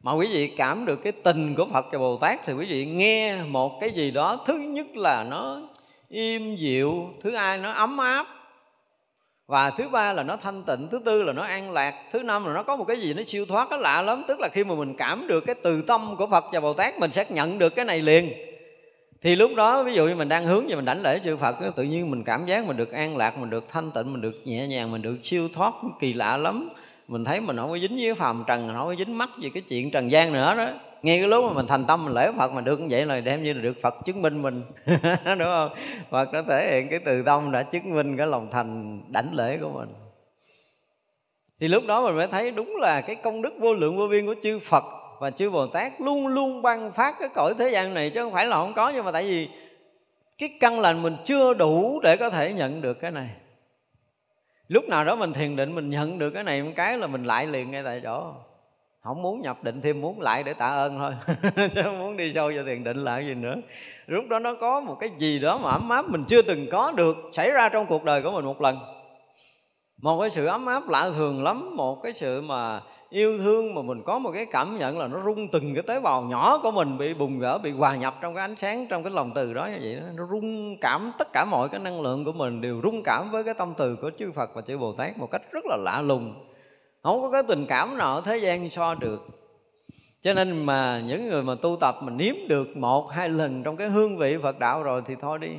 Mà 0.01 0.13
quý 0.13 0.27
vị 0.33 0.47
cảm 0.47 0.85
được 0.85 0.95
cái 1.03 1.11
tình 1.11 1.55
của 1.55 1.65
Phật 1.73 1.85
và 1.91 1.97
Bồ 1.97 2.17
Tát 2.17 2.39
thì 2.45 2.53
quý 2.53 2.65
vị 2.65 2.85
nghe 2.85 3.43
một 3.43 3.77
cái 3.81 3.91
gì 3.91 4.11
đó 4.11 4.43
thứ 4.45 4.57
nhất 4.57 4.87
là 4.95 5.23
nó 5.23 5.61
im 6.09 6.55
dịu 6.55 7.09
thứ 7.21 7.35
hai 7.35 7.57
nó 7.57 7.71
ấm 7.71 7.97
áp 7.97 8.27
và 9.47 9.69
thứ 9.69 9.89
ba 9.89 10.13
là 10.13 10.23
nó 10.23 10.37
thanh 10.37 10.63
tịnh, 10.63 10.87
thứ 10.91 10.99
tư 11.05 11.23
là 11.23 11.33
nó 11.33 11.43
an 11.43 11.71
lạc, 11.71 11.93
thứ 12.11 12.23
năm 12.23 12.45
là 12.45 12.53
nó 12.53 12.63
có 12.63 12.75
một 12.75 12.85
cái 12.87 12.97
gì 12.97 13.13
nó 13.13 13.23
siêu 13.23 13.45
thoát, 13.45 13.69
nó 13.69 13.77
lạ 13.77 14.01
lắm. 14.01 14.23
Tức 14.27 14.39
là 14.39 14.49
khi 14.49 14.63
mà 14.63 14.75
mình 14.75 14.95
cảm 14.97 15.27
được 15.27 15.45
cái 15.45 15.55
từ 15.63 15.81
tâm 15.81 16.15
của 16.17 16.27
phật 16.27 16.45
và 16.51 16.59
bồ 16.59 16.73
tát, 16.73 16.99
mình 16.99 17.11
sẽ 17.11 17.25
nhận 17.29 17.57
được 17.57 17.75
cái 17.75 17.85
này 17.85 18.01
liền. 18.01 18.33
Thì 19.21 19.35
lúc 19.35 19.51
đó, 19.55 19.83
ví 19.83 19.93
dụ 19.93 20.07
như 20.07 20.15
mình 20.15 20.29
đang 20.29 20.45
hướng 20.45 20.67
về 20.67 20.75
mình 20.75 20.85
đảnh 20.85 21.01
lễ 21.01 21.19
chư 21.23 21.37
Phật 21.37 21.55
tự 21.75 21.83
nhiên 21.83 22.11
mình 22.11 22.23
cảm 22.23 22.45
giác 22.45 22.67
mình 22.67 22.77
được 22.77 22.91
an 22.91 23.17
lạc, 23.17 23.37
mình 23.37 23.49
được 23.49 23.69
thanh 23.69 23.91
tịnh, 23.91 24.13
mình 24.13 24.21
được 24.21 24.35
nhẹ 24.45 24.67
nhàng, 24.67 24.91
mình 24.91 25.01
được 25.01 25.17
siêu 25.23 25.47
thoát, 25.53 25.73
kỳ 25.99 26.13
lạ 26.13 26.37
lắm. 26.37 26.69
Mình 27.07 27.25
thấy 27.25 27.39
mình 27.39 27.57
không 27.57 27.69
có 27.69 27.77
dính 27.77 27.95
với 27.95 28.15
phàm 28.15 28.43
trần 28.47 28.73
không 28.75 28.87
có 28.87 28.95
dính 28.95 29.17
mắc 29.17 29.29
gì 29.39 29.49
cái 29.49 29.63
chuyện 29.69 29.91
trần 29.91 30.11
gian 30.11 30.33
nữa 30.33 30.53
đó 30.57 30.67
ngay 31.05 31.19
cái 31.19 31.27
lúc 31.27 31.45
mà 31.45 31.53
mình 31.53 31.67
thành 31.67 31.85
tâm, 31.85 32.05
mình 32.05 32.13
lễ 32.13 32.31
Phật 32.37 32.51
mà 32.51 32.61
được 32.61 32.79
như 32.79 32.87
vậy 32.89 33.05
là 33.05 33.19
đem 33.19 33.43
như 33.43 33.53
là 33.53 33.61
được 33.61 33.73
Phật 33.81 33.95
chứng 34.05 34.21
minh 34.21 34.41
mình. 34.41 34.63
Đúng 35.25 35.39
không? 35.39 35.69
Phật 36.09 36.33
nó 36.33 36.41
thể 36.41 36.71
hiện 36.71 36.89
cái 36.89 36.99
từ 37.05 37.23
tâm 37.23 37.51
đã 37.51 37.63
chứng 37.63 37.95
minh 37.95 38.17
cái 38.17 38.27
lòng 38.27 38.47
thành 38.51 39.01
đảnh 39.11 39.29
lễ 39.33 39.57
của 39.61 39.69
mình. 39.69 39.89
Thì 41.59 41.67
lúc 41.67 41.83
đó 41.87 42.05
mình 42.05 42.15
mới 42.15 42.27
thấy 42.27 42.51
đúng 42.51 42.75
là 42.75 43.01
cái 43.01 43.15
công 43.15 43.41
đức 43.41 43.53
vô 43.59 43.73
lượng 43.73 43.97
vô 43.97 44.07
biên 44.07 44.25
của 44.25 44.35
chư 44.43 44.59
Phật 44.59 44.83
và 45.19 45.31
chư 45.31 45.49
Bồ 45.49 45.67
Tát 45.67 46.01
luôn 46.01 46.27
luôn 46.27 46.61
ban 46.61 46.91
phát 46.91 47.15
cái 47.19 47.29
cõi 47.29 47.53
thế 47.59 47.69
gian 47.69 47.93
này, 47.93 48.09
chứ 48.09 48.23
không 48.23 48.33
phải 48.33 48.45
là 48.45 48.55
không 48.55 48.73
có, 48.73 48.89
nhưng 48.89 49.05
mà 49.05 49.11
tại 49.11 49.23
vì 49.23 49.49
cái 50.37 50.49
căn 50.59 50.79
lành 50.79 51.01
mình 51.01 51.15
chưa 51.23 51.53
đủ 51.53 51.99
để 52.03 52.17
có 52.17 52.29
thể 52.29 52.53
nhận 52.53 52.81
được 52.81 52.93
cái 53.01 53.11
này. 53.11 53.29
Lúc 54.67 54.83
nào 54.89 55.03
đó 55.03 55.15
mình 55.15 55.33
thiền 55.33 55.55
định 55.55 55.75
mình 55.75 55.89
nhận 55.89 56.19
được 56.19 56.29
cái 56.29 56.43
này 56.43 56.63
một 56.63 56.71
cái 56.75 56.97
là 56.97 57.07
mình 57.07 57.23
lại 57.23 57.47
liền 57.47 57.71
ngay 57.71 57.83
tại 57.83 58.01
chỗ 58.03 58.33
không 59.05 59.21
muốn 59.21 59.41
nhập 59.41 59.63
định 59.63 59.81
thêm 59.81 60.01
muốn 60.01 60.21
lại 60.21 60.43
để 60.43 60.53
tạ 60.53 60.67
ơn 60.67 60.97
thôi. 60.97 61.13
Chứ 61.73 61.81
không 61.83 61.99
muốn 61.99 62.17
đi 62.17 62.31
sâu 62.35 62.51
vào 62.55 62.65
thiền 62.65 62.83
định 62.83 63.03
lại 63.03 63.27
gì 63.27 63.33
nữa. 63.33 63.55
Lúc 64.07 64.23
đó 64.29 64.39
nó 64.39 64.55
có 64.61 64.79
một 64.79 64.97
cái 64.99 65.09
gì 65.17 65.39
đó 65.39 65.59
mà 65.63 65.71
ấm 65.71 65.89
áp 65.89 66.09
mình 66.09 66.25
chưa 66.27 66.41
từng 66.41 66.67
có 66.71 66.91
được 66.91 67.17
xảy 67.33 67.51
ra 67.51 67.69
trong 67.69 67.85
cuộc 67.85 68.03
đời 68.03 68.21
của 68.21 68.31
mình 68.31 68.45
một 68.45 68.61
lần. 68.61 68.77
Một 70.01 70.19
cái 70.21 70.29
sự 70.29 70.45
ấm 70.45 70.65
áp 70.65 70.89
lạ 70.89 71.09
thường 71.15 71.43
lắm, 71.43 71.75
một 71.75 72.03
cái 72.03 72.13
sự 72.13 72.41
mà 72.41 72.81
yêu 73.09 73.37
thương 73.37 73.75
mà 73.75 73.81
mình 73.81 74.01
có 74.05 74.19
một 74.19 74.31
cái 74.33 74.45
cảm 74.45 74.77
nhận 74.77 74.99
là 74.99 75.07
nó 75.07 75.21
rung 75.25 75.47
từng 75.47 75.73
cái 75.73 75.83
tế 75.83 75.99
bào 75.99 76.21
nhỏ 76.21 76.59
của 76.63 76.71
mình, 76.71 76.97
bị 76.97 77.13
bùng 77.13 77.39
vỡ 77.39 77.57
bị 77.57 77.71
hòa 77.71 77.95
nhập 77.95 78.15
trong 78.21 78.35
cái 78.35 78.41
ánh 78.41 78.55
sáng, 78.55 78.87
trong 78.87 79.03
cái 79.03 79.13
lòng 79.13 79.31
từ 79.35 79.53
đó 79.53 79.65
như 79.65 79.77
vậy 79.81 79.95
đó. 79.95 80.07
nó 80.15 80.27
rung 80.31 80.77
cảm 80.81 81.11
tất 81.17 81.27
cả 81.33 81.45
mọi 81.45 81.69
cái 81.69 81.79
năng 81.79 82.01
lượng 82.01 82.25
của 82.25 82.31
mình 82.31 82.61
đều 82.61 82.81
rung 82.83 83.03
cảm 83.03 83.31
với 83.31 83.43
cái 83.43 83.53
tâm 83.53 83.73
từ 83.77 83.95
của 83.95 84.11
chư 84.19 84.31
Phật 84.31 84.49
và 84.53 84.61
chư 84.61 84.77
Bồ 84.77 84.93
Tát 84.93 85.17
một 85.17 85.31
cách 85.31 85.41
rất 85.51 85.65
là 85.65 85.77
lạ 85.77 86.01
lùng 86.01 86.33
không 87.05 87.21
có 87.21 87.31
cái 87.31 87.43
tình 87.47 87.65
cảm 87.65 87.97
nào 87.97 88.15
ở 88.15 88.21
thế 88.25 88.37
gian 88.37 88.69
so 88.69 88.95
được. 88.95 89.27
Cho 90.21 90.33
nên 90.33 90.65
mà 90.65 91.01
những 91.05 91.29
người 91.29 91.43
mà 91.43 91.53
tu 91.61 91.77
tập 91.79 91.95
mà 92.01 92.11
nếm 92.11 92.35
được 92.47 92.77
một, 92.77 93.11
hai 93.11 93.29
lần 93.29 93.63
trong 93.63 93.77
cái 93.77 93.89
hương 93.89 94.17
vị 94.17 94.37
Phật 94.43 94.59
đạo 94.59 94.83
rồi 94.83 95.01
thì 95.05 95.15
thôi 95.21 95.39
đi. 95.39 95.49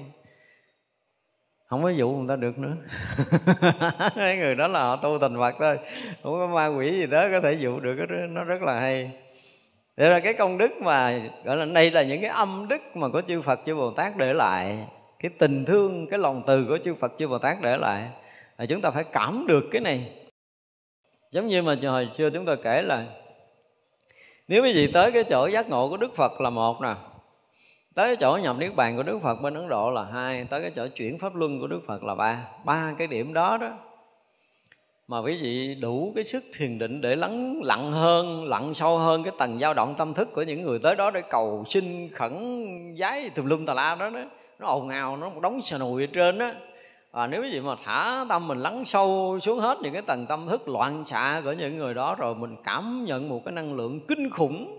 Không 1.66 1.82
có 1.82 1.88
dụ 1.88 2.10
người 2.10 2.28
ta 2.28 2.36
được 2.36 2.58
nữa. 2.58 2.76
Cái 4.16 4.36
người 4.36 4.54
đó 4.54 4.68
là 4.68 4.80
họ 4.80 4.96
tu 4.96 5.18
thành 5.18 5.38
Phật 5.38 5.54
thôi. 5.58 5.78
Không 6.22 6.32
có 6.32 6.46
ma 6.46 6.66
quỷ 6.66 6.92
gì 6.92 7.06
đó 7.06 7.28
có 7.32 7.40
thể 7.40 7.52
dụ 7.52 7.80
được 7.80 7.96
nó 8.30 8.44
rất 8.44 8.62
là 8.62 8.80
hay. 8.80 9.10
Để 9.96 10.08
là 10.08 10.20
cái 10.20 10.32
công 10.32 10.58
đức 10.58 10.72
mà, 10.82 11.20
gọi 11.44 11.56
là 11.56 11.64
đây 11.64 11.90
là 11.90 12.02
những 12.02 12.20
cái 12.20 12.30
âm 12.30 12.66
đức 12.68 12.82
mà 12.94 13.08
có 13.08 13.22
chư 13.28 13.42
Phật, 13.42 13.60
chư 13.66 13.74
Bồ 13.74 13.90
Tát 13.90 14.16
để 14.16 14.32
lại. 14.32 14.86
Cái 15.18 15.30
tình 15.38 15.64
thương, 15.64 16.06
cái 16.06 16.18
lòng 16.18 16.42
từ 16.46 16.64
của 16.68 16.78
chư 16.84 16.94
Phật, 16.94 17.12
chư 17.18 17.28
Bồ 17.28 17.38
Tát 17.38 17.56
để 17.62 17.76
lại. 17.76 18.08
Là 18.58 18.66
chúng 18.66 18.80
ta 18.80 18.90
phải 18.90 19.04
cảm 19.04 19.44
được 19.48 19.64
cái 19.72 19.80
này 19.80 20.25
giống 21.36 21.46
như 21.46 21.62
mà 21.62 21.76
hồi 21.82 22.08
xưa 22.18 22.30
chúng 22.30 22.44
tôi 22.44 22.56
kể 22.56 22.82
là 22.82 23.04
nếu 24.48 24.62
quý 24.62 24.72
vị 24.74 24.90
tới 24.92 25.12
cái 25.12 25.24
chỗ 25.24 25.46
giác 25.46 25.68
ngộ 25.68 25.88
của 25.88 25.96
Đức 25.96 26.16
Phật 26.16 26.40
là 26.40 26.50
một 26.50 26.80
nè 26.82 26.94
tới 27.94 28.06
cái 28.06 28.16
chỗ 28.16 28.38
nhập 28.42 28.56
niết 28.58 28.76
bàn 28.76 28.96
của 28.96 29.02
Đức 29.02 29.18
Phật 29.22 29.34
bên 29.42 29.54
Ấn 29.54 29.68
Độ 29.68 29.90
là 29.90 30.04
hai 30.04 30.44
tới 30.44 30.62
cái 30.62 30.70
chỗ 30.76 30.86
chuyển 30.86 31.18
pháp 31.18 31.34
luân 31.34 31.60
của 31.60 31.66
Đức 31.66 31.80
Phật 31.86 32.04
là 32.04 32.14
ba 32.14 32.48
ba 32.64 32.94
cái 32.98 33.06
điểm 33.06 33.32
đó 33.32 33.58
đó. 33.60 33.70
Mà 35.08 35.18
quý 35.18 35.38
vị 35.42 35.74
đủ 35.74 36.12
cái 36.14 36.24
sức 36.24 36.44
thiền 36.58 36.78
định 36.78 37.00
để 37.00 37.16
lắng 37.16 37.60
lặng 37.62 37.92
hơn 37.92 38.44
lặng 38.44 38.74
sâu 38.74 38.98
hơn 38.98 39.24
cái 39.24 39.32
tầng 39.38 39.58
dao 39.58 39.74
động 39.74 39.94
tâm 39.98 40.14
thức 40.14 40.28
của 40.32 40.42
những 40.42 40.62
người 40.62 40.78
tới 40.78 40.94
đó 40.94 41.10
để 41.10 41.22
cầu 41.30 41.64
xin 41.68 42.08
khẩn 42.12 42.34
giái 42.98 43.30
tùm 43.34 43.46
lum 43.46 43.66
tà 43.66 43.74
la 43.74 43.94
đó, 43.94 44.10
đó. 44.10 44.20
Nó 44.58 44.66
ồn 44.66 44.88
ào 44.88 45.16
nó 45.16 45.28
một 45.28 45.40
đống 45.40 45.62
xà 45.62 45.78
nùi 45.78 46.02
ở 46.02 46.06
trên 46.12 46.38
đó 46.38 46.52
và 47.16 47.26
nếu 47.26 47.44
gì 47.44 47.60
mà 47.60 47.76
thả 47.84 48.24
tâm 48.28 48.48
mình 48.48 48.58
lắng 48.58 48.84
sâu 48.84 49.38
xuống 49.42 49.58
hết 49.58 49.78
những 49.82 49.92
cái 49.92 50.02
tầng 50.02 50.26
tâm 50.26 50.48
thức 50.48 50.68
loạn 50.68 51.04
xạ 51.04 51.40
của 51.44 51.52
những 51.52 51.78
người 51.78 51.94
đó 51.94 52.14
rồi 52.18 52.34
mình 52.34 52.56
cảm 52.64 53.04
nhận 53.04 53.28
một 53.28 53.40
cái 53.44 53.52
năng 53.52 53.74
lượng 53.74 54.00
kinh 54.08 54.30
khủng 54.30 54.78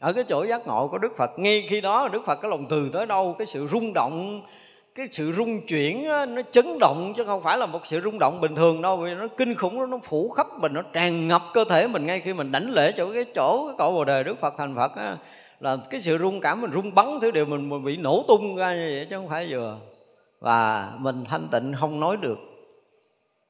ở 0.00 0.12
cái 0.12 0.24
chỗ 0.24 0.44
giác 0.44 0.66
ngộ 0.66 0.88
của 0.88 0.98
đức 0.98 1.12
phật. 1.16 1.30
Ngay 1.38 1.66
khi 1.68 1.80
đó 1.80 2.08
đức 2.12 2.22
phật 2.26 2.34
cái 2.42 2.50
lòng 2.50 2.66
từ 2.68 2.90
tới 2.92 3.06
đâu 3.06 3.36
cái 3.38 3.46
sự 3.46 3.68
rung 3.68 3.92
động 3.92 4.42
cái 4.94 5.08
sự 5.12 5.32
rung 5.32 5.66
chuyển 5.66 6.04
nó 6.28 6.42
chấn 6.50 6.78
động 6.78 7.12
chứ 7.16 7.24
không 7.24 7.42
phải 7.42 7.58
là 7.58 7.66
một 7.66 7.86
sự 7.86 8.00
rung 8.00 8.18
động 8.18 8.40
bình 8.40 8.54
thường 8.54 8.82
đâu 8.82 8.96
vì 8.96 9.14
nó 9.14 9.26
kinh 9.36 9.54
khủng 9.54 9.90
nó 9.90 9.98
phủ 10.04 10.28
khắp 10.28 10.46
mình 10.60 10.72
nó 10.72 10.82
tràn 10.92 11.28
ngập 11.28 11.42
cơ 11.54 11.64
thể 11.64 11.86
mình 11.86 12.06
ngay 12.06 12.20
khi 12.20 12.32
mình 12.32 12.52
đánh 12.52 12.70
lễ 12.70 12.92
chỗ 12.96 13.12
cái 13.14 13.24
chỗ 13.34 13.66
cái 13.66 13.74
cõi 13.78 13.92
bồ 13.92 14.04
đề 14.04 14.22
đức 14.22 14.40
phật 14.40 14.54
thành 14.58 14.74
phật 14.74 14.96
á, 14.96 15.16
là 15.60 15.76
cái 15.90 16.00
sự 16.00 16.18
rung 16.18 16.40
cảm 16.40 16.60
mình 16.60 16.70
rung 16.72 16.94
bắn 16.94 17.06
thứ 17.20 17.30
điều 17.30 17.46
mình, 17.46 17.68
mình 17.68 17.84
bị 17.84 17.96
nổ 17.96 18.24
tung 18.28 18.56
ra 18.56 18.74
như 18.74 18.92
vậy 18.96 19.06
chứ 19.10 19.16
không 19.16 19.28
phải 19.28 19.46
vừa 19.50 19.78
và 20.40 20.92
mình 20.98 21.24
thanh 21.24 21.48
tịnh 21.52 21.74
không 21.80 22.00
nói 22.00 22.16
được. 22.16 22.38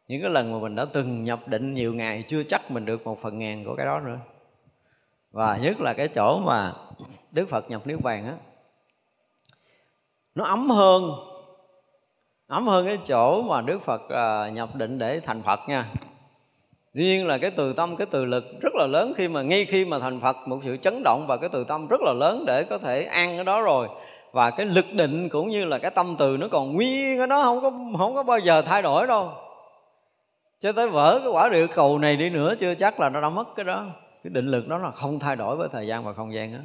Những 0.08 0.22
cái 0.22 0.30
lần 0.30 0.52
mà 0.52 0.58
mình 0.58 0.74
đã 0.74 0.84
từng 0.84 1.24
nhập 1.24 1.48
định 1.48 1.74
nhiều 1.74 1.94
ngày 1.94 2.24
chưa 2.28 2.42
chắc 2.42 2.70
mình 2.70 2.84
được 2.84 3.04
một 3.04 3.18
phần 3.22 3.38
ngàn 3.38 3.64
của 3.64 3.74
cái 3.76 3.86
đó 3.86 4.00
nữa. 4.00 4.18
Và 5.30 5.56
nhất 5.56 5.80
là 5.80 5.92
cái 5.92 6.08
chỗ 6.08 6.38
mà 6.38 6.74
đức 7.32 7.48
phật 7.48 7.70
nhập 7.70 7.86
niết 7.86 8.00
bàn 8.02 8.26
á 8.26 8.34
nó 10.34 10.44
ấm 10.44 10.70
hơn 10.70 11.10
ấm 12.46 12.66
hơn 12.66 12.86
cái 12.86 12.98
chỗ 13.04 13.42
mà 13.42 13.60
đức 13.60 13.78
phật 13.84 14.08
à, 14.08 14.50
nhập 14.50 14.74
định 14.74 14.98
để 14.98 15.20
thành 15.20 15.42
phật 15.42 15.60
nha. 15.68 15.84
Tuy 16.94 17.04
nhiên 17.04 17.26
là 17.26 17.38
cái 17.38 17.50
từ 17.50 17.72
tâm, 17.72 17.96
cái 17.96 18.06
từ 18.10 18.24
lực 18.24 18.44
rất 18.60 18.74
là 18.74 18.86
lớn 18.86 19.12
khi 19.16 19.28
mà 19.28 19.42
ngay 19.42 19.64
khi 19.64 19.84
mà 19.84 19.98
thành 19.98 20.20
Phật 20.20 20.36
một 20.46 20.60
sự 20.64 20.76
chấn 20.76 21.02
động 21.04 21.24
và 21.28 21.36
cái 21.36 21.48
từ 21.52 21.64
tâm 21.64 21.86
rất 21.86 22.00
là 22.00 22.12
lớn 22.12 22.44
để 22.46 22.64
có 22.64 22.78
thể 22.78 23.04
ăn 23.04 23.36
cái 23.36 23.44
đó 23.44 23.60
rồi 23.60 23.88
và 24.32 24.50
cái 24.50 24.66
lực 24.66 24.86
định 24.92 25.28
cũng 25.28 25.48
như 25.48 25.64
là 25.64 25.78
cái 25.78 25.90
tâm 25.90 26.16
từ 26.18 26.36
nó 26.36 26.48
còn 26.50 26.72
nguyên 26.72 27.18
ở 27.18 27.26
đó, 27.26 27.42
không 27.42 27.60
có 27.60 27.98
không 27.98 28.14
có 28.14 28.22
bao 28.22 28.38
giờ 28.38 28.62
thay 28.62 28.82
đổi 28.82 29.06
đâu. 29.06 29.32
Cho 30.60 30.72
tới 30.72 30.88
vỡ 30.88 31.20
cái 31.24 31.32
quả 31.32 31.48
địa 31.48 31.66
cầu 31.66 31.98
này 31.98 32.16
đi 32.16 32.30
nữa, 32.30 32.54
chưa 32.58 32.74
chắc 32.74 33.00
là 33.00 33.08
nó 33.08 33.20
đã 33.20 33.28
mất 33.28 33.48
cái 33.56 33.64
đó. 33.64 33.86
Cái 34.24 34.30
định 34.30 34.46
lực 34.46 34.68
đó 34.68 34.78
là 34.78 34.90
không 34.90 35.18
thay 35.18 35.36
đổi 35.36 35.56
với 35.56 35.68
thời 35.72 35.86
gian 35.86 36.04
và 36.04 36.12
không 36.12 36.34
gian 36.34 36.52
hết 36.52 36.62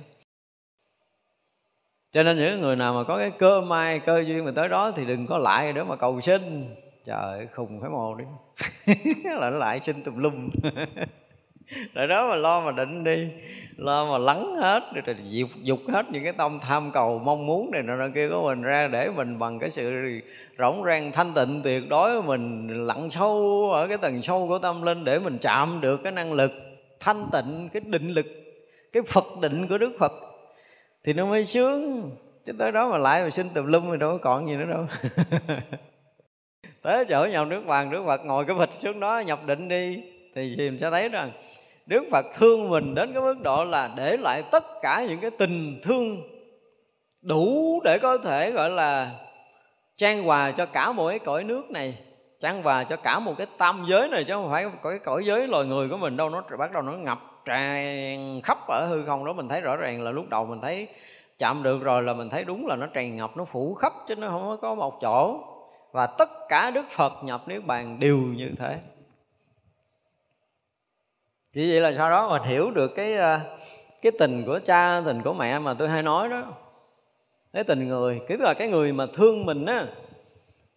cho 2.13 2.23
nên 2.23 2.37
những 2.37 2.61
người 2.61 2.75
nào 2.75 2.93
mà 2.93 3.03
có 3.03 3.17
cái 3.17 3.31
cơ 3.31 3.61
may, 3.61 3.99
cơ 3.99 4.23
duyên 4.27 4.45
mà 4.45 4.51
tới 4.55 4.69
đó 4.69 4.91
thì 4.95 5.05
đừng 5.05 5.27
có 5.27 5.37
lại 5.37 5.73
để 5.73 5.83
mà 5.83 5.95
cầu 5.95 6.21
xin. 6.21 6.75
Trời 7.05 7.47
khùng 7.55 7.81
phải 7.81 7.89
mồ 7.89 8.15
đi. 8.15 8.25
Là 9.23 9.49
nó 9.49 9.57
lại 9.57 9.79
xin 9.79 10.03
tùm 10.03 10.17
lum. 10.17 10.49
để 11.93 12.07
đó 12.07 12.29
mà 12.29 12.35
lo 12.35 12.61
mà 12.61 12.71
định 12.71 13.03
đi 13.03 13.27
lo 13.77 14.11
mà 14.11 14.17
lắng 14.17 14.55
hết 14.55 14.83
rồi 14.93 15.15
dục, 15.29 15.49
dục 15.61 15.79
hết 15.87 16.05
những 16.11 16.23
cái 16.23 16.33
tâm 16.33 16.57
tham 16.61 16.91
cầu 16.93 17.19
mong 17.19 17.45
muốn 17.45 17.71
này 17.71 17.81
nọ 17.81 18.07
kia 18.15 18.29
của 18.29 18.43
mình 18.43 18.61
ra 18.61 18.87
để 18.87 19.09
mình 19.09 19.39
bằng 19.39 19.59
cái 19.59 19.69
sự 19.69 19.91
rỗng 20.59 20.83
rang 20.85 21.11
thanh 21.11 21.33
tịnh 21.33 21.61
tuyệt 21.63 21.89
đối 21.89 22.23
mình 22.23 22.67
lặn 22.87 23.09
sâu 23.09 23.69
ở 23.73 23.87
cái 23.87 23.97
tầng 23.97 24.21
sâu 24.21 24.47
của 24.47 24.59
tâm 24.59 24.81
linh 24.81 25.03
để 25.03 25.19
mình 25.19 25.37
chạm 25.41 25.81
được 25.81 26.03
cái 26.03 26.11
năng 26.11 26.33
lực 26.33 26.51
thanh 26.99 27.25
tịnh 27.31 27.69
cái 27.73 27.81
định 27.85 28.09
lực 28.09 28.25
cái 28.93 29.03
phật 29.07 29.23
định 29.41 29.67
của 29.67 29.77
đức 29.77 29.91
phật. 29.99 30.11
Thì 31.03 31.13
nó 31.13 31.25
mới 31.25 31.45
sướng 31.45 32.11
chứ 32.45 32.53
tới 32.59 32.71
đó 32.71 32.91
mà 32.91 32.97
lại 32.97 33.23
mà 33.23 33.29
xin 33.29 33.49
tùm 33.49 33.65
lum 33.65 33.91
thì 33.91 33.97
đâu 33.97 34.11
có 34.11 34.17
còn 34.17 34.47
gì 34.47 34.55
nữa 34.55 34.65
đâu. 34.65 34.85
Tới 36.81 37.05
chỗ 37.09 37.25
nhau 37.25 37.45
nước 37.45 37.61
vàng 37.65 37.89
nước 37.89 38.03
phật 38.05 38.25
ngồi 38.25 38.45
cái 38.45 38.55
vịt 38.59 38.69
xuống 38.79 38.99
đó 38.99 39.19
nhập 39.19 39.39
định 39.45 39.67
đi 39.67 40.03
thì 40.35 40.55
mình 40.57 40.77
sẽ 40.81 40.89
thấy 40.91 41.09
rằng 41.09 41.31
Đức 41.85 42.03
Phật 42.11 42.25
thương 42.33 42.69
mình 42.69 42.95
đến 42.95 43.13
cái 43.13 43.21
mức 43.21 43.41
độ 43.43 43.63
là 43.63 43.89
để 43.97 44.17
lại 44.17 44.43
tất 44.51 44.63
cả 44.81 45.05
những 45.07 45.19
cái 45.19 45.31
tình 45.31 45.79
thương 45.83 46.21
đủ 47.21 47.81
để 47.83 47.99
có 47.99 48.17
thể, 48.17 48.51
gọi 48.51 48.69
là, 48.69 49.11
trang 49.97 50.23
hòa 50.23 50.51
cho 50.51 50.65
cả 50.65 50.91
một 50.91 51.09
cái 51.09 51.19
cõi 51.19 51.43
nước 51.43 51.71
này, 51.71 51.97
trang 52.39 52.63
hòa 52.63 52.83
cho 52.83 52.95
cả 52.95 53.19
một 53.19 53.33
cái 53.37 53.47
tam 53.57 53.85
giới 53.87 54.09
này, 54.09 54.23
chứ 54.27 54.33
không 54.33 54.51
phải 54.51 54.65
có 54.81 54.89
cái 54.89 54.99
cõi 54.99 55.25
giới 55.25 55.47
loài 55.47 55.65
người 55.65 55.89
của 55.89 55.97
mình 55.97 56.17
đâu. 56.17 56.29
Nó 56.29 56.43
bắt 56.59 56.71
đầu 56.71 56.81
nó 56.81 56.91
ngập 56.91 57.19
tràn 57.45 58.41
khắp 58.41 58.57
ở 58.67 58.87
hư 58.87 59.05
không 59.05 59.25
đó. 59.25 59.33
Mình 59.33 59.49
thấy 59.49 59.61
rõ 59.61 59.75
ràng 59.75 60.01
là 60.01 60.11
lúc 60.11 60.29
đầu 60.29 60.45
mình 60.45 60.61
thấy 60.61 60.87
chạm 61.37 61.63
được 61.63 61.83
rồi 61.83 62.03
là 62.03 62.13
mình 62.13 62.29
thấy 62.29 62.43
đúng 62.43 62.67
là 62.67 62.75
nó 62.75 62.85
tràn 62.85 63.17
ngập, 63.17 63.37
nó 63.37 63.45
phủ 63.45 63.73
khắp, 63.73 63.93
chứ 64.07 64.15
nó 64.15 64.27
không 64.27 64.57
có 64.61 64.75
một 64.75 65.01
chỗ. 65.01 65.39
Và 65.91 66.07
tất 66.07 66.29
cả 66.49 66.71
đức 66.73 66.85
phật 66.89 67.13
nhập 67.23 67.47
niết 67.47 67.65
bàn 67.65 67.99
đều 67.99 68.17
như 68.17 68.51
thế 68.59 68.77
chỉ 71.53 71.71
vậy 71.71 71.81
là 71.81 71.93
sau 71.97 72.09
đó 72.09 72.29
mình 72.29 72.49
hiểu 72.49 72.71
được 72.71 72.95
cái 72.95 73.15
ờ, 73.15 73.39
cái 74.01 74.11
tình 74.19 74.43
của 74.45 74.59
cha, 74.65 75.01
tình 75.05 75.21
của 75.21 75.33
mẹ 75.33 75.59
mà 75.59 75.73
tôi 75.73 75.89
hay 75.89 76.03
nói 76.03 76.29
đó. 76.29 76.43
Cái 77.53 77.63
tình 77.63 77.87
người 77.87 78.21
tức 78.29 78.39
là 78.39 78.53
cái 78.53 78.67
người 78.67 78.93
mà 78.93 79.05
thương 79.13 79.45
mình 79.45 79.65
á, 79.65 79.87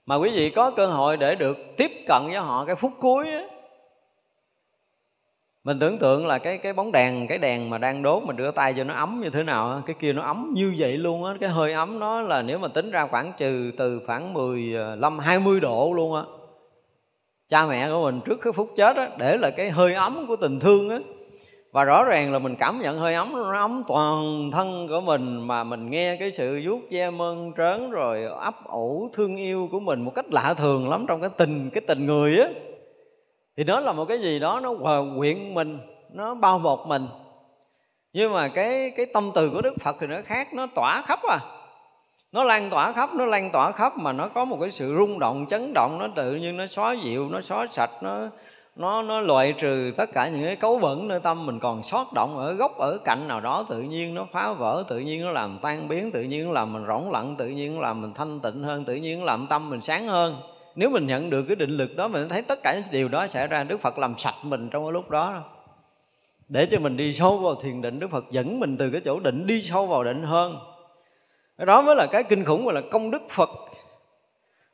mà 0.06 0.16
quý 0.16 0.30
vị 0.30 0.50
có 0.50 0.70
cơ 0.70 0.86
hội 0.86 1.16
để 1.16 1.34
được 1.34 1.58
tiếp 1.76 1.90
cận 2.06 2.22
với 2.26 2.36
họ 2.36 2.64
cái 2.64 2.76
phút 2.76 2.92
cuối 3.00 3.30
á. 3.30 3.42
Mình 5.64 5.78
tưởng 5.78 5.98
tượng 5.98 6.26
là 6.26 6.38
cái 6.38 6.58
cái 6.58 6.72
bóng 6.72 6.92
đèn, 6.92 7.26
cái 7.26 7.38
đèn 7.38 7.70
mà 7.70 7.78
đang 7.78 8.02
đốt 8.02 8.22
mình 8.22 8.36
đưa 8.36 8.50
tay 8.50 8.74
cho 8.76 8.84
nó 8.84 8.94
ấm 8.94 9.20
như 9.22 9.30
thế 9.30 9.42
nào 9.42 9.82
cái 9.86 9.96
kia 9.98 10.12
nó 10.12 10.22
ấm 10.22 10.52
như 10.54 10.74
vậy 10.78 10.98
luôn 10.98 11.24
á, 11.24 11.34
cái 11.40 11.48
hơi 11.48 11.72
ấm 11.72 11.98
nó 11.98 12.22
là 12.22 12.42
nếu 12.42 12.58
mà 12.58 12.68
tính 12.68 12.90
ra 12.90 13.06
khoảng 13.06 13.32
trừ 13.38 13.72
từ 13.76 14.00
khoảng 14.06 14.34
15 14.34 15.18
20 15.18 15.54
ờ, 15.54 15.60
độ 15.60 15.92
luôn 15.96 16.14
á 16.14 16.22
cha 17.48 17.66
mẹ 17.66 17.90
của 17.90 18.02
mình 18.02 18.20
trước 18.24 18.38
cái 18.42 18.52
phút 18.52 18.70
chết 18.76 18.96
đó, 18.96 19.06
để 19.16 19.36
là 19.36 19.50
cái 19.50 19.70
hơi 19.70 19.94
ấm 19.94 20.24
của 20.28 20.36
tình 20.36 20.60
thương 20.60 20.90
á. 20.90 20.98
Và 21.72 21.84
rõ 21.84 22.04
ràng 22.04 22.32
là 22.32 22.38
mình 22.38 22.56
cảm 22.56 22.80
nhận 22.80 22.98
hơi 22.98 23.14
ấm 23.14 23.32
nó 23.32 23.60
ấm 23.60 23.82
toàn 23.88 24.50
thân 24.52 24.88
của 24.88 25.00
mình 25.00 25.46
mà 25.46 25.64
mình 25.64 25.90
nghe 25.90 26.16
cái 26.20 26.32
sự 26.32 26.60
vuốt 26.64 26.80
ve 26.90 27.10
mơn 27.10 27.52
trớn 27.56 27.90
rồi 27.90 28.24
ấp 28.24 28.54
ủ 28.64 29.10
thương 29.12 29.36
yêu 29.36 29.68
của 29.72 29.80
mình 29.80 30.02
một 30.02 30.12
cách 30.14 30.26
lạ 30.30 30.54
thường 30.54 30.90
lắm 30.90 31.04
trong 31.08 31.20
cái 31.20 31.30
tình 31.36 31.70
cái 31.70 31.80
tình 31.86 32.06
người 32.06 32.38
á. 32.38 32.48
Thì 33.56 33.64
đó 33.64 33.80
là 33.80 33.92
một 33.92 34.04
cái 34.04 34.18
gì 34.18 34.38
đó 34.38 34.60
nó 34.62 34.74
hòa 34.80 35.02
quyện 35.18 35.54
mình 35.54 35.78
nó 36.12 36.34
bao 36.34 36.58
bọc 36.58 36.86
mình. 36.86 37.06
Nhưng 38.12 38.32
mà 38.32 38.48
cái 38.48 38.90
cái 38.96 39.06
tâm 39.06 39.30
từ 39.34 39.50
của 39.50 39.62
đức 39.62 39.74
phật 39.80 39.96
thì 40.00 40.06
nó 40.06 40.16
khác 40.24 40.48
nó 40.54 40.66
tỏa 40.74 41.02
khắp 41.06 41.18
à 41.22 41.38
nó 42.36 42.44
lan 42.44 42.70
tỏa 42.70 42.92
khắp, 42.92 43.10
nó 43.14 43.24
lan 43.24 43.50
tỏa 43.52 43.72
khắp 43.72 43.98
mà 43.98 44.12
nó 44.12 44.28
có 44.28 44.44
một 44.44 44.56
cái 44.60 44.70
sự 44.70 44.96
rung 44.96 45.18
động, 45.18 45.46
chấn 45.50 45.72
động. 45.74 45.98
Nó 45.98 46.08
tự 46.16 46.34
nhiên 46.34 46.56
nó 46.56 46.66
xóa 46.66 46.92
dịu, 46.92 47.28
nó 47.28 47.40
xóa 47.40 47.66
sạch, 47.70 47.90
nó 48.02 48.28
nó 48.76 49.02
nó 49.02 49.20
loại 49.20 49.52
trừ 49.52 49.92
tất 49.96 50.12
cả 50.12 50.28
những 50.28 50.44
cái 50.44 50.56
cấu 50.56 50.78
bẩn 50.78 51.08
nơi 51.08 51.20
tâm. 51.20 51.46
Mình 51.46 51.58
còn 51.60 51.82
sót 51.82 52.12
động 52.14 52.38
ở 52.38 52.52
gốc, 52.52 52.78
ở 52.78 52.98
cạnh 53.04 53.28
nào 53.28 53.40
đó, 53.40 53.66
tự 53.68 53.80
nhiên 53.80 54.14
nó 54.14 54.26
phá 54.32 54.52
vỡ, 54.52 54.84
tự 54.88 54.98
nhiên 54.98 55.24
nó 55.24 55.30
làm 55.30 55.58
tan 55.62 55.88
biến, 55.88 56.12
tự 56.12 56.22
nhiên 56.22 56.46
nó 56.46 56.52
làm 56.52 56.72
mình 56.72 56.86
rỗng 56.86 57.10
lặng, 57.10 57.34
tự 57.38 57.48
nhiên 57.48 57.74
nó 57.74 57.80
làm 57.80 58.02
mình 58.02 58.14
thanh 58.14 58.40
tịnh 58.40 58.62
hơn, 58.62 58.84
tự 58.84 58.94
nhiên 58.94 59.18
nó 59.18 59.24
làm 59.24 59.46
tâm 59.46 59.70
mình 59.70 59.80
sáng 59.80 60.06
hơn. 60.06 60.36
Nếu 60.74 60.90
mình 60.90 61.06
nhận 61.06 61.30
được 61.30 61.42
cái 61.42 61.56
định 61.56 61.70
lực 61.70 61.96
đó, 61.96 62.08
mình 62.08 62.28
thấy 62.28 62.42
tất 62.42 62.62
cả 62.62 62.74
những 62.74 62.84
điều 62.92 63.08
đó 63.08 63.26
xảy 63.26 63.46
ra, 63.46 63.64
đức 63.64 63.80
phật 63.80 63.98
làm 63.98 64.18
sạch 64.18 64.36
mình 64.42 64.68
trong 64.70 64.84
cái 64.84 64.92
lúc 64.92 65.10
đó. 65.10 65.42
Để 66.48 66.66
cho 66.66 66.78
mình 66.78 66.96
đi 66.96 67.12
sâu 67.12 67.38
vào 67.38 67.54
thiền 67.54 67.82
định, 67.82 67.98
đức 67.98 68.10
phật 68.10 68.24
dẫn 68.30 68.60
mình 68.60 68.76
từ 68.76 68.90
cái 68.90 69.00
chỗ 69.04 69.20
định 69.20 69.46
đi 69.46 69.62
sâu 69.62 69.86
vào 69.86 70.04
định 70.04 70.22
hơn 70.22 70.58
đó 71.64 71.82
mới 71.82 71.96
là 71.96 72.06
cái 72.06 72.22
kinh 72.22 72.44
khủng, 72.44 72.64
gọi 72.64 72.74
là 72.74 72.82
công 72.90 73.10
đức 73.10 73.22
phật. 73.30 73.50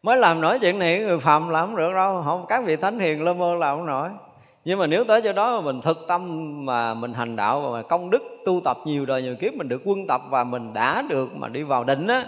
Mới 0.02 0.16
làm 0.16 0.40
nổi 0.40 0.58
chuyện 0.58 0.78
này, 0.78 0.98
người 0.98 1.18
phàm 1.18 1.48
làm 1.48 1.66
không 1.66 1.76
được 1.76 1.92
đâu. 1.94 2.22
Không, 2.24 2.44
các 2.48 2.64
vị 2.64 2.76
thánh 2.76 2.98
hiền, 2.98 3.24
lơ 3.24 3.34
mơ 3.34 3.54
làm 3.54 3.76
không 3.76 3.86
nổi. 3.86 4.08
Nhưng 4.64 4.78
mà 4.78 4.86
nếu 4.86 5.04
tới 5.04 5.22
chỗ 5.22 5.32
đó 5.32 5.60
mà 5.60 5.60
mình 5.60 5.80
thực 5.80 5.98
tâm 6.08 6.50
mà 6.66 6.94
mình 6.94 7.14
hành 7.14 7.36
đạo 7.36 7.70
và 7.72 7.82
công 7.82 8.10
đức 8.10 8.22
tu 8.44 8.60
tập 8.64 8.78
nhiều 8.84 9.06
đời, 9.06 9.22
nhiều 9.22 9.36
kiếp, 9.40 9.54
mình 9.54 9.68
được 9.68 9.82
quân 9.84 10.06
tập 10.06 10.22
và 10.30 10.44
mình 10.44 10.72
đã 10.72 11.02
được 11.08 11.36
mà 11.36 11.48
đi 11.48 11.62
vào 11.62 11.84
định 11.84 12.06
á, 12.06 12.26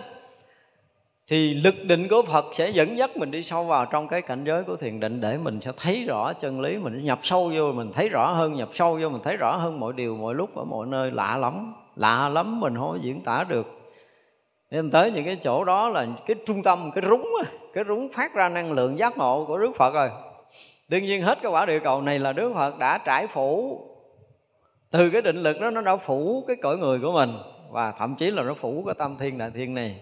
thì 1.29 1.55
lực 1.55 1.75
định 1.85 2.09
của 2.09 2.23
Phật 2.23 2.45
sẽ 2.53 2.71
dẫn 2.71 2.99
dắt 2.99 3.17
mình 3.17 3.31
đi 3.31 3.43
sâu 3.43 3.65
vào 3.65 3.87
trong 3.87 4.09
cái 4.09 4.23
cảnh 4.23 4.45
giới 4.45 4.65
của 4.65 4.77
thiền 4.77 5.01
định 5.01 5.21
để 5.21 5.39
mình 5.39 5.61
sẽ 5.61 5.73
thấy 5.77 6.05
rõ 6.05 6.33
chân 6.33 6.61
lý, 6.61 6.79
mình 6.79 7.05
nhập 7.05 7.19
sâu 7.23 7.53
vô, 7.55 7.73
mình 7.73 7.93
thấy 7.93 8.09
rõ 8.09 8.33
hơn, 8.33 8.55
nhập 8.55 8.69
sâu 8.73 8.99
vô, 9.03 9.09
mình 9.09 9.23
thấy 9.25 9.37
rõ 9.37 9.57
hơn 9.57 9.81
mọi 9.81 9.93
điều, 9.93 10.17
mọi 10.17 10.35
lúc, 10.35 10.57
ở 10.57 10.65
mọi 10.65 10.87
nơi. 10.87 11.11
Lạ 11.11 11.37
lắm 11.37 11.75
lạ 11.97 12.29
lắm 12.29 12.61
mình 12.61 12.77
không 12.77 12.91
có 12.91 12.99
diễn 13.01 13.21
tả 13.21 13.45
được 13.49 13.84
nên 14.75 14.91
tới 14.91 15.11
những 15.11 15.25
cái 15.25 15.37
chỗ 15.43 15.65
đó 15.65 15.89
là 15.89 16.07
cái 16.27 16.37
trung 16.47 16.63
tâm, 16.63 16.91
cái 16.95 17.05
rúng 17.09 17.29
cái 17.75 17.85
rúng 17.89 18.09
phát 18.09 18.35
ra 18.35 18.49
năng 18.49 18.73
lượng 18.73 18.99
giác 18.99 19.19
ngộ 19.19 19.45
của 19.49 19.59
Đức 19.59 19.73
Phật 19.77 19.95
rồi. 19.95 20.11
Đương 20.89 21.05
nhiên 21.05 21.23
hết 21.23 21.39
cái 21.43 21.53
quả 21.53 21.67
địa 21.67 21.79
cầu 21.79 22.03
này 22.03 22.19
là 22.19 22.33
Đức 22.33 22.53
Phật 22.55 22.79
đã 22.79 22.99
trải 22.99 23.27
phủ. 23.27 23.81
Từ 24.91 25.11
cái 25.11 25.23
định 25.23 25.43
lực 25.43 25.61
đó 25.61 25.71
nó 25.71 25.81
đã 25.81 25.97
phủ 25.97 26.45
cái 26.47 26.57
cõi 26.57 26.77
người 26.77 26.99
của 27.03 27.13
mình 27.13 27.39
và 27.71 27.93
thậm 27.99 28.15
chí 28.15 28.31
là 28.31 28.43
nó 28.43 28.55
phủ 28.55 28.83
cái 28.87 28.95
tâm 28.99 29.17
thiên 29.19 29.39
đại 29.39 29.51
thiên 29.55 29.75
này. 29.75 29.97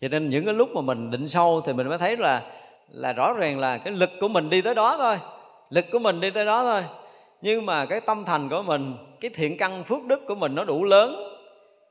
Cho 0.00 0.08
nên 0.08 0.30
những 0.30 0.44
cái 0.44 0.54
lúc 0.54 0.68
mà 0.74 0.80
mình 0.80 1.10
định 1.10 1.28
sâu 1.28 1.60
thì 1.66 1.72
mình 1.72 1.88
mới 1.88 1.98
thấy 1.98 2.16
là 2.16 2.42
là 2.90 3.12
rõ 3.12 3.32
ràng 3.32 3.60
là 3.60 3.78
cái 3.78 3.94
lực 3.94 4.10
của 4.20 4.28
mình 4.28 4.50
đi 4.50 4.62
tới 4.62 4.74
đó 4.74 4.96
thôi. 4.98 5.16
Lực 5.70 5.84
của 5.92 5.98
mình 5.98 6.20
đi 6.20 6.30
tới 6.30 6.44
đó 6.46 6.62
thôi. 6.62 6.82
Nhưng 7.42 7.66
mà 7.66 7.86
cái 7.86 8.00
tâm 8.00 8.24
thành 8.24 8.48
của 8.48 8.62
mình, 8.62 8.94
cái 9.20 9.30
thiện 9.34 9.56
căn 9.58 9.84
phước 9.84 10.04
đức 10.04 10.26
của 10.26 10.34
mình 10.34 10.54
nó 10.54 10.64
đủ 10.64 10.84
lớn 10.84 11.27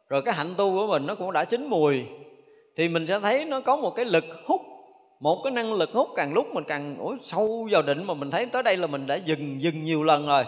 rồi 0.09 0.21
cái 0.21 0.34
hạnh 0.34 0.53
tu 0.57 0.71
của 0.71 0.88
mình 0.88 1.05
nó 1.05 1.15
cũng 1.15 1.31
đã 1.31 1.45
chín 1.45 1.67
mùi 1.67 2.03
thì 2.75 2.89
mình 2.89 3.07
sẽ 3.07 3.19
thấy 3.19 3.45
nó 3.45 3.61
có 3.61 3.75
một 3.75 3.95
cái 3.95 4.05
lực 4.05 4.25
hút 4.45 4.61
một 5.19 5.41
cái 5.43 5.51
năng 5.51 5.73
lực 5.73 5.89
hút. 5.93 6.09
Càng 6.15 6.34
lúc 6.34 6.47
mình 6.53 6.63
càng 6.67 6.97
ủa, 6.97 7.15
sâu 7.23 7.67
vào 7.71 7.81
định 7.81 8.03
mà 8.03 8.13
mình 8.13 8.31
thấy 8.31 8.45
tới 8.45 8.63
đây 8.63 8.77
là 8.77 8.88
mình 8.88 9.07
đã 9.07 9.15
dừng 9.15 9.61
dừng 9.61 9.84
nhiều 9.84 10.03
lần 10.03 10.27
rồi. 10.27 10.43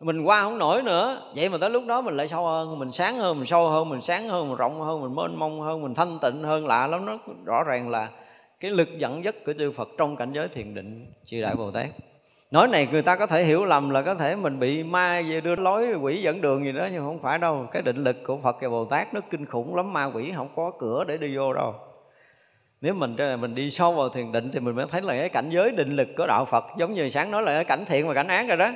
Mình 0.00 0.22
qua 0.22 0.42
không 0.42 0.58
nổi 0.58 0.82
nữa. 0.82 1.32
Vậy 1.36 1.48
mà 1.48 1.58
tới 1.58 1.70
lúc 1.70 1.82
đó 1.86 2.00
mình 2.00 2.16
lại 2.16 2.28
sâu 2.28 2.46
hơn 2.46 2.78
mình 2.78 2.92
sáng 2.92 3.18
hơn 3.18 3.36
mình 3.36 3.46
sâu 3.46 3.68
hơn 3.68 3.88
mình 3.88 4.00
sáng 4.00 4.28
hơn 4.28 4.48
mình 4.48 4.56
rộng 4.56 4.80
hơn 4.80 5.02
mình 5.02 5.14
mênh 5.14 5.38
mông 5.38 5.60
hơn 5.60 5.82
mình 5.82 5.94
thanh 5.94 6.18
tịnh 6.22 6.42
hơn. 6.42 6.66
Lạ 6.66 6.86
lắm 6.86 7.06
nó 7.06 7.18
rõ 7.44 7.62
ràng 7.62 7.90
là 7.90 8.10
cái 8.60 8.70
lực 8.70 8.88
dẫn 8.98 9.24
dắt 9.24 9.34
của 9.46 9.52
chư 9.58 9.72
Phật 9.72 9.88
trong 9.98 10.16
cảnh 10.16 10.32
giới 10.32 10.48
thiền 10.48 10.74
định 10.74 11.12
chư 11.24 11.40
đại 11.40 11.54
Bồ 11.54 11.70
Tát 11.70 11.86
nói 12.50 12.68
này 12.68 12.88
người 12.92 13.02
ta 13.02 13.16
có 13.16 13.26
thể 13.26 13.44
hiểu 13.44 13.64
lầm 13.64 13.90
là 13.90 14.02
có 14.02 14.14
thể 14.14 14.36
mình 14.36 14.58
bị 14.58 14.82
ma 14.82 15.22
về 15.28 15.40
đưa 15.40 15.56
lối 15.56 15.94
quỷ 15.94 16.22
dẫn 16.22 16.40
đường 16.40 16.64
gì 16.64 16.72
đó 16.72 16.88
nhưng 16.92 17.04
không 17.04 17.18
phải 17.22 17.38
đâu. 17.38 17.66
Cái 17.72 17.82
định 17.82 17.96
lực 17.96 18.16
của 18.24 18.38
Phật 18.42 18.56
và 18.60 18.68
Bồ 18.68 18.84
Tát 18.84 19.14
nó 19.14 19.20
kinh 19.30 19.46
khủng 19.46 19.76
lắm 19.76 19.92
ma 19.92 20.04
quỷ 20.04 20.32
không 20.36 20.48
có 20.56 20.72
cửa 20.78 21.04
để 21.08 21.16
đi 21.16 21.36
vô 21.36 21.52
đâu. 21.52 21.74
Nếu 22.80 22.94
mình 22.94 23.16
mình 23.40 23.54
đi 23.54 23.70
sâu 23.70 23.92
vào 23.92 24.08
thiền 24.08 24.32
định 24.32 24.50
thì 24.52 24.60
mình 24.60 24.74
mới 24.74 24.86
thấy 24.90 25.02
là 25.02 25.16
cái 25.16 25.28
cảnh 25.28 25.50
giới 25.50 25.70
định 25.70 25.96
lực 25.96 26.08
của 26.16 26.26
đạo 26.26 26.44
Phật 26.44 26.64
giống 26.78 26.94
như 26.94 27.08
sáng 27.08 27.30
nói 27.30 27.42
là 27.42 27.52
cái 27.52 27.64
cảnh 27.64 27.84
thiện 27.86 28.08
và 28.08 28.14
cảnh 28.14 28.28
ác 28.28 28.48
rồi 28.48 28.56
đó. 28.56 28.70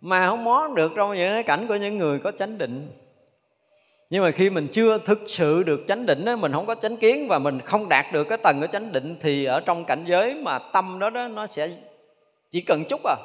Mà 0.00 0.26
không 0.26 0.44
mó 0.44 0.68
được 0.76 0.92
trong 0.96 1.14
những 1.16 1.32
cái 1.34 1.42
cảnh 1.42 1.66
của 1.66 1.76
những 1.76 1.98
người 1.98 2.18
có 2.18 2.30
chánh 2.30 2.58
định. 2.58 2.88
Nhưng 4.10 4.22
mà 4.22 4.30
khi 4.30 4.50
mình 4.50 4.68
chưa 4.72 4.98
thực 4.98 5.20
sự 5.26 5.62
được 5.62 5.84
chánh 5.88 6.06
định 6.06 6.24
đó, 6.24 6.36
mình 6.36 6.52
không 6.52 6.66
có 6.66 6.74
chánh 6.74 6.96
kiến 6.96 7.28
và 7.28 7.38
mình 7.38 7.60
không 7.60 7.88
đạt 7.88 8.06
được 8.12 8.24
cái 8.24 8.38
tầng 8.38 8.60
của 8.60 8.66
chánh 8.66 8.92
định 8.92 9.16
thì 9.20 9.44
ở 9.44 9.60
trong 9.60 9.84
cảnh 9.84 10.04
giới 10.06 10.34
mà 10.34 10.58
tâm 10.58 10.98
đó 10.98 11.10
đó 11.10 11.28
nó 11.28 11.46
sẽ 11.46 11.68
chỉ 12.50 12.60
cần 12.60 12.84
chút 12.84 13.00
à. 13.04 13.16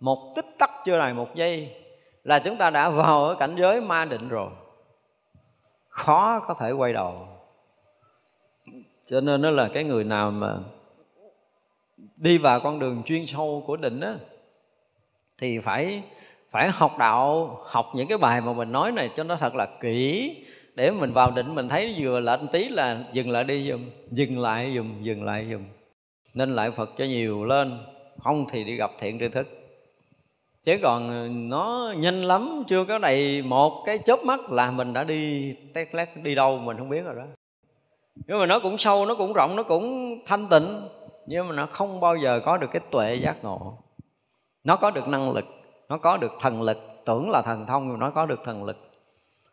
Một 0.00 0.32
tích 0.36 0.46
tắc 0.58 0.70
chưa 0.84 0.98
đầy 0.98 1.14
một 1.14 1.34
giây 1.34 1.74
là 2.24 2.38
chúng 2.38 2.56
ta 2.56 2.70
đã 2.70 2.90
vào 2.90 3.24
ở 3.24 3.34
cảnh 3.34 3.56
giới 3.58 3.80
ma 3.80 4.04
định 4.04 4.28
rồi. 4.28 4.50
Khó 5.88 6.40
có 6.40 6.54
thể 6.54 6.70
quay 6.70 6.92
đầu. 6.92 7.28
Cho 9.06 9.20
nên 9.20 9.42
nó 9.42 9.50
là 9.50 9.68
cái 9.74 9.84
người 9.84 10.04
nào 10.04 10.30
mà 10.30 10.56
đi 12.16 12.38
vào 12.38 12.60
con 12.60 12.78
đường 12.78 13.02
chuyên 13.02 13.26
sâu 13.26 13.64
của 13.66 13.76
định 13.76 14.00
á, 14.00 14.16
thì 15.38 15.58
phải 15.58 16.02
phải 16.50 16.68
học 16.68 16.98
đạo, 16.98 17.58
học 17.64 17.86
những 17.94 18.08
cái 18.08 18.18
bài 18.18 18.40
mà 18.40 18.52
mình 18.52 18.72
nói 18.72 18.92
này 18.92 19.10
cho 19.16 19.24
nó 19.24 19.36
thật 19.36 19.54
là 19.54 19.66
kỹ. 19.80 20.36
Để 20.74 20.90
mình 20.90 21.12
vào 21.12 21.30
định 21.30 21.54
mình 21.54 21.68
thấy 21.68 21.96
vừa 21.98 22.20
lệnh 22.20 22.48
tí 22.48 22.68
là 22.68 23.04
dừng 23.12 23.30
lại 23.30 23.44
đi 23.44 23.70
dùm 23.70 23.90
dừng 24.10 24.38
lại 24.38 24.72
dùm 24.76 25.02
dừng 25.02 25.24
lại 25.24 25.46
dùm 25.50 25.64
nên 26.34 26.54
lại 26.54 26.70
phật 26.70 26.90
cho 26.96 27.04
nhiều 27.04 27.44
lên 27.44 27.78
không 28.22 28.46
thì 28.50 28.64
đi 28.64 28.76
gặp 28.76 28.90
thiện 28.98 29.18
tri 29.18 29.28
thức. 29.28 29.48
Chứ 30.64 30.78
còn 30.82 31.08
ờ, 31.08 31.28
nó 31.28 31.94
nhanh 31.96 32.22
lắm, 32.22 32.62
chưa 32.66 32.84
có 32.84 32.98
đầy 32.98 33.42
một 33.42 33.82
cái 33.86 33.98
chớp 33.98 34.24
mắt 34.24 34.50
là 34.50 34.70
mình 34.70 34.92
đã 34.92 35.04
đi 35.04 35.52
tét 35.74 35.94
lét 35.94 36.08
đi 36.22 36.34
đâu 36.34 36.58
mình 36.58 36.78
không 36.78 36.88
biết 36.88 37.04
rồi 37.04 37.14
đó. 37.14 37.24
Nhưng 38.26 38.38
mà 38.38 38.46
nó 38.46 38.60
cũng 38.60 38.78
sâu, 38.78 39.06
nó 39.06 39.14
cũng 39.14 39.32
rộng, 39.32 39.56
nó 39.56 39.62
cũng 39.62 40.18
thanh 40.26 40.46
tịnh, 40.50 40.88
nhưng 41.26 41.48
mà 41.48 41.54
nó 41.54 41.66
không 41.72 42.00
bao 42.00 42.16
giờ 42.16 42.40
có 42.44 42.56
được 42.56 42.68
cái 42.72 42.82
tuệ 42.90 43.14
giác 43.14 43.36
ngộ. 43.44 43.78
Nó 44.64 44.76
có 44.76 44.90
được 44.90 45.08
năng 45.08 45.32
lực, 45.32 45.44
nó 45.88 45.98
có 45.98 46.16
được 46.16 46.32
thần 46.40 46.62
lực, 46.62 46.78
tưởng 47.04 47.30
là 47.30 47.42
thần 47.42 47.66
thông, 47.66 47.88
nhưng 47.88 47.98
nó 47.98 48.10
có 48.10 48.26
được 48.26 48.40
thần 48.44 48.64
lực. 48.64 48.76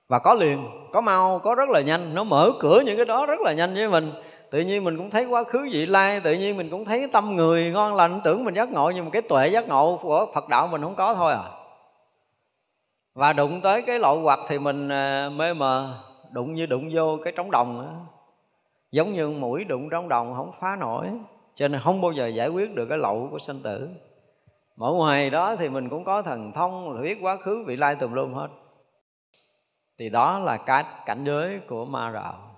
Và 0.07 0.19
có 0.19 0.33
liền, 0.33 0.67
có 0.93 1.01
mau, 1.01 1.39
có 1.39 1.55
rất 1.55 1.69
là 1.69 1.81
nhanh, 1.81 2.13
nó 2.13 2.23
mở 2.23 2.51
cửa 2.59 2.81
những 2.85 2.95
cái 2.95 3.05
đó 3.05 3.25
rất 3.25 3.41
là 3.41 3.53
nhanh 3.53 3.73
với 3.73 3.89
mình 3.89 4.11
tự 4.55 4.61
nhiên 4.61 4.83
mình 4.83 4.97
cũng 4.97 5.09
thấy 5.09 5.25
quá 5.25 5.43
khứ 5.43 5.69
vị 5.71 5.85
lai, 5.85 6.19
tự 6.19 6.33
nhiên 6.33 6.57
mình 6.57 6.69
cũng 6.69 6.85
thấy 6.85 7.07
tâm 7.11 7.35
người 7.35 7.71
ngon 7.71 7.95
lành, 7.95 8.21
tưởng 8.23 8.43
mình 8.43 8.53
giác 8.53 8.71
ngộ, 8.71 8.91
nhưng 8.95 9.05
mà 9.05 9.11
cái 9.11 9.21
tuệ 9.21 9.47
giác 9.47 9.67
ngộ 9.67 9.99
của 10.01 10.27
phật 10.33 10.49
đạo 10.49 10.67
mình 10.67 10.81
không 10.81 10.95
có 10.95 11.15
thôi 11.15 11.33
à. 11.33 11.43
Và 13.13 13.33
đụng 13.33 13.61
tới 13.61 13.81
cái 13.81 13.99
lộ 13.99 14.21
hoặc 14.21 14.39
thì 14.47 14.59
mình 14.59 14.89
à, 14.89 15.29
mê 15.29 15.53
mờ, 15.53 16.03
đụng 16.31 16.53
như 16.53 16.65
đụng 16.65 16.89
vô 16.93 17.17
cái 17.23 17.33
trống 17.35 17.51
đồng 17.51 17.81
đó. 17.81 17.91
giống 18.91 19.13
như 19.13 19.29
mũi 19.29 19.63
đụng 19.63 19.89
trống 19.89 20.09
đồng 20.09 20.33
không 20.35 20.51
phá 20.59 20.75
nổi, 20.79 21.07
cho 21.55 21.67
nên 21.67 21.81
không 21.83 22.01
bao 22.01 22.11
giờ 22.11 22.27
giải 22.27 22.49
quyết 22.49 22.75
được 22.75 22.85
cái 22.89 22.97
lậu 22.97 23.27
của 23.31 23.39
sanh 23.39 23.59
tử. 23.63 23.89
Mà 24.77 24.87
ngoài 24.87 25.29
đó 25.29 25.55
thì 25.55 25.69
mình 25.69 25.89
cũng 25.89 26.03
có 26.03 26.21
thần 26.21 26.51
thông, 26.51 27.01
biết 27.01 27.17
quá 27.21 27.37
khứ 27.37 27.63
vị 27.67 27.75
lai 27.75 27.95
tùm 27.95 28.13
lum 28.13 28.33
hết. 28.33 28.47
Thì 29.99 30.09
đó 30.09 30.39
là 30.39 30.57
cái 30.57 30.83
cảnh 31.05 31.23
giới 31.25 31.59
của 31.67 31.85
ma 31.85 32.11
đạo 32.13 32.54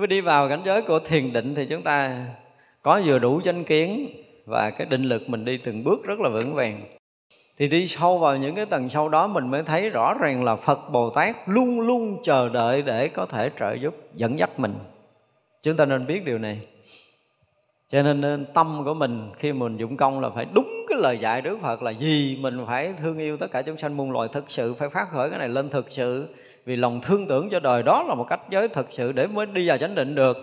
Chúng 0.00 0.08
đi 0.08 0.20
vào 0.20 0.48
cảnh 0.48 0.60
giới 0.64 0.82
của 0.82 0.98
thiền 0.98 1.32
định 1.32 1.54
thì 1.54 1.66
chúng 1.66 1.82
ta 1.82 2.26
có 2.82 3.00
vừa 3.04 3.18
đủ 3.18 3.40
chánh 3.40 3.64
kiến 3.64 4.08
và 4.46 4.70
cái 4.70 4.86
định 4.90 5.02
lực 5.02 5.28
mình 5.28 5.44
đi 5.44 5.56
từng 5.56 5.84
bước 5.84 6.04
rất 6.04 6.20
là 6.20 6.28
vững 6.28 6.54
vàng. 6.54 6.80
Thì 7.56 7.68
đi 7.68 7.86
sâu 7.86 8.18
vào 8.18 8.36
những 8.36 8.54
cái 8.54 8.66
tầng 8.66 8.88
sâu 8.88 9.08
đó 9.08 9.26
mình 9.26 9.50
mới 9.50 9.62
thấy 9.62 9.90
rõ 9.90 10.14
ràng 10.20 10.44
là 10.44 10.56
Phật 10.56 10.78
Bồ 10.92 11.10
Tát 11.10 11.36
luôn 11.46 11.80
luôn 11.80 12.18
chờ 12.22 12.48
đợi 12.48 12.82
để 12.82 13.08
có 13.08 13.26
thể 13.26 13.50
trợ 13.58 13.72
giúp, 13.72 13.94
dẫn 14.14 14.38
dắt 14.38 14.50
mình. 14.58 14.74
Chúng 15.62 15.76
ta 15.76 15.84
nên 15.84 16.06
biết 16.06 16.24
điều 16.24 16.38
này. 16.38 16.60
Cho 17.88 18.02
nên 18.02 18.46
tâm 18.54 18.82
của 18.84 18.94
mình 18.94 19.30
khi 19.36 19.52
mình 19.52 19.76
dụng 19.76 19.96
công 19.96 20.20
là 20.20 20.30
phải 20.30 20.46
đúng 20.52 20.86
cái 20.88 20.98
lời 20.98 21.18
dạy 21.18 21.42
Đức 21.42 21.58
Phật 21.62 21.82
là 21.82 21.90
gì, 21.90 22.38
mình 22.40 22.64
phải 22.66 22.94
thương 23.02 23.18
yêu 23.18 23.36
tất 23.36 23.50
cả 23.50 23.62
chúng 23.62 23.78
sanh 23.78 23.96
muôn 23.96 24.12
loài 24.12 24.28
thực 24.32 24.50
sự, 24.50 24.74
phải 24.74 24.88
phát 24.88 25.08
khởi 25.10 25.30
cái 25.30 25.38
này 25.38 25.48
lên 25.48 25.68
thực 25.68 25.90
sự 25.90 26.28
vì 26.64 26.76
lòng 26.76 27.00
thương 27.02 27.26
tưởng 27.26 27.50
cho 27.50 27.60
đời 27.60 27.82
đó 27.82 28.02
là 28.02 28.14
một 28.14 28.24
cách 28.28 28.40
giới 28.50 28.68
thật 28.68 28.86
sự 28.90 29.12
để 29.12 29.26
mới 29.26 29.46
đi 29.46 29.68
vào 29.68 29.78
chánh 29.78 29.94
định 29.94 30.14
được. 30.14 30.36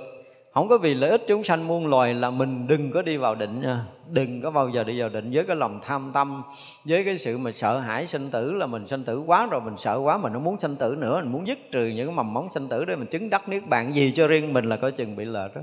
Không 0.54 0.68
có 0.68 0.78
vì 0.78 0.94
lợi 0.94 1.10
ích 1.10 1.22
chúng 1.28 1.44
sanh 1.44 1.68
muôn 1.68 1.88
loài 1.88 2.14
là 2.14 2.30
mình 2.30 2.68
đừng 2.68 2.92
có 2.92 3.02
đi 3.02 3.18
vào 3.18 3.36
định 3.36 3.62
nha. 3.62 3.86
Đừng 4.10 4.42
có 4.42 4.52
bao 4.52 4.70
giờ 4.70 4.84
đi 4.84 5.00
vào 5.00 5.10
định 5.10 5.32
với 5.34 5.44
cái 5.44 5.56
lòng 5.56 5.80
tham 5.84 6.12
tâm, 6.14 6.44
với 6.86 7.04
cái 7.04 7.18
sự 7.18 7.38
mà 7.38 7.52
sợ 7.52 7.80
hãi 7.80 8.08
sinh 8.08 8.30
tử 8.32 8.52
là 8.52 8.66
mình 8.66 8.88
sinh 8.88 9.04
tử 9.04 9.20
quá 9.20 9.48
rồi 9.52 9.62
mình 9.62 9.78
sợ 9.78 10.00
quá 10.04 10.18
mình 10.18 10.34
không 10.34 10.44
muốn 10.44 10.60
sinh 10.60 10.76
tử 10.76 10.96
nữa, 11.00 11.20
mình 11.24 11.32
muốn 11.32 11.48
dứt 11.48 11.58
trừ 11.72 11.86
những 11.88 12.08
cái 12.08 12.16
mầm 12.16 12.34
móng 12.34 12.48
sinh 12.52 12.70
tử 12.70 12.86
để 12.86 12.96
mình 12.96 13.08
chứng 13.08 13.30
đắc 13.30 13.50
niết 13.50 13.68
bàn. 13.68 13.94
Gì 13.94 14.12
cho 14.12 14.28
riêng 14.28 14.54
mình 14.54 14.66
là 14.66 14.76
coi 14.76 14.92
chừng 14.92 15.16
bị 15.16 15.26
lệch 15.26 15.56
đó. 15.56 15.62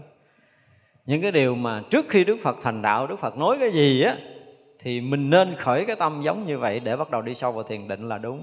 Những 1.06 1.22
cái 1.22 1.32
điều 1.32 1.55
mà 1.55 1.82
trước 1.90 2.06
khi 2.09 2.24
đức 2.24 2.36
phật 2.43 2.56
thành 2.62 2.82
đạo, 2.82 3.06
đức 3.06 3.16
phật 3.20 3.36
nói 3.36 3.56
cái 3.60 3.72
gì 3.72 4.02
á, 4.02 4.16
thì 4.78 5.01
mình 5.01 5.31
nên 5.31 5.55
khởi 5.55 5.85
cái 5.85 5.97
tâm 5.97 6.20
giống 6.22 6.47
như 6.47 6.59
vậy 6.59 6.81
để 6.81 6.97
bắt 6.97 7.10
đầu 7.10 7.22
đi 7.22 7.35
sâu 7.35 7.52
vào 7.52 7.62
thiền 7.62 7.89
định 7.89 8.09
là 8.09 8.18
đúng 8.18 8.40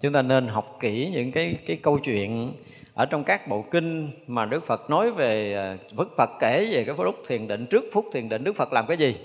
chúng 0.00 0.12
ta 0.12 0.22
nên 0.22 0.48
học 0.48 0.76
kỹ 0.80 1.10
những 1.12 1.32
cái 1.32 1.56
cái 1.66 1.76
câu 1.82 1.98
chuyện 1.98 2.52
ở 2.94 3.06
trong 3.06 3.24
các 3.24 3.48
bộ 3.48 3.64
kinh 3.70 4.10
mà 4.26 4.46
Đức 4.46 4.66
Phật 4.66 4.90
nói 4.90 5.10
về 5.10 5.54
à, 5.54 5.76
Đức 5.96 6.08
Phật 6.16 6.30
kể 6.40 6.66
về 6.70 6.84
cái 6.84 6.94
lúc 6.98 7.14
thiền 7.26 7.48
định 7.48 7.66
trước 7.66 7.84
phút 7.92 8.06
thiền 8.12 8.28
định 8.28 8.44
Đức 8.44 8.56
Phật 8.56 8.72
làm 8.72 8.86
cái 8.86 8.96
gì. 8.96 9.16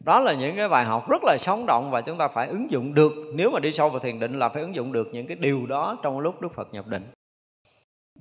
Đó 0.00 0.20
là 0.20 0.32
những 0.32 0.56
cái 0.56 0.68
bài 0.68 0.84
học 0.84 1.10
rất 1.10 1.24
là 1.24 1.36
sống 1.38 1.66
động 1.66 1.90
và 1.90 2.00
chúng 2.00 2.18
ta 2.18 2.28
phải 2.28 2.48
ứng 2.48 2.70
dụng 2.70 2.94
được. 2.94 3.12
Nếu 3.34 3.50
mà 3.50 3.60
đi 3.60 3.72
sâu 3.72 3.88
vào 3.88 3.98
thiền 3.98 4.20
định 4.20 4.38
là 4.38 4.48
phải 4.48 4.62
ứng 4.62 4.74
dụng 4.74 4.92
được 4.92 5.08
những 5.12 5.26
cái 5.26 5.36
điều 5.40 5.66
đó 5.66 5.98
trong 6.02 6.20
lúc 6.20 6.40
Đức 6.40 6.54
Phật 6.54 6.74
nhập 6.74 6.86
định. 6.86 7.06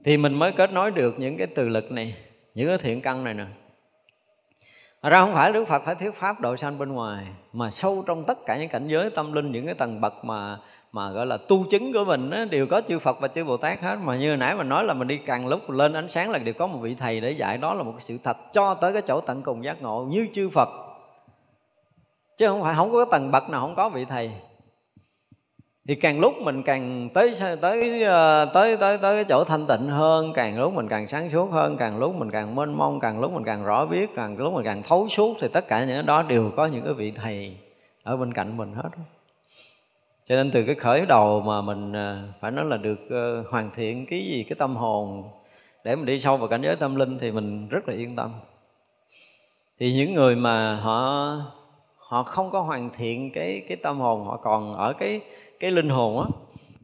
Thì 0.03 0.17
mình 0.17 0.33
mới 0.33 0.51
kết 0.51 0.71
nối 0.71 0.91
được 0.91 1.19
những 1.19 1.37
cái 1.37 1.47
từ 1.47 1.69
lực 1.69 1.91
này, 1.91 2.15
những 2.55 2.67
cái 2.67 2.77
thiện 2.77 3.01
căn 3.01 3.23
này 3.23 3.33
nè. 3.33 3.45
Thật 5.01 5.09
ra 5.09 5.19
không 5.19 5.33
phải 5.33 5.53
Đức 5.53 5.65
Phật 5.67 5.83
phải 5.85 5.95
thuyết 5.95 6.15
pháp 6.15 6.39
độ 6.39 6.57
sanh 6.57 6.77
bên 6.77 6.93
ngoài, 6.93 7.25
Mà 7.53 7.71
sâu 7.71 8.03
trong 8.07 8.23
tất 8.23 8.45
cả 8.45 8.57
những 8.57 8.69
cảnh 8.69 8.87
giới 8.87 9.09
tâm 9.09 9.33
linh, 9.33 9.51
Những 9.51 9.65
cái 9.65 9.75
tầng 9.75 10.01
bậc 10.01 10.25
mà 10.25 10.57
mà 10.91 11.11
gọi 11.11 11.25
là 11.25 11.37
tu 11.37 11.65
chứng 11.69 11.93
của 11.93 12.05
mình 12.05 12.29
á, 12.29 12.45
đều 12.45 12.67
có 12.67 12.81
chư 12.87 12.99
Phật 12.99 13.19
và 13.19 13.27
chư 13.27 13.43
Bồ 13.43 13.57
Tát 13.57 13.79
hết. 13.79 13.95
Mà 14.03 14.17
như 14.17 14.35
nãy 14.35 14.55
mình 14.55 14.69
nói 14.69 14.83
là 14.83 14.93
mình 14.93 15.07
đi 15.07 15.17
càng 15.17 15.47
lúc 15.47 15.69
lên 15.69 15.93
ánh 15.93 16.09
sáng 16.09 16.31
là 16.31 16.39
đều 16.39 16.53
có 16.53 16.67
một 16.67 16.79
vị 16.81 16.95
thầy 16.95 17.21
để 17.21 17.31
dạy. 17.31 17.57
Đó 17.57 17.73
là 17.73 17.83
một 17.83 17.91
cái 17.91 18.01
sự 18.01 18.17
thật 18.23 18.37
cho 18.53 18.73
tới 18.73 18.93
cái 18.93 19.01
chỗ 19.01 19.21
tận 19.21 19.41
cùng 19.41 19.63
giác 19.63 19.81
ngộ 19.81 20.05
như 20.09 20.27
chư 20.33 20.49
Phật. 20.49 20.69
Chứ 22.37 22.47
không 22.47 22.61
phải 22.61 22.75
không 22.75 22.91
có 22.91 23.05
tầng 23.05 23.31
bậc 23.31 23.49
nào 23.49 23.61
không 23.61 23.75
có 23.75 23.89
vị 23.89 24.05
thầy. 24.05 24.31
Thì 25.87 25.95
càng 25.95 26.19
lúc 26.19 26.33
mình 26.41 26.63
càng 26.63 27.09
tới 27.13 27.35
tới 27.61 28.03
ờ, 28.03 28.45
tới 28.53 28.77
tới 28.77 28.97
tới 28.97 29.15
cái 29.15 29.23
chỗ 29.23 29.43
thanh 29.43 29.67
tịnh 29.67 29.87
hơn 29.87 30.33
càng 30.33 30.59
lúc 30.59 30.73
mình 30.73 30.87
càng 30.87 31.07
sáng 31.07 31.29
suốt 31.29 31.51
hơn 31.51 31.77
càng 31.77 31.99
lúc 31.99 32.15
mình 32.15 32.31
càng 32.31 32.55
mênh 32.55 32.73
mông 32.73 32.99
càng 32.99 33.19
lúc 33.19 33.31
mình 33.31 33.43
càng 33.43 33.63
rõ 33.63 33.85
biết 33.85 34.09
càng 34.15 34.37
lúc 34.37 34.53
mình 34.53 34.65
càng 34.65 34.83
thấu 34.83 35.09
suốt 35.09 35.37
thì 35.39 35.47
tất 35.47 35.67
cả 35.67 35.85
những 35.85 36.05
đó 36.05 36.21
đều 36.21 36.51
có 36.55 36.65
những 36.65 36.83
cái 36.85 36.93
vị 36.93 37.11
thầy 37.11 37.57
ở 38.03 38.17
bên 38.17 38.33
cạnh 38.33 38.57
mình 38.57 38.73
hết 38.73 38.89
cho 40.29 40.35
nên 40.35 40.51
từ 40.51 40.63
cái 40.63 40.75
khởi 40.75 41.05
đầu 41.05 41.41
mà 41.41 41.61
mình 41.61 41.93
à, 41.93 42.23
phải 42.39 42.51
nói 42.51 42.65
là 42.65 42.77
được 42.77 42.99
ờ, 43.09 43.43
hoàn 43.49 43.71
thiện 43.75 44.05
cái 44.05 44.25
gì, 44.25 44.45
cái 44.49 44.55
tâm 44.55 44.75
hồn 44.75 45.23
để 45.83 45.95
mình 45.95 46.05
đi 46.05 46.19
sâu 46.19 46.37
vào 46.37 46.47
cảnh 46.47 46.61
giới 46.61 46.75
tâm 46.75 46.95
linh 46.95 47.17
thì 47.19 47.31
mình 47.31 47.67
rất 47.67 47.87
là 47.87 47.95
yên 47.95 48.15
tâm. 48.15 48.31
Thì 49.79 49.93
những 49.93 50.13
người 50.13 50.35
mà 50.35 50.75
họ 50.75 51.31
họ 51.97 52.23
không 52.23 52.49
có 52.49 52.61
hoàn 52.61 52.89
thiện 52.89 53.31
cái 53.31 53.61
cái 53.67 53.77
tâm 53.77 53.99
hồn, 53.99 54.25
họ 54.25 54.37
còn 54.37 54.73
ở 54.73 54.93
cái 54.93 55.21
cái 55.59 55.71
linh 55.71 55.89
hồn 55.89 56.21
á, 56.21 56.27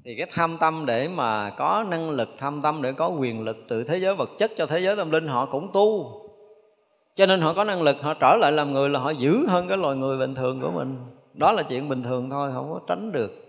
thì 0.03 0.15
cái 0.15 0.27
tham 0.31 0.57
tâm 0.57 0.85
để 0.85 1.07
mà 1.07 1.49
có 1.49 1.85
năng 1.89 2.09
lực 2.09 2.29
tham 2.37 2.61
tâm, 2.61 2.81
để 2.81 2.91
có 2.91 3.07
quyền 3.07 3.43
lực 3.43 3.57
từ 3.67 3.83
thế 3.83 3.97
giới 3.97 4.15
vật 4.15 4.29
chất 4.37 4.51
cho 4.57 4.65
thế 4.65 4.79
giới 4.79 4.95
tâm 4.95 5.11
linh, 5.11 5.27
họ 5.27 5.45
cũng 5.45 5.69
tu. 5.73 6.21
Cho 7.15 7.25
nên 7.25 7.41
họ 7.41 7.53
có 7.53 7.63
năng 7.63 7.81
lực, 7.81 8.01
họ 8.01 8.13
trở 8.13 8.37
lại 8.41 8.51
làm 8.51 8.73
người 8.73 8.89
là 8.89 8.99
họ 8.99 9.09
giữ 9.09 9.47
hơn 9.47 9.67
cái 9.67 9.77
loài 9.77 9.95
người 9.95 10.17
bình 10.17 10.35
thường 10.35 10.61
của 10.61 10.71
mình 10.71 10.97
đó 11.37 11.51
là 11.51 11.63
chuyện 11.63 11.89
bình 11.89 12.03
thường 12.03 12.29
thôi 12.29 12.51
không 12.53 12.71
có 12.73 12.79
tránh 12.87 13.11
được. 13.11 13.41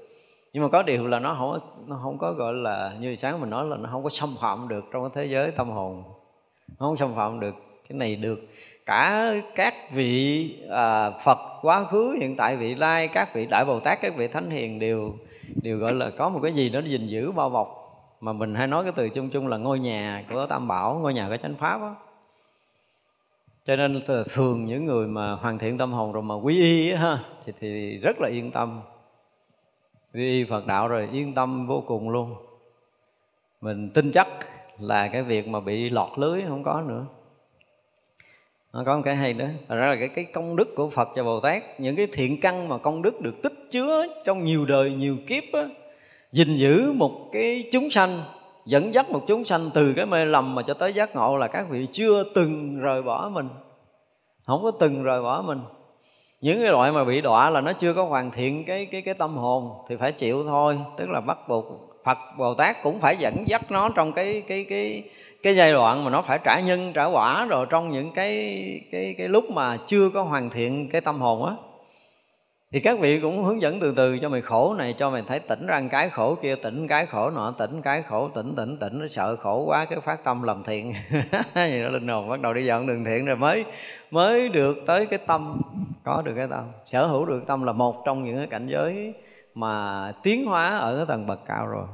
Nhưng 0.52 0.62
mà 0.62 0.68
có 0.68 0.82
điều 0.82 1.06
là 1.06 1.18
nó 1.18 1.36
không 1.38 1.60
nó 1.86 1.98
không 2.02 2.18
có 2.18 2.32
gọi 2.32 2.54
là 2.54 2.92
như 3.00 3.16
sáng 3.16 3.40
mình 3.40 3.50
nói 3.50 3.64
là 3.64 3.76
nó 3.76 3.88
không 3.92 4.02
có 4.02 4.08
xâm 4.08 4.28
phạm 4.40 4.68
được 4.68 4.84
trong 4.92 5.02
cái 5.02 5.10
thế 5.14 5.30
giới 5.32 5.50
tâm 5.50 5.70
hồn. 5.70 6.04
Nó 6.68 6.86
không 6.86 6.96
xâm 6.96 7.14
phạm 7.14 7.40
được 7.40 7.54
cái 7.88 7.98
này 7.98 8.16
được. 8.16 8.40
Cả 8.86 9.32
các 9.54 9.74
vị 9.92 10.50
à, 10.70 11.10
Phật 11.10 11.38
quá 11.62 11.84
khứ 11.84 12.16
hiện 12.20 12.36
tại 12.36 12.56
vị 12.56 12.74
lai 12.74 13.08
các 13.08 13.34
vị 13.34 13.46
đại 13.46 13.64
Bồ 13.64 13.80
Tát 13.80 14.00
các 14.00 14.16
vị 14.16 14.28
thánh 14.28 14.50
hiền 14.50 14.78
đều 14.78 15.12
đều 15.62 15.78
gọi 15.78 15.92
là 15.92 16.10
có 16.10 16.28
một 16.28 16.40
cái 16.42 16.52
gì 16.52 16.68
đó 16.68 16.80
gìn 16.86 17.06
giữ 17.06 17.32
bao 17.32 17.50
bọc. 17.50 17.82
Mà 18.20 18.32
mình 18.32 18.54
hay 18.54 18.66
nói 18.66 18.82
cái 18.82 18.92
từ 18.96 19.08
chung 19.08 19.30
chung 19.30 19.48
là 19.48 19.56
ngôi 19.56 19.78
nhà 19.78 20.24
của 20.30 20.46
Tam 20.48 20.68
Bảo 20.68 20.94
ngôi 20.94 21.14
nhà 21.14 21.28
của 21.28 21.36
chánh 21.36 21.54
pháp 21.54 21.80
đó 21.80 21.96
cho 23.66 23.76
nên 23.76 24.02
thường 24.28 24.66
những 24.66 24.84
người 24.84 25.06
mà 25.06 25.32
hoàn 25.32 25.58
thiện 25.58 25.78
tâm 25.78 25.92
hồn 25.92 26.12
rồi 26.12 26.22
mà 26.22 26.34
quý 26.34 26.60
y 26.60 26.90
á, 26.90 26.98
ha 26.98 27.24
thì, 27.44 27.52
thì 27.60 27.98
rất 27.98 28.20
là 28.20 28.28
yên 28.28 28.50
tâm. 28.50 28.80
Quý 30.14 30.28
y 30.28 30.44
Phật 30.44 30.66
đạo 30.66 30.88
rồi 30.88 31.08
yên 31.12 31.34
tâm 31.34 31.66
vô 31.66 31.84
cùng 31.86 32.10
luôn. 32.10 32.34
Mình 33.60 33.90
tin 33.90 34.12
chắc 34.12 34.28
là 34.78 35.08
cái 35.08 35.22
việc 35.22 35.48
mà 35.48 35.60
bị 35.60 35.90
lọt 35.90 36.18
lưới 36.18 36.42
không 36.48 36.62
có 36.64 36.80
nữa. 36.80 37.06
Nó 38.72 38.82
có 38.86 38.96
một 38.96 39.02
cái 39.04 39.16
hay 39.16 39.34
nữa 39.34 39.48
Thật 39.68 39.76
ra 39.76 39.86
là 39.86 39.96
cái, 39.96 40.08
cái 40.08 40.24
công 40.24 40.56
đức 40.56 40.74
của 40.76 40.90
Phật 40.90 41.08
và 41.16 41.22
Bồ 41.22 41.40
Tát 41.40 41.80
Những 41.80 41.96
cái 41.96 42.06
thiện 42.12 42.40
căn 42.40 42.68
mà 42.68 42.78
công 42.78 43.02
đức 43.02 43.20
được 43.20 43.42
tích 43.42 43.52
chứa 43.70 44.06
Trong 44.24 44.44
nhiều 44.44 44.64
đời, 44.68 44.90
nhiều 44.90 45.16
kiếp 45.26 45.44
á, 45.52 45.68
gìn 46.32 46.56
giữ 46.56 46.92
một 46.92 47.28
cái 47.32 47.64
chúng 47.72 47.90
sanh 47.90 48.22
Dẫn 48.66 48.94
dắt 48.94 49.10
một 49.10 49.22
chúng 49.26 49.44
sanh 49.44 49.70
từ 49.74 49.92
cái 49.96 50.06
mê 50.06 50.24
lầm 50.24 50.54
Mà 50.54 50.62
cho 50.62 50.74
tới 50.74 50.92
giác 50.92 51.16
ngộ 51.16 51.36
là 51.36 51.46
các 51.46 51.66
vị 51.70 51.86
chưa 51.92 52.24
từng 52.34 52.80
rời 52.80 53.02
bỏ 53.02 53.30
mình. 53.32 53.48
Không 54.46 54.62
có 54.62 54.70
từng 54.70 55.02
rời 55.02 55.22
bỏ 55.22 55.42
mình. 55.46 55.60
Những 56.40 56.60
cái 56.60 56.70
loại 56.70 56.92
mà 56.92 57.04
bị 57.04 57.20
đọa 57.20 57.50
là 57.50 57.60
nó 57.60 57.72
chưa 57.72 57.94
có 57.94 58.04
hoàn 58.04 58.30
thiện 58.30 58.64
cái 58.64 58.86
cái 58.86 59.02
cái 59.02 59.14
tâm 59.14 59.36
hồn 59.36 59.70
thì 59.88 59.96
phải 59.96 60.12
chịu 60.12 60.44
thôi. 60.44 60.78
Tức 60.96 61.10
là 61.10 61.20
bắt 61.20 61.38
buộc 61.48 61.64
Phật, 62.04 62.18
Bồ 62.38 62.54
Tát 62.54 62.82
cũng 62.82 63.00
phải 63.00 63.16
dẫn 63.16 63.34
dắt 63.46 63.70
nó 63.70 63.88
trong 63.88 64.12
cái 64.12 64.42
cái 64.48 64.66
cái 64.68 65.02
cái 65.42 65.56
giai 65.56 65.72
đoạn 65.72 66.04
mà 66.04 66.10
nó 66.10 66.22
phải 66.22 66.38
trả 66.44 66.60
nhân, 66.60 66.92
trả 66.92 67.04
quả 67.04 67.44
rồi 67.44 67.66
trong 67.70 67.90
những 67.90 68.12
cái 68.12 68.62
cái 68.92 69.14
cái 69.18 69.28
lúc 69.28 69.50
mà 69.50 69.76
chưa 69.86 70.10
có 70.10 70.22
hoàn 70.22 70.50
thiện 70.50 70.88
cái 70.90 71.00
tâm 71.00 71.20
hồn 71.20 71.44
á 71.46 71.52
thì 72.72 72.80
các 72.80 72.98
vị 72.98 73.20
cũng 73.20 73.44
hướng 73.44 73.62
dẫn 73.62 73.80
từ 73.80 73.94
từ 73.96 74.18
cho 74.18 74.28
mày 74.28 74.40
khổ 74.40 74.74
này, 74.74 74.94
cho 74.98 75.10
mày 75.10 75.22
thấy 75.22 75.38
tỉnh 75.38 75.66
ra 75.66 75.82
cái 75.90 76.08
khổ 76.08 76.34
kia, 76.34 76.56
tỉnh 76.62 76.88
cái 76.88 77.06
khổ 77.06 77.30
nọ, 77.30 77.50
tỉnh 77.58 77.82
cái 77.82 78.02
khổ, 78.02 78.28
tỉnh 78.28 78.54
tỉnh 78.56 78.76
tỉnh, 78.78 78.98
nó 78.98 79.06
sợ 79.06 79.36
khổ 79.36 79.64
quá, 79.66 79.84
cái 79.84 80.00
phát 80.00 80.24
tâm 80.24 80.42
làm 80.42 80.62
thiện. 80.62 80.92
Vậy 81.54 81.82
đó 81.82 81.88
linh 81.88 82.08
hồn 82.08 82.28
bắt 82.28 82.40
đầu 82.40 82.54
đi 82.54 82.64
dọn 82.64 82.86
đường 82.86 83.04
thiện 83.04 83.24
rồi 83.24 83.36
mới 83.36 83.64
mới 84.10 84.48
được 84.48 84.76
tới 84.86 85.06
cái 85.06 85.18
tâm. 85.26 85.60
Có 86.04 86.22
được 86.22 86.32
cái 86.36 86.46
tâm. 86.50 86.64
Sở 86.84 87.06
hữu 87.06 87.24
được 87.24 87.42
tâm 87.46 87.62
là 87.62 87.72
một 87.72 88.02
trong 88.04 88.24
những 88.24 88.36
cái 88.36 88.46
cảnh 88.46 88.66
giới 88.68 89.14
mà 89.54 90.12
tiến 90.22 90.46
hóa 90.46 90.78
ở 90.78 90.96
cái 90.96 91.06
tầng 91.06 91.26
bậc 91.26 91.40
cao 91.46 91.66
rồi. 91.66 91.86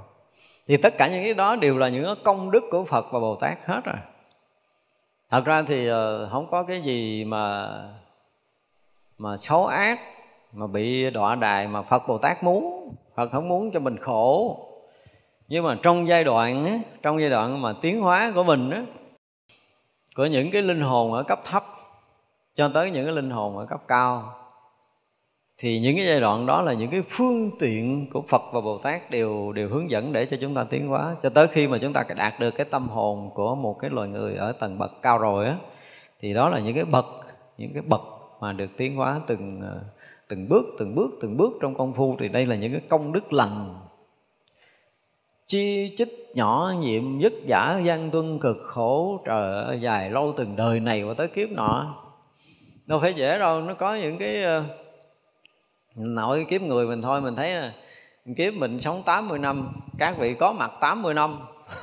Thì 0.69 0.77
tất 0.77 0.94
cả 0.99 1.09
những 1.09 1.24
cái 1.24 1.35
đó 1.35 1.57
đều 1.57 1.78
là 1.78 1.89
những 1.89 2.15
công 2.24 2.51
đức 2.51 2.65
của 2.70 2.85
phật 2.85 3.07
và 3.12 3.20
bồ 3.20 3.36
tát 3.36 3.59
hết 3.66 3.81
rồi. 3.85 3.97
Thật 5.31 5.44
ra 5.44 5.62
thì 5.62 5.86
ờ, 5.86 6.28
không 6.32 6.47
có 6.51 6.62
cái 6.62 6.82
gì 6.82 7.24
mà 7.24 7.70
mà 9.19 9.36
xấu 9.36 9.66
ác 9.66 10.01
mà 10.53 10.66
bị 10.66 11.11
đọa 11.11 11.35
đài 11.35 11.69
mà 11.69 11.83
phật 11.83 12.09
bồ 12.09 12.19
tát 12.19 12.45
muốn 12.45 12.95
phật 13.15 13.33
không 13.33 13.49
muốn 13.49 13.70
cho 13.70 13.81
mình 13.81 13.97
khổ. 13.97 14.59
Nhưng 15.49 15.65
mà 15.65 15.79
trong 15.83 16.09
giai 16.09 16.24
đoạn 16.24 16.66
á, 16.66 16.79
trong 17.03 17.20
giai 17.20 17.31
đoạn 17.31 17.62
mà 17.62 17.74
tiến 17.83 18.01
hóa 18.01 18.33
của 18.35 18.45
mình 18.45 18.70
á, 18.70 18.85
của 20.16 20.27
những 20.27 20.51
cái 20.51 20.62
linh 20.62 20.81
hồn 20.81 21.12
ở 21.12 21.23
cấp 21.23 21.41
thấp 21.45 21.65
cho 22.55 22.70
tới 22.74 22.91
những 22.91 23.05
cái 23.05 23.15
linh 23.15 23.31
hồn 23.31 23.59
ở 23.59 23.66
cấp 23.66 23.81
cao 23.89 24.35
thì 25.59 25.81
những 25.81 25.97
cái 25.97 26.07
giai 26.07 26.20
đoạn 26.20 26.47
đó 26.47 26.62
là 26.62 26.73
những 26.73 26.91
cái 26.91 27.03
phương 27.09 27.51
tiện 27.59 28.11
của 28.11 28.23
Phật 28.23 28.43
và 28.53 28.61
Bồ 28.61 28.79
Tát 28.79 29.11
đều 29.11 29.53
đều 29.53 29.69
hướng 29.69 29.91
dẫn 29.91 30.12
để 30.12 30.27
cho 30.27 30.37
chúng 30.41 30.55
ta 30.55 30.65
tiến 30.65 30.89
hóa. 30.89 31.16
Cho 31.23 31.31
tới 31.31 31.47
khi 31.47 31.69
mà 31.69 31.79
chúng 31.79 31.93
ta 31.93 32.05
đạt 32.16 32.41
được 32.41 32.51
cái 32.51 32.66
tâm 32.70 32.89
hồn 32.89 33.31
của 33.35 33.55
một 33.55 33.79
cái 33.79 33.91
loài 33.91 34.09
người 34.09 34.37
ở 34.37 34.53
tầng 34.53 34.79
bậc 34.79 35.03
cao 35.03 35.19
rồi 35.19 35.47
á 35.47 35.57
thì 36.20 36.35
đó 36.35 36.49
là 36.49 36.59
những 36.59 36.74
cái 36.74 36.85
bậc 36.85 37.07
những 37.59 37.73
cái 37.74 37.83
bậc 37.83 38.01
mà 38.41 38.53
được 38.53 38.70
tiến 38.77 38.97
hóa 38.97 39.20
từng 39.27 39.61
ờ, 39.61 39.81
từng 40.33 40.49
bước 40.49 40.67
từng 40.79 40.95
bước 40.95 41.11
từng 41.21 41.37
bước 41.37 41.53
trong 41.61 41.75
công 41.75 41.95
phu 41.95 42.17
thì 42.19 42.29
đây 42.29 42.47
là 42.47 42.57
những 42.57 42.73
cái 42.73 42.81
công 42.89 43.13
đức 43.13 43.33
lành. 43.33 43.75
Chi 45.47 45.95
chích 45.97 46.31
nhỏ 46.35 46.73
nhiệm 46.81 47.21
dứt 47.21 47.33
giả 47.47 47.81
gian 47.85 48.11
tuân 48.11 48.39
cực 48.39 48.57
khổ 48.65 49.21
trời 49.25 49.65
ơi 49.65 49.79
dài 49.81 50.11
lâu 50.11 50.35
từng 50.37 50.57
đời 50.57 50.81
này 50.81 51.05
và 51.05 51.15
tới 51.15 51.29
kiếp 51.29 51.51
nọ. 51.51 51.95
Đâu 52.87 53.01
phải 53.01 53.15
dễ 53.15 53.39
đâu, 53.39 53.61
nó 53.61 53.75
có 53.75 53.95
những 53.95 54.19
cái 54.19 54.43
ờ, 54.43 54.65
nội 55.97 56.47
kiếp 56.49 56.63
người 56.63 56.87
mình 56.87 57.03
thôi, 57.03 57.21
mình 57.21 57.37
thấy 57.37 57.55
ờ, 57.55 57.71
kiếp 58.37 58.55
mình 58.55 58.81
sống 58.81 59.03
80 59.03 59.39
năm, 59.39 59.73
các 59.99 60.19
vị 60.19 60.35
có 60.35 60.53
mặt 60.53 60.71
80 60.81 61.15
năm. 61.15 61.39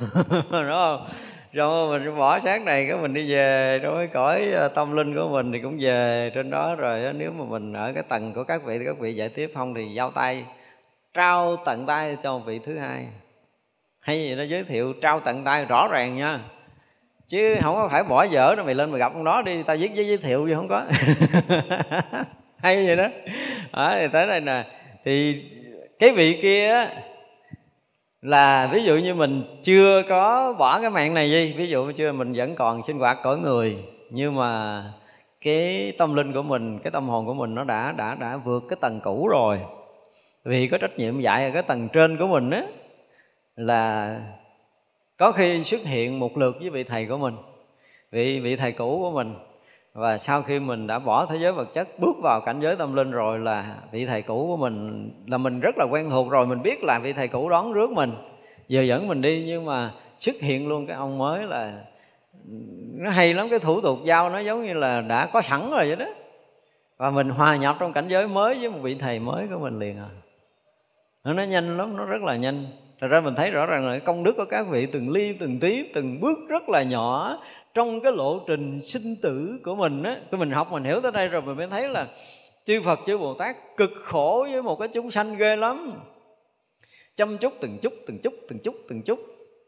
Đúng 0.50 0.68
không? 0.68 1.06
Rồi 1.52 1.98
mình 1.98 2.16
bỏ 2.18 2.40
sáng 2.40 2.64
này 2.64 2.86
cái 2.88 2.96
mình 2.96 3.14
đi 3.14 3.32
về 3.32 3.78
đối 3.82 3.94
với 3.94 4.06
cõi 4.06 4.50
ờ, 4.52 4.68
tâm 4.68 4.96
linh 4.96 5.14
của 5.14 5.28
mình 5.28 5.52
thì 5.52 5.60
cũng 5.60 5.78
về 5.80 6.30
trên 6.34 6.50
đó 6.50 6.74
rồi 6.74 7.12
nếu 7.12 7.30
mà 7.32 7.44
mình 7.44 7.72
ở 7.72 7.92
cái 7.92 8.02
tầng 8.08 8.32
của 8.34 8.44
các 8.44 8.64
vị 8.64 8.78
thì 8.78 8.84
các 8.84 8.98
vị 8.98 9.14
giải 9.14 9.28
tiếp 9.28 9.50
không 9.54 9.74
thì 9.74 9.94
giao 9.94 10.10
tay 10.10 10.44
trao 11.14 11.56
tận 11.64 11.86
tay 11.86 12.16
cho 12.22 12.38
vị 12.38 12.60
thứ 12.64 12.78
hai. 12.78 13.06
Hay 14.00 14.22
gì 14.22 14.34
nó 14.34 14.42
giới 14.42 14.64
thiệu 14.64 14.92
trao 15.02 15.20
tận 15.20 15.44
tay 15.44 15.64
rõ 15.64 15.88
ràng 15.88 16.16
nha. 16.16 16.40
Chứ 17.28 17.56
không 17.62 17.74
có 17.74 17.88
phải 17.88 18.02
bỏ 18.02 18.22
dở 18.22 18.54
nó 18.56 18.64
mày 18.64 18.74
lên 18.74 18.90
mày 18.90 18.98
gặp 18.98 19.12
ông 19.14 19.24
đó 19.24 19.42
đi 19.42 19.62
tao 19.62 19.76
viết 19.76 19.94
giấy 19.94 20.06
giới 20.06 20.18
thiệu 20.18 20.46
gì 20.46 20.54
không 20.54 20.68
có. 20.68 20.84
Hay 22.62 22.86
vậy 22.86 22.96
đó. 22.96 23.08
À, 23.72 23.96
thì 24.00 24.08
tới 24.12 24.26
đây 24.26 24.40
nè. 24.40 24.64
Thì 25.04 25.42
cái 25.98 26.12
vị 26.12 26.38
kia 26.42 26.88
là 28.22 28.66
ví 28.72 28.84
dụ 28.84 28.96
như 28.96 29.14
mình 29.14 29.42
chưa 29.62 30.02
có 30.08 30.54
bỏ 30.58 30.80
cái 30.80 30.90
mạng 30.90 31.14
này 31.14 31.30
gì 31.30 31.54
ví 31.56 31.66
dụ 31.68 31.92
chưa, 31.92 32.12
mình 32.12 32.32
vẫn 32.36 32.54
còn 32.54 32.82
sinh 32.82 32.98
hoạt 32.98 33.18
cõi 33.22 33.38
người, 33.38 33.76
nhưng 34.10 34.34
mà 34.34 34.84
cái 35.40 35.92
tâm 35.98 36.14
linh 36.14 36.32
của 36.32 36.42
mình, 36.42 36.78
cái 36.78 36.90
tâm 36.90 37.08
hồn 37.08 37.26
của 37.26 37.34
mình 37.34 37.54
nó 37.54 37.64
đã 37.64 37.92
đã 37.92 38.14
đã 38.14 38.36
vượt 38.36 38.64
cái 38.68 38.76
tầng 38.80 39.00
cũ 39.02 39.28
rồi. 39.28 39.60
Vì 40.44 40.68
có 40.68 40.78
trách 40.78 40.98
nhiệm 40.98 41.20
dạy 41.20 41.44
ở 41.44 41.50
cái 41.50 41.62
tầng 41.62 41.88
trên 41.92 42.16
của 42.16 42.26
mình 42.26 42.50
á, 42.50 42.62
là 43.56 44.16
có 45.16 45.32
khi 45.32 45.64
xuất 45.64 45.80
hiện 45.84 46.18
một 46.18 46.38
lượt 46.38 46.56
với 46.60 46.70
vị 46.70 46.84
thầy 46.84 47.06
của 47.06 47.16
mình, 47.16 47.34
vị 48.10 48.40
vị 48.40 48.56
thầy 48.56 48.72
cũ 48.72 48.98
của 49.02 49.10
mình 49.10 49.34
và 49.94 50.18
sau 50.18 50.42
khi 50.42 50.58
mình 50.58 50.86
đã 50.86 50.98
bỏ 50.98 51.26
thế 51.26 51.36
giới 51.36 51.52
vật 51.52 51.74
chất 51.74 51.88
bước 51.98 52.16
vào 52.22 52.40
cảnh 52.40 52.60
giới 52.60 52.76
tâm 52.76 52.94
linh 52.94 53.10
rồi 53.10 53.38
là 53.38 53.76
vị 53.92 54.06
thầy 54.06 54.22
cũ 54.22 54.46
của 54.48 54.56
mình 54.56 55.10
là 55.26 55.38
mình 55.38 55.60
rất 55.60 55.74
là 55.78 55.84
quen 55.84 56.10
thuộc 56.10 56.30
rồi 56.30 56.46
mình 56.46 56.62
biết 56.62 56.84
là 56.84 56.98
vị 56.98 57.12
thầy 57.12 57.28
cũ 57.28 57.48
đón 57.48 57.72
rước 57.72 57.90
mình. 57.90 58.12
Giờ 58.68 58.82
dẫn 58.82 59.08
mình 59.08 59.20
đi 59.20 59.44
nhưng 59.46 59.64
mà 59.64 59.92
xuất 60.18 60.34
hiện 60.40 60.68
luôn 60.68 60.86
cái 60.86 60.96
ông 60.96 61.18
mới 61.18 61.42
là 61.42 61.84
nó 62.96 63.10
hay 63.10 63.34
lắm 63.34 63.48
cái 63.50 63.58
thủ 63.58 63.80
tục 63.80 63.98
giao 64.04 64.30
nó 64.30 64.38
giống 64.38 64.66
như 64.66 64.72
là 64.72 65.00
đã 65.00 65.26
có 65.26 65.42
sẵn 65.42 65.60
rồi 65.70 65.86
vậy 65.86 65.96
đó. 65.96 66.06
Và 66.96 67.10
mình 67.10 67.28
hòa 67.28 67.56
nhập 67.56 67.76
trong 67.80 67.92
cảnh 67.92 68.08
giới 68.08 68.28
mới 68.28 68.58
với 68.60 68.70
một 68.70 68.78
vị 68.82 68.94
thầy 68.94 69.18
mới 69.18 69.48
của 69.48 69.58
mình 69.58 69.78
liền 69.78 69.98
à. 69.98 70.08
Nó, 71.24 71.32
nó 71.32 71.42
nhanh 71.42 71.76
lắm 71.76 71.96
nó 71.96 72.04
rất 72.04 72.22
là 72.22 72.36
nhanh. 72.36 72.66
Thật 73.00 73.08
ra 73.08 73.20
mình 73.20 73.34
thấy 73.34 73.50
rõ 73.50 73.66
ràng 73.66 73.88
là 73.88 73.98
công 73.98 74.24
đức 74.24 74.32
của 74.36 74.44
các 74.44 74.66
vị 74.70 74.86
từng 74.86 75.10
ly 75.10 75.32
từng 75.32 75.58
tí 75.60 75.92
từng 75.94 76.20
bước 76.20 76.38
rất 76.48 76.68
là 76.68 76.82
nhỏ 76.82 77.38
trong 77.74 78.00
cái 78.00 78.12
lộ 78.12 78.38
trình 78.46 78.80
sinh 78.82 79.16
tử 79.22 79.60
của 79.64 79.74
mình 79.74 80.02
á 80.02 80.16
của 80.30 80.36
mình 80.36 80.50
học, 80.50 80.72
mình 80.72 80.84
hiểu 80.84 81.00
tới 81.00 81.12
đây 81.12 81.28
rồi, 81.28 81.42
mình 81.42 81.56
mới 81.56 81.66
thấy 81.66 81.88
là 81.88 82.06
chư 82.64 82.82
Phật, 82.82 82.98
chư 83.06 83.18
Bồ 83.18 83.34
Tát 83.34 83.56
cực 83.76 83.90
khổ 83.94 84.46
với 84.52 84.62
một 84.62 84.76
cái 84.76 84.88
chúng 84.88 85.10
sanh 85.10 85.36
ghê 85.36 85.56
lắm. 85.56 85.90
Chăm 87.16 87.38
chút, 87.38 87.52
từng 87.60 87.78
chút 87.78 87.92
từng 88.06 88.18
chút 88.18 88.34
từng 88.48 88.58
chút 88.58 88.74
từng 88.88 89.02
chút. 89.02 89.18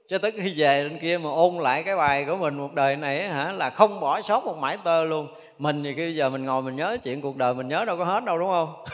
Cho 0.08 0.18
tới 0.18 0.30
khi 0.30 0.54
về 0.56 0.88
bên 0.88 0.98
kia 0.98 1.18
mà 1.18 1.30
ôn 1.30 1.54
lại 1.54 1.82
cái 1.82 1.96
bài 1.96 2.24
của 2.24 2.36
mình 2.36 2.54
một 2.54 2.74
đời 2.74 2.96
này 2.96 3.28
hả, 3.28 3.52
là 3.52 3.70
không 3.70 4.00
bỏ 4.00 4.22
sót 4.22 4.44
một 4.44 4.56
mãi 4.58 4.78
tơ 4.84 5.04
luôn. 5.04 5.28
Mình 5.58 5.84
thì 5.84 5.94
khi 5.96 6.14
giờ 6.14 6.30
mình 6.30 6.44
ngồi 6.44 6.62
mình 6.62 6.76
nhớ 6.76 6.96
chuyện 7.02 7.20
cuộc 7.20 7.36
đời, 7.36 7.54
mình 7.54 7.68
nhớ 7.68 7.84
đâu 7.84 7.96
có 7.96 8.04
hết 8.04 8.24
đâu, 8.24 8.38
đúng 8.38 8.50
không? 8.50 8.84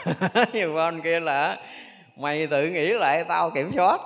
Nhiều 0.53 0.73
bên 0.73 1.01
kia 1.01 1.19
là 1.19 1.57
mày 2.19 2.47
tự 2.47 2.65
nghĩ 2.65 2.89
lại, 2.93 3.23
tao 3.23 3.49
kiểm 3.49 3.71
soát. 3.71 4.01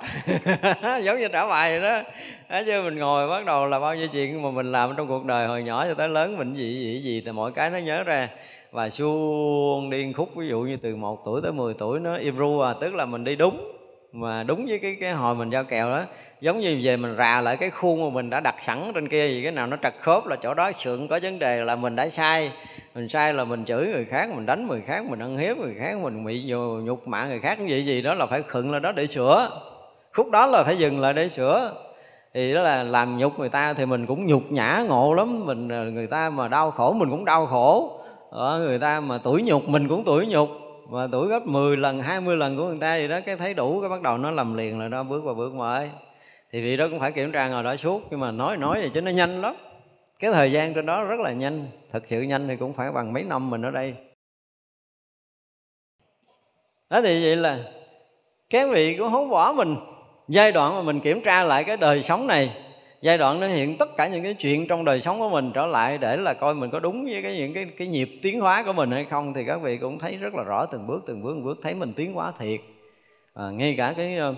Giống 1.03 1.19
như 1.19 1.27
trả 1.27 1.47
bài 1.47 1.79
vậy 1.79 1.89
đó. 1.89 2.01
Đó, 2.49 2.61
chứ 2.65 2.81
mình 2.81 2.97
ngồi 2.97 3.27
bắt 3.27 3.45
đầu 3.45 3.67
là 3.67 3.79
bao 3.79 3.95
nhiêu 3.95 4.07
chuyện 4.07 4.41
mà 4.41 4.51
mình 4.51 4.71
làm 4.71 4.93
trong 4.97 5.07
cuộc 5.07 5.25
đời 5.25 5.47
hồi 5.47 5.63
nhỏ 5.63 5.85
cho 5.87 5.93
tới 5.93 6.09
lớn, 6.09 6.37
mình 6.37 6.53
gì 6.53 6.73
gì 6.73 6.99
gì 6.99 7.21
thì 7.25 7.31
mọi 7.31 7.51
cái 7.51 7.69
nó 7.69 7.77
nhớ 7.77 8.03
ra. 8.03 8.29
Và 8.71 8.89
suông 8.89 9.89
điên 9.89 10.13
khúc, 10.13 10.35
ví 10.35 10.47
dụ 10.47 10.59
như 10.59 10.77
từ 10.77 10.95
một 10.95 11.21
tuổi 11.25 11.41
tới 11.43 11.51
10 11.51 11.73
tuổi 11.73 11.99
nó 11.99 12.17
im 12.17 12.37
ru 12.37 12.59
à 12.59 12.73
tức 12.81 12.95
là 12.95 13.05
mình 13.05 13.23
đi 13.23 13.35
đúng. 13.35 13.71
Mà 14.11 14.43
đúng 14.43 14.65
với 14.65 14.79
cái 14.79 14.97
cái 14.99 15.11
hồi 15.11 15.35
mình 15.35 15.49
giao 15.49 15.63
kèo 15.63 15.89
đó, 15.89 16.03
giống 16.41 16.59
như 16.59 16.79
về 16.83 16.97
mình 16.97 17.15
rà 17.17 17.41
lại 17.41 17.57
cái 17.57 17.69
khuôn 17.69 18.03
mà 18.03 18.09
mình 18.09 18.29
đã 18.29 18.39
đặt 18.39 18.55
sẵn 18.61 18.91
trên 18.95 19.09
kia 19.09 19.27
gì, 19.27 19.43
cái 19.43 19.51
nào 19.51 19.67
nó 19.67 19.77
trật 19.83 19.93
khớp 19.99 20.27
là 20.27 20.35
chỗ 20.35 20.53
đó, 20.53 20.71
sượng 20.71 21.07
có 21.07 21.19
vấn 21.23 21.39
đề 21.39 21.63
là 21.63 21.75
mình 21.75 21.95
đã 21.95 22.09
sai 22.09 22.51
mình 22.95 23.09
sai 23.09 23.33
là 23.33 23.43
mình 23.43 23.65
chửi 23.65 23.87
người 23.87 24.05
khác, 24.05 24.29
mình 24.35 24.45
đánh 24.45 24.67
người 24.67 24.81
khác, 24.81 25.05
mình 25.05 25.19
ăn 25.19 25.37
hiếp 25.37 25.57
người 25.57 25.75
khác, 25.79 25.97
mình 26.01 26.25
bị 26.25 26.43
nhục 26.83 27.07
mạ 27.07 27.27
người 27.27 27.39
khác, 27.39 27.55
cái 27.57 27.67
gì 27.67 27.85
gì 27.85 28.01
đó 28.01 28.13
là 28.13 28.25
phải 28.25 28.41
khựng 28.41 28.71
lên 28.71 28.81
đó 28.81 28.91
để 28.91 29.07
sửa. 29.07 29.49
Khúc 30.13 30.31
đó 30.31 30.45
là 30.45 30.63
phải 30.63 30.77
dừng 30.77 30.99
lại 30.99 31.13
để 31.13 31.29
sửa. 31.29 31.73
Thì 32.33 32.53
đó 32.53 32.61
là 32.61 32.83
làm 32.83 33.17
nhục 33.17 33.39
người 33.39 33.49
ta 33.49 33.73
thì 33.73 33.85
mình 33.85 34.05
cũng 34.05 34.25
nhục 34.25 34.51
nhã 34.51 34.83
ngộ 34.87 35.13
lắm. 35.13 35.45
Mình 35.45 35.69
ờ, 35.69 35.83
người 35.83 36.07
ta 36.07 36.29
mà 36.29 36.47
đau 36.47 36.71
khổ 36.71 36.93
mình 36.93 37.09
cũng 37.09 37.25
đau 37.25 37.45
khổ. 37.45 37.99
Ở 38.29 38.59
người 38.59 38.79
ta 38.79 38.99
mà 38.99 39.17
tuổi 39.17 39.41
nhục 39.41 39.69
mình 39.69 39.87
cũng 39.87 40.03
tuổi 40.05 40.25
nhục. 40.25 40.49
Và 40.89 41.07
tuổi 41.11 41.27
gấp 41.27 41.47
10 41.47 41.77
lần 41.77 41.99
20 41.99 42.37
lần 42.37 42.57
của 42.57 42.65
người 42.65 42.79
ta 42.81 42.95
gì 42.95 43.07
đó, 43.07 43.19
cái 43.25 43.35
thấy 43.35 43.53
đủ, 43.53 43.81
cái 43.81 43.89
bắt 43.89 44.01
đầu 44.01 44.17
nó 44.17 44.31
làm 44.31 44.57
liền 44.57 44.79
là 44.79 44.87
nó 44.87 45.03
bước 45.03 45.23
vào 45.23 45.35
bước 45.35 45.53
mới 45.53 45.89
thì 46.53 46.61
vị 46.61 46.77
đó 46.77 46.87
cũng 46.89 46.99
phải 46.99 47.11
kiểm 47.11 47.31
tra 47.31 47.49
ngồi 47.49 47.63
đó 47.63 47.75
suốt, 47.75 48.01
nhưng 48.11 48.19
mà 48.19 48.31
nói 48.31 48.57
nói 48.57 48.79
vậy 48.79 48.91
chứ 48.93 49.01
nó 49.01 49.11
nhanh 49.11 49.41
lắm 49.41 49.55
cái 50.23 50.31
thời 50.31 50.51
gian 50.51 50.73
trên 50.73 50.85
đó 50.85 51.03
rất 51.03 51.19
là 51.19 51.31
nhanh. 51.31 51.67
Thật 51.91 52.03
sự 52.07 52.21
nhanh 52.21 52.47
thì 52.47 52.55
cũng 52.55 52.73
phải 52.73 52.91
bằng 52.91 53.13
mấy 53.13 53.23
năm 53.23 53.49
mình 53.49 53.61
ở 53.61 53.71
đây. 53.71 53.93
Đó 56.89 57.01
thì 57.01 57.23
vậy 57.23 57.35
là 57.35 57.59
các 58.49 58.69
vị 58.71 58.97
cũng 58.97 59.11
không 59.11 59.29
bỏ 59.29 59.53
mình 59.57 59.75
giai 60.27 60.51
đoạn 60.51 60.75
mà 60.75 60.81
mình 60.81 60.99
kiểm 60.99 61.21
tra 61.21 61.43
lại 61.43 61.63
cái 61.63 61.77
đời 61.77 62.03
sống 62.03 62.27
này 62.27 62.55
giai 63.01 63.17
đoạn 63.17 63.39
nó 63.39 63.47
hiện 63.47 63.77
tất 63.77 63.95
cả 63.97 64.07
những 64.07 64.23
cái 64.23 64.33
chuyện 64.33 64.67
trong 64.67 64.85
đời 64.85 65.01
sống 65.01 65.19
của 65.19 65.29
mình 65.29 65.51
trở 65.53 65.65
lại 65.65 65.97
để 65.97 66.17
là 66.17 66.33
coi 66.33 66.53
mình 66.53 66.69
có 66.69 66.79
đúng 66.79 67.05
với 67.05 67.21
cái 67.23 67.37
những 67.37 67.53
cái 67.53 67.65
cái 67.77 67.87
nhịp 67.87 68.09
tiến 68.21 68.39
hóa 68.39 68.63
của 68.63 68.73
mình 68.73 68.91
hay 68.91 69.05
không 69.09 69.33
thì 69.33 69.45
các 69.45 69.57
vị 69.57 69.77
cũng 69.77 69.99
thấy 69.99 70.17
rất 70.17 70.33
là 70.33 70.43
rõ 70.43 70.65
từng 70.65 70.87
bước 70.87 71.03
từng 71.07 71.23
bước 71.23 71.31
từng 71.35 71.43
bước 71.43 71.59
thấy 71.63 71.73
mình 71.73 71.93
tiến 71.93 72.13
hóa 72.13 72.33
thiệt. 72.39 72.59
À, 73.33 73.43
ngay 73.51 73.75
cả 73.77 73.93
cái 73.97 74.17
ờ, 74.17 74.35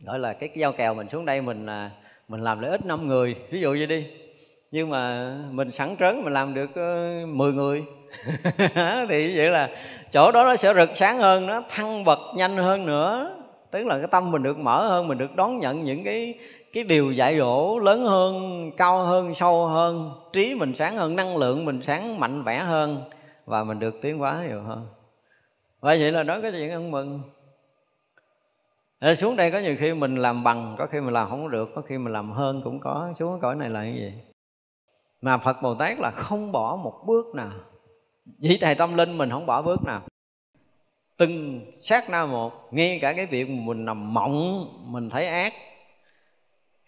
gọi 0.00 0.18
là 0.18 0.32
cái, 0.32 0.48
cái 0.48 0.58
giao 0.58 0.72
kèo 0.72 0.94
mình 0.94 1.08
xuống 1.08 1.24
đây 1.24 1.40
mình 1.40 1.66
là 1.66 1.90
mình 2.28 2.40
làm 2.40 2.60
lợi 2.60 2.70
ích 2.70 2.86
năm 2.86 3.06
người. 3.06 3.36
Ví 3.50 3.60
dụ 3.60 3.70
vậy 3.70 3.86
đi 3.86 4.27
nhưng 4.70 4.90
mà 4.90 5.34
mình 5.50 5.70
sẵn 5.70 5.96
trớn 5.98 6.22
mình 6.24 6.32
làm 6.32 6.54
được 6.54 6.74
ờ, 6.74 7.26
10 7.26 7.52
người. 7.52 7.84
Thì 9.08 9.36
vậy 9.36 9.50
là 9.50 9.70
chỗ 10.12 10.32
đó 10.32 10.44
nó 10.44 10.56
sẽ 10.56 10.74
rực 10.74 10.96
sáng 10.96 11.18
hơn, 11.18 11.46
nó 11.46 11.62
thăng 11.68 12.04
bậc 12.04 12.18
nhanh 12.36 12.56
hơn 12.56 12.86
nữa. 12.86 13.34
Tức 13.70 13.86
là 13.86 13.98
cái 13.98 14.08
tâm 14.10 14.30
mình 14.30 14.42
được 14.42 14.58
mở 14.58 14.88
hơn, 14.88 15.08
mình 15.08 15.18
được 15.18 15.36
đón 15.36 15.60
nhận 15.60 15.84
những 15.84 16.04
cái 16.04 16.34
cái 16.72 16.84
điều 16.84 17.12
dạy 17.12 17.38
dỗ 17.38 17.78
lớn 17.78 18.06
hơn, 18.06 18.70
cao 18.76 18.98
hơn, 19.04 19.34
sâu 19.34 19.66
hơn. 19.66 20.10
Trí 20.32 20.54
mình 20.54 20.74
sáng 20.74 20.96
hơn, 20.96 21.16
năng 21.16 21.36
lượng 21.36 21.64
mình 21.64 21.82
sáng 21.82 22.20
mạnh 22.20 22.44
mẽ 22.44 22.58
hơn 22.58 23.02
và 23.46 23.64
mình 23.64 23.78
được 23.78 23.94
tiến 24.02 24.18
hóa 24.18 24.44
nhiều 24.48 24.62
hơn. 24.62 24.86
Và 25.80 25.96
vậy 26.00 26.12
là 26.12 26.22
nói 26.22 26.42
cái 26.42 26.52
chuyện 26.52 26.70
ăn 26.70 26.90
mừng. 26.90 27.20
Để 29.00 29.14
xuống 29.14 29.36
đây 29.36 29.50
có 29.50 29.58
nhiều 29.58 29.76
khi 29.78 29.92
mình 29.92 30.16
làm 30.16 30.44
bằng, 30.44 30.74
có 30.78 30.86
khi 30.86 31.00
mình 31.00 31.14
làm 31.14 31.28
không 31.28 31.50
được, 31.50 31.70
có 31.74 31.82
khi 31.82 31.98
mình 31.98 32.12
làm 32.12 32.30
hơn 32.30 32.60
cũng 32.64 32.80
có. 32.80 33.12
Xuống 33.18 33.32
cái 33.32 33.40
cõi 33.42 33.56
này 33.56 33.70
là 33.70 33.80
cái 33.82 33.94
gì? 33.94 34.12
Mà 35.22 35.38
phật 35.38 35.62
bồ 35.62 35.74
tát 35.74 35.98
là 35.98 36.10
không 36.10 36.52
bỏ 36.52 36.76
một 36.76 37.02
bước 37.06 37.34
nào. 37.34 37.50
Vị 38.38 38.58
thầy 38.60 38.74
tâm 38.74 38.96
linh 38.96 39.18
mình 39.18 39.30
không 39.30 39.46
bỏ 39.46 39.62
bước 39.62 39.84
nào. 39.84 40.02
Từng 41.16 41.60
sát 41.82 42.10
na 42.10 42.26
một 42.26 42.74
ngay 42.74 42.98
cả 43.02 43.12
cái 43.12 43.26
việc 43.26 43.50
mình 43.50 43.84
nằm 43.84 44.14
mộng 44.14 44.68
mình 44.92 45.10
thấy 45.10 45.26
ác 45.26 45.54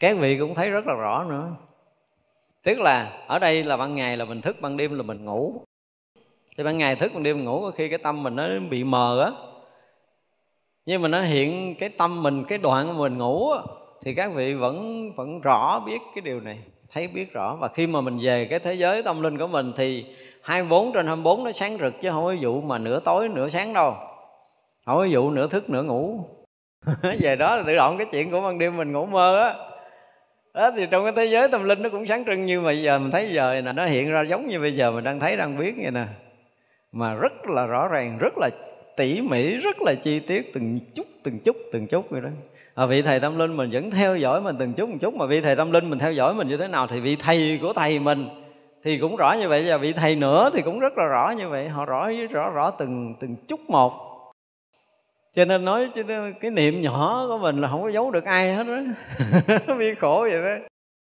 các 0.01 0.17
vị 0.19 0.39
cũng 0.39 0.55
thấy 0.55 0.71
rất 0.71 0.87
là 0.87 0.95
rõ 0.95 1.25
nữa. 1.29 1.51
Tức 2.63 2.81
là 2.81 3.25
ở 3.27 3.39
đây 3.39 3.65
là 3.65 3.77
ban 3.77 3.95
ngày 3.95 4.17
là 4.17 4.25
mình 4.25 4.41
thức 4.41 4.57
ban 4.61 4.77
đêm 4.77 4.97
là 4.97 5.03
mình 5.03 5.25
ngủ. 5.25 5.65
Thì 6.57 6.65
ban 6.65 6.79
ngày 6.79 6.97
thức 6.97 7.13
ban 7.15 7.23
đêm 7.23 7.45
ngủ 7.45 7.61
có 7.61 7.71
khi 7.71 7.89
cái 7.89 7.99
tâm 7.99 8.23
mình 8.23 8.37
nó 8.37 8.49
bị 8.71 8.85
mờ 8.85 9.25
á. 9.25 9.33
Nhưng 10.87 11.03
mà 11.03 11.09
nó 11.09 11.23
hiện 11.23 11.75
cái 11.79 11.89
tâm 11.89 12.23
mình 12.23 12.45
cái 12.49 12.59
đoạn 12.59 12.99
mình 12.99 13.19
ngủ 13.19 13.51
á, 13.51 13.61
thì 14.03 14.15
các 14.15 14.33
vị 14.35 14.55
vẫn 14.55 15.13
vẫn 15.17 15.41
rõ 15.41 15.83
biết 15.87 15.99
cái 16.15 16.23
điều 16.23 16.41
này 16.41 16.59
thấy 16.93 17.09
biết 17.09 17.33
rõ. 17.33 17.57
Và 17.61 17.69
khi 17.69 17.87
mà 17.87 18.01
mình 18.01 18.19
về 18.23 18.47
cái 18.51 18.59
thế 18.59 18.75
giới 18.75 19.03
tâm 19.03 19.23
linh 19.23 19.39
của 19.39 19.47
mình 19.47 19.73
thì 19.77 20.07
24 20.43 20.93
trên 20.93 21.07
24 21.07 21.45
nó 21.45 21.53
sáng 21.53 21.79
rực 21.79 22.01
chứ 22.01 22.11
không 22.11 22.25
có 22.25 22.35
vụ 22.41 22.61
mà 22.61 22.79
nửa 22.79 23.01
tối, 23.01 23.29
nửa 23.29 23.49
sáng 23.49 23.73
đâu. 23.73 23.95
Không 24.87 24.97
có 24.97 25.07
vụ 25.11 25.31
nửa 25.31 25.49
thức, 25.49 25.71
nửa 25.71 25.83
ngủ. 25.83 26.25
Về 27.21 27.37
đó 27.37 27.57
là 27.57 27.63
tự 27.67 27.75
động 27.75 27.99
cái 27.99 28.07
chuyện 28.13 28.31
của 28.31 28.41
ban 28.41 28.59
đêm 28.59 28.77
mình 28.77 28.93
ngủ 28.93 29.07
mơ 29.07 29.43
á. 29.43 29.55
Đó, 30.55 30.71
thì 30.77 30.87
trong 30.91 31.05
cái 31.05 31.13
thế 31.17 31.25
giới 31.33 31.49
tâm 31.49 31.65
linh 31.65 31.83
nó 31.83 31.89
cũng 31.89 32.07
sáng 32.07 32.25
trưng 32.25 32.47
như 32.47 32.61
bây 32.61 32.83
giờ 32.83 32.99
mình 32.99 33.11
thấy 33.11 33.29
giờ 33.33 33.61
là 33.61 33.73
nó 33.73 33.87
hiện 33.87 34.11
ra 34.11 34.23
giống 34.23 34.47
như 34.47 34.61
bây 34.61 34.77
giờ 34.77 34.91
mình 34.91 35.05
đang 35.05 35.21
thấy, 35.21 35.37
đang 35.37 35.59
biết 35.59 35.75
vậy 35.83 35.91
nè. 35.91 36.05
Mà 36.93 37.15
rất 37.15 37.33
là 37.49 37.67
rõ 37.67 37.89
ràng, 37.89 38.19
rất 38.19 38.39
là 38.39 38.51
tỉ 38.97 39.21
mỉ, 39.21 39.57
rất 39.57 39.77
là 39.83 39.95
chi 40.03 40.21
tiết, 40.21 40.55
từng 40.55 40.81
chút 40.95 41.07
từng 41.23 41.39
chút 41.39 41.57
từng 41.73 41.87
chút 41.87 42.11
vậy 42.11 42.21
đó 42.21 42.29
à, 42.81 42.87
vị 42.87 43.03
thầy 43.03 43.21
tâm 43.21 43.39
linh 43.39 43.57
mình 43.57 43.71
vẫn 43.73 43.91
theo 43.91 44.17
dõi 44.17 44.41
mình 44.41 44.57
từng 44.59 44.73
chút 44.73 44.89
một 44.89 44.97
chút 45.01 45.15
mà 45.15 45.27
vị 45.27 45.41
thầy 45.41 45.57
tâm 45.57 45.73
linh 45.73 45.91
mình 45.91 45.99
theo 45.99 46.13
dõi 46.13 46.35
mình 46.35 46.49
như 46.49 46.57
thế 46.57 46.69
nào 46.69 46.87
thì 46.87 47.01
vị 47.01 47.17
thầy 47.17 47.59
của 47.63 47.73
thầy 47.73 47.99
mình 47.99 48.29
thì 48.85 48.99
cũng 48.99 49.17
rõ 49.17 49.33
như 49.33 49.49
vậy 49.49 49.65
và 49.67 49.77
vị 49.77 49.93
thầy 49.93 50.17
nữa 50.17 50.51
thì 50.53 50.63
cũng 50.63 50.81
rất 50.81 50.99
là 50.99 51.05
rõ 51.05 51.33
như 51.39 51.49
vậy. 51.49 51.69
Họ 51.69 51.85
rõ 51.85 52.09
rõ 52.31 52.51
rõ 52.51 52.71
từng 52.71 53.15
từng 53.21 53.37
chút 53.49 53.61
một. 53.69 53.93
Cho 55.35 55.45
nên 55.45 55.65
nói 55.65 55.91
cho 55.95 56.03
nên 56.03 56.35
cái 56.41 56.51
niệm 56.51 56.83
nhỏ 56.83 57.25
của 57.29 57.39
mình 57.39 57.61
là 57.61 57.69
không 57.69 57.83
có 57.83 57.89
giấu 57.89 58.11
được 58.11 58.25
ai 58.25 58.55
hết 58.55 58.67
đó 58.67 58.79
bi 59.79 59.95
khổ 60.01 60.27
vậy 60.31 60.43
đó. 60.43 60.67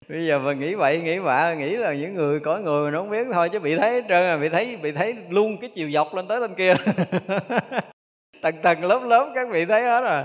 Bây 0.09 0.27
giờ 0.27 0.39
mà 0.39 0.53
nghĩ 0.53 0.75
vậy 0.75 1.01
nghĩ 1.01 1.21
bạ 1.21 1.55
nghĩ 1.55 1.77
là 1.77 1.95
những 1.95 2.15
người 2.15 2.41
có 2.41 2.59
người 2.59 2.91
nó 2.91 2.99
không 2.99 3.11
biết 3.11 3.27
thôi 3.33 3.49
chứ 3.49 3.61
bị 3.61 3.77
thấy 3.77 3.91
hết 3.91 4.05
trơn 4.09 4.23
à. 4.23 4.37
Bị 4.37 4.49
thấy 4.49 4.77
bị 4.77 4.93
thấy 4.93 5.17
luôn 5.29 5.59
cái 5.61 5.71
chiều 5.75 5.91
dọc 5.91 6.15
lên 6.15 6.29
tới 6.29 6.41
bên 6.41 6.55
kia. 6.55 6.75
Tầng 8.43 8.57
tầng 8.63 8.85
lớp 8.85 9.01
lớp 9.07 9.33
các 9.35 9.49
vị 9.51 9.65
thấy 9.65 9.83
hết 9.83 10.01
rồi 10.01 10.23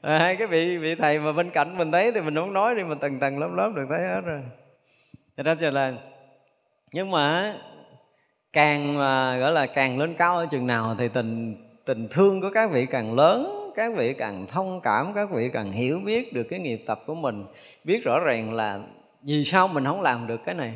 à, 0.00 0.18
hai 0.18 0.36
cái 0.36 0.46
vị 0.46 0.78
vị 0.78 0.94
thầy 0.94 1.18
mà 1.18 1.32
bên 1.32 1.50
cạnh 1.50 1.78
mình 1.78 1.92
thấy 1.92 2.12
thì 2.12 2.20
mình 2.20 2.34
không 2.34 2.52
nói 2.52 2.74
đi 2.74 2.82
mà 2.82 2.94
tầng 2.94 3.20
tầng 3.20 3.38
lớp 3.38 3.50
lớp 3.54 3.72
được 3.76 3.86
thấy 3.90 4.00
hết 4.08 4.20
rồi. 4.24 4.40
Cho 5.36 5.42
nên 5.42 5.74
là 5.74 5.92
nhưng 6.92 7.10
mà 7.10 7.54
càng 8.52 8.98
mà 8.98 9.36
gọi 9.36 9.52
là 9.52 9.66
càng 9.66 9.98
lên 9.98 10.14
cao 10.14 10.36
ở 10.36 10.46
chừng 10.50 10.66
nào 10.66 10.96
thì 10.98 11.08
tình 11.08 11.56
tình 11.84 12.08
thương 12.10 12.40
của 12.40 12.50
các 12.54 12.70
vị 12.70 12.86
càng 12.86 13.14
lớn 13.14 13.58
các 13.76 13.92
vị 13.96 14.14
càng 14.18 14.46
thông 14.46 14.80
cảm 14.80 15.12
các 15.14 15.30
vị 15.30 15.50
càng 15.52 15.72
hiểu 15.72 16.00
biết 16.04 16.32
được 16.32 16.46
cái 16.50 16.58
nghiệp 16.58 16.84
tập 16.86 17.02
của 17.06 17.14
mình 17.14 17.44
biết 17.84 18.04
rõ 18.04 18.18
ràng 18.18 18.54
là 18.54 18.80
vì 19.22 19.44
sao 19.44 19.68
mình 19.68 19.84
không 19.84 20.02
làm 20.02 20.26
được 20.26 20.40
cái 20.44 20.54
này. 20.54 20.74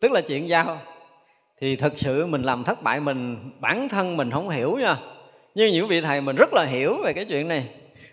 Tức 0.00 0.12
là 0.12 0.20
chuyện 0.20 0.48
giao 0.48 0.78
thì 1.60 1.76
thật 1.76 1.92
sự 1.96 2.26
mình 2.26 2.42
làm 2.42 2.64
thất 2.64 2.82
bại 2.82 3.00
mình 3.00 3.50
bản 3.60 3.88
thân 3.88 4.16
mình 4.16 4.30
không 4.30 4.48
hiểu 4.48 4.76
nha. 4.80 4.96
Nhưng 5.54 5.72
những 5.72 5.88
vị 5.88 6.00
thầy 6.00 6.20
mình 6.20 6.36
rất 6.36 6.52
là 6.52 6.64
hiểu 6.64 6.96
về 7.04 7.12
cái 7.12 7.24
chuyện 7.24 7.48
này 7.48 7.68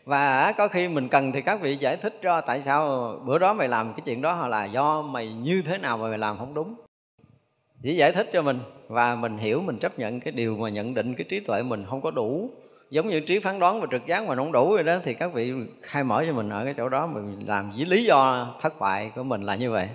và 0.07 0.51
có 0.57 0.67
khi 0.67 0.87
mình 0.87 1.09
cần 1.09 1.31
thì 1.31 1.41
các 1.41 1.61
vị 1.61 1.75
giải 1.75 1.97
thích 1.97 2.19
cho 2.21 2.41
tại 2.41 2.61
sao 2.61 3.11
bữa 3.25 3.37
đó 3.37 3.53
mày 3.53 3.67
làm 3.67 3.93
cái 3.93 4.01
chuyện 4.05 4.21
đó 4.21 4.33
hoặc 4.33 4.47
là 4.47 4.65
do 4.65 5.01
mày 5.01 5.33
như 5.33 5.61
thế 5.65 5.77
nào 5.77 5.97
mà 5.97 6.07
mày 6.07 6.17
làm 6.17 6.37
không 6.37 6.53
đúng. 6.53 6.75
Chỉ 7.83 7.95
giải 7.95 8.11
thích 8.11 8.29
cho 8.33 8.41
mình 8.41 8.59
và 8.87 9.15
mình 9.15 9.37
hiểu, 9.37 9.61
mình 9.61 9.79
chấp 9.79 9.99
nhận 9.99 10.19
cái 10.19 10.31
điều 10.31 10.57
mà 10.57 10.69
nhận 10.69 10.93
định 10.93 11.15
cái 11.15 11.25
trí 11.29 11.39
tuệ 11.39 11.63
mình 11.63 11.85
không 11.89 12.01
có 12.01 12.11
đủ. 12.11 12.49
Giống 12.89 13.09
như 13.09 13.19
trí 13.19 13.39
phán 13.39 13.59
đoán 13.59 13.81
và 13.81 13.87
trực 13.91 14.07
giác 14.07 14.27
mà 14.27 14.35
không 14.35 14.51
đủ 14.51 14.75
rồi 14.75 14.83
đó, 14.83 14.97
thì 15.03 15.13
các 15.13 15.33
vị 15.33 15.53
khai 15.81 16.03
mở 16.03 16.23
cho 16.27 16.33
mình 16.33 16.49
ở 16.49 16.65
cái 16.65 16.73
chỗ 16.77 16.89
đó 16.89 17.07
mình 17.07 17.43
làm 17.47 17.71
với 17.71 17.85
lý 17.85 18.03
do 18.03 18.47
thất 18.61 18.79
bại 18.79 19.11
của 19.15 19.23
mình 19.23 19.41
là 19.41 19.55
như 19.55 19.71
vậy. 19.71 19.89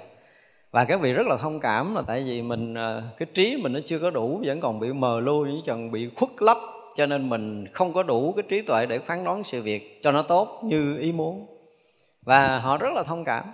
Và 0.70 0.84
các 0.84 1.01
vị 1.01 1.12
rất 1.12 1.26
là 1.26 1.36
thông 1.36 1.60
cảm 1.60 1.94
là 1.94 2.02
tại 2.06 2.22
vì 2.26 2.43
mình 2.43 2.74
ờ, 2.74 3.02
cái 3.18 3.26
trí 3.34 3.56
mình 3.62 3.72
nó 3.72 3.80
chưa 3.84 3.98
có 3.98 4.10
đủ, 4.10 4.43
vẫn 4.47 4.60
còn 4.60 4.80
bị 4.80 4.93
mờ 4.93 5.20
lui 5.20 5.48
vẫn 5.48 5.60
còn 5.66 5.90
bị 5.90 6.10
khuất 6.16 6.30
lấp 6.40 6.59
cho 6.94 7.06
nên 7.06 7.28
mình 7.28 7.66
không 7.73 7.93
có 7.93 8.02
đủ 8.02 8.32
cái 8.36 8.43
trí 8.48 8.62
tuệ 8.62 8.86
để 8.86 8.98
phán 8.98 9.24
đoán 9.24 9.44
sự 9.44 9.62
việc 9.62 10.01
cho 10.02 10.12
nó 10.12 10.23
tốt 10.23 10.60
như 10.64 10.98
ý 10.98 11.12
muốn. 11.12 11.47
Và 12.23 12.59
họ 12.59 12.77
rất 12.77 12.93
là 12.94 13.02
thông 13.02 13.24
cảm. 13.24 13.44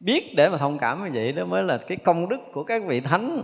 Biết 0.00 0.32
để 0.36 0.48
mà 0.48 0.58
thông 0.58 0.78
cảm 0.78 1.04
như 1.04 1.10
vậy 1.14 1.32
đó 1.32 1.44
mới 1.44 1.62
là 1.62 1.78
cái 1.78 1.96
công 1.96 2.28
đức 2.28 2.40
của 2.52 2.64
các 2.64 2.82
vị 2.86 3.00
thánh. 3.00 3.42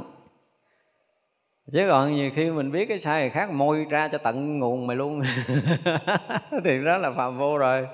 Chứ 1.73 1.87
còn 1.89 2.13
nhiều 2.13 2.31
khi 2.35 2.51
mình 2.51 2.73
biết 2.73 2.87
cái 2.89 2.99
sai 2.99 3.21
người 3.21 3.31
khác 3.31 3.51
môi 3.51 3.87
ra 3.91 4.09
cho 4.09 4.19
tận 4.19 4.59
nguồn 4.59 4.87
mày 4.87 4.97
luôn. 4.97 5.23
Thì 6.65 6.85
đó 6.85 6.99
là 6.99 7.11
phàm 7.11 7.39
vô 7.39 7.59
rồi. 7.59 7.87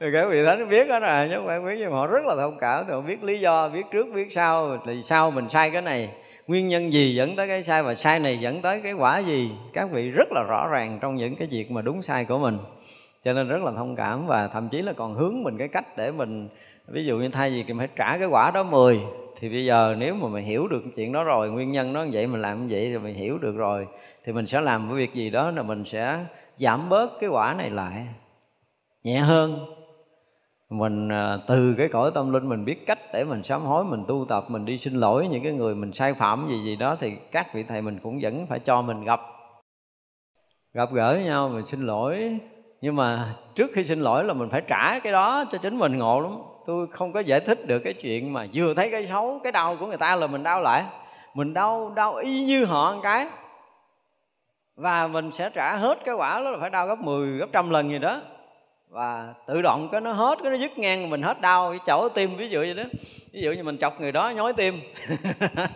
Thì 0.00 0.06
các 0.12 0.26
vị 0.30 0.44
thánh 0.44 0.68
biết 0.68 0.88
đó 0.88 0.98
là 0.98 1.26
chứ 1.28 1.36
không 1.36 1.46
phải 1.46 1.60
biết 1.60 1.76
nhưng 1.78 1.92
họ 1.92 2.06
rất 2.06 2.24
là 2.24 2.36
thông 2.36 2.58
cảm. 2.60 2.86
Họ 2.88 3.00
biết 3.00 3.24
lý 3.24 3.40
do, 3.40 3.68
biết 3.68 3.82
trước, 3.90 4.06
biết 4.14 4.32
sau. 4.32 4.78
Thì 4.86 5.02
sao 5.02 5.30
mình 5.30 5.48
sai 5.50 5.70
cái 5.70 5.82
này 5.82 6.14
nguyên 6.46 6.68
nhân 6.68 6.92
gì 6.92 7.14
dẫn 7.14 7.36
tới 7.36 7.48
cái 7.48 7.62
sai 7.62 7.82
và 7.82 7.94
sai 7.94 8.20
này 8.20 8.38
dẫn 8.38 8.62
tới 8.62 8.80
cái 8.80 8.92
quả 8.92 9.18
gì? 9.18 9.50
Các 9.72 9.90
vị 9.90 10.10
rất 10.10 10.28
là 10.32 10.42
rõ 10.42 10.68
ràng 10.68 10.98
trong 11.02 11.16
những 11.16 11.36
cái 11.36 11.48
việc 11.50 11.70
mà 11.70 11.82
đúng 11.82 12.02
sai 12.02 12.24
của 12.24 12.38
mình. 12.38 12.58
Cho 13.24 13.32
nên 13.32 13.48
rất 13.48 13.62
là 13.62 13.72
thông 13.76 13.96
cảm 13.96 14.26
và 14.26 14.48
thậm 14.48 14.68
chí 14.68 14.82
là 14.82 14.92
còn 14.92 15.14
hướng 15.14 15.42
mình 15.42 15.58
cái 15.58 15.68
cách 15.68 15.96
để 15.96 16.10
mình, 16.10 16.48
ví 16.88 17.04
dụ 17.04 17.18
như 17.18 17.28
thay 17.28 17.50
vì 17.50 17.64
mình 17.64 17.78
phải 17.78 17.88
trả 17.96 18.18
cái 18.18 18.28
quả 18.28 18.50
đó 18.50 18.62
10 18.62 19.00
thì 19.40 19.48
bây 19.48 19.64
giờ 19.64 19.94
nếu 19.98 20.14
mà 20.14 20.28
mình 20.28 20.44
hiểu 20.44 20.68
được 20.68 20.82
chuyện 20.96 21.12
đó 21.12 21.24
rồi, 21.24 21.50
nguyên 21.50 21.72
nhân 21.72 21.92
nó 21.92 22.06
vậy, 22.12 22.26
mình 22.26 22.42
làm 22.42 22.60
như 22.60 22.66
vậy 22.70 22.90
thì 22.92 22.98
mình 22.98 23.14
hiểu 23.14 23.38
được 23.38 23.56
rồi, 23.56 23.86
thì 24.24 24.32
mình 24.32 24.46
sẽ 24.46 24.60
làm 24.60 24.88
cái 24.88 24.96
việc 24.96 25.14
gì 25.14 25.30
đó 25.30 25.50
là 25.50 25.62
mình 25.62 25.84
sẽ 25.84 26.24
giảm 26.58 26.88
bớt 26.88 27.10
cái 27.20 27.30
quả 27.30 27.54
này 27.58 27.70
lại. 27.70 28.06
Nhẹ 29.04 29.18
hơn 29.18 29.58
mình 30.70 31.08
à, 31.08 31.38
từ 31.46 31.74
cái 31.78 31.88
cõi 31.88 32.10
tâm 32.14 32.32
linh 32.32 32.48
mình 32.48 32.64
biết 32.64 32.86
cách 32.86 32.98
để 33.12 33.24
mình 33.24 33.42
sám 33.42 33.62
hối 33.62 33.84
mình 33.84 34.04
tu 34.08 34.26
tập 34.28 34.44
mình 34.48 34.64
đi 34.64 34.78
xin 34.78 34.94
lỗi 34.94 35.28
những 35.30 35.42
cái 35.42 35.52
người 35.52 35.74
mình 35.74 35.92
sai 35.92 36.14
phạm 36.14 36.48
gì 36.48 36.64
gì 36.64 36.76
đó 36.76 36.96
thì 37.00 37.12
các 37.32 37.54
vị 37.54 37.64
thầy 37.68 37.82
mình 37.82 37.98
cũng 38.02 38.18
vẫn 38.22 38.46
phải 38.46 38.58
cho 38.58 38.82
mình 38.82 39.04
gặp. 39.04 39.20
Gặp 40.74 40.92
gỡ 40.92 41.18
nhau 41.24 41.48
mình 41.48 41.66
xin 41.66 41.86
lỗi. 41.86 42.38
Nhưng 42.80 42.96
mà 42.96 43.34
trước 43.54 43.70
khi 43.74 43.84
xin 43.84 44.00
lỗi 44.00 44.24
là 44.24 44.34
mình 44.34 44.48
phải 44.50 44.62
trả 44.68 44.98
cái 44.98 45.12
đó 45.12 45.44
cho 45.50 45.58
chính 45.58 45.78
mình 45.78 45.98
ngộ 45.98 46.20
lắm. 46.20 46.38
Tôi 46.66 46.86
không 46.86 47.12
có 47.12 47.20
giải 47.20 47.40
thích 47.40 47.66
được 47.66 47.78
cái 47.78 47.92
chuyện 47.92 48.32
mà 48.32 48.46
vừa 48.54 48.74
thấy 48.74 48.90
cái 48.90 49.06
xấu 49.06 49.40
cái 49.42 49.52
đau 49.52 49.76
của 49.80 49.86
người 49.86 49.96
ta 49.96 50.16
là 50.16 50.26
mình 50.26 50.42
đau 50.42 50.60
lại. 50.62 50.84
Mình 51.34 51.54
đau 51.54 51.92
đau 51.96 52.14
y 52.14 52.44
như 52.44 52.64
họ 52.64 52.94
một 52.94 53.00
cái. 53.02 53.26
Và 54.76 55.06
mình 55.06 55.32
sẽ 55.32 55.50
trả 55.50 55.76
hết 55.76 55.98
cái 56.04 56.14
quả 56.14 56.40
đó 56.40 56.50
là 56.50 56.58
phải 56.60 56.70
đau 56.70 56.86
gấp 56.86 56.98
10, 56.98 57.38
gấp 57.38 57.46
trăm 57.52 57.70
lần 57.70 57.90
gì 57.90 57.98
đó 57.98 58.20
và 58.94 59.34
tự 59.46 59.62
động 59.62 59.88
cái 59.92 60.00
nó 60.00 60.12
hết 60.12 60.38
cái 60.42 60.50
nó 60.50 60.56
dứt 60.56 60.78
ngang 60.78 61.10
mình 61.10 61.22
hết 61.22 61.40
đau 61.40 61.70
cái 61.70 61.80
chỗ 61.86 62.08
tim 62.08 62.36
ví 62.36 62.48
dụ 62.48 62.62
như 62.62 62.72
đó. 62.72 62.82
Ví 63.32 63.40
dụ 63.40 63.52
như 63.52 63.62
mình 63.62 63.78
chọc 63.78 64.00
người 64.00 64.12
đó 64.12 64.30
nhói 64.36 64.52
tim. 64.52 64.80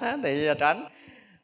Thì 0.25 0.49
tránh 0.59 0.85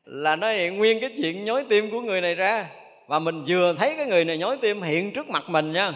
là 0.05 0.37
nó 0.37 0.53
hiện 0.53 0.79
nguyên 0.79 1.01
cái 1.01 1.11
chuyện 1.17 1.45
nhói 1.45 1.65
tim 1.69 1.91
của 1.91 2.01
người 2.01 2.21
này 2.21 2.35
ra. 2.35 2.67
Và 3.07 3.19
mình 3.19 3.45
vừa 3.49 3.75
thấy 3.79 3.95
cái 3.97 4.07
người 4.07 4.25
này 4.25 4.39
nhói 4.39 4.59
tim 4.63 4.83
hiện 4.83 5.13
trước 5.13 5.29
mặt 5.29 5.43
mình 5.49 5.73
nha. 5.73 5.93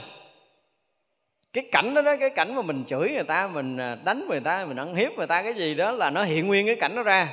Cái 1.52 1.64
cảnh 1.72 1.94
đó, 1.94 2.02
đó 2.02 2.16
cái 2.20 2.30
cảnh 2.30 2.54
mà 2.54 2.62
mình 2.62 2.84
chửi 2.86 3.12
người 3.14 3.24
ta 3.24 3.48
mình 3.48 3.76
à, 3.76 3.96
đánh 4.04 4.26
người 4.28 4.40
ta 4.40 4.64
mình 4.64 4.76
ăn 4.76 4.94
hiếp 4.94 5.12
người 5.12 5.26
ta 5.26 5.42
cái 5.42 5.54
gì 5.54 5.74
đó 5.74 5.90
là 5.90 6.10
nó 6.10 6.22
hiện 6.22 6.46
nguyên 6.46 6.66
cái 6.66 6.76
cảnh 6.76 6.96
đó 6.96 7.02
ra. 7.02 7.28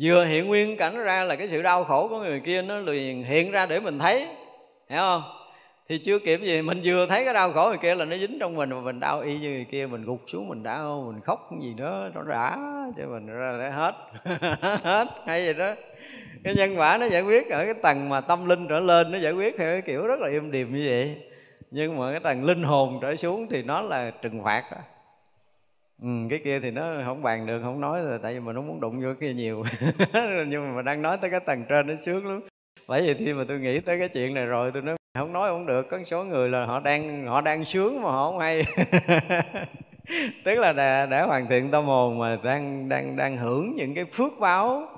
Vừa 0.00 0.24
hiện 0.24 0.46
nguyên 0.46 0.76
cảnh 0.76 0.94
nó 0.94 1.02
ra 1.02 1.24
là 1.24 1.36
cái 1.36 1.48
sự 1.48 1.62
đau 1.62 1.84
khổ 1.84 2.08
của 2.08 2.18
người 2.18 2.40
kia 2.40 2.62
nó 2.62 2.78
liền 2.78 3.24
hiện 3.24 3.50
ra 3.50 3.66
để 3.66 3.80
mình 3.80 3.98
thấy. 3.98 4.26
Hiểu 4.88 5.00
không? 5.00 5.22
Thì 5.88 5.98
chưa 5.98 6.18
kịp 6.18 6.40
gì 6.40 6.62
mình 6.62 6.80
vừa 6.84 7.06
thấy 7.06 7.24
cái 7.24 7.34
đau 7.34 7.52
khổ 7.52 7.68
người 7.68 7.78
kia 7.78 7.94
là 7.94 8.04
nó 8.04 8.16
dính 8.16 8.38
trong 8.40 8.54
mình 8.54 8.70
mà 8.70 8.80
mình 8.80 9.00
đau 9.00 9.20
y 9.20 9.38
như 9.38 9.50
người 9.50 9.66
kia 9.70 9.86
mình 9.86 10.04
gục 10.04 10.20
xuống 10.26 10.48
mình 10.48 10.62
đau 10.62 11.12
mình 11.12 11.20
khóc 11.20 11.48
cái 11.50 11.58
gì 11.62 11.74
đó 11.74 12.08
nó 12.14 12.22
đã 12.22 12.58
cho 12.96 13.06
mình 13.06 13.26
ra 13.26 13.56
để 13.58 13.70
hết. 13.70 13.94
Hết 14.82 15.08
hay 15.26 15.44
vậy 15.44 15.54
đó. 15.54 15.74
Cái 16.44 16.54
nhân 16.56 16.78
quả 16.78 16.98
nó 16.98 17.06
giải 17.06 17.22
quyết 17.22 17.50
ở 17.50 17.64
cái 17.64 17.74
tầng 17.74 18.08
mà 18.08 18.20
tâm 18.20 18.46
linh 18.46 18.68
trở 18.68 18.80
lên 18.80 19.12
nó 19.12 19.18
giải 19.18 19.32
quyết 19.32 19.54
theo 19.58 19.72
cái 19.72 19.82
kiểu 19.82 20.06
rất 20.06 20.20
là 20.20 20.28
im 20.28 20.50
điềm 20.50 20.68
như 20.68 20.84
vậy. 20.88 21.16
Nhưng 21.70 21.98
mà 21.98 22.10
cái 22.10 22.20
tầng 22.20 22.44
linh 22.44 22.62
hồn 22.62 22.98
trở 23.02 23.16
xuống 23.16 23.46
thì 23.50 23.62
nó 23.62 23.80
là 23.80 24.10
trừng 24.22 24.44
phạt 24.44 24.64
đó. 24.72 24.78
Ừ, 26.02 26.08
cái 26.30 26.40
kia 26.44 26.60
thì 26.60 26.70
nó 26.70 27.02
không 27.04 27.22
bàn 27.22 27.46
được 27.46 27.60
không 27.62 27.80
nói 27.80 28.02
rồi 28.02 28.18
tại 28.22 28.32
vì 28.32 28.40
mình 28.40 28.56
không 28.56 28.66
muốn 28.66 28.80
đụng 28.80 29.00
vô 29.00 29.06
cái 29.06 29.28
kia 29.28 29.34
nhiều. 29.34 29.64
Nhưng 30.48 30.76
mà 30.76 30.82
đang 30.82 31.02
nói 31.02 31.18
tới 31.20 31.30
cái 31.30 31.40
tầng 31.40 31.64
trên 31.68 31.86
nó 31.86 31.94
sướng 32.04 32.26
lắm. 32.26 32.40
Bởi 32.88 33.02
vì 33.02 33.14
khi 33.14 33.32
mà 33.32 33.44
tôi 33.48 33.58
nghĩ 33.58 33.80
tới 33.80 33.98
cái 33.98 34.08
chuyện 34.08 34.34
này 34.34 34.46
rồi 34.46 34.70
tôi 34.72 34.82
nói 34.82 34.96
không 35.16 35.32
nói 35.32 35.50
không 35.50 35.66
được 35.66 35.86
có 35.90 35.98
số 36.06 36.24
người 36.24 36.48
là 36.48 36.66
họ 36.66 36.80
đang 36.80 37.26
họ 37.26 37.40
đang 37.40 37.64
sướng 37.64 38.02
mà 38.02 38.10
họ 38.10 38.30
không 38.30 38.38
hay. 38.38 38.62
Tức 40.44 40.54
là 40.54 40.72
đã, 40.72 41.06
đã 41.06 41.26
hoàn 41.26 41.46
thiện 41.48 41.70
tâm 41.70 41.84
hồn 41.84 42.18
mà 42.18 42.38
đang 42.42 42.88
đang 42.88 43.16
đang 43.16 43.36
hưởng 43.36 43.76
những 43.76 43.94
cái 43.94 44.04
phước 44.04 44.32
báo. 44.40 44.88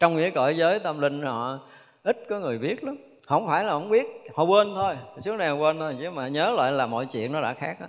Trong 0.00 0.16
nghĩa 0.16 0.30
cõi 0.30 0.56
giới 0.56 0.78
tâm 0.78 1.00
linh 1.00 1.22
họ 1.22 1.58
ít 2.02 2.16
có 2.28 2.38
người 2.38 2.58
biết 2.58 2.84
lắm. 2.84 2.96
Không 3.26 3.46
phải 3.46 3.64
là 3.64 3.70
không 3.70 3.90
biết 3.90 4.06
họ 4.34 4.44
quên 4.44 4.72
thôi. 4.74 4.94
Xuống 5.20 5.38
này 5.38 5.52
quên 5.52 5.78
thôi 5.78 5.96
chứ 6.00 6.10
mà 6.10 6.28
nhớ 6.28 6.50
lại 6.50 6.72
là 6.72 6.86
mọi 6.86 7.06
chuyện 7.06 7.32
nó 7.32 7.40
đã 7.40 7.54
khác 7.54 7.80
đó 7.80 7.86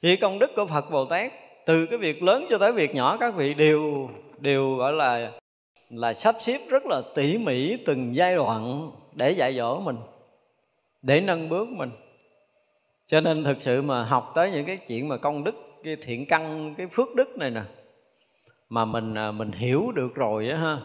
vì 0.00 0.16
công 0.16 0.38
đức 0.38 0.50
của 0.56 0.66
phật 0.66 0.90
bồ 0.90 1.04
tát 1.04 1.32
từ 1.66 1.86
cái 1.86 1.98
việc 1.98 2.22
lớn 2.22 2.46
cho 2.50 2.58
tới 2.58 2.72
việc 2.72 2.94
nhỏ 2.94 3.16
các 3.20 3.34
vị 3.34 3.54
đều 3.54 4.08
đều 4.38 4.74
gọi 4.74 4.92
là 4.92 5.30
là 5.90 6.14
sắp 6.14 6.34
xếp 6.38 6.58
rất 6.68 6.86
là 6.86 7.02
tỉ 7.14 7.38
mỉ 7.38 7.76
từng 7.86 8.16
giai 8.16 8.36
đoạn 8.36 8.90
để 9.18 9.30
dạy 9.30 9.56
dỗ 9.56 9.80
mình, 9.80 9.96
để 11.02 11.20
nâng 11.20 11.48
bước 11.48 11.68
mình. 11.68 11.90
Cho 13.06 13.20
nên 13.20 13.44
thực 13.44 13.62
sự 13.62 13.82
mà 13.82 14.04
học 14.04 14.32
tới 14.34 14.50
những 14.50 14.66
cái 14.66 14.76
chuyện 14.76 15.08
mà 15.08 15.16
công 15.16 15.44
đức, 15.44 15.54
cái 15.84 15.96
thiện 16.02 16.26
căn, 16.26 16.74
cái 16.78 16.86
phước 16.86 17.14
đức 17.14 17.38
này 17.38 17.50
nè, 17.50 17.62
mà 18.68 18.84
mình 18.84 19.14
à, 19.14 19.30
mình 19.30 19.52
hiểu 19.52 19.92
được 19.92 20.14
rồi 20.14 20.48
á 20.48 20.56
ha, 20.56 20.78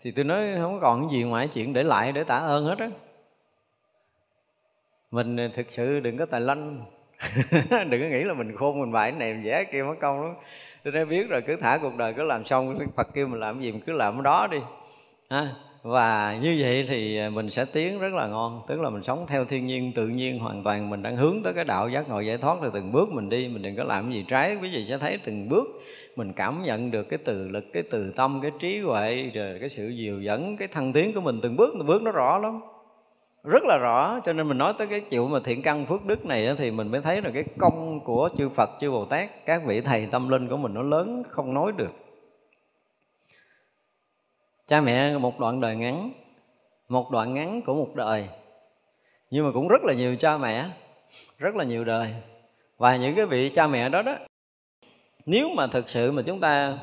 thì 0.00 0.10
tôi 0.10 0.24
nói 0.24 0.46
không 0.60 0.80
còn 0.80 1.10
gì 1.10 1.22
ngoài 1.22 1.48
chuyện 1.48 1.72
để 1.72 1.82
lại, 1.82 2.12
để 2.12 2.24
tạ 2.24 2.38
ơn 2.38 2.64
hết 2.64 2.78
á. 2.78 2.90
Mình 5.10 5.40
à, 5.40 5.48
thực 5.54 5.70
sự 5.70 6.00
đừng 6.00 6.16
có 6.16 6.26
tài 6.26 6.40
lanh. 6.40 6.84
Đừng 7.70 8.02
có 8.02 8.08
nghĩ 8.08 8.24
là 8.24 8.34
mình 8.34 8.56
khôn, 8.56 8.80
mình 8.80 8.92
bại 8.92 9.12
này 9.12 9.34
mình 9.34 9.42
vẽ 9.44 9.64
kia 9.64 9.82
mất 9.82 9.94
công 10.00 10.22
lắm. 10.22 10.34
Tôi 10.84 10.92
đã 10.92 11.04
biết 11.04 11.28
rồi, 11.28 11.42
cứ 11.46 11.56
thả 11.56 11.78
cuộc 11.82 11.96
đời, 11.96 12.14
cứ 12.16 12.22
làm 12.22 12.44
xong, 12.46 12.78
phật 12.96 13.08
kêu 13.14 13.28
mình 13.28 13.40
làm 13.40 13.60
gì, 13.60 13.72
mình 13.72 13.80
cứ 13.86 13.92
làm 13.92 14.14
cái 14.14 14.22
đó 14.22 14.46
đi, 14.50 14.58
ha 15.30 15.54
và 15.88 16.38
như 16.42 16.56
vậy 16.60 16.84
thì 16.88 17.18
à, 17.18 17.30
mình 17.30 17.50
sẽ 17.50 17.64
tiến 17.64 17.98
rất 17.98 18.12
là 18.12 18.26
ngon, 18.26 18.62
tức 18.68 18.80
là 18.80 18.90
mình 18.90 19.02
sống 19.02 19.26
theo 19.28 19.44
thiên 19.44 19.66
nhiên, 19.66 19.92
tự 19.94 20.08
nhiên, 20.08 20.38
hoàn 20.38 20.62
toàn. 20.62 20.90
Mình 20.90 21.02
đang 21.02 21.16
hướng 21.16 21.42
tới 21.42 21.52
cái 21.54 21.64
đạo 21.64 21.88
giác 21.88 22.08
ngộ 22.08 22.20
giải 22.20 22.38
thoát 22.38 22.60
rồi 22.60 22.70
từng 22.74 22.92
bước 22.92 23.12
mình 23.12 23.28
đi. 23.28 23.48
Mình 23.48 23.62
đừng 23.62 23.76
có 23.76 23.84
làm 23.84 24.12
gì 24.12 24.24
trái, 24.28 24.56
quý 24.62 24.70
vị 24.74 24.86
sẽ 24.88 24.98
thấy 24.98 25.18
từng 25.24 25.48
bước 25.48 25.66
mình 26.16 26.32
cảm 26.32 26.62
nhận 26.62 26.90
được 26.90 27.02
cái 27.02 27.18
từ 27.24 27.48
lực, 27.48 27.64
cái 27.72 27.82
từ 27.90 28.12
tâm, 28.16 28.40
cái 28.42 28.50
trí 28.58 28.80
huệ, 28.80 29.30
rồi 29.34 29.56
cái 29.60 29.68
sự 29.68 29.88
dìu 29.88 30.20
dẫn 30.20 30.56
cái 30.56 30.68
thăng 30.68 30.92
tiến 30.92 31.12
của 31.14 31.20
mình. 31.20 31.40
Từng 31.42 31.56
bước 31.56 31.74
từng 31.78 31.86
bước 31.86 32.02
nó 32.02 32.10
rõ 32.10 32.38
lắm, 32.38 32.60
rất 33.44 33.62
là 33.64 33.76
rõ. 33.76 34.20
Cho 34.26 34.32
nên 34.32 34.48
mình 34.48 34.58
nói 34.58 34.72
tới 34.78 34.86
cái 34.86 35.00
chịu 35.00 35.28
mà 35.28 35.38
thiện 35.44 35.62
căn 35.62 35.86
phước 35.86 36.06
đức 36.06 36.26
này 36.26 36.54
thì 36.58 36.70
mình 36.70 36.90
mới 36.90 37.00
thấy 37.00 37.22
là 37.22 37.30
cái 37.30 37.44
công 37.58 38.00
của 38.04 38.28
chư 38.38 38.48
Phật, 38.48 38.70
chư 38.80 38.90
Bồ 38.90 39.04
Tát, 39.04 39.46
các 39.46 39.62
vị 39.66 39.80
thầy 39.80 40.06
tâm 40.10 40.28
linh 40.28 40.48
của 40.48 40.56
mình 40.56 40.74
nó 40.74 40.82
lớn 40.82 41.22
không 41.28 41.54
nói 41.54 41.72
được 41.76 42.07
cha 44.68 44.80
mẹ 44.80 45.18
một 45.18 45.40
đoạn 45.40 45.60
đời 45.60 45.76
ngắn 45.76 46.10
một 46.88 47.10
đoạn 47.10 47.34
ngắn 47.34 47.62
của 47.62 47.74
một 47.74 47.94
đời. 47.94 48.28
Nhưng 49.30 49.46
mà 49.46 49.52
cũng 49.52 49.68
rất 49.68 49.84
là 49.84 49.94
nhiều 49.94 50.16
cha 50.16 50.36
mẹ 50.36 50.70
rất 51.38 51.56
là 51.56 51.64
nhiều 51.64 51.84
đời. 51.84 52.14
Và 52.78 52.96
những 52.96 53.16
cái 53.16 53.26
vị 53.26 53.48
cha 53.48 53.66
mẹ 53.66 53.88
đó 53.88 54.02
đó 54.02 54.16
nếu 55.26 55.48
mà 55.56 55.66
thực 55.66 55.88
sự 55.88 56.12
mà 56.12 56.22
chúng 56.22 56.40
ta 56.40 56.78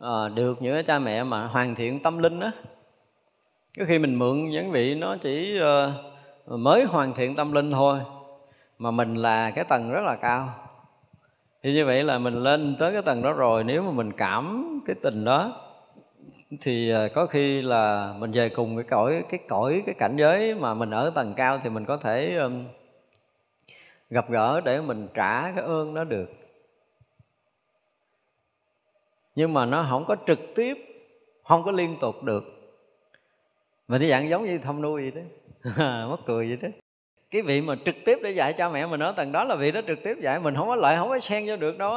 à, 0.00 0.28
được 0.34 0.62
những 0.62 0.74
cái 0.74 0.82
cha 0.82 0.98
mẹ 0.98 1.24
mà 1.24 1.46
hoàn 1.46 1.74
thiện 1.74 2.00
tâm 2.00 2.18
linh 2.18 2.40
đó 2.40 2.50
cái 3.78 3.86
khi 3.86 3.98
mình 3.98 4.14
mượn 4.14 4.48
những 4.48 4.70
vị 4.70 4.94
nó 4.94 5.16
chỉ 5.16 5.60
uh, 5.60 6.60
mới 6.60 6.84
hoàn 6.84 7.14
thiện 7.14 7.36
tâm 7.36 7.52
linh 7.52 7.70
thôi 7.70 8.00
mà 8.78 8.90
mình 8.90 9.14
là 9.14 9.50
cái 9.50 9.64
tầng 9.64 9.92
rất 9.92 10.02
là 10.04 10.16
cao. 10.16 10.48
Thì 11.62 11.72
như 11.72 11.86
vậy 11.86 12.04
là 12.04 12.18
mình 12.18 12.34
lên 12.34 12.76
tới 12.78 12.92
cái 12.92 13.02
tầng 13.02 13.22
đó 13.22 13.32
rồi 13.32 13.64
nếu 13.64 13.82
mà 13.82 13.90
mình 13.90 14.12
cảm 14.12 14.68
cái 14.86 14.96
tình 15.02 15.24
đó 15.24 15.71
thì 16.60 16.90
à, 16.90 17.08
có 17.14 17.26
khi 17.26 17.62
là 17.62 18.14
mình 18.18 18.30
về 18.32 18.48
cùng 18.48 18.76
cái 18.76 18.84
cõi 18.84 19.24
cái 19.28 19.40
cõi 19.48 19.82
cái 19.86 19.94
cảnh 19.98 20.16
giới 20.16 20.54
mà 20.54 20.74
mình 20.74 20.90
ở 20.90 21.12
tầng 21.14 21.34
cao 21.36 21.60
thì 21.64 21.70
mình 21.70 21.84
có 21.84 21.96
thể 21.96 22.36
um, 22.36 22.64
gặp 24.10 24.30
gỡ 24.30 24.60
để 24.60 24.80
mình 24.80 25.08
trả 25.14 25.52
cái 25.52 25.64
ơn 25.64 25.94
đó 25.94 26.04
được. 26.04 26.30
Nhưng 29.34 29.54
mà 29.54 29.66
nó 29.66 29.86
không 29.90 30.04
có 30.04 30.16
trực 30.26 30.38
tiếp 30.54 30.78
không 31.44 31.62
có 31.62 31.70
liên 31.70 31.96
tục 32.00 32.22
được. 32.22 32.44
Mà 33.88 33.98
nó 33.98 34.06
dạng 34.06 34.28
giống 34.28 34.44
như 34.44 34.58
thăm 34.58 34.82
nuôi 34.82 35.10
vậy 35.10 35.22
đó. 35.22 36.06
Mất 36.08 36.18
cười 36.26 36.48
vậy 36.48 36.70
đó. 36.70 36.78
Cái 37.30 37.42
vị 37.42 37.60
mà 37.60 37.74
trực 37.84 37.94
tiếp 38.04 38.18
để 38.22 38.30
dạy 38.30 38.52
cha 38.52 38.68
mẹ 38.68 38.86
mình 38.86 39.02
ở 39.02 39.12
tầng 39.12 39.32
đó 39.32 39.44
là 39.44 39.54
vị 39.54 39.70
đó 39.70 39.80
trực 39.86 39.98
tiếp 40.02 40.16
dạy 40.20 40.40
mình 40.40 40.54
không 40.56 40.68
có 40.68 40.76
lợi 40.76 40.96
không 40.96 41.08
có 41.08 41.20
xen 41.20 41.44
vô 41.46 41.56
được 41.56 41.78
đâu 41.78 41.94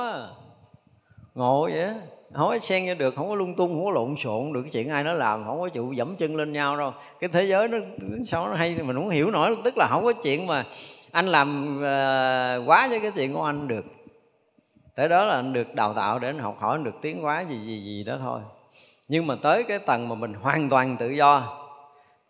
ngộ 1.36 1.70
vậy 1.72 1.86
đó 1.86 1.94
không 2.34 2.50
có 2.50 2.60
xen 2.60 2.88
vô 2.88 2.94
được 2.94 3.16
không 3.16 3.30
có 3.30 3.36
lung 3.36 3.56
tung 3.56 3.74
không 3.74 3.86
có 3.86 3.92
lộn 3.92 4.16
xộn 4.16 4.54
được 4.54 4.62
cái 4.62 4.72
chuyện 4.72 4.90
ai 4.90 5.04
nó 5.04 5.14
làm 5.14 5.46
không 5.46 5.60
có 5.60 5.70
chịu 5.70 5.94
dẫm 5.94 6.16
chân 6.16 6.36
lên 6.36 6.54
nhau 6.54 6.78
đâu. 6.78 6.94
Cái 7.20 7.30
thế 7.34 7.44
giới 7.44 7.68
nó 7.68 7.78
sao 8.26 8.48
nó 8.48 8.56
hay 8.56 8.76
mình 8.84 8.96
không 8.96 9.10
hiểu 9.10 9.32
nổi 9.32 9.58
tức 9.64 9.78
là 9.78 9.88
không 9.90 10.04
có 10.04 10.14
chuyện 10.14 10.48
mà 10.48 10.66
anh 11.12 11.26
làm 11.26 11.78
uh, 11.78 12.70
quá 12.70 12.88
với 12.90 13.00
cái 13.00 13.12
chuyện 13.16 13.34
của 13.34 13.44
anh 13.44 13.68
được. 13.68 13.86
Tới 14.96 15.10
đó 15.10 15.26
là 15.26 15.36
anh 15.36 15.54
được 15.54 15.76
đào 15.76 15.94
tạo 15.94 16.20
để 16.20 16.30
anh 16.30 16.40
học 16.40 16.58
hỏi 16.60 16.78
anh 16.78 16.84
được 16.84 16.96
tiến 17.02 17.22
hóa 17.22 17.42
gì 17.42 17.60
gì 17.66 17.84
gì 17.84 18.04
đó 18.04 18.18
thôi. 18.22 18.40
Nhưng 19.08 19.28
mà 19.28 19.36
tới 19.42 19.64
cái 19.64 19.80
tầng 19.80 20.10
mà 20.10 20.16
mình 20.16 20.34
hoàn 20.34 20.70
toàn 20.70 20.98
tự 20.98 21.10
do 21.10 21.62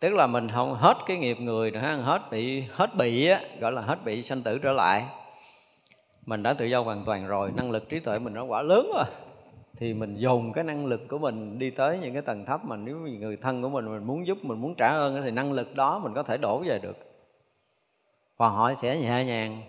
tức 0.00 0.14
là 0.14 0.26
mình 0.26 0.48
không 0.54 0.74
hết 0.74 0.96
cái 1.06 1.16
nghiệp 1.16 1.40
người 1.40 1.70
nữa 1.70 2.00
hết 2.04 2.30
bị 2.30 2.64
hết 2.72 2.94
bị 2.94 3.28
á 3.28 3.40
gọi 3.60 3.72
là 3.72 3.82
hết 3.82 4.04
bị 4.04 4.22
sanh 4.22 4.42
tử 4.42 4.58
trở 4.58 4.72
lại 4.72 5.04
mình 6.26 6.42
đã 6.42 6.52
tự 6.52 6.64
do 6.64 6.80
hoàn 6.80 7.04
toàn 7.04 7.26
rồi 7.26 7.52
năng 7.56 7.70
lực 7.70 7.88
trí 7.88 8.00
tuệ 8.00 8.18
mình 8.18 8.34
nó 8.34 8.44
quả 8.44 8.62
lớn 8.62 8.90
rồi 8.94 9.04
thì 9.78 9.94
mình 9.94 10.16
dồn 10.16 10.52
cái 10.52 10.64
năng 10.64 10.86
lực 10.86 11.00
của 11.08 11.18
mình 11.18 11.58
đi 11.58 11.70
tới 11.70 11.98
những 11.98 12.12
cái 12.12 12.22
tầng 12.22 12.44
thấp 12.44 12.64
mà 12.64 12.76
nếu 12.76 12.96
người 12.96 13.36
thân 13.36 13.62
của 13.62 13.68
mình 13.68 13.84
mình 13.84 14.04
muốn 14.04 14.26
giúp, 14.26 14.38
mình 14.42 14.60
muốn 14.60 14.74
trả 14.74 14.88
ơn 14.88 15.22
thì 15.24 15.30
năng 15.30 15.52
lực 15.52 15.74
đó 15.74 15.98
mình 15.98 16.14
có 16.14 16.22
thể 16.22 16.36
đổ 16.36 16.62
về 16.66 16.78
được. 16.78 16.96
Và 18.36 18.48
họ 18.48 18.74
sẽ 18.74 19.00
nhẹ 19.00 19.24
nhàng, 19.24 19.62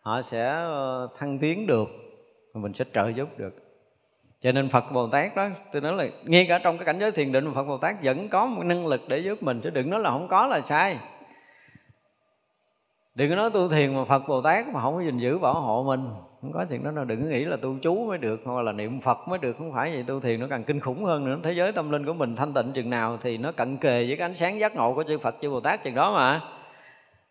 họ 0.00 0.22
sẽ 0.22 0.48
ờ, 0.50 1.08
thăng 1.18 1.38
tiến 1.38 1.66
được 1.66 1.88
mình 2.54 2.72
sẽ 2.72 2.84
trợ 2.94 3.08
giúp 3.08 3.38
được. 3.38 3.54
Cho 4.40 4.52
nên 4.52 4.68
Phật 4.68 4.84
Bồ 4.92 5.08
Tát 5.08 5.36
đó, 5.36 5.48
tôi 5.72 5.82
nói 5.82 5.92
là 5.92 6.08
ngay 6.24 6.46
cả 6.48 6.58
trong 6.58 6.78
cái 6.78 6.86
cảnh 6.86 6.98
giới 6.98 7.12
thiền 7.12 7.32
định, 7.32 7.54
Phật 7.54 7.64
Bồ 7.64 7.78
Tát 7.78 7.96
vẫn 8.02 8.28
có 8.28 8.46
một 8.46 8.62
năng 8.64 8.86
lực 8.86 9.00
để 9.08 9.18
giúp 9.18 9.42
mình, 9.42 9.60
chứ 9.64 9.70
đừng 9.70 9.90
nói 9.90 10.00
là 10.00 10.10
không 10.10 10.28
có 10.28 10.46
là 10.46 10.60
sai. 10.60 10.98
Đừng 13.14 13.30
có 13.30 13.36
nói 13.36 13.50
tu 13.50 13.68
thiền 13.68 13.94
mà 13.94 14.04
Phật 14.04 14.22
Bồ 14.28 14.42
Tát 14.42 14.68
mà 14.68 14.80
không 14.80 14.94
có 14.94 15.00
gìn 15.00 15.18
giữ 15.18 15.38
bảo 15.38 15.54
hộ 15.54 15.82
mình 15.82 16.08
không 16.42 16.52
có 16.52 16.64
chuyện 16.64 16.84
đó 16.84 16.90
đâu 16.90 17.04
đừng 17.04 17.28
nghĩ 17.28 17.44
là 17.44 17.56
tu 17.56 17.76
chú 17.82 18.06
mới 18.06 18.18
được 18.18 18.40
hoặc 18.44 18.62
là 18.62 18.72
niệm 18.72 19.00
Phật 19.00 19.18
mới 19.28 19.38
được 19.38 19.56
không 19.58 19.72
phải 19.72 19.90
vậy. 19.90 20.04
Tu 20.06 20.20
thiền 20.20 20.40
nó 20.40 20.46
càng 20.50 20.64
kinh 20.64 20.80
khủng 20.80 21.04
hơn 21.04 21.24
nữa. 21.24 21.38
Thế 21.42 21.52
giới 21.52 21.72
tâm 21.72 21.90
linh 21.90 22.06
của 22.06 22.12
mình 22.12 22.36
thanh 22.36 22.52
tịnh 22.52 22.72
chừng 22.72 22.90
nào 22.90 23.18
thì 23.22 23.38
nó 23.38 23.52
cận 23.52 23.76
kề 23.76 24.06
với 24.06 24.16
cái 24.16 24.28
ánh 24.28 24.34
sáng 24.34 24.60
giác 24.60 24.76
ngộ 24.76 24.94
của 24.94 25.02
chư 25.02 25.18
Phật 25.18 25.36
chư 25.42 25.50
Bồ 25.50 25.60
Tát 25.60 25.84
chừng 25.84 25.94
đó 25.94 26.14
mà. 26.14 26.40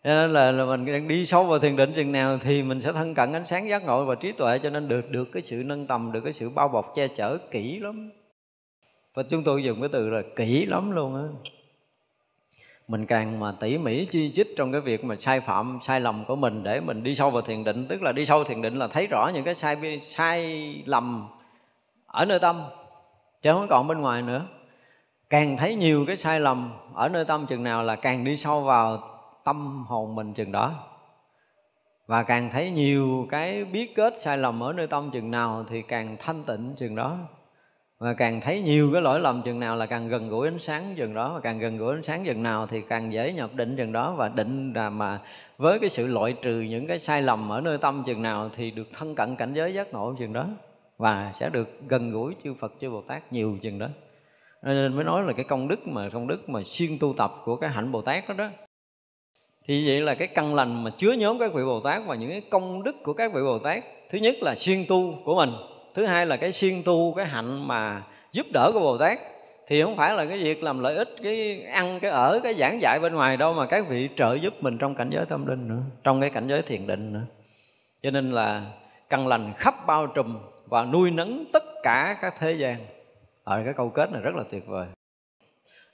Cho 0.04 0.10
nên 0.10 0.34
là, 0.34 0.52
là 0.52 0.66
mình 0.66 0.86
đang 0.86 1.08
đi 1.08 1.26
sâu 1.26 1.44
vào 1.44 1.60
thiền 1.60 1.76
định 1.76 1.94
chừng 1.96 2.12
nào 2.12 2.38
thì 2.38 2.64
mình 2.64 2.82
sẽ 2.82 2.92
thân 2.92 3.14
cận 3.14 3.34
ánh 3.34 3.46
sáng 3.46 3.70
giác 3.70 3.86
ngộ 3.86 4.06
và 4.06 4.16
trí 4.16 4.32
tuệ 4.32 4.60
cho 4.60 4.70
nên 4.70 4.88
được 4.88 5.12
được 5.12 5.32
cái 5.32 5.42
sự 5.42 5.64
nâng 5.66 5.88
tầm 5.88 6.12
được 6.12 6.22
cái 6.24 6.34
sự 6.34 6.50
bao 6.50 6.68
bọc 6.68 6.96
che 6.96 7.08
chở 7.08 7.38
kỹ 7.52 7.80
lắm. 7.80 8.10
Và 9.14 9.24
chúng 9.24 9.44
tôi 9.44 9.64
dùng 9.64 9.80
cái 9.80 9.90
từ 9.92 10.10
là 10.10 10.22
kỹ 10.36 10.66
lắm 10.66 10.92
luôn 10.92 11.16
á 11.16 11.52
mình 12.90 13.06
càng 13.06 13.40
mà 13.40 13.52
tỉ 13.60 13.78
mỉ 13.78 14.06
chi 14.06 14.32
chít 14.36 14.48
trong 14.58 14.72
cái 14.72 14.82
việc 14.82 15.04
mà 15.04 15.16
sai 15.16 15.40
phạm, 15.40 15.80
sai 15.82 16.02
lầm 16.02 16.26
của 16.26 16.36
mình 16.36 16.64
để 16.64 16.80
mình 16.80 17.04
đi 17.04 17.16
sâu 17.16 17.30
vào 17.30 17.42
thiền 17.42 17.64
định, 17.64 17.88
tức 17.88 18.02
là 18.02 18.12
đi 18.12 18.26
sâu 18.26 18.44
thiền 18.44 18.62
định 18.62 18.80
là 18.80 18.88
thấy 18.88 19.08
rõ 19.08 19.32
những 19.34 19.44
cái 19.44 19.56
sai 19.56 20.00
sai 20.02 20.84
lầm 20.86 21.28
ở 22.08 22.26
nơi 22.26 22.40
tâm, 22.40 22.64
chứ 23.42 23.52
không 23.54 23.68
còn 23.70 23.88
bên 23.88 24.02
ngoài 24.02 24.22
nữa. 24.22 24.46
Càng 25.30 25.58
thấy 25.58 25.76
nhiều 25.76 26.06
cái 26.08 26.16
sai 26.16 26.40
lầm 26.40 26.72
ở 26.94 27.10
nơi 27.10 27.26
tâm 27.26 27.46
chừng 27.46 27.64
nào 27.64 27.84
là 27.84 27.96
càng 27.96 28.24
đi 28.24 28.38
sâu 28.38 28.62
vào 28.62 29.04
tâm 29.44 29.86
hồn 29.88 30.16
mình 30.16 30.34
chừng 30.34 30.52
đó. 30.52 30.74
Và 32.08 32.24
càng 32.24 32.50
thấy 32.50 32.72
nhiều 32.72 33.28
cái 33.30 33.66
biết 33.66 33.96
kết 33.96 34.14
sai 34.22 34.38
lầm 34.38 34.64
ở 34.64 34.74
nơi 34.74 34.88
tâm 34.88 35.12
chừng 35.12 35.32
nào 35.32 35.66
thì 35.70 35.82
càng 35.82 36.18
thanh 36.20 36.44
tịnh 36.44 36.74
chừng 36.78 36.96
đó 36.96 37.18
và 38.00 38.14
càng 38.14 38.42
thấy 38.42 38.62
nhiều 38.62 38.90
cái 38.94 39.02
lỗi 39.02 39.20
lầm 39.20 39.42
chừng 39.42 39.60
nào 39.60 39.76
là 39.76 39.86
càng 39.86 40.08
gần 40.08 40.30
gũi 40.30 40.48
ánh 40.48 40.60
sáng 40.60 40.94
chừng 40.98 41.14
đó 41.14 41.34
và 41.34 41.40
càng 41.40 41.60
gần 41.60 41.78
gũi 41.78 41.96
ánh 41.96 42.04
sáng 42.04 42.26
chừng 42.26 42.44
nào 42.44 42.68
thì 42.68 42.82
càng 42.82 43.14
dễ 43.14 43.34
nhập 43.34 43.50
định 43.54 43.76
chừng 43.78 43.92
đó. 43.92 44.14
Và 44.18 44.30
định 44.30 44.74
là 44.74 44.90
mà 44.90 45.20
với 45.58 45.80
cái 45.80 45.90
sự 45.90 46.08
loại 46.08 46.34
trừ 46.42 46.62
những 46.62 46.88
cái 46.88 47.00
sai 47.00 47.22
lầm 47.22 47.50
ở 47.50 47.62
nơi 47.62 47.78
tâm 47.78 48.04
chừng 48.06 48.22
nào 48.22 48.50
thì 48.56 48.72
được 48.72 48.88
thân 48.94 49.16
cận 49.16 49.36
cảnh 49.36 49.54
giới 49.54 49.74
giác 49.74 49.94
ngộ 49.94 50.16
chừng 50.20 50.34
đó. 50.34 50.48
Và 50.98 51.34
sẽ 51.40 51.50
được 51.50 51.70
gần 51.88 52.12
gũi 52.12 52.36
chư 52.44 52.54
Phật, 52.54 52.74
chư 52.82 52.90
Bồ 52.90 53.02
Tát 53.02 53.34
nhiều 53.34 53.58
chừng 53.62 53.80
đó. 53.80 53.88
Nên 54.64 54.96
mới 54.96 55.04
nói 55.04 55.24
là 55.24 55.34
cái 55.34 55.46
công 55.46 55.68
đức 55.68 55.88
mà, 55.88 56.10
công 56.10 56.28
đức 56.28 56.50
mà 56.50 56.64
xuyên 56.64 56.90
tu 57.00 57.14
tập 57.18 57.34
của 57.46 57.56
cái 57.56 57.70
hạnh 57.70 57.92
Bồ 57.92 58.02
Tát 58.02 58.30
đó 58.30 58.36
đó. 58.38 58.50
Thì 59.66 59.88
vậy 59.88 60.02
là 60.02 60.16
cái 60.16 60.28
căn 60.28 60.56
lành 60.56 60.84
mà 60.84 60.92
chứa 60.98 61.12
nhóm 61.12 61.40
các 61.40 61.54
vị 61.54 61.64
Bồ 61.64 61.80
Tát 61.80 62.02
và 62.06 62.16
những 62.16 62.30
cái 62.30 62.42
công 62.42 62.84
đức 62.84 62.96
của 63.04 63.14
các 63.14 63.34
vị 63.34 63.42
Bồ 63.42 63.60
Tát, 63.60 63.84
thứ 64.10 64.18
nhất 64.18 64.36
là 64.42 64.56
xuyên 64.56 64.86
tu 64.88 65.20
của 65.26 65.36
mình 65.36 65.50
thứ 65.94 66.06
hai 66.06 66.26
là 66.26 66.38
cái 66.38 66.52
siêng 66.52 66.84
tu, 66.84 67.14
cái 67.14 67.26
hạnh 67.26 67.68
mà 67.68 68.04
giúp 68.32 68.46
đỡ 68.54 68.72
của 68.74 68.80
Bồ 68.80 68.98
Tát. 68.98 69.20
Thì 69.68 69.82
không 69.84 69.98
phải 69.98 70.14
là 70.14 70.26
cái 70.26 70.38
việc 70.38 70.64
làm 70.64 70.80
lợi 70.80 70.96
ích, 70.96 71.10
cái 71.24 71.64
ăn, 71.64 72.00
cái 72.00 72.12
ở, 72.12 72.40
cái 72.44 72.54
giảng 72.54 72.82
dạy 72.82 73.00
bên 73.00 73.16
ngoài 73.16 73.38
đâu, 73.38 73.54
mà 73.54 73.66
các 73.66 73.88
vị 73.88 74.10
trợ 74.16 74.34
giúp 74.34 74.54
mình 74.60 74.78
trong 74.78 74.96
cảnh 74.96 75.10
giới 75.10 75.26
tâm 75.26 75.46
linh 75.48 75.68
nữa, 75.68 75.82
trong 76.04 76.22
cái 76.22 76.30
cảnh 76.30 76.48
giới 76.48 76.62
thiền 76.62 76.88
định 76.88 77.14
nữa. 77.14 77.24
Cho 78.02 78.12
nên 78.12 78.32
là 78.32 78.66
căn 79.10 79.28
lành 79.28 79.54
khắp 79.58 79.88
bao 79.88 80.08
trùm 80.08 80.38
và 80.66 80.84
nuôi 80.84 81.12
nấng 81.12 81.46
tất 81.54 81.64
cả 81.84 82.18
các 82.22 82.36
thế 82.40 82.52
gian. 82.52 82.78
Ở 83.44 83.62
cái 83.66 83.74
câu 83.74 83.90
kết 83.90 84.12
này 84.12 84.22
rất 84.22 84.36
là 84.36 84.44
tuyệt 84.52 84.68
vời. 84.68 84.88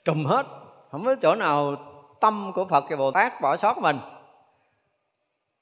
Trùm 0.04 0.24
hết, 0.24 0.46
không 0.90 1.04
có 1.04 1.14
chỗ 1.14 1.34
nào 1.34 1.76
tâm 2.20 2.52
của 2.54 2.64
Phật 2.64 2.84
và 2.90 2.96
Bồ 2.96 3.10
Tát 3.10 3.40
bỏ 3.40 3.56
sót 3.56 3.78
mình. 3.78 3.98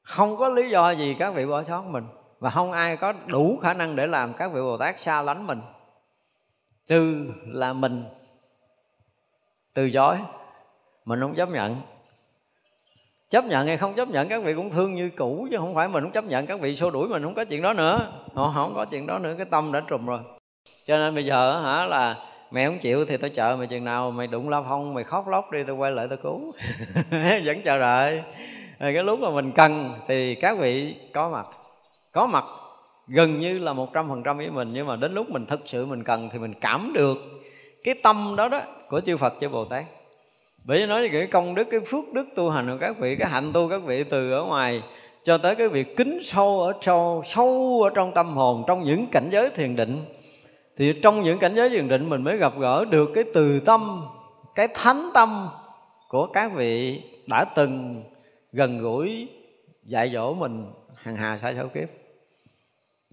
Không 0.02 0.36
có 0.36 0.48
lý 0.48 0.70
do 0.70 0.90
gì 0.90 1.16
các 1.18 1.30
vị 1.30 1.46
bỏ 1.46 1.62
sót 1.62 1.82
mình 1.82 2.04
và 2.44 2.50
không 2.50 2.72
ai 2.72 2.96
có 2.96 3.12
đủ 3.26 3.58
khả 3.62 3.74
năng 3.74 3.96
để 3.96 4.06
làm 4.06 4.34
các 4.34 4.52
vị 4.52 4.60
Bồ 4.60 4.76
Tát 4.76 5.00
xa 5.00 5.22
lánh 5.22 5.46
mình. 5.46 5.60
Trừ 6.86 7.26
là 7.46 7.72
mình, 7.72 8.04
từ 9.74 9.90
chối 9.90 10.16
mình 11.04 11.20
không 11.20 11.34
chấp 11.34 11.48
nhận. 11.48 11.76
Chấp 13.30 13.44
nhận 13.44 13.66
hay 13.66 13.76
không 13.76 13.94
chấp 13.94 14.08
nhận, 14.08 14.28
các 14.28 14.42
vị 14.42 14.54
cũng 14.54 14.70
thương 14.70 14.94
như 14.94 15.10
cũ, 15.16 15.48
chứ 15.50 15.56
không 15.58 15.74
phải 15.74 15.88
mình 15.88 16.02
không 16.02 16.12
chấp 16.12 16.24
nhận, 16.24 16.46
các 16.46 16.60
vị 16.60 16.76
xô 16.76 16.90
đuổi 16.90 17.08
mình 17.08 17.22
không 17.22 17.34
có 17.34 17.44
chuyện 17.44 17.62
đó 17.62 17.72
nữa. 17.72 18.12
Họ 18.34 18.52
không 18.54 18.74
có 18.74 18.84
chuyện 18.84 19.06
đó 19.06 19.18
nữa, 19.18 19.34
cái 19.36 19.46
tâm 19.50 19.72
đã 19.72 19.80
trùm 19.80 20.06
rồi. 20.06 20.20
Cho 20.86 20.96
nên 20.96 21.14
bây 21.14 21.26
giờ 21.26 21.60
hả 21.60 21.86
là 21.86 22.16
mẹ 22.50 22.66
không 22.66 22.78
chịu 22.78 23.04
thì 23.04 23.16
tao 23.16 23.30
chờ 23.30 23.56
mày 23.56 23.66
chừng 23.66 23.84
nào 23.84 24.10
mày 24.10 24.26
đụng 24.26 24.48
la 24.48 24.62
phong, 24.68 24.94
mày 24.94 25.04
khóc 25.04 25.28
lóc 25.28 25.50
đi, 25.50 25.64
tao 25.66 25.76
quay 25.76 25.92
lại 25.92 26.06
tao 26.08 26.16
cứu. 26.16 26.52
Vẫn 27.44 27.62
chờ 27.64 27.78
đợi. 27.78 28.22
Rồi 28.78 28.94
cái 28.94 29.02
lúc 29.02 29.20
mà 29.20 29.30
mình 29.30 29.52
cần 29.52 29.92
thì 30.08 30.34
các 30.34 30.58
vị 30.58 30.96
có 31.12 31.28
mặt 31.28 31.46
có 32.14 32.26
mặt 32.26 32.44
gần 33.06 33.40
như 33.40 33.58
là 33.58 33.72
một 33.72 33.92
trăm 33.92 34.08
phần 34.08 34.22
trăm 34.22 34.36
với 34.36 34.50
mình, 34.50 34.70
nhưng 34.72 34.86
mà 34.86 34.96
đến 34.96 35.14
lúc 35.14 35.30
mình 35.30 35.46
thực 35.46 35.60
sự 35.64 35.86
mình 35.86 36.04
cần 36.04 36.28
thì 36.32 36.38
mình 36.38 36.54
cảm 36.60 36.92
được 36.94 37.16
cái 37.84 37.94
tâm 38.02 38.34
đó 38.36 38.48
đó 38.48 38.60
của 38.88 39.00
chư 39.00 39.16
Phật, 39.16 39.32
chư 39.40 39.48
Bồ 39.48 39.64
Tát. 39.64 39.84
Bởi 40.64 40.80
vì 40.80 40.86
nói 40.86 41.08
cái 41.12 41.26
công 41.26 41.54
đức, 41.54 41.64
cái 41.70 41.80
phước 41.80 42.04
đức 42.12 42.28
tu 42.34 42.50
hành 42.50 42.66
của 42.66 42.76
các 42.80 42.98
vị, 42.98 43.16
cái 43.16 43.28
hạnh 43.28 43.52
tu 43.52 43.68
các 43.68 43.82
vị 43.82 44.04
từ 44.04 44.32
ở 44.32 44.44
ngoài 44.44 44.82
cho 45.24 45.38
tới 45.38 45.54
cái 45.54 45.68
việc 45.68 45.96
kính 45.96 46.20
sâu 46.22 46.60
ở 46.60 46.72
sâu 46.80 47.22
sâu 47.26 47.80
ở 47.84 47.90
trong 47.94 48.12
tâm 48.14 48.36
hồn, 48.36 48.64
trong 48.66 48.82
những 48.82 49.06
cảnh 49.06 49.28
giới 49.30 49.50
thiền 49.50 49.76
định, 49.76 50.04
thì 50.76 50.92
trong 51.02 51.22
những 51.22 51.38
cảnh 51.38 51.54
giới 51.54 51.68
thiền 51.68 51.88
định 51.88 52.10
mình 52.10 52.24
mới 52.24 52.36
gặp 52.36 52.52
gỡ 52.58 52.84
được 52.84 53.10
cái 53.14 53.24
từ 53.34 53.60
tâm, 53.60 54.04
cái 54.54 54.68
thánh 54.74 55.02
tâm 55.14 55.48
của 56.08 56.26
các 56.26 56.52
vị 56.54 57.02
đã 57.26 57.44
từng 57.44 58.02
gần 58.52 58.78
gũi 58.78 59.28
dạy 59.84 60.10
dỗ 60.10 60.34
mình 60.34 60.72
hàng 60.96 61.16
hà 61.16 61.38
sai 61.38 61.54
số 61.56 61.68
kiếp 61.74 61.88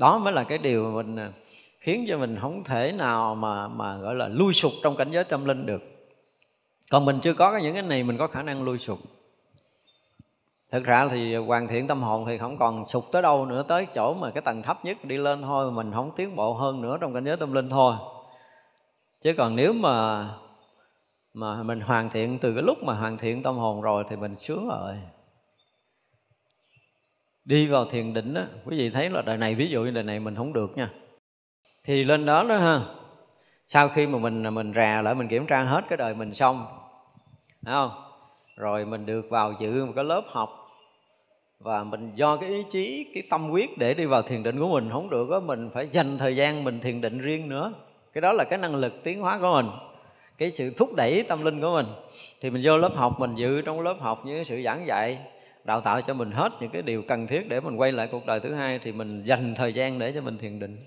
đó 0.01 0.17
mới 0.17 0.33
là 0.33 0.43
cái 0.43 0.57
điều 0.57 0.91
mình 0.91 1.15
à, 1.15 1.31
khiến 1.79 2.05
cho 2.09 2.17
mình 2.17 2.37
không 2.41 2.63
thể 2.63 2.91
nào 2.91 3.35
mà 3.35 3.67
mà, 3.67 3.97
gọi 3.97 4.15
là, 4.15 4.27
lui 4.27 4.53
sụp 4.53 4.71
trong 4.83 4.95
cảnh 4.95 5.11
giới 5.11 5.23
tâm 5.23 5.45
linh 5.45 5.65
được. 5.65 5.81
Còn 6.91 7.05
mình 7.05 7.19
chưa 7.21 7.33
có 7.33 7.57
những 7.57 7.73
cái 7.73 7.81
này, 7.81 8.03
mình 8.03 8.17
có 8.17 8.27
khả 8.27 8.41
năng 8.41 8.63
lui 8.63 8.77
sụp. 8.77 8.99
Thực 10.71 10.83
ra 10.83 11.07
thì 11.11 11.35
hoàn 11.35 11.67
thiện 11.67 11.87
tâm 11.87 12.03
hồn 12.03 12.25
thì 12.27 12.37
không 12.37 12.57
còn 12.57 12.87
sụp 12.87 13.05
tới 13.11 13.21
đâu 13.21 13.45
nữa, 13.45 13.63
tới 13.67 13.87
chỗ 13.95 14.13
mà 14.13 14.31
cái 14.31 14.41
tầng 14.41 14.61
thấp 14.61 14.85
nhất 14.85 14.97
đi 15.03 15.17
lên 15.17 15.41
thôi, 15.41 15.71
mình 15.71 15.91
không 15.93 16.11
tiến 16.15 16.35
bộ 16.35 16.53
hơn 16.53 16.81
nữa 16.81 16.97
trong 17.01 17.13
cảnh 17.13 17.23
giới 17.23 17.37
tâm 17.37 17.53
linh 17.53 17.69
thôi. 17.69 17.95
Chứ 19.21 19.33
còn 19.37 19.55
nếu 19.55 19.73
mà 19.73 20.27
mà 21.33 21.63
mình 21.63 21.81
hoàn 21.81 22.09
thiện, 22.09 22.39
từ 22.39 22.53
cái 22.53 22.63
lúc 22.63 22.83
mà 22.83 22.93
hoàn 22.93 23.17
thiện 23.17 23.43
tâm 23.43 23.57
hồn 23.57 23.81
rồi 23.81 24.03
thì 24.09 24.15
mình 24.15 24.35
sướng 24.35 24.67
rồi 24.67 24.95
đi 27.45 27.67
vào 27.67 27.85
thiền 27.85 28.13
định 28.13 28.33
á, 28.33 28.47
quý 28.65 28.77
vị 28.77 28.89
thấy 28.89 29.09
là 29.09 29.21
đời 29.21 29.37
này, 29.37 29.55
ví 29.55 29.67
dụ 29.67 29.83
như 29.83 29.91
đời 29.91 30.03
này 30.03 30.19
mình 30.19 30.35
không 30.35 30.53
được 30.53 30.77
nha. 30.77 30.89
Thì 31.83 32.03
lên 32.03 32.25
đó 32.25 32.43
đó 32.43 32.57
ha, 32.57 32.81
sau 33.67 33.89
khi 33.89 34.07
mà 34.07 34.19
mình 34.19 34.53
mình 34.53 34.73
rà 34.75 35.01
lại, 35.01 35.15
mình 35.15 35.27
kiểm 35.27 35.45
tra 35.45 35.63
hết 35.63 35.81
cái 35.89 35.97
đời 35.97 36.13
mình 36.13 36.33
xong, 36.33 36.65
thấy 37.65 37.73
không? 37.73 37.91
Rồi 38.57 38.85
mình 38.85 39.05
được 39.05 39.29
vào 39.29 39.53
dự 39.59 39.85
một 39.85 39.93
cái 39.95 40.03
lớp 40.03 40.23
học 40.27 40.57
và 41.59 41.83
mình 41.83 42.11
do 42.15 42.37
cái 42.37 42.49
ý 42.49 42.63
chí, 42.69 43.11
cái 43.13 43.23
tâm 43.29 43.49
quyết 43.49 43.77
để 43.77 43.93
đi 43.93 44.05
vào 44.05 44.21
thiền 44.21 44.43
định 44.43 44.59
của 44.59 44.67
mình. 44.67 44.89
Không 44.91 45.09
được 45.09 45.29
á, 45.31 45.39
mình 45.39 45.69
phải 45.73 45.87
dành 45.91 46.17
thời 46.17 46.35
gian 46.35 46.63
mình 46.63 46.79
thiền 46.79 47.01
định 47.01 47.19
riêng 47.19 47.49
nữa. 47.49 47.73
Cái 48.13 48.21
đó 48.21 48.31
là 48.31 48.43
cái 48.43 48.59
năng 48.59 48.75
lực 48.75 48.93
tiến 49.03 49.21
hóa 49.21 49.39
của 49.39 49.53
mình, 49.53 49.71
cái 50.37 50.51
sự 50.51 50.73
thúc 50.77 50.89
đẩy 50.95 51.23
tâm 51.23 51.45
linh 51.45 51.61
của 51.61 51.73
mình. 51.73 51.85
Thì 52.41 52.49
mình 52.49 52.61
vô 52.65 52.77
lớp 52.77 52.91
học, 52.95 53.19
mình 53.19 53.35
dự 53.35 53.61
trong 53.61 53.81
lớp 53.81 53.95
học 53.99 54.21
những 54.25 54.45
sự 54.45 54.61
giảng 54.61 54.85
dạy 54.87 55.19
đào 55.63 55.81
tạo 55.81 56.01
cho 56.01 56.13
mình 56.13 56.31
hết 56.31 56.51
những 56.59 56.69
cái 56.69 56.81
điều 56.81 57.01
cần 57.07 57.27
thiết 57.27 57.49
để 57.49 57.59
mình 57.59 57.75
quay 57.75 57.91
lại 57.91 58.07
cuộc 58.11 58.25
đời 58.25 58.39
thứ 58.39 58.53
hai 58.53 58.79
thì 58.79 58.91
mình 58.91 59.23
dành 59.23 59.55
thời 59.55 59.73
gian 59.73 59.99
để 59.99 60.11
cho 60.11 60.21
mình 60.21 60.37
thiền 60.37 60.59
định. 60.59 60.77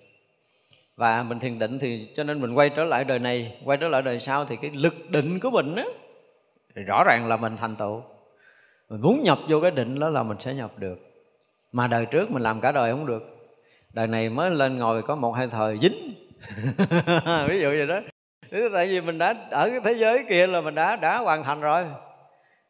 Và 0.96 1.22
mình 1.22 1.38
thiền 1.38 1.58
định 1.58 1.78
thì 1.78 2.08
cho 2.16 2.24
nên 2.24 2.40
mình 2.40 2.54
quay 2.54 2.70
trở 2.70 2.84
lại 2.84 3.04
đời 3.04 3.18
này, 3.18 3.58
quay 3.64 3.78
trở 3.78 3.88
lại 3.88 4.02
đời 4.02 4.20
sau 4.20 4.44
thì 4.44 4.56
cái 4.56 4.70
lực 4.74 5.10
định 5.10 5.40
của 5.40 5.50
mình 5.50 5.76
á, 5.76 5.84
thì 6.76 6.82
rõ 6.82 7.04
ràng 7.04 7.28
là 7.28 7.36
mình 7.36 7.56
thành 7.56 7.76
tựu. 7.76 8.02
Mình 8.90 9.00
muốn 9.00 9.22
nhập 9.22 9.38
vô 9.48 9.60
cái 9.60 9.70
định 9.70 9.98
đó 9.98 10.08
là 10.08 10.22
mình 10.22 10.36
sẽ 10.40 10.54
nhập 10.54 10.78
được. 10.78 10.98
Mà 11.72 11.86
đời 11.86 12.06
trước 12.06 12.30
mình 12.30 12.42
làm 12.42 12.60
cả 12.60 12.72
đời 12.72 12.90
không 12.90 13.06
được. 13.06 13.22
Đời 13.92 14.06
này 14.06 14.28
mới 14.28 14.50
lên 14.50 14.78
ngồi 14.78 15.02
có 15.02 15.16
một 15.16 15.32
hai 15.32 15.46
thời 15.48 15.78
dính. 15.82 16.14
Ví 17.48 17.60
dụ 17.60 17.68
vậy 17.68 17.86
đó. 17.86 18.00
Tại 18.72 18.86
vì 18.86 19.00
mình 19.00 19.18
đã, 19.18 19.34
ở 19.50 19.70
cái 19.70 19.80
thế 19.84 19.92
giới 19.92 20.24
kia 20.28 20.46
là 20.46 20.60
mình 20.60 20.74
đã 20.74 20.96
đã 20.96 21.18
hoàn 21.18 21.44
thành 21.44 21.60
rồi 21.60 21.84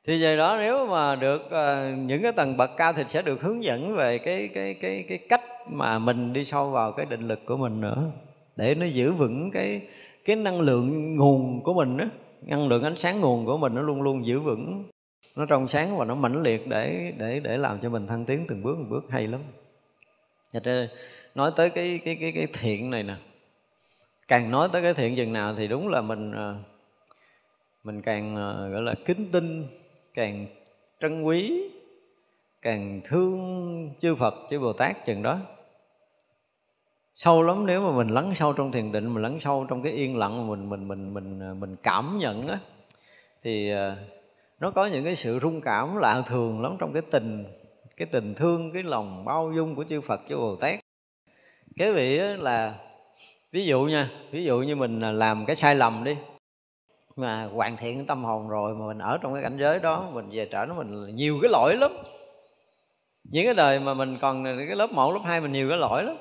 thì 0.07 0.23
về 0.23 0.37
đó 0.37 0.57
nếu 0.61 0.87
mà 0.87 1.17
được 1.17 1.43
uh, 1.47 1.99
những 1.99 2.23
cái 2.23 2.33
tầng 2.33 2.57
bậc 2.57 2.71
cao 2.77 2.93
thì 2.93 3.05
sẽ 3.07 3.23
được 3.23 3.41
hướng 3.41 3.65
dẫn 3.65 3.97
về 3.97 4.19
cái 4.19 4.49
cái 4.55 4.75
cái 4.75 5.05
cái 5.09 5.19
cách 5.19 5.43
mà 5.71 5.99
mình 5.99 6.33
đi 6.33 6.45
sâu 6.45 6.71
vào 6.71 6.93
cái 6.93 7.07
định 7.07 7.29
lực 7.29 7.47
của 7.47 7.57
mình 7.57 7.81
nữa. 7.81 8.11
Để 8.57 8.75
nó 8.75 8.87
giữ 8.87 9.13
vững 9.13 9.51
cái 9.51 9.81
cái 10.25 10.37
năng 10.37 10.61
lượng 10.61 11.17
nguồn 11.17 11.61
của 11.63 11.75
mình 11.75 11.97
đó 11.97 12.05
năng 12.43 12.69
lượng 12.69 12.83
ánh 12.83 12.97
sáng 12.97 13.21
nguồn 13.21 13.47
của 13.47 13.59
mình 13.59 13.75
nó 13.75 13.83
luôn 13.83 14.03
luôn 14.03 14.27
giữ 14.27 14.41
vững. 14.41 14.85
Nó 15.37 15.47
trong 15.47 15.69
sáng 15.69 15.97
và 15.97 16.05
nó 16.05 16.15
mãnh 16.15 16.43
liệt 16.43 16.69
để 16.69 17.13
để 17.19 17.41
để 17.41 17.57
làm 17.57 17.79
cho 17.79 17.89
mình 17.89 18.07
thăng 18.07 18.25
tiến 18.25 18.45
từng 18.49 18.63
bước 18.63 18.79
một 18.79 18.87
bước 18.91 19.05
hay 19.11 19.27
lắm. 19.27 19.41
Dạ 20.53 20.61
Thật 20.65 20.89
nói 21.35 21.53
tới 21.57 21.71
cái 21.71 22.01
cái 22.05 22.17
cái 22.21 22.33
cái 22.33 22.47
thiện 22.53 22.91
này 22.91 23.03
nè. 23.03 23.15
Càng 24.29 24.51
nói 24.51 24.69
tới 24.73 24.83
cái 24.83 24.95
thiện 24.95 25.17
chừng 25.17 25.33
nào 25.33 25.55
thì 25.55 25.69
đúng 25.69 25.89
là 25.89 26.01
mình 26.01 26.33
ờ, 26.33 26.57
mình 27.85 28.03
càng 28.03 28.37
ờ, 28.37 28.69
gọi 28.69 28.83
là 28.83 28.95
kính 29.05 29.29
tinh 29.33 29.67
càng 30.15 30.47
trân 31.01 31.23
quý, 31.23 31.71
càng 32.63 33.01
thương 33.05 33.91
chư 34.01 34.15
Phật, 34.15 34.35
chư 34.51 34.59
Bồ 34.61 34.73
Tát 34.73 35.07
chừng 35.07 35.23
đó. 35.23 35.39
Sâu 37.15 37.43
lắm, 37.43 37.67
nếu 37.67 37.81
mà 37.81 37.97
mình 37.97 38.09
lắng 38.09 38.35
sâu 38.35 38.53
trong 38.53 38.73
thiền 38.73 38.93
định, 38.93 39.15
mình 39.15 39.23
lắng 39.23 39.39
sâu 39.41 39.67
trong 39.69 39.83
cái 39.83 39.93
yên 39.93 40.17
lặng, 40.17 40.49
mình 40.49 40.69
mình 40.69 40.89
mình 40.89 41.15
mình 41.15 41.61
mình 41.61 41.77
cảm 41.83 42.19
nhận 42.19 42.49
á, 42.49 42.59
thì 43.43 43.71
à, 43.71 43.97
nó 44.61 44.71
có 44.71 44.87
những 44.87 45.05
cái 45.05 45.15
sự 45.15 45.39
rung 45.43 45.61
cảm 45.61 45.97
lạ 45.97 46.23
thường 46.27 46.63
lắm 46.63 46.77
trong 46.79 46.93
cái 46.93 47.03
tình 47.11 47.45
cái 47.97 48.07
tình 48.07 48.35
thương, 48.35 48.73
cái 48.73 48.83
lòng 48.83 49.25
bao 49.25 49.53
dung 49.57 49.75
của 49.75 49.85
chư 49.85 50.01
Phật, 50.01 50.21
chư 50.29 50.37
Bồ 50.37 50.57
Tát. 50.57 50.81
Cái 51.77 51.93
vị 51.93 52.19
là, 52.19 52.75
ví 53.53 53.67
dụ 53.67 53.81
nha, 53.83 54.11
ví 54.31 54.45
dụ 54.45 54.59
như 54.59 54.77
mình 54.77 55.01
à, 55.01 55.13
làm 55.13 55.45
cái 55.47 55.57
sai 55.57 55.75
lầm 55.75 56.05
đi 56.05 56.17
mà 57.17 57.49
hoàn 57.55 57.77
thiện 57.77 58.07
tâm 58.07 58.25
hồn 58.25 58.49
rồi 58.49 58.75
mà 58.75 58.87
mình 58.87 58.99
ở 58.99 59.19
trong 59.23 59.35
cái 59.35 59.43
cảnh 59.43 59.57
giới 59.57 59.79
đó 59.79 60.09
mình 60.13 60.29
về 60.33 60.49
trở 60.53 60.67
nó 60.67 60.75
mình 60.75 61.17
nhiều 61.17 61.39
cái 61.43 61.51
lỗi 61.51 61.77
lắm. 61.77 61.91
Những 63.25 63.45
cái 63.45 63.55
đời 63.55 63.81
mà 63.81 63.95
mình 63.95 64.19
còn 64.21 64.45
cái 64.45 64.77
lớp 64.77 64.93
1, 64.93 65.13
lớp 65.13 65.21
2 65.25 65.41
mình 65.41 65.53
nhiều 65.53 65.69
cái 65.69 65.79
lỗi 65.79 66.03
lắm. 66.03 66.17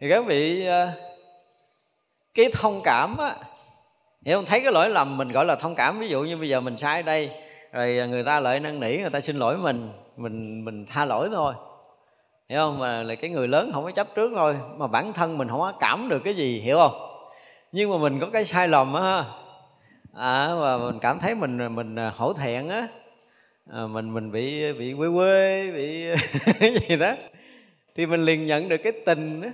Thì 0.00 0.08
các 0.10 0.26
vị 0.26 0.66
ờ, 0.66 0.88
cái 2.34 2.46
thông 2.52 2.80
cảm 2.84 3.16
á 3.16 3.36
hiểu 4.24 4.38
không 4.38 4.44
thấy 4.44 4.60
cái 4.60 4.72
lỗi 4.72 4.90
lầm 4.90 5.16
mình 5.16 5.28
gọi 5.28 5.44
là 5.44 5.56
thông 5.56 5.74
cảm. 5.74 5.98
Ví 5.98 6.08
dụ 6.08 6.22
như 6.22 6.36
bây 6.36 6.48
giờ 6.48 6.60
mình 6.60 6.76
sai 6.76 7.02
đây 7.02 7.30
rồi 7.72 8.08
người 8.08 8.24
ta 8.24 8.40
lại 8.40 8.60
năn 8.60 8.80
nỉ 8.80 8.96
người 8.96 9.10
ta 9.10 9.20
xin 9.20 9.36
lỗi 9.36 9.56
mình 9.56 9.90
mình 10.16 10.64
mình 10.64 10.86
tha 10.86 11.04
lỗi 11.04 11.28
thôi. 11.32 11.54
Hiểu 12.48 12.58
không? 12.58 12.78
Mà 12.78 13.02
là 13.02 13.14
cái 13.14 13.30
người 13.30 13.48
lớn 13.48 13.70
không 13.74 13.84
có 13.84 13.90
chấp 13.90 14.14
trước 14.14 14.32
thôi. 14.34 14.56
Mà 14.76 14.86
bản 14.86 15.12
thân 15.12 15.38
mình 15.38 15.48
không 15.48 15.60
có 15.60 15.72
cảm 15.80 16.08
được 16.08 16.22
cái 16.24 16.34
gì 16.34 16.60
hiểu 16.60 16.78
không? 16.78 16.92
Nhưng 17.72 17.90
mà 17.90 17.96
mình 17.98 18.20
có 18.20 18.26
cái 18.32 18.44
sai 18.44 18.68
lầm 18.68 18.94
á 18.94 19.24
à, 20.16 20.54
và 20.54 20.78
mình 20.78 20.98
cảm 21.00 21.18
thấy 21.18 21.34
mình 21.34 21.74
mình 21.74 21.96
à, 21.98 22.12
hổ 22.16 22.32
thẹn 22.32 22.68
á. 22.68 22.88
À, 23.72 23.86
mình 23.86 24.14
mình 24.14 24.32
bị 24.32 24.72
bị 24.72 24.94
quê 24.98 25.08
quê 25.14 25.70
bị 25.72 26.06
gì 26.88 26.96
đó. 26.96 27.12
Thì 27.96 28.06
mình 28.06 28.24
liền 28.24 28.46
nhận 28.46 28.68
được 28.68 28.76
cái 28.76 28.92
tình 29.06 29.42
á. 29.42 29.50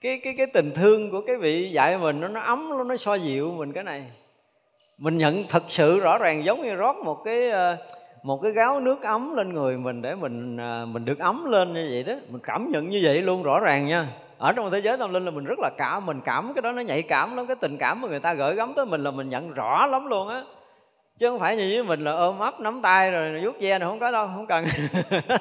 Cái 0.00 0.20
cái 0.24 0.34
cái 0.38 0.46
tình 0.46 0.70
thương 0.74 1.10
của 1.10 1.20
cái 1.20 1.36
vị 1.36 1.70
dạy 1.72 1.98
mình 1.98 2.20
nó 2.20 2.28
nó 2.28 2.40
ấm 2.40 2.68
nó 2.70 2.84
nó 2.84 2.96
so 2.96 3.14
dịu 3.14 3.50
mình 3.50 3.72
cái 3.72 3.84
này. 3.84 4.04
Mình 4.98 5.18
nhận 5.18 5.44
thật 5.48 5.62
sự 5.68 6.00
rõ 6.00 6.18
ràng 6.18 6.44
giống 6.44 6.62
như 6.62 6.74
rót 6.74 6.96
một 6.96 7.24
cái 7.24 7.50
à, 7.50 7.76
một 8.22 8.42
cái 8.42 8.52
gáo 8.52 8.80
nước 8.80 9.02
ấm 9.02 9.36
lên 9.36 9.52
người 9.52 9.76
mình 9.76 10.02
để 10.02 10.14
mình 10.14 10.56
à, 10.56 10.84
mình 10.84 11.04
được 11.04 11.18
ấm 11.18 11.44
lên 11.50 11.72
như 11.72 11.88
vậy 11.90 12.02
đó. 12.02 12.14
Mình 12.28 12.40
cảm 12.44 12.70
nhận 12.70 12.88
như 12.88 13.00
vậy 13.04 13.22
luôn 13.22 13.42
rõ 13.42 13.60
ràng 13.60 13.86
nha 13.86 14.06
ở 14.38 14.52
trong 14.52 14.70
thế 14.70 14.78
giới 14.78 14.96
tâm 14.96 15.12
linh 15.12 15.24
là 15.24 15.30
mình 15.30 15.44
rất 15.44 15.58
là 15.58 15.70
cảm, 15.78 16.06
mình 16.06 16.20
cảm, 16.24 16.52
cái 16.54 16.62
đó 16.62 16.72
nó 16.72 16.82
nhạy 16.82 17.02
cảm 17.02 17.36
lắm, 17.36 17.46
cái 17.46 17.56
tình 17.60 17.76
cảm 17.78 18.00
mà 18.00 18.08
người 18.08 18.20
ta 18.20 18.34
gửi 18.34 18.54
gắm 18.54 18.72
tới 18.76 18.86
mình 18.86 19.04
là 19.04 19.10
mình 19.10 19.28
nhận 19.28 19.52
rõ 19.52 19.86
lắm 19.86 20.06
luôn 20.06 20.28
á. 20.28 20.42
Chứ 21.18 21.30
không 21.30 21.40
phải 21.40 21.56
như 21.56 21.70
với 21.74 21.82
mình 21.82 22.04
là 22.04 22.12
ôm 22.12 22.38
ấp, 22.38 22.60
nắm 22.60 22.82
tay 22.82 23.10
rồi 23.10 23.40
vuốt 23.44 23.60
ve 23.60 23.78
này 23.78 23.88
không 23.88 23.98
có 23.98 24.10
đâu, 24.10 24.26
không 24.26 24.46
cần. 24.46 24.64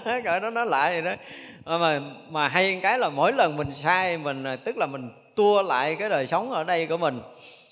Cỡ 0.24 0.40
đó 0.40 0.49
nó 0.49 0.64
lại 0.64 0.91
vậy 0.91 1.02
đó. 1.02 1.22
Ờ, 1.64 1.78
mà 1.78 1.99
mà 2.30 2.48
hay 2.48 2.80
cái 2.84 2.99
là 2.99 3.10
mỗi 3.10 3.34
lần 3.34 3.57
mình 3.57 3.74
sai 3.74 4.18
mình, 4.18 4.45
tức 4.64 4.78
là 4.78 4.88
mình 4.88 5.10
tua 5.36 5.61
lại 5.61 5.95
cái 5.95 6.10
đời 6.10 6.28
sống 6.28 6.52
ở 6.52 6.64
đây 6.64 6.88
của 6.88 6.98
mình 6.98 7.22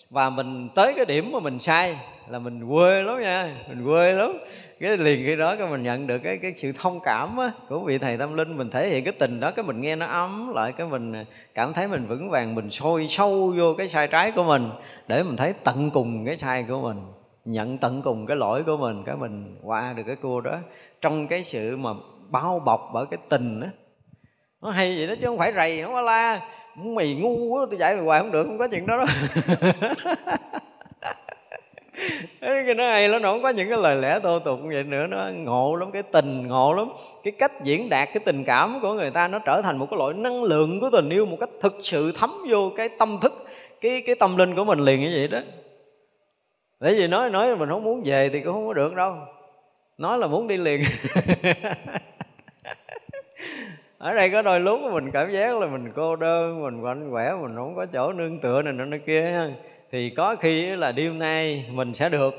và 0.10 0.30
mình 0.30 0.70
tới 0.76 0.94
cái 0.96 1.06
điểm 1.06 1.32
mà 1.32 1.40
mình 1.40 1.60
sai 1.60 2.00
là 2.28 2.40
mình 2.40 2.70
quê 2.70 3.04
lắm 3.04 3.22
nha 3.22 3.56
mình 3.70 3.86
quê 3.86 4.14
lắm. 4.14 4.38
Cái 4.80 4.98
liền 4.98 5.24
khi 5.26 5.36
đó 5.36 5.56
cái 5.56 5.68
mình 5.68 5.84
nhận 5.84 6.08
được 6.08 6.18
cái 6.24 6.38
cái 6.42 6.54
sự 6.54 6.72
thông 6.80 7.00
cảm 7.00 7.38
á, 7.38 7.52
của 7.70 7.80
vị 7.80 7.98
thầy 7.98 8.18
tâm 8.18 8.34
linh. 8.34 8.58
Mình 8.58 8.70
thể 8.70 8.90
hiện 8.90 9.04
cái 9.04 9.14
tình 9.20 9.40
đó 9.40 9.52
cái 9.52 9.66
mình 9.66 9.82
nghe 9.82 9.96
nó 9.96 10.06
ấm 10.06 10.54
lại 10.56 10.72
cái 10.72 10.88
mình 10.88 11.14
cảm 11.54 11.74
thấy 11.74 11.88
mình 11.88 12.08
vững 12.08 12.30
vàng 12.30 12.56
mình 12.56 12.70
sôi 12.70 13.08
sâu 13.10 13.54
vô 13.58 13.74
cái 13.78 13.88
sai 13.88 14.08
trái 14.08 14.32
của 14.32 14.44
mình 14.44 14.70
để 15.08 15.24
mình 15.24 15.38
thấy 15.38 15.54
tận 15.64 15.92
cùng 15.92 16.26
cái 16.26 16.38
sai 16.38 16.66
của 16.68 16.82
mình 16.82 16.98
nhận 17.46 17.78
tận 17.78 18.02
cùng 18.02 18.26
cái 18.26 18.38
lỗi 18.38 18.64
của 18.64 18.78
mình 18.78 19.04
cái 19.06 19.16
mình 19.16 19.58
qua 19.64 19.94
được 19.94 20.04
cái 20.08 20.16
cua 20.16 20.42
đó. 20.42 20.58
Trong 21.02 21.28
cái 21.28 21.44
sự 21.44 21.78
mà 21.78 21.90
bao 22.30 22.60
bọc 22.60 22.90
bởi 22.94 23.06
cái 23.12 23.20
tình 23.30 23.62
á 23.62 23.70
nó 24.62 24.72
hay 24.72 24.96
vậy 24.98 25.08
đó 25.08 25.14
chứ 25.22 25.28
không 25.28 25.38
phải 25.38 25.54
rầy 25.54 25.84
không 25.84 25.94
có 25.94 26.02
la 26.02 26.42
mày 26.76 27.14
ngu 27.14 27.46
quá 27.46 27.66
tôi 27.70 27.80
dạy 27.80 27.96
mày 27.96 28.04
hoài 28.04 28.22
không 28.22 28.32
được 28.32 28.44
không 28.44 28.58
có 28.58 28.68
chuyện 28.72 28.86
đó 28.88 28.98
đó. 28.98 29.06
Cái 32.42 32.74
nó 32.74 32.90
hay 32.90 33.10
lắm 33.10 33.22
nó 33.22 33.32
không 33.32 33.42
có 33.42 33.50
những 33.50 33.70
cái 33.70 33.78
lời 33.78 33.96
lẽ 33.96 34.20
tô 34.24 34.40
tục 34.40 34.60
như 34.64 34.70
vậy 34.74 34.84
nữa 34.84 35.08
nó 35.08 35.30
ngộ 35.36 35.76
lắm 35.76 35.92
cái 35.92 36.04
tình 36.04 36.48
ngộ 36.48 36.74
lắm. 36.74 36.90
Cái 37.24 37.32
cách 37.32 37.64
diễn 37.64 37.90
đạt 37.90 38.10
cái 38.14 38.24
tình 38.26 38.44
cảm 38.44 38.80
của 38.82 38.94
người 38.94 39.12
ta 39.12 39.28
nó 39.28 39.40
trở 39.40 39.62
thành 39.62 39.78
một 39.78 39.88
cái 39.92 39.98
loại 39.98 40.14
năng 40.14 40.44
lượng 40.44 40.80
của 40.80 40.90
tình 40.90 41.10
yêu 41.10 41.26
một 41.26 41.38
cách 41.40 41.50
thực 41.62 41.76
sự 41.82 42.12
thấm 42.16 42.32
vô 42.50 42.72
cái 42.78 42.90
tâm 42.90 43.18
thức 43.22 43.46
cái 43.82 44.04
cái 44.06 44.16
tâm 44.16 44.38
linh 44.38 44.56
của 44.56 44.64
mình 44.64 44.80
liền 44.80 45.02
như 45.02 45.12
vậy 45.16 45.28
đó. 45.28 45.40
Để 46.80 46.94
vì 46.94 47.08
nói 47.08 47.30
nói 47.30 47.48
là 47.48 47.56
mình 47.56 47.70
không 47.70 47.84
muốn 47.84 48.02
về 48.06 48.30
thì 48.30 48.42
cũng 48.42 48.54
không 48.54 48.68
có 48.68 48.74
được 48.74 48.96
đâu. 48.96 49.16
Nói 49.98 50.18
là 50.18 50.28
muốn 50.28 50.48
đi 50.48 50.58
liền 50.58 50.82
ở 54.06 54.14
đây 54.14 54.30
có 54.30 54.42
đôi 54.42 54.60
lúc 54.60 54.80
mình 54.94 55.12
cảm 55.12 55.32
giác 55.32 55.58
là 55.58 55.68
mình 55.68 55.92
cô 55.96 56.16
đơn, 56.16 56.64
mình 56.64 56.82
quạnh 56.82 57.12
quẻ, 57.12 57.34
mình 57.42 57.56
không 57.56 57.76
có 57.76 57.86
chỗ 57.86 58.14
nương 58.14 58.40
tựa 58.40 58.62
này 58.62 58.74
nọ 58.74 58.98
kia 59.06 59.50
thì 59.92 60.10
có 60.10 60.36
khi 60.36 60.66
là 60.66 60.92
đêm 60.92 61.20
nay 61.20 61.66
mình 61.72 61.94
sẽ 61.94 62.10
được. 62.10 62.34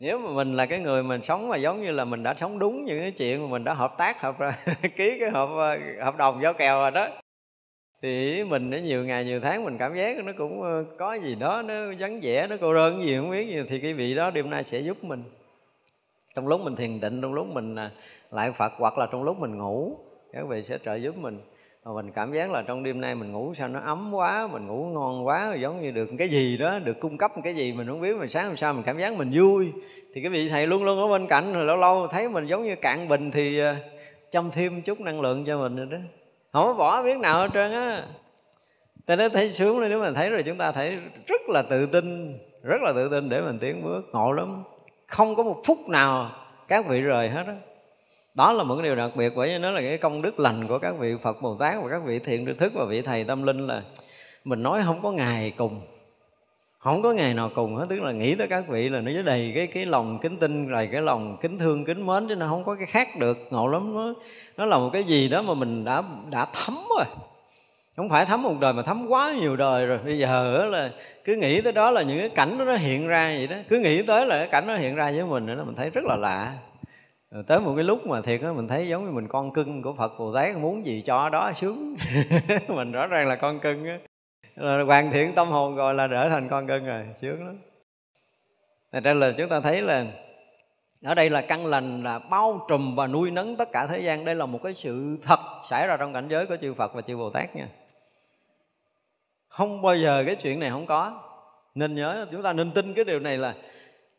Nếu 0.00 0.18
mà 0.18 0.30
mình 0.30 0.54
là 0.54 0.66
cái 0.66 0.78
người 0.78 1.02
mình 1.02 1.22
sống 1.22 1.48
mà 1.48 1.56
giống 1.56 1.82
như 1.82 1.90
là 1.90 2.04
mình 2.04 2.22
đã 2.22 2.34
sống 2.34 2.58
đúng 2.58 2.84
những 2.84 3.00
cái 3.00 3.10
chuyện 3.10 3.42
mà 3.42 3.48
mình 3.48 3.64
đã 3.64 3.74
hợp 3.74 3.94
tác, 3.98 4.20
hợp 4.20 4.36
ký 4.96 5.16
cái 5.20 5.30
hợp 5.30 5.48
ờ, 5.56 5.78
hợp 6.04 6.16
đồng 6.16 6.42
giao 6.42 6.52
kèo 6.52 6.78
rồi 6.78 6.90
đó. 6.90 7.08
Thì 8.02 8.44
mình 8.44 8.70
đã 8.70 8.78
nhiều 8.78 9.04
ngày 9.04 9.24
nhiều 9.24 9.40
tháng 9.40 9.64
mình 9.64 9.78
cảm 9.78 9.94
giác 9.94 10.24
nó 10.24 10.32
cũng 10.38 10.62
ờ, 10.62 10.84
có 10.98 11.14
gì 11.14 11.34
đó 11.34 11.62
nó 11.62 11.74
vắng 11.98 12.20
vẻ, 12.22 12.46
nó 12.46 12.56
cô 12.60 12.74
đơn 12.74 13.04
gì, 13.04 13.16
không 13.16 13.30
biết 13.30 13.46
gì. 13.48 13.62
Thì 13.68 13.80
cái 13.80 13.94
vị 13.94 14.14
đó 14.14 14.30
đêm 14.30 14.50
nay 14.50 14.64
sẽ 14.64 14.78
giúp 14.78 15.04
mình. 15.04 15.22
Trong 16.34 16.48
lúc 16.48 16.60
mình 16.60 16.76
thiền 16.76 17.00
định, 17.00 17.22
trong 17.22 17.34
lúc 17.34 17.46
mình 17.46 17.76
à, 17.76 17.90
lại 18.30 18.52
phật, 18.52 18.72
hoặc 18.78 18.98
là 18.98 19.06
trong 19.12 19.22
lúc 19.22 19.38
mình 19.38 19.58
ngủ 19.58 19.96
các 20.34 20.46
vị 20.48 20.62
sẽ 20.62 20.78
trợ 20.84 20.94
giúp 20.94 21.16
mình. 21.16 21.40
Mà 21.84 21.92
mình 21.92 22.12
cảm 22.12 22.32
giác 22.32 22.50
là 22.50 22.62
trong 22.62 22.82
đêm 22.82 23.00
nay 23.00 23.14
mình 23.14 23.32
ngủ 23.32 23.54
sao 23.54 23.68
nó 23.68 23.80
ấm 23.80 24.14
quá, 24.14 24.48
mình 24.52 24.66
ngủ 24.66 24.84
ngon 24.84 25.26
quá, 25.26 25.54
giống 25.60 25.82
như 25.82 25.90
được 25.90 26.08
cái 26.18 26.28
gì 26.28 26.56
đó, 26.56 26.78
được 26.78 27.00
cung 27.00 27.18
cấp 27.18 27.32
cái 27.44 27.54
gì 27.54 27.72
mình 27.72 27.86
không 27.86 28.00
biết, 28.00 28.16
mà 28.16 28.26
sáng 28.26 28.46
hôm 28.46 28.56
sau 28.56 28.72
mình 28.72 28.82
cảm 28.82 28.98
giác 28.98 29.16
mình 29.16 29.30
vui. 29.34 29.72
Thì 30.14 30.22
cái 30.22 30.30
vị 30.30 30.48
thầy 30.48 30.66
luôn 30.66 30.84
luôn 30.84 30.98
ở 30.98 31.08
bên 31.08 31.26
cạnh, 31.26 31.52
rồi 31.52 31.64
lâu 31.64 31.76
lâu 31.76 32.08
thấy 32.08 32.28
mình 32.28 32.46
giống 32.46 32.64
như 32.64 32.76
cạn 32.76 33.08
bình 33.08 33.30
thì 33.30 33.58
ờ, 33.58 33.74
chăm 34.30 34.50
thêm 34.50 34.82
chút 34.82 35.00
năng 35.00 35.20
lượng 35.20 35.44
cho 35.44 35.58
mình 35.58 35.76
rồi 35.76 35.86
đó. 35.90 35.98
Không 36.52 36.66
có 36.66 36.74
bỏ 36.74 37.02
biết 37.02 37.18
nào 37.18 37.40
hết 37.40 37.48
trơn 37.54 37.72
á. 37.72 38.04
Ta 39.06 39.16
nó 39.16 39.28
thấy 39.28 39.50
sướng 39.50 39.80
lên, 39.80 39.90
nếu 39.90 40.00
mình 40.00 40.14
thấy 40.14 40.30
rồi 40.30 40.42
chúng 40.42 40.58
ta 40.58 40.72
thấy 40.72 40.98
rất 41.26 41.40
là 41.48 41.62
tự 41.62 41.86
tin, 41.86 42.38
rất 42.62 42.82
là 42.82 42.92
tự 42.92 43.08
tin 43.08 43.28
để 43.28 43.40
mình 43.40 43.58
tiến 43.58 43.84
bước. 43.84 44.02
Ngộ 44.12 44.32
lắm. 44.32 44.62
Không 45.06 45.34
có 45.34 45.42
một 45.42 45.60
phút 45.66 45.78
nào 45.88 46.30
các 46.68 46.86
vị 46.88 47.00
rời 47.00 47.28
hết 47.28 47.44
á 47.46 47.54
đó 48.34 48.52
là 48.52 48.62
một 48.62 48.74
cái 48.76 48.82
điều 48.82 48.94
đặc 48.94 49.10
biệt, 49.16 49.32
bởi 49.36 49.48
vì 49.48 49.58
nó 49.58 49.70
là 49.70 49.80
cái 49.80 49.98
công 49.98 50.22
đức 50.22 50.40
lành 50.40 50.68
của 50.68 50.78
các 50.78 50.94
vị 50.98 51.14
Phật 51.22 51.42
Bồ 51.42 51.56
Tát 51.56 51.74
và 51.82 51.90
các 51.90 52.02
vị 52.04 52.18
thiện 52.18 52.46
tri 52.46 52.52
thức 52.52 52.72
và 52.74 52.84
vị 52.84 53.02
thầy 53.02 53.24
tâm 53.24 53.42
linh 53.42 53.66
là 53.66 53.82
mình 54.44 54.62
nói 54.62 54.82
không 54.84 55.02
có 55.02 55.12
ngày 55.12 55.52
cùng, 55.56 55.80
không 56.78 57.02
có 57.02 57.12
ngày 57.12 57.34
nào 57.34 57.50
cùng 57.54 57.76
hết. 57.76 57.86
Tức 57.88 58.02
là 58.02 58.12
nghĩ 58.12 58.34
tới 58.34 58.46
các 58.48 58.68
vị 58.68 58.88
là 58.88 59.00
nó 59.00 59.22
đầy 59.22 59.52
cái 59.54 59.66
cái 59.66 59.86
lòng 59.86 60.18
kính 60.22 60.38
tin 60.38 60.68
rồi 60.68 60.88
cái 60.92 61.02
lòng 61.02 61.36
kính 61.42 61.58
thương, 61.58 61.84
kính 61.84 62.06
mến, 62.06 62.28
chứ 62.28 62.34
nó 62.34 62.48
không 62.48 62.64
có 62.64 62.74
cái 62.74 62.86
khác 62.86 63.08
được. 63.18 63.38
Ngộ 63.50 63.66
lắm, 63.66 63.94
nó 63.94 64.14
nó 64.56 64.64
là 64.64 64.78
một 64.78 64.90
cái 64.92 65.04
gì 65.04 65.28
đó 65.28 65.42
mà 65.42 65.54
mình 65.54 65.84
đã 65.84 66.02
đã 66.30 66.46
thấm 66.52 66.74
rồi. 66.96 67.04
Không 67.96 68.08
phải 68.08 68.26
thấm 68.26 68.42
một 68.42 68.54
đời 68.60 68.72
mà 68.72 68.82
thấm 68.82 69.06
quá 69.08 69.32
nhiều 69.40 69.56
đời 69.56 69.86
rồi. 69.86 69.98
Bây 70.04 70.18
giờ 70.18 70.64
là 70.70 70.90
cứ 71.24 71.36
nghĩ 71.36 71.60
tới 71.60 71.72
đó 71.72 71.90
là 71.90 72.02
những 72.02 72.18
cái 72.18 72.28
cảnh 72.28 72.58
đó 72.58 72.64
nó 72.64 72.74
hiện 72.74 73.08
ra 73.08 73.34
vậy 73.36 73.46
đó. 73.46 73.56
Cứ 73.68 73.78
nghĩ 73.78 74.02
tới 74.02 74.26
là 74.26 74.38
cái 74.38 74.48
cảnh 74.48 74.66
nó 74.66 74.76
hiện 74.76 74.94
ra 74.94 75.12
với 75.14 75.24
mình 75.24 75.46
nữa 75.46 75.62
mình 75.66 75.74
thấy 75.74 75.90
rất 75.90 76.04
là 76.04 76.16
lạ 76.16 76.52
rồi 77.34 77.42
tới 77.46 77.60
một 77.60 77.72
cái 77.74 77.84
lúc 77.84 78.06
mà 78.06 78.22
thiệt 78.22 78.40
á, 78.42 78.52
mình 78.52 78.68
thấy 78.68 78.88
giống 78.88 79.04
như 79.04 79.10
mình 79.10 79.28
con 79.28 79.52
cưng 79.52 79.82
của 79.82 79.92
phật 79.92 80.12
bồ 80.18 80.34
tát, 80.34 80.56
muốn 80.56 80.86
gì 80.86 81.02
cho 81.06 81.28
đó 81.28 81.52
sướng. 81.52 81.96
Mình 82.68 82.92
rõ 82.92 83.06
ràng 83.06 83.28
là 83.28 83.36
con 83.36 83.60
cưng 83.60 83.84
á. 83.84 83.98
Ờ, 84.56 84.84
hoàn 84.84 85.10
thiện 85.10 85.32
tâm 85.34 85.48
hồn 85.48 85.76
rồi 85.76 85.94
là 85.94 86.06
trở 86.06 86.28
thành 86.28 86.48
con 86.48 86.66
cưng 86.66 86.86
rồi, 86.86 87.06
sướng 87.20 87.46
lắm. 87.46 87.58
Thật 88.92 89.00
ra 89.04 89.14
là 89.14 89.32
chúng 89.38 89.48
ta 89.48 89.60
thấy 89.60 89.82
là 89.82 90.06
ở 91.04 91.14
đây 91.14 91.30
là 91.30 91.40
căn 91.40 91.66
lành 91.66 92.02
là 92.02 92.18
bao 92.18 92.66
trùm 92.68 92.96
và 92.96 93.06
nuôi 93.06 93.30
nấng 93.30 93.56
tất 93.56 93.72
cả 93.72 93.86
thế 93.86 94.00
gian. 94.00 94.24
Đây 94.24 94.34
là 94.34 94.46
một 94.46 94.60
cái 94.62 94.74
sự 94.74 95.16
thật 95.22 95.40
xảy 95.70 95.86
ra 95.86 95.96
trong 95.96 96.12
cảnh 96.12 96.28
giới 96.28 96.46
của 96.46 96.56
chư 96.60 96.74
Phật 96.74 96.94
và 96.94 97.00
chư 97.00 97.16
Bồ 97.16 97.30
Tát 97.30 97.56
nha. 97.56 97.68
Không 99.48 99.82
bao 99.82 99.96
giờ 99.96 100.22
cái 100.26 100.34
chuyện 100.34 100.60
này 100.60 100.70
không 100.70 100.86
có. 100.86 101.22
Nên 101.74 101.94
nhớ, 101.94 102.26
chúng 102.32 102.42
ta 102.42 102.52
nên 102.52 102.70
tin 102.70 102.94
cái 102.94 103.04
điều 103.04 103.18
này 103.18 103.38
là 103.38 103.54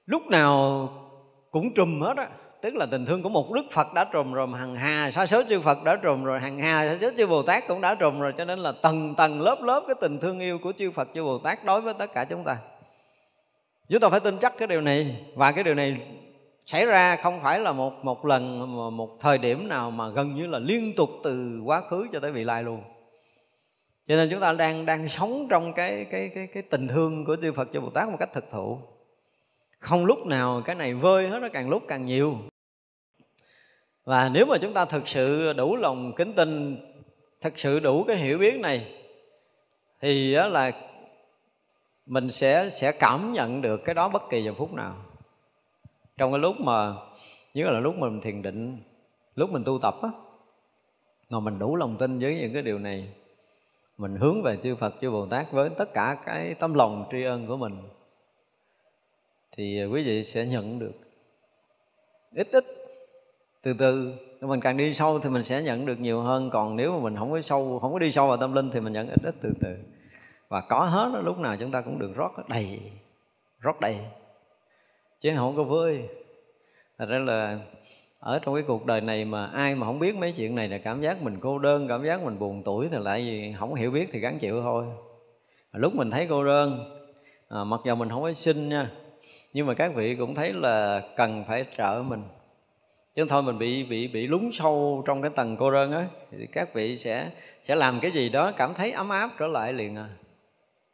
lúc 0.05 0.21
nào 0.27 0.89
cũng 1.51 1.73
trùm 1.73 2.01
hết 2.01 2.17
á 2.17 2.29
tức 2.61 2.75
là 2.75 2.85
tình 2.85 3.05
thương 3.05 3.23
của 3.23 3.29
một 3.29 3.51
đức 3.51 3.65
phật 3.71 3.93
đã 3.93 4.03
trùm 4.03 4.33
rồi 4.33 4.47
hằng 4.47 4.75
hà, 4.75 5.11
sa 5.11 5.25
số 5.25 5.43
chư 5.49 5.61
phật 5.61 5.83
đã 5.83 5.95
trùm 5.95 6.23
rồi 6.23 6.39
hằng 6.39 6.59
hà, 6.59 6.87
sa 6.87 6.97
số 7.01 7.09
chư 7.17 7.27
bồ 7.27 7.41
tát 7.41 7.67
cũng 7.67 7.81
đã 7.81 7.95
trùm 7.95 8.19
rồi 8.19 8.33
cho 8.37 8.45
nên 8.45 8.59
là 8.59 8.71
tầng 8.71 9.15
tầng 9.17 9.41
lớp 9.41 9.61
lớp 9.61 9.83
cái 9.87 9.95
tình 10.01 10.19
thương 10.19 10.39
yêu 10.39 10.59
của 10.63 10.71
chư 10.71 10.91
phật, 10.91 11.09
chư 11.13 11.23
bồ 11.23 11.37
tát 11.37 11.65
đối 11.65 11.81
với 11.81 11.93
tất 11.93 12.13
cả 12.13 12.25
chúng 12.25 12.43
ta. 12.43 12.57
Chúng 13.89 13.99
ta 13.99 14.09
phải 14.09 14.19
tin 14.19 14.37
chắc 14.37 14.57
cái 14.57 14.67
điều 14.67 14.81
này, 14.81 15.25
và 15.35 15.51
cái 15.51 15.63
điều 15.63 15.73
này 15.73 15.97
xảy 16.65 16.85
ra 16.85 17.15
không 17.15 17.39
phải 17.43 17.59
là 17.59 17.71
một 17.71 18.05
một 18.05 18.25
lần 18.25 18.71
một 18.97 19.09
thời 19.19 19.37
điểm 19.37 19.67
nào 19.67 19.91
mà 19.91 20.09
gần 20.09 20.35
như 20.35 20.47
là 20.47 20.59
liên 20.59 20.93
tục 20.95 21.09
từ 21.23 21.61
quá 21.65 21.81
khứ 21.89 22.07
cho 22.13 22.19
tới 22.19 22.31
vị 22.31 22.43
lai 22.43 22.63
luôn. 22.63 22.81
Cho 24.07 24.15
nên 24.15 24.29
chúng 24.31 24.41
ta 24.41 24.53
đang 24.53 24.85
đang 24.85 25.09
sống 25.09 25.47
trong 25.49 25.73
cái 25.73 26.05
cái 26.05 26.29
cái 26.35 26.47
cái 26.53 26.63
tình 26.63 26.87
thương 26.87 27.25
của 27.25 27.35
chư 27.41 27.51
Phật 27.51 27.69
cho 27.73 27.81
Bồ 27.81 27.89
Tát 27.89 28.09
một 28.09 28.17
cách 28.19 28.33
thực 28.33 28.51
thụ 28.51 28.79
không 29.79 30.05
lúc 30.05 30.25
nào 30.25 30.61
cái 30.65 30.75
này 30.75 30.93
vơi 30.93 31.27
hết, 31.27 31.39
nó 31.39 31.47
càng 31.53 31.69
lúc 31.69 31.83
càng 31.87 32.05
nhiều. 32.05 32.37
Và 34.05 34.29
nếu 34.33 34.45
mà 34.45 34.57
chúng 34.61 34.73
ta 34.73 34.85
thực 34.85 35.07
sự 35.07 35.53
đủ 35.53 35.75
lòng 35.75 36.13
kính 36.15 36.33
tin, 36.33 36.77
thực 37.41 37.57
sự 37.57 37.79
đủ 37.79 38.03
cái 38.03 38.17
hiểu 38.17 38.37
biết 38.37 38.59
này, 38.59 39.01
thì 40.01 40.35
đó 40.35 40.47
là 40.47 40.71
mình 42.05 42.31
sẽ 42.31 42.69
sẽ 42.69 42.91
cảm 42.91 43.33
nhận 43.33 43.61
được 43.61 43.81
cái 43.85 43.95
đó 43.95 44.09
bất 44.09 44.23
kỳ 44.29 44.43
giờ 44.43 44.53
phút 44.57 44.73
nào. 44.73 44.95
Trong 46.17 46.31
cái 46.31 46.39
lúc 46.39 46.55
mà, 46.59 46.93
nhất 47.53 47.67
là 47.69 47.79
lúc 47.79 47.95
mình 47.95 48.21
thiền 48.21 48.41
định, 48.41 48.77
lúc 49.35 49.49
mình 49.49 49.63
tu 49.63 49.79
tập 49.81 49.95
á, 50.01 50.09
mà 51.29 51.39
mình 51.39 51.59
đủ 51.59 51.75
lòng 51.75 51.97
tin 51.97 52.19
với 52.19 52.35
những 52.35 52.53
cái 52.53 52.61
điều 52.61 52.79
này, 52.79 53.09
mình 53.97 54.15
hướng 54.15 54.41
về 54.41 54.57
chư 54.63 54.75
Phật, 54.75 54.93
chư 55.01 55.11
Bồ 55.11 55.25
Tát 55.25 55.51
với 55.51 55.69
tất 55.69 55.93
cả 55.93 56.17
cái 56.25 56.53
tấm 56.53 56.73
lòng 56.73 57.05
tri 57.11 57.23
ân 57.23 57.47
của 57.47 57.57
mình 57.57 57.81
thì 59.57 59.81
à, 59.81 59.85
quý 59.85 60.03
vị 60.03 60.23
sẽ 60.23 60.45
nhận 60.45 60.79
được 60.79 60.93
ít 62.35 62.47
ít 62.51 62.65
từ 63.61 63.73
từ. 63.73 64.13
Mình 64.41 64.59
càng 64.59 64.77
đi 64.77 64.93
sâu 64.93 65.19
thì 65.19 65.29
mình 65.29 65.43
sẽ 65.43 65.61
nhận 65.61 65.85
được 65.85 65.99
nhiều 65.99 66.21
hơn. 66.21 66.49
Còn 66.49 66.75
nếu 66.75 66.91
mà 66.91 66.99
mình 66.99 67.15
không 67.15 67.31
có 67.31 67.41
sâu 67.41 67.79
không 67.79 67.93
có 67.93 67.99
đi 67.99 68.11
sâu 68.11 68.27
vào 68.27 68.37
tâm 68.37 68.53
linh 68.53 68.71
thì 68.71 68.79
mình 68.79 68.93
nhận 68.93 69.07
ít 69.07 69.19
ít 69.23 69.35
từ 69.41 69.49
từ. 69.61 69.75
Và 70.47 70.61
có 70.61 70.85
hết 70.85 71.09
đó, 71.13 71.19
lúc 71.19 71.37
nào 71.37 71.57
chúng 71.59 71.71
ta 71.71 71.81
cũng 71.81 71.99
được 71.99 72.11
rót 72.15 72.49
đầy 72.49 72.79
rót 73.59 73.79
đầy. 73.79 73.97
Chứ 75.19 75.33
không 75.35 75.57
có 75.57 75.63
vơi. 75.63 76.09
Thật 76.97 77.05
ra 77.09 77.19
là 77.19 77.59
ở 78.19 78.39
trong 78.39 78.55
cái 78.55 78.63
cuộc 78.67 78.85
đời 78.85 79.01
này 79.01 79.25
mà 79.25 79.45
ai 79.45 79.75
mà 79.75 79.87
không 79.87 79.99
biết 79.99 80.15
mấy 80.15 80.31
chuyện 80.31 80.55
này 80.55 80.69
là 80.69 80.77
cảm 80.77 81.01
giác 81.01 81.21
mình 81.21 81.37
cô 81.41 81.59
đơn 81.59 81.87
cảm 81.87 82.05
giác 82.05 82.23
mình 82.23 82.39
buồn 82.39 82.63
tuổi 82.65 82.87
thì 82.91 82.97
lại 82.97 83.25
gì 83.25 83.55
không 83.59 83.73
hiểu 83.73 83.91
biết 83.91 84.09
thì 84.11 84.19
gắng 84.19 84.39
chịu 84.39 84.61
thôi. 84.61 84.85
Lúc 85.73 85.95
mình 85.95 86.11
thấy 86.11 86.27
cô 86.29 86.43
đơn 86.43 86.91
à, 87.49 87.63
mặc 87.63 87.81
dù 87.85 87.95
mình 87.95 88.09
không 88.09 88.21
có 88.21 88.33
sinh 88.33 88.69
nha 88.69 88.91
nhưng 89.53 89.67
mà 89.67 89.73
các 89.73 89.91
vị 89.95 90.15
cũng 90.15 90.35
thấy 90.35 90.53
là 90.53 91.01
cần 91.15 91.43
phải 91.47 91.65
trợ 91.77 92.03
mình. 92.07 92.23
Chứ 93.13 93.25
thôi 93.29 93.43
mình 93.43 93.57
bị 93.57 93.83
bị 93.83 94.07
bị 94.07 94.27
lún 94.27 94.49
sâu 94.53 95.03
trong 95.07 95.21
cái 95.21 95.31
tầng 95.35 95.57
cô 95.57 95.71
đơn 95.71 95.91
á, 95.91 96.07
thì 96.31 96.47
các 96.51 96.73
vị 96.73 96.97
sẽ 96.97 97.31
sẽ 97.63 97.75
làm 97.75 97.99
cái 97.99 98.11
gì 98.11 98.29
đó 98.29 98.51
cảm 98.57 98.73
thấy 98.73 98.91
ấm 98.91 99.09
áp 99.09 99.29
trở 99.39 99.47
lại 99.47 99.73
liền 99.73 99.95
à. 99.95 100.09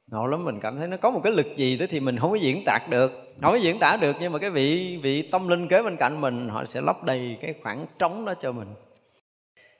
Ngộ 0.07 0.27
lắm, 0.27 0.45
mình 0.45 0.59
cảm 0.59 0.77
thấy 0.77 0.87
nó 0.87 0.97
có 0.97 1.09
một 1.09 1.21
cái 1.23 1.33
lực 1.33 1.47
gì 1.57 1.77
đó 1.77 1.85
thì 1.89 1.99
mình 1.99 2.19
không 2.19 2.31
có 2.31 2.35
diễn 2.35 2.63
tả 2.65 2.79
được. 2.89 3.11
Không 3.41 3.51
có 3.51 3.57
diễn 3.57 3.79
tả 3.79 3.97
được 4.01 4.15
nhưng 4.19 4.33
mà 4.33 4.39
cái 4.39 4.49
vị 4.49 4.99
vị 5.03 5.29
tâm 5.31 5.47
linh 5.47 5.67
kế 5.67 5.83
bên 5.83 5.97
cạnh 5.97 6.21
mình, 6.21 6.49
họ 6.49 6.65
sẽ 6.65 6.81
lấp 6.81 7.03
đầy 7.03 7.37
cái 7.41 7.55
khoảng 7.63 7.85
trống 7.99 8.25
đó 8.25 8.33
cho 8.41 8.51
mình. 8.51 8.67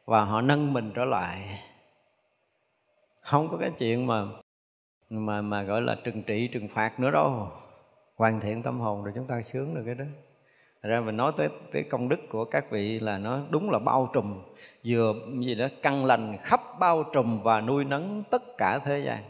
Và 0.06 0.24
họ 0.24 0.42
nâng 0.42 0.74
mình 0.74 0.92
trở 0.96 1.06
lại. 1.06 1.60
Không 3.22 3.50
có 3.50 3.58
cái 3.58 3.72
chuyện 3.78 4.08
mà 4.08 4.24
mà 5.10 5.42
mà 5.42 5.64
gọi 5.64 5.82
là 5.82 5.96
trừng 6.04 6.24
trị, 6.24 6.48
trừng 6.48 6.68
phạt 6.74 7.00
nữa 7.00 7.12
đâu 7.12 7.52
hoàn 8.22 8.40
thiện 8.40 8.64
tâm 8.64 8.80
hồn 8.80 9.04
rồi 9.04 9.14
chúng 9.16 9.28
ta 9.28 9.42
sướng 9.42 9.76
được 9.76 9.82
cái 9.86 9.96
đó. 9.96 10.06
Thật 10.82 10.90
ra 10.90 11.02
mình 11.02 11.18
nói 11.18 11.32
tới 11.38 11.50
tới 11.74 11.84
công 11.84 12.10
đức 12.10 12.20
của 12.30 12.46
các 12.46 12.72
vị 12.72 13.00
là 13.00 13.18
nó 13.18 13.40
đúng 13.50 13.72
là 13.72 13.80
bao 13.80 14.10
trùm, 14.14 14.42
vừa 14.86 15.14
gì 15.40 15.56
đó, 15.56 15.68
căn 15.82 16.06
lành 16.06 16.38
khắp 16.42 16.62
bao 16.80 17.04
trùm 17.14 17.40
và 17.40 17.62
nuôi 17.62 17.84
nấng 17.84 18.24
tất 18.32 18.44
cả 18.58 18.80
thế 18.80 19.00
gian. 19.00 19.24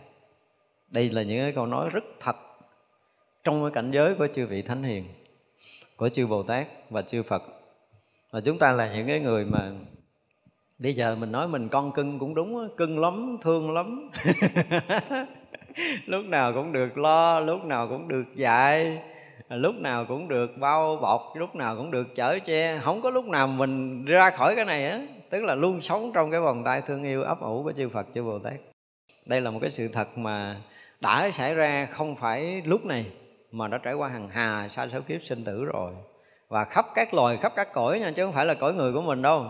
Đây 0.90 1.10
là 1.10 1.22
những 1.22 1.40
cái 1.40 1.52
câu 1.56 1.66
nói 1.66 1.90
rất 1.90 2.04
thật 2.20 2.36
trong 3.44 3.62
cái 3.62 3.72
cảnh 3.74 3.92
giới 3.92 4.16
của 4.16 4.28
chư 4.36 4.46
vị 4.46 4.62
thánh 4.62 4.84
hiền, 4.84 5.06
của 5.96 6.10
chư 6.10 6.28
bồ 6.28 6.44
tát 6.44 6.68
và 6.90 7.02
chư 7.02 7.24
phật. 7.24 7.44
Và 8.32 8.42
chúng 8.42 8.60
ta 8.60 8.72
là 8.72 8.96
những 8.96 9.08
cái 9.08 9.20
người 9.20 9.46
mà 9.46 9.72
bây 10.80 10.94
giờ 10.94 11.16
mình 11.16 11.32
nói 11.32 11.48
mình 11.48 11.70
con 11.70 11.92
cưng 11.92 12.20
cũng 12.20 12.36
đúng 12.36 12.76
cưng 12.78 13.00
lắm, 13.00 13.38
thương 13.42 13.74
lắm. 13.74 14.10
lúc 16.06 16.26
nào 16.26 16.54
cũng 16.54 16.72
được 16.72 16.98
lo, 16.98 17.40
lúc 17.40 17.66
nào 17.66 17.88
cũng 17.88 18.08
được 18.08 18.36
dạy, 18.36 18.98
lúc 19.50 19.76
nào 19.76 20.06
cũng 20.06 20.28
được 20.28 20.58
bao 20.58 20.96
bọc, 20.96 21.34
lúc 21.36 21.56
nào 21.56 21.76
cũng 21.76 21.92
được 21.92 22.16
chở 22.16 22.40
che. 22.46 22.78
Không 22.78 23.02
có 23.02 23.10
lúc 23.10 23.26
nào 23.26 23.48
mình 23.48 24.06
ra 24.06 24.30
khỏi 24.30 24.56
cái 24.56 24.66
này 24.66 24.90
á, 24.90 25.02
tức 25.30 25.44
là 25.44 25.56
luôn 25.56 25.82
sống 25.82 26.12
trong 26.14 26.32
cái 26.32 26.40
vòng 26.40 26.64
tay 26.64 26.82
thương 26.82 27.04
yêu 27.04 27.24
ấp 27.24 27.42
ủ 27.42 27.64
của 27.64 27.72
chư 27.72 27.90
phật, 27.90 28.08
chư 28.16 28.24
bồ 28.24 28.40
tát. 28.40 28.54
Đây 29.26 29.42
là 29.42 29.52
một 29.52 29.60
cái 29.62 29.72
sự 29.72 29.88
thật 29.88 30.18
mà 30.18 30.56
đã 31.00 31.32
xảy 31.32 31.56
ra 31.56 31.88
không 31.92 32.16
phải 32.16 32.62
lúc 32.66 32.86
này, 32.86 33.06
mà 33.52 33.68
đã 33.68 33.78
trải 33.78 33.94
qua 33.94 34.10
hàng 34.10 34.30
hà, 34.32 34.68
sa 34.70 34.88
số 34.88 35.00
kiếp 35.08 35.24
sinh 35.24 35.44
tử 35.44 35.66
rồi. 35.66 35.92
Và 36.50 36.64
khắp 36.64 36.86
các 36.96 37.14
loài, 37.14 37.38
khắp 37.38 37.54
các 37.56 37.74
cõi 37.74 38.00
nha, 38.00 38.12
chứ 38.16 38.26
không 38.26 38.34
phải 38.34 38.46
là 38.46 38.54
cõi 38.54 38.74
người 38.74 38.94
của 38.94 39.02
mình 39.02 39.22
đâu. 39.22 39.46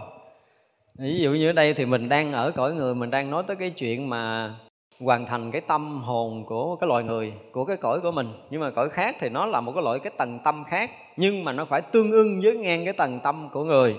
Ví 0.99 1.19
dụ 1.19 1.31
như 1.31 1.49
ở 1.49 1.53
đây 1.53 1.73
thì 1.73 1.85
mình 1.85 2.09
đang 2.09 2.33
ở 2.33 2.51
cõi 2.51 2.73
người, 2.73 2.95
mình 2.95 3.09
đang 3.09 3.31
nói 3.31 3.43
tới 3.47 3.55
cái 3.55 3.69
chuyện 3.69 4.09
mà 4.09 4.53
hoàn 4.99 5.25
thành 5.25 5.51
cái 5.51 5.61
tâm 5.61 6.01
hồn 6.01 6.45
của 6.45 6.75
cái 6.75 6.87
loài 6.87 7.03
người, 7.03 7.33
của 7.51 7.65
cái 7.65 7.77
cõi 7.77 7.99
của 7.99 8.11
mình. 8.11 8.27
Nhưng 8.49 8.61
mà 8.61 8.69
cõi 8.69 8.89
khác 8.89 9.15
thì 9.19 9.29
nó 9.29 9.45
là 9.45 9.61
một 9.61 9.71
cái 9.75 9.83
loại 9.83 9.99
cái 9.99 10.13
tầng 10.17 10.39
tâm 10.43 10.63
khác, 10.67 10.91
nhưng 11.17 11.43
mà 11.43 11.51
nó 11.51 11.65
phải 11.65 11.81
tương 11.81 12.11
ưng 12.11 12.41
với 12.43 12.57
ngang 12.57 12.85
cái 12.85 12.93
tầng 12.93 13.19
tâm 13.19 13.49
của 13.51 13.63
người. 13.63 13.95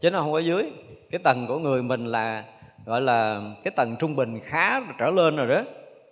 Chứ 0.00 0.10
nó 0.10 0.20
không 0.20 0.34
ở 0.34 0.40
dưới. 0.40 0.70
Cái 1.10 1.18
tầng 1.18 1.46
của 1.46 1.58
người 1.58 1.82
mình 1.82 2.06
là, 2.06 2.44
gọi 2.86 3.00
là, 3.00 3.42
cái 3.64 3.70
tầng 3.76 3.96
trung 3.98 4.16
bình 4.16 4.40
khá 4.40 4.80
trở 4.98 5.10
lên 5.10 5.36
rồi 5.36 5.46
đó. 5.46 5.62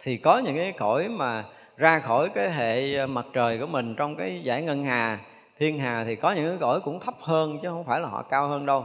Thì 0.03 0.17
có 0.17 0.39
những 0.39 0.57
cái 0.57 0.73
cõi 0.73 1.09
mà 1.09 1.45
ra 1.77 1.99
khỏi 1.99 2.29
cái 2.35 2.53
hệ 2.53 2.95
ờ, 2.95 3.07
mặt 3.07 3.27
trời 3.33 3.59
của 3.59 3.67
mình 3.67 3.95
trong 3.95 4.17
cái 4.17 4.41
giải 4.43 4.63
ngân 4.63 4.85
hà, 4.85 5.19
thiên 5.59 5.79
hà 5.79 6.05
thì 6.05 6.17
có 6.17 6.33
những 6.33 6.49
cái 6.49 6.59
cõi 6.61 6.81
cũng 6.81 7.01
thấp 7.01 7.15
hơn, 7.21 7.59
chứ 7.63 7.69
không 7.69 7.85
phải 7.85 8.01
là 8.01 8.09
họ 8.09 8.23
cao 8.23 8.49
hơn 8.49 8.67
đâu. 8.67 8.85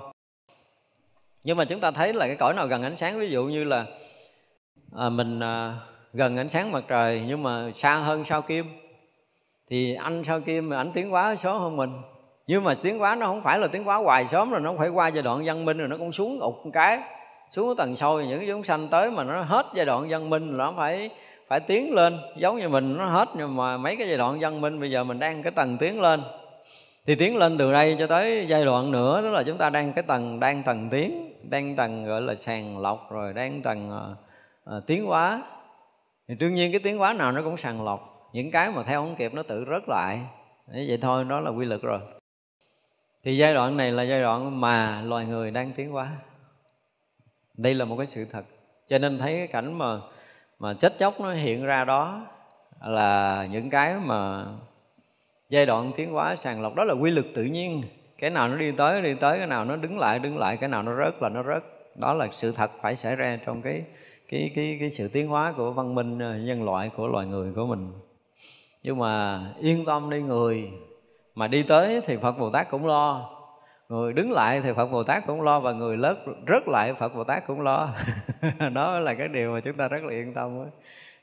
Nhưng 1.43 1.57
mà 1.57 1.65
chúng 1.65 1.79
ta 1.79 1.91
thấy 1.91 2.13
là 2.13 2.27
cái 2.27 2.35
cõi 2.35 2.53
nào 2.53 2.67
gần 2.67 2.83
ánh 2.83 2.97
sáng, 2.97 3.19
ví 3.19 3.29
dụ 3.29 3.43
như 3.43 3.63
là 3.63 3.85
à, 4.97 5.09
mình 5.09 5.39
à, 5.39 5.75
gần 6.13 6.37
ánh 6.37 6.49
sáng 6.49 6.71
mặt 6.71 6.83
trời 6.87 7.23
nhưng 7.27 7.43
mà 7.43 7.71
xa 7.73 7.95
hơn 7.95 8.25
sao 8.25 8.41
kim. 8.41 8.65
Thì 9.69 9.95
anh 9.95 10.23
sao 10.27 10.41
kim 10.41 10.69
mà 10.69 10.77
anh 10.77 10.91
tiến 10.91 11.13
quá 11.13 11.35
số 11.35 11.57
hơn 11.57 11.77
mình. 11.77 11.91
Nhưng 12.47 12.63
mà 12.63 12.75
tiến 12.81 13.01
quá 13.01 13.15
nó 13.15 13.25
không 13.25 13.41
phải 13.43 13.59
là 13.59 13.67
tiến 13.67 13.87
quá 13.87 13.95
hoài 13.95 14.27
sớm 14.27 14.51
rồi 14.51 14.61
nó 14.61 14.73
phải 14.77 14.89
qua 14.89 15.07
giai 15.07 15.23
đoạn 15.23 15.43
văn 15.45 15.65
minh 15.65 15.77
rồi 15.77 15.87
nó 15.87 15.97
cũng 15.97 16.11
xuống 16.11 16.39
ụt 16.39 16.53
một 16.65 16.71
cái 16.73 16.99
xuống 17.49 17.75
tầng 17.75 17.95
sâu 17.95 18.21
những 18.21 18.47
chúng 18.47 18.63
sanh 18.63 18.87
tới 18.87 19.11
mà 19.11 19.23
nó 19.23 19.41
hết 19.41 19.65
giai 19.73 19.85
đoạn 19.85 20.07
văn 20.09 20.29
minh 20.29 20.51
là 20.51 20.57
nó 20.57 20.73
phải 20.77 21.09
phải 21.47 21.59
tiến 21.59 21.93
lên. 21.93 22.17
Giống 22.37 22.57
như 22.57 22.69
mình 22.69 22.97
nó 22.97 23.05
hết 23.05 23.29
nhưng 23.37 23.55
mà 23.55 23.77
mấy 23.77 23.95
cái 23.95 24.07
giai 24.07 24.17
đoạn 24.17 24.39
văn 24.39 24.61
minh 24.61 24.79
bây 24.79 24.91
giờ 24.91 25.03
mình 25.03 25.19
đang 25.19 25.43
cái 25.43 25.51
tầng 25.51 25.77
tiến 25.77 26.01
lên. 26.01 26.21
Thì 27.05 27.15
tiến 27.15 27.37
lên 27.37 27.57
từ 27.57 27.71
đây 27.71 27.95
cho 27.99 28.07
tới 28.07 28.45
giai 28.47 28.65
đoạn 28.65 28.91
nữa 28.91 29.21
tức 29.23 29.31
là 29.31 29.43
chúng 29.43 29.57
ta 29.57 29.69
đang 29.69 29.93
cái 29.93 30.03
tầng 30.03 30.39
đang 30.39 30.63
tầng 30.63 30.89
tiến 30.89 31.33
đang 31.49 31.75
tầng 31.75 32.05
gọi 32.05 32.21
là 32.21 32.35
sàng 32.35 32.79
lọc 32.79 33.11
rồi 33.11 33.33
đang 33.33 33.61
tầng 33.61 33.89
uh, 33.89 34.17
à, 34.65 34.73
tiến 34.87 35.05
hóa. 35.05 35.43
Thì 36.27 36.35
đương 36.35 36.53
nhiên 36.53 36.71
cái 36.71 36.79
tiến 36.79 36.97
hóa 36.97 37.13
nào 37.13 37.31
nó 37.31 37.41
cũng 37.43 37.57
sàng 37.57 37.85
lọc. 37.85 38.29
Những 38.33 38.51
cái 38.51 38.71
mà 38.71 38.83
theo 38.83 39.01
không 39.01 39.15
kịp 39.15 39.33
nó 39.33 39.43
tự 39.43 39.65
rớt 39.69 39.89
lại. 39.89 40.21
Đấy, 40.67 40.85
vậy 40.87 40.97
thôi 41.01 41.23
đó 41.23 41.39
là 41.39 41.49
quy 41.49 41.65
luật 41.65 41.81
rồi. 41.81 41.99
Thì 43.23 43.37
giai 43.37 43.53
đoạn 43.53 43.77
này 43.77 43.91
là 43.91 44.03
giai 44.03 44.21
đoạn 44.21 44.61
mà 44.61 45.01
loài 45.01 45.25
người 45.25 45.51
đang 45.51 45.71
tiến 45.71 45.91
hóa. 45.91 46.11
Đây 47.57 47.73
là 47.73 47.85
một 47.85 47.97
cái 47.97 48.07
sự 48.07 48.25
thật. 48.25 48.45
Cho 48.87 48.97
nên 48.97 49.17
thấy 49.19 49.33
cái 49.33 49.47
cảnh 49.47 49.77
mà 49.77 49.99
mà 50.59 50.73
chết 50.73 50.99
chóc 50.99 51.21
nó 51.21 51.33
hiện 51.33 51.65
ra 51.65 51.85
đó 51.85 52.27
là 52.81 53.47
những 53.51 53.69
cái 53.69 53.95
mà 53.95 54.45
giai 55.49 55.65
đoạn 55.65 55.91
tiến 55.95 56.11
hóa 56.11 56.35
sàng 56.35 56.61
lọc 56.61 56.75
đó 56.75 56.83
là 56.83 56.93
quy 56.93 57.11
luật 57.11 57.25
tự 57.35 57.43
nhiên. 57.43 57.83
Cái 58.17 58.29
nào 58.29 58.47
nó 58.47 58.55
đi 58.55 58.71
tới 58.71 59.01
đi 59.01 59.13
tới 59.13 59.37
cái 59.37 59.47
nào 59.47 59.65
nó 59.65 59.75
đứng 59.75 59.99
lại 59.99 60.19
đứng 60.19 60.37
lại 60.37 60.57
cái 60.57 60.69
nào 60.69 60.83
nó 60.83 61.03
rớt 61.03 61.21
là 61.21 61.29
nó 61.29 61.43
rớt. 61.43 61.63
Đó 61.95 62.13
là 62.13 62.27
sự 62.33 62.51
thật 62.51 62.71
phải 62.81 62.95
xảy 62.95 63.15
ra 63.15 63.39
trong 63.45 63.61
cái 63.61 63.83
cái 64.31 64.51
cái 64.55 64.77
cái 64.79 64.89
sự 64.89 65.07
tiến 65.07 65.27
hóa 65.27 65.53
của 65.57 65.71
văn 65.71 65.95
minh 65.95 66.19
ờ, 66.19 66.37
nhân 66.37 66.63
loại, 66.63 66.89
của 66.97 67.07
loài 67.07 67.25
người 67.25 67.53
của 67.53 67.65
mình. 67.65 67.91
Nhưng 68.83 68.99
mà 68.99 69.41
yên 69.59 69.85
tâm 69.85 70.09
đi 70.09 70.21
người 70.21 70.71
mà 71.35 71.47
đi 71.47 71.63
tới 71.63 72.01
thì 72.05 72.17
Phật 72.17 72.31
Bồ 72.31 72.49
Tát 72.49 72.69
cũng 72.69 72.85
lo, 72.85 73.31
người 73.91 74.13
đứng 74.13 74.31
lại 74.31 74.61
thì 74.61 74.73
phật 74.73 74.85
bồ 74.85 75.03
tát 75.03 75.25
cũng 75.27 75.41
lo, 75.41 75.59
và 75.59 75.71
người 75.71 75.97
lớn 75.97 76.17
rớt 76.47 76.67
lại 76.67 76.93
phật 76.93 77.15
bồ 77.15 77.23
tát 77.23 77.47
cũng 77.47 77.61
lo. 77.61 77.89
Đó 78.73 78.99
là 78.99 79.13
cái 79.13 79.27
điều 79.27 79.53
mà 79.53 79.59
chúng 79.59 79.77
ta 79.77 79.87
rất 79.87 80.03
là 80.03 80.13
yên 80.13 80.33
tâm 80.33 80.63
đó. 80.63 80.65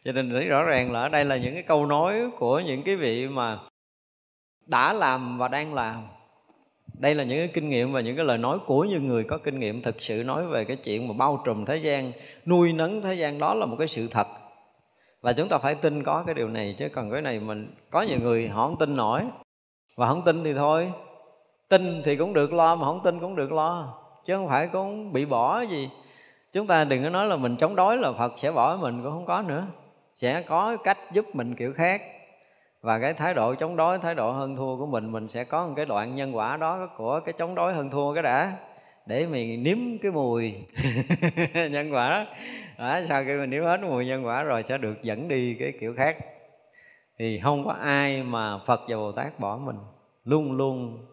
cho 0.05 0.13
nên 0.13 0.31
thấy 0.31 0.45
rõ 0.45 0.65
ràng 0.65 0.93
là 0.93 1.01
ở 1.01 1.09
đây 1.09 1.25
là 1.25 1.37
những 1.37 1.55
cái 1.55 1.63
câu 1.63 1.87
nói 1.87 2.31
của 2.39 2.61
những 2.61 2.83
cái 2.83 2.97
vị 2.97 3.29
mà 3.29 3.59
đã 4.67 4.93
làm 4.93 5.39
và 5.39 5.49
đang 5.49 5.75
làm 5.75 6.07
đây 6.95 7.15
là 7.15 7.25
những 7.25 7.39
cái 7.39 7.49
kinh 7.49 7.71
nghiệm 7.71 7.93
và 7.93 8.01
những 8.01 8.17
cái 8.17 8.25
lời 8.25 8.39
nói 8.39 8.59
của 8.67 8.85
những 8.85 9.09
người 9.09 9.25
có 9.25 9.39
kinh 9.39 9.61
nghiệm 9.61 9.83
thực 9.83 10.01
sự 10.01 10.25
nói 10.25 10.47
về 10.47 10.65
cái 10.65 10.77
chuyện 10.77 11.09
mà 11.09 11.15
bao 11.19 11.43
trùm 11.45 11.65
thế 11.65 11.77
gian, 11.77 12.13
nuôi 12.47 12.73
nấng 12.73 13.03
thế 13.03 13.15
gian. 13.15 13.39
Đó 13.39 13.55
là 13.55 13.67
một 13.67 13.77
cái 13.79 13.89
sự 13.89 14.09
thật. 14.11 14.27
Và 15.21 15.33
chúng 15.33 15.49
ta 15.49 15.59
phải 15.59 15.75
tin 15.75 16.05
có 16.05 16.23
cái 16.27 16.35
điều 16.35 16.49
này, 16.49 16.75
chứ 16.79 16.89
còn 16.89 17.11
cái 17.11 17.23
này 17.23 17.41
mình, 17.41 17.75
có 17.91 18.03
nhiều 18.03 18.19
người 18.23 18.49
họ 18.49 18.67
không 18.67 18.79
tin 18.79 18.97
nổi. 18.97 19.23
Và 19.97 20.09
không 20.09 20.23
tin 20.23 20.45
thì 20.45 20.55
thôi. 20.55 20.93
Tin 21.69 22.03
thì 22.05 22.17
cũng 22.17 22.33
được 22.33 22.53
lo, 22.53 22.77
mà 22.77 22.87
không 22.87 23.01
tin 23.05 23.21
cũng 23.21 23.37
được 23.37 23.53
lo. 23.53 23.95
Chứ 24.27 24.37
không 24.37 24.49
phải 24.49 24.67
cũng 24.67 25.13
bị 25.13 25.25
bỏ 25.25 25.61
gì. 25.61 25.91
Chúng 26.53 26.67
ta 26.67 26.85
đừng 26.85 27.03
có 27.03 27.11
nói 27.11 27.27
là 27.27 27.37
mình 27.37 27.57
chống 27.57 27.77
đối 27.77 27.97
là 27.97 28.13
phật 28.13 28.33
sẽ 28.37 28.53
bỏ 28.53 28.79
mình 28.81 29.03
cũng 29.03 29.13
không 29.13 29.27
có 29.27 29.43
nữa. 29.43 29.67
Sẽ 30.15 30.43
có 30.43 30.77
cách 30.77 30.99
giúp 31.13 31.27
mình 31.35 31.55
kiểu 31.55 31.73
khác 31.73 32.03
và 32.81 32.99
cái 32.99 33.15
thái 33.15 33.35
độ 33.35 33.55
chống 33.55 33.77
đối, 33.77 33.99
thái 33.99 34.15
độ 34.15 34.33
hơn 34.33 34.57
thua 34.57 34.77
của 34.77 34.87
mình 34.87 35.13
mình 35.13 35.29
sẽ 35.29 35.45
có 35.45 35.67
một 35.67 35.73
cái 35.77 35.87
đoạn 35.87 36.17
nhân 36.17 36.37
quả 36.37 36.57
đó 36.57 36.89
của 36.97 37.21
cái 37.25 37.33
chống 37.33 37.55
đối 37.55 37.75
hơn 37.75 37.91
thua 37.91 38.15
cái 38.15 38.23
đã. 38.23 38.57
Để 39.07 39.27
mình 39.27 39.63
nếm 39.63 39.79
cái 40.03 40.13
mùi 40.13 40.55
nhân 41.71 41.95
quả 41.95 42.11
đó. 42.11 42.27
đó, 42.79 43.01
sau 43.09 43.25
khi 43.25 43.37
mình 43.37 43.51
nếm 43.51 43.65
hết 43.65 43.81
mùi 43.81 44.07
nhân 44.07 44.27
quả 44.27 44.43
rồi 44.43 44.63
sẽ 44.63 44.79
được 44.79 45.03
dẫn 45.03 45.29
đi 45.29 45.57
cái 45.59 45.73
kiểu 45.81 45.95
khác. 45.97 46.17
Thì 47.19 47.41
không 47.43 47.65
có 47.65 47.73
ai 47.73 48.23
mà 48.23 48.59
phật 48.67 48.81
và 48.89 48.97
bồ 48.97 49.13
tát 49.13 49.41
bỏ 49.41 49.57
mình. 49.57 49.77
Luôn 50.25 50.53
luôn 50.53 51.07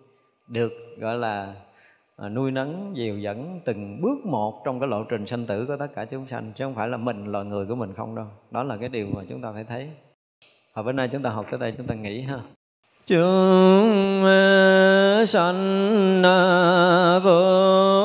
được, 0.48 0.74
gọi 0.98 1.18
là 1.18 1.54
à, 2.18 2.30
nuôi 2.30 2.52
nấng, 2.52 2.94
dìu 2.96 3.20
dẫn 3.20 3.62
từng 3.66 4.02
bước 4.02 4.26
một 4.26 4.62
trong 4.66 4.80
cái 4.80 4.90
lộ 4.90 5.04
trình 5.04 5.26
sanh 5.26 5.46
tử 5.46 5.66
của 5.66 5.78
tất 5.80 5.88
cả 5.96 6.06
chúng 6.06 6.28
sanh. 6.28 6.52
Chứ 6.56 6.66
không 6.66 6.76
phải 6.76 6.88
là 6.88 6.98
mình, 6.98 7.26
loài 7.26 7.46
người 7.46 7.66
của 7.66 7.76
mình 7.76 7.94
không 7.94 8.16
đâu. 8.16 8.26
Đó 8.52 8.64
là 8.64 8.78
cái 8.78 8.90
điều 8.90 9.08
mà 9.14 9.22
chúng 9.30 9.42
ta 9.42 9.52
phải 9.52 9.64
thấy 9.64 9.90
và 10.76 10.82
bữa 10.84 10.92
nay 10.92 11.10
chúng 11.12 11.22
ta 11.24 11.30
học 11.30 11.46
tới 11.52 11.60
đây, 11.60 11.74
chúng 11.78 11.88
ta 11.88 11.96
nghỉ 11.96 12.22
ha. 12.22 12.40
Chúng 13.08 14.24
ờ, 14.24 15.26
sanh 15.28 16.22
ờ, 16.24 17.20
vô 17.24 18.05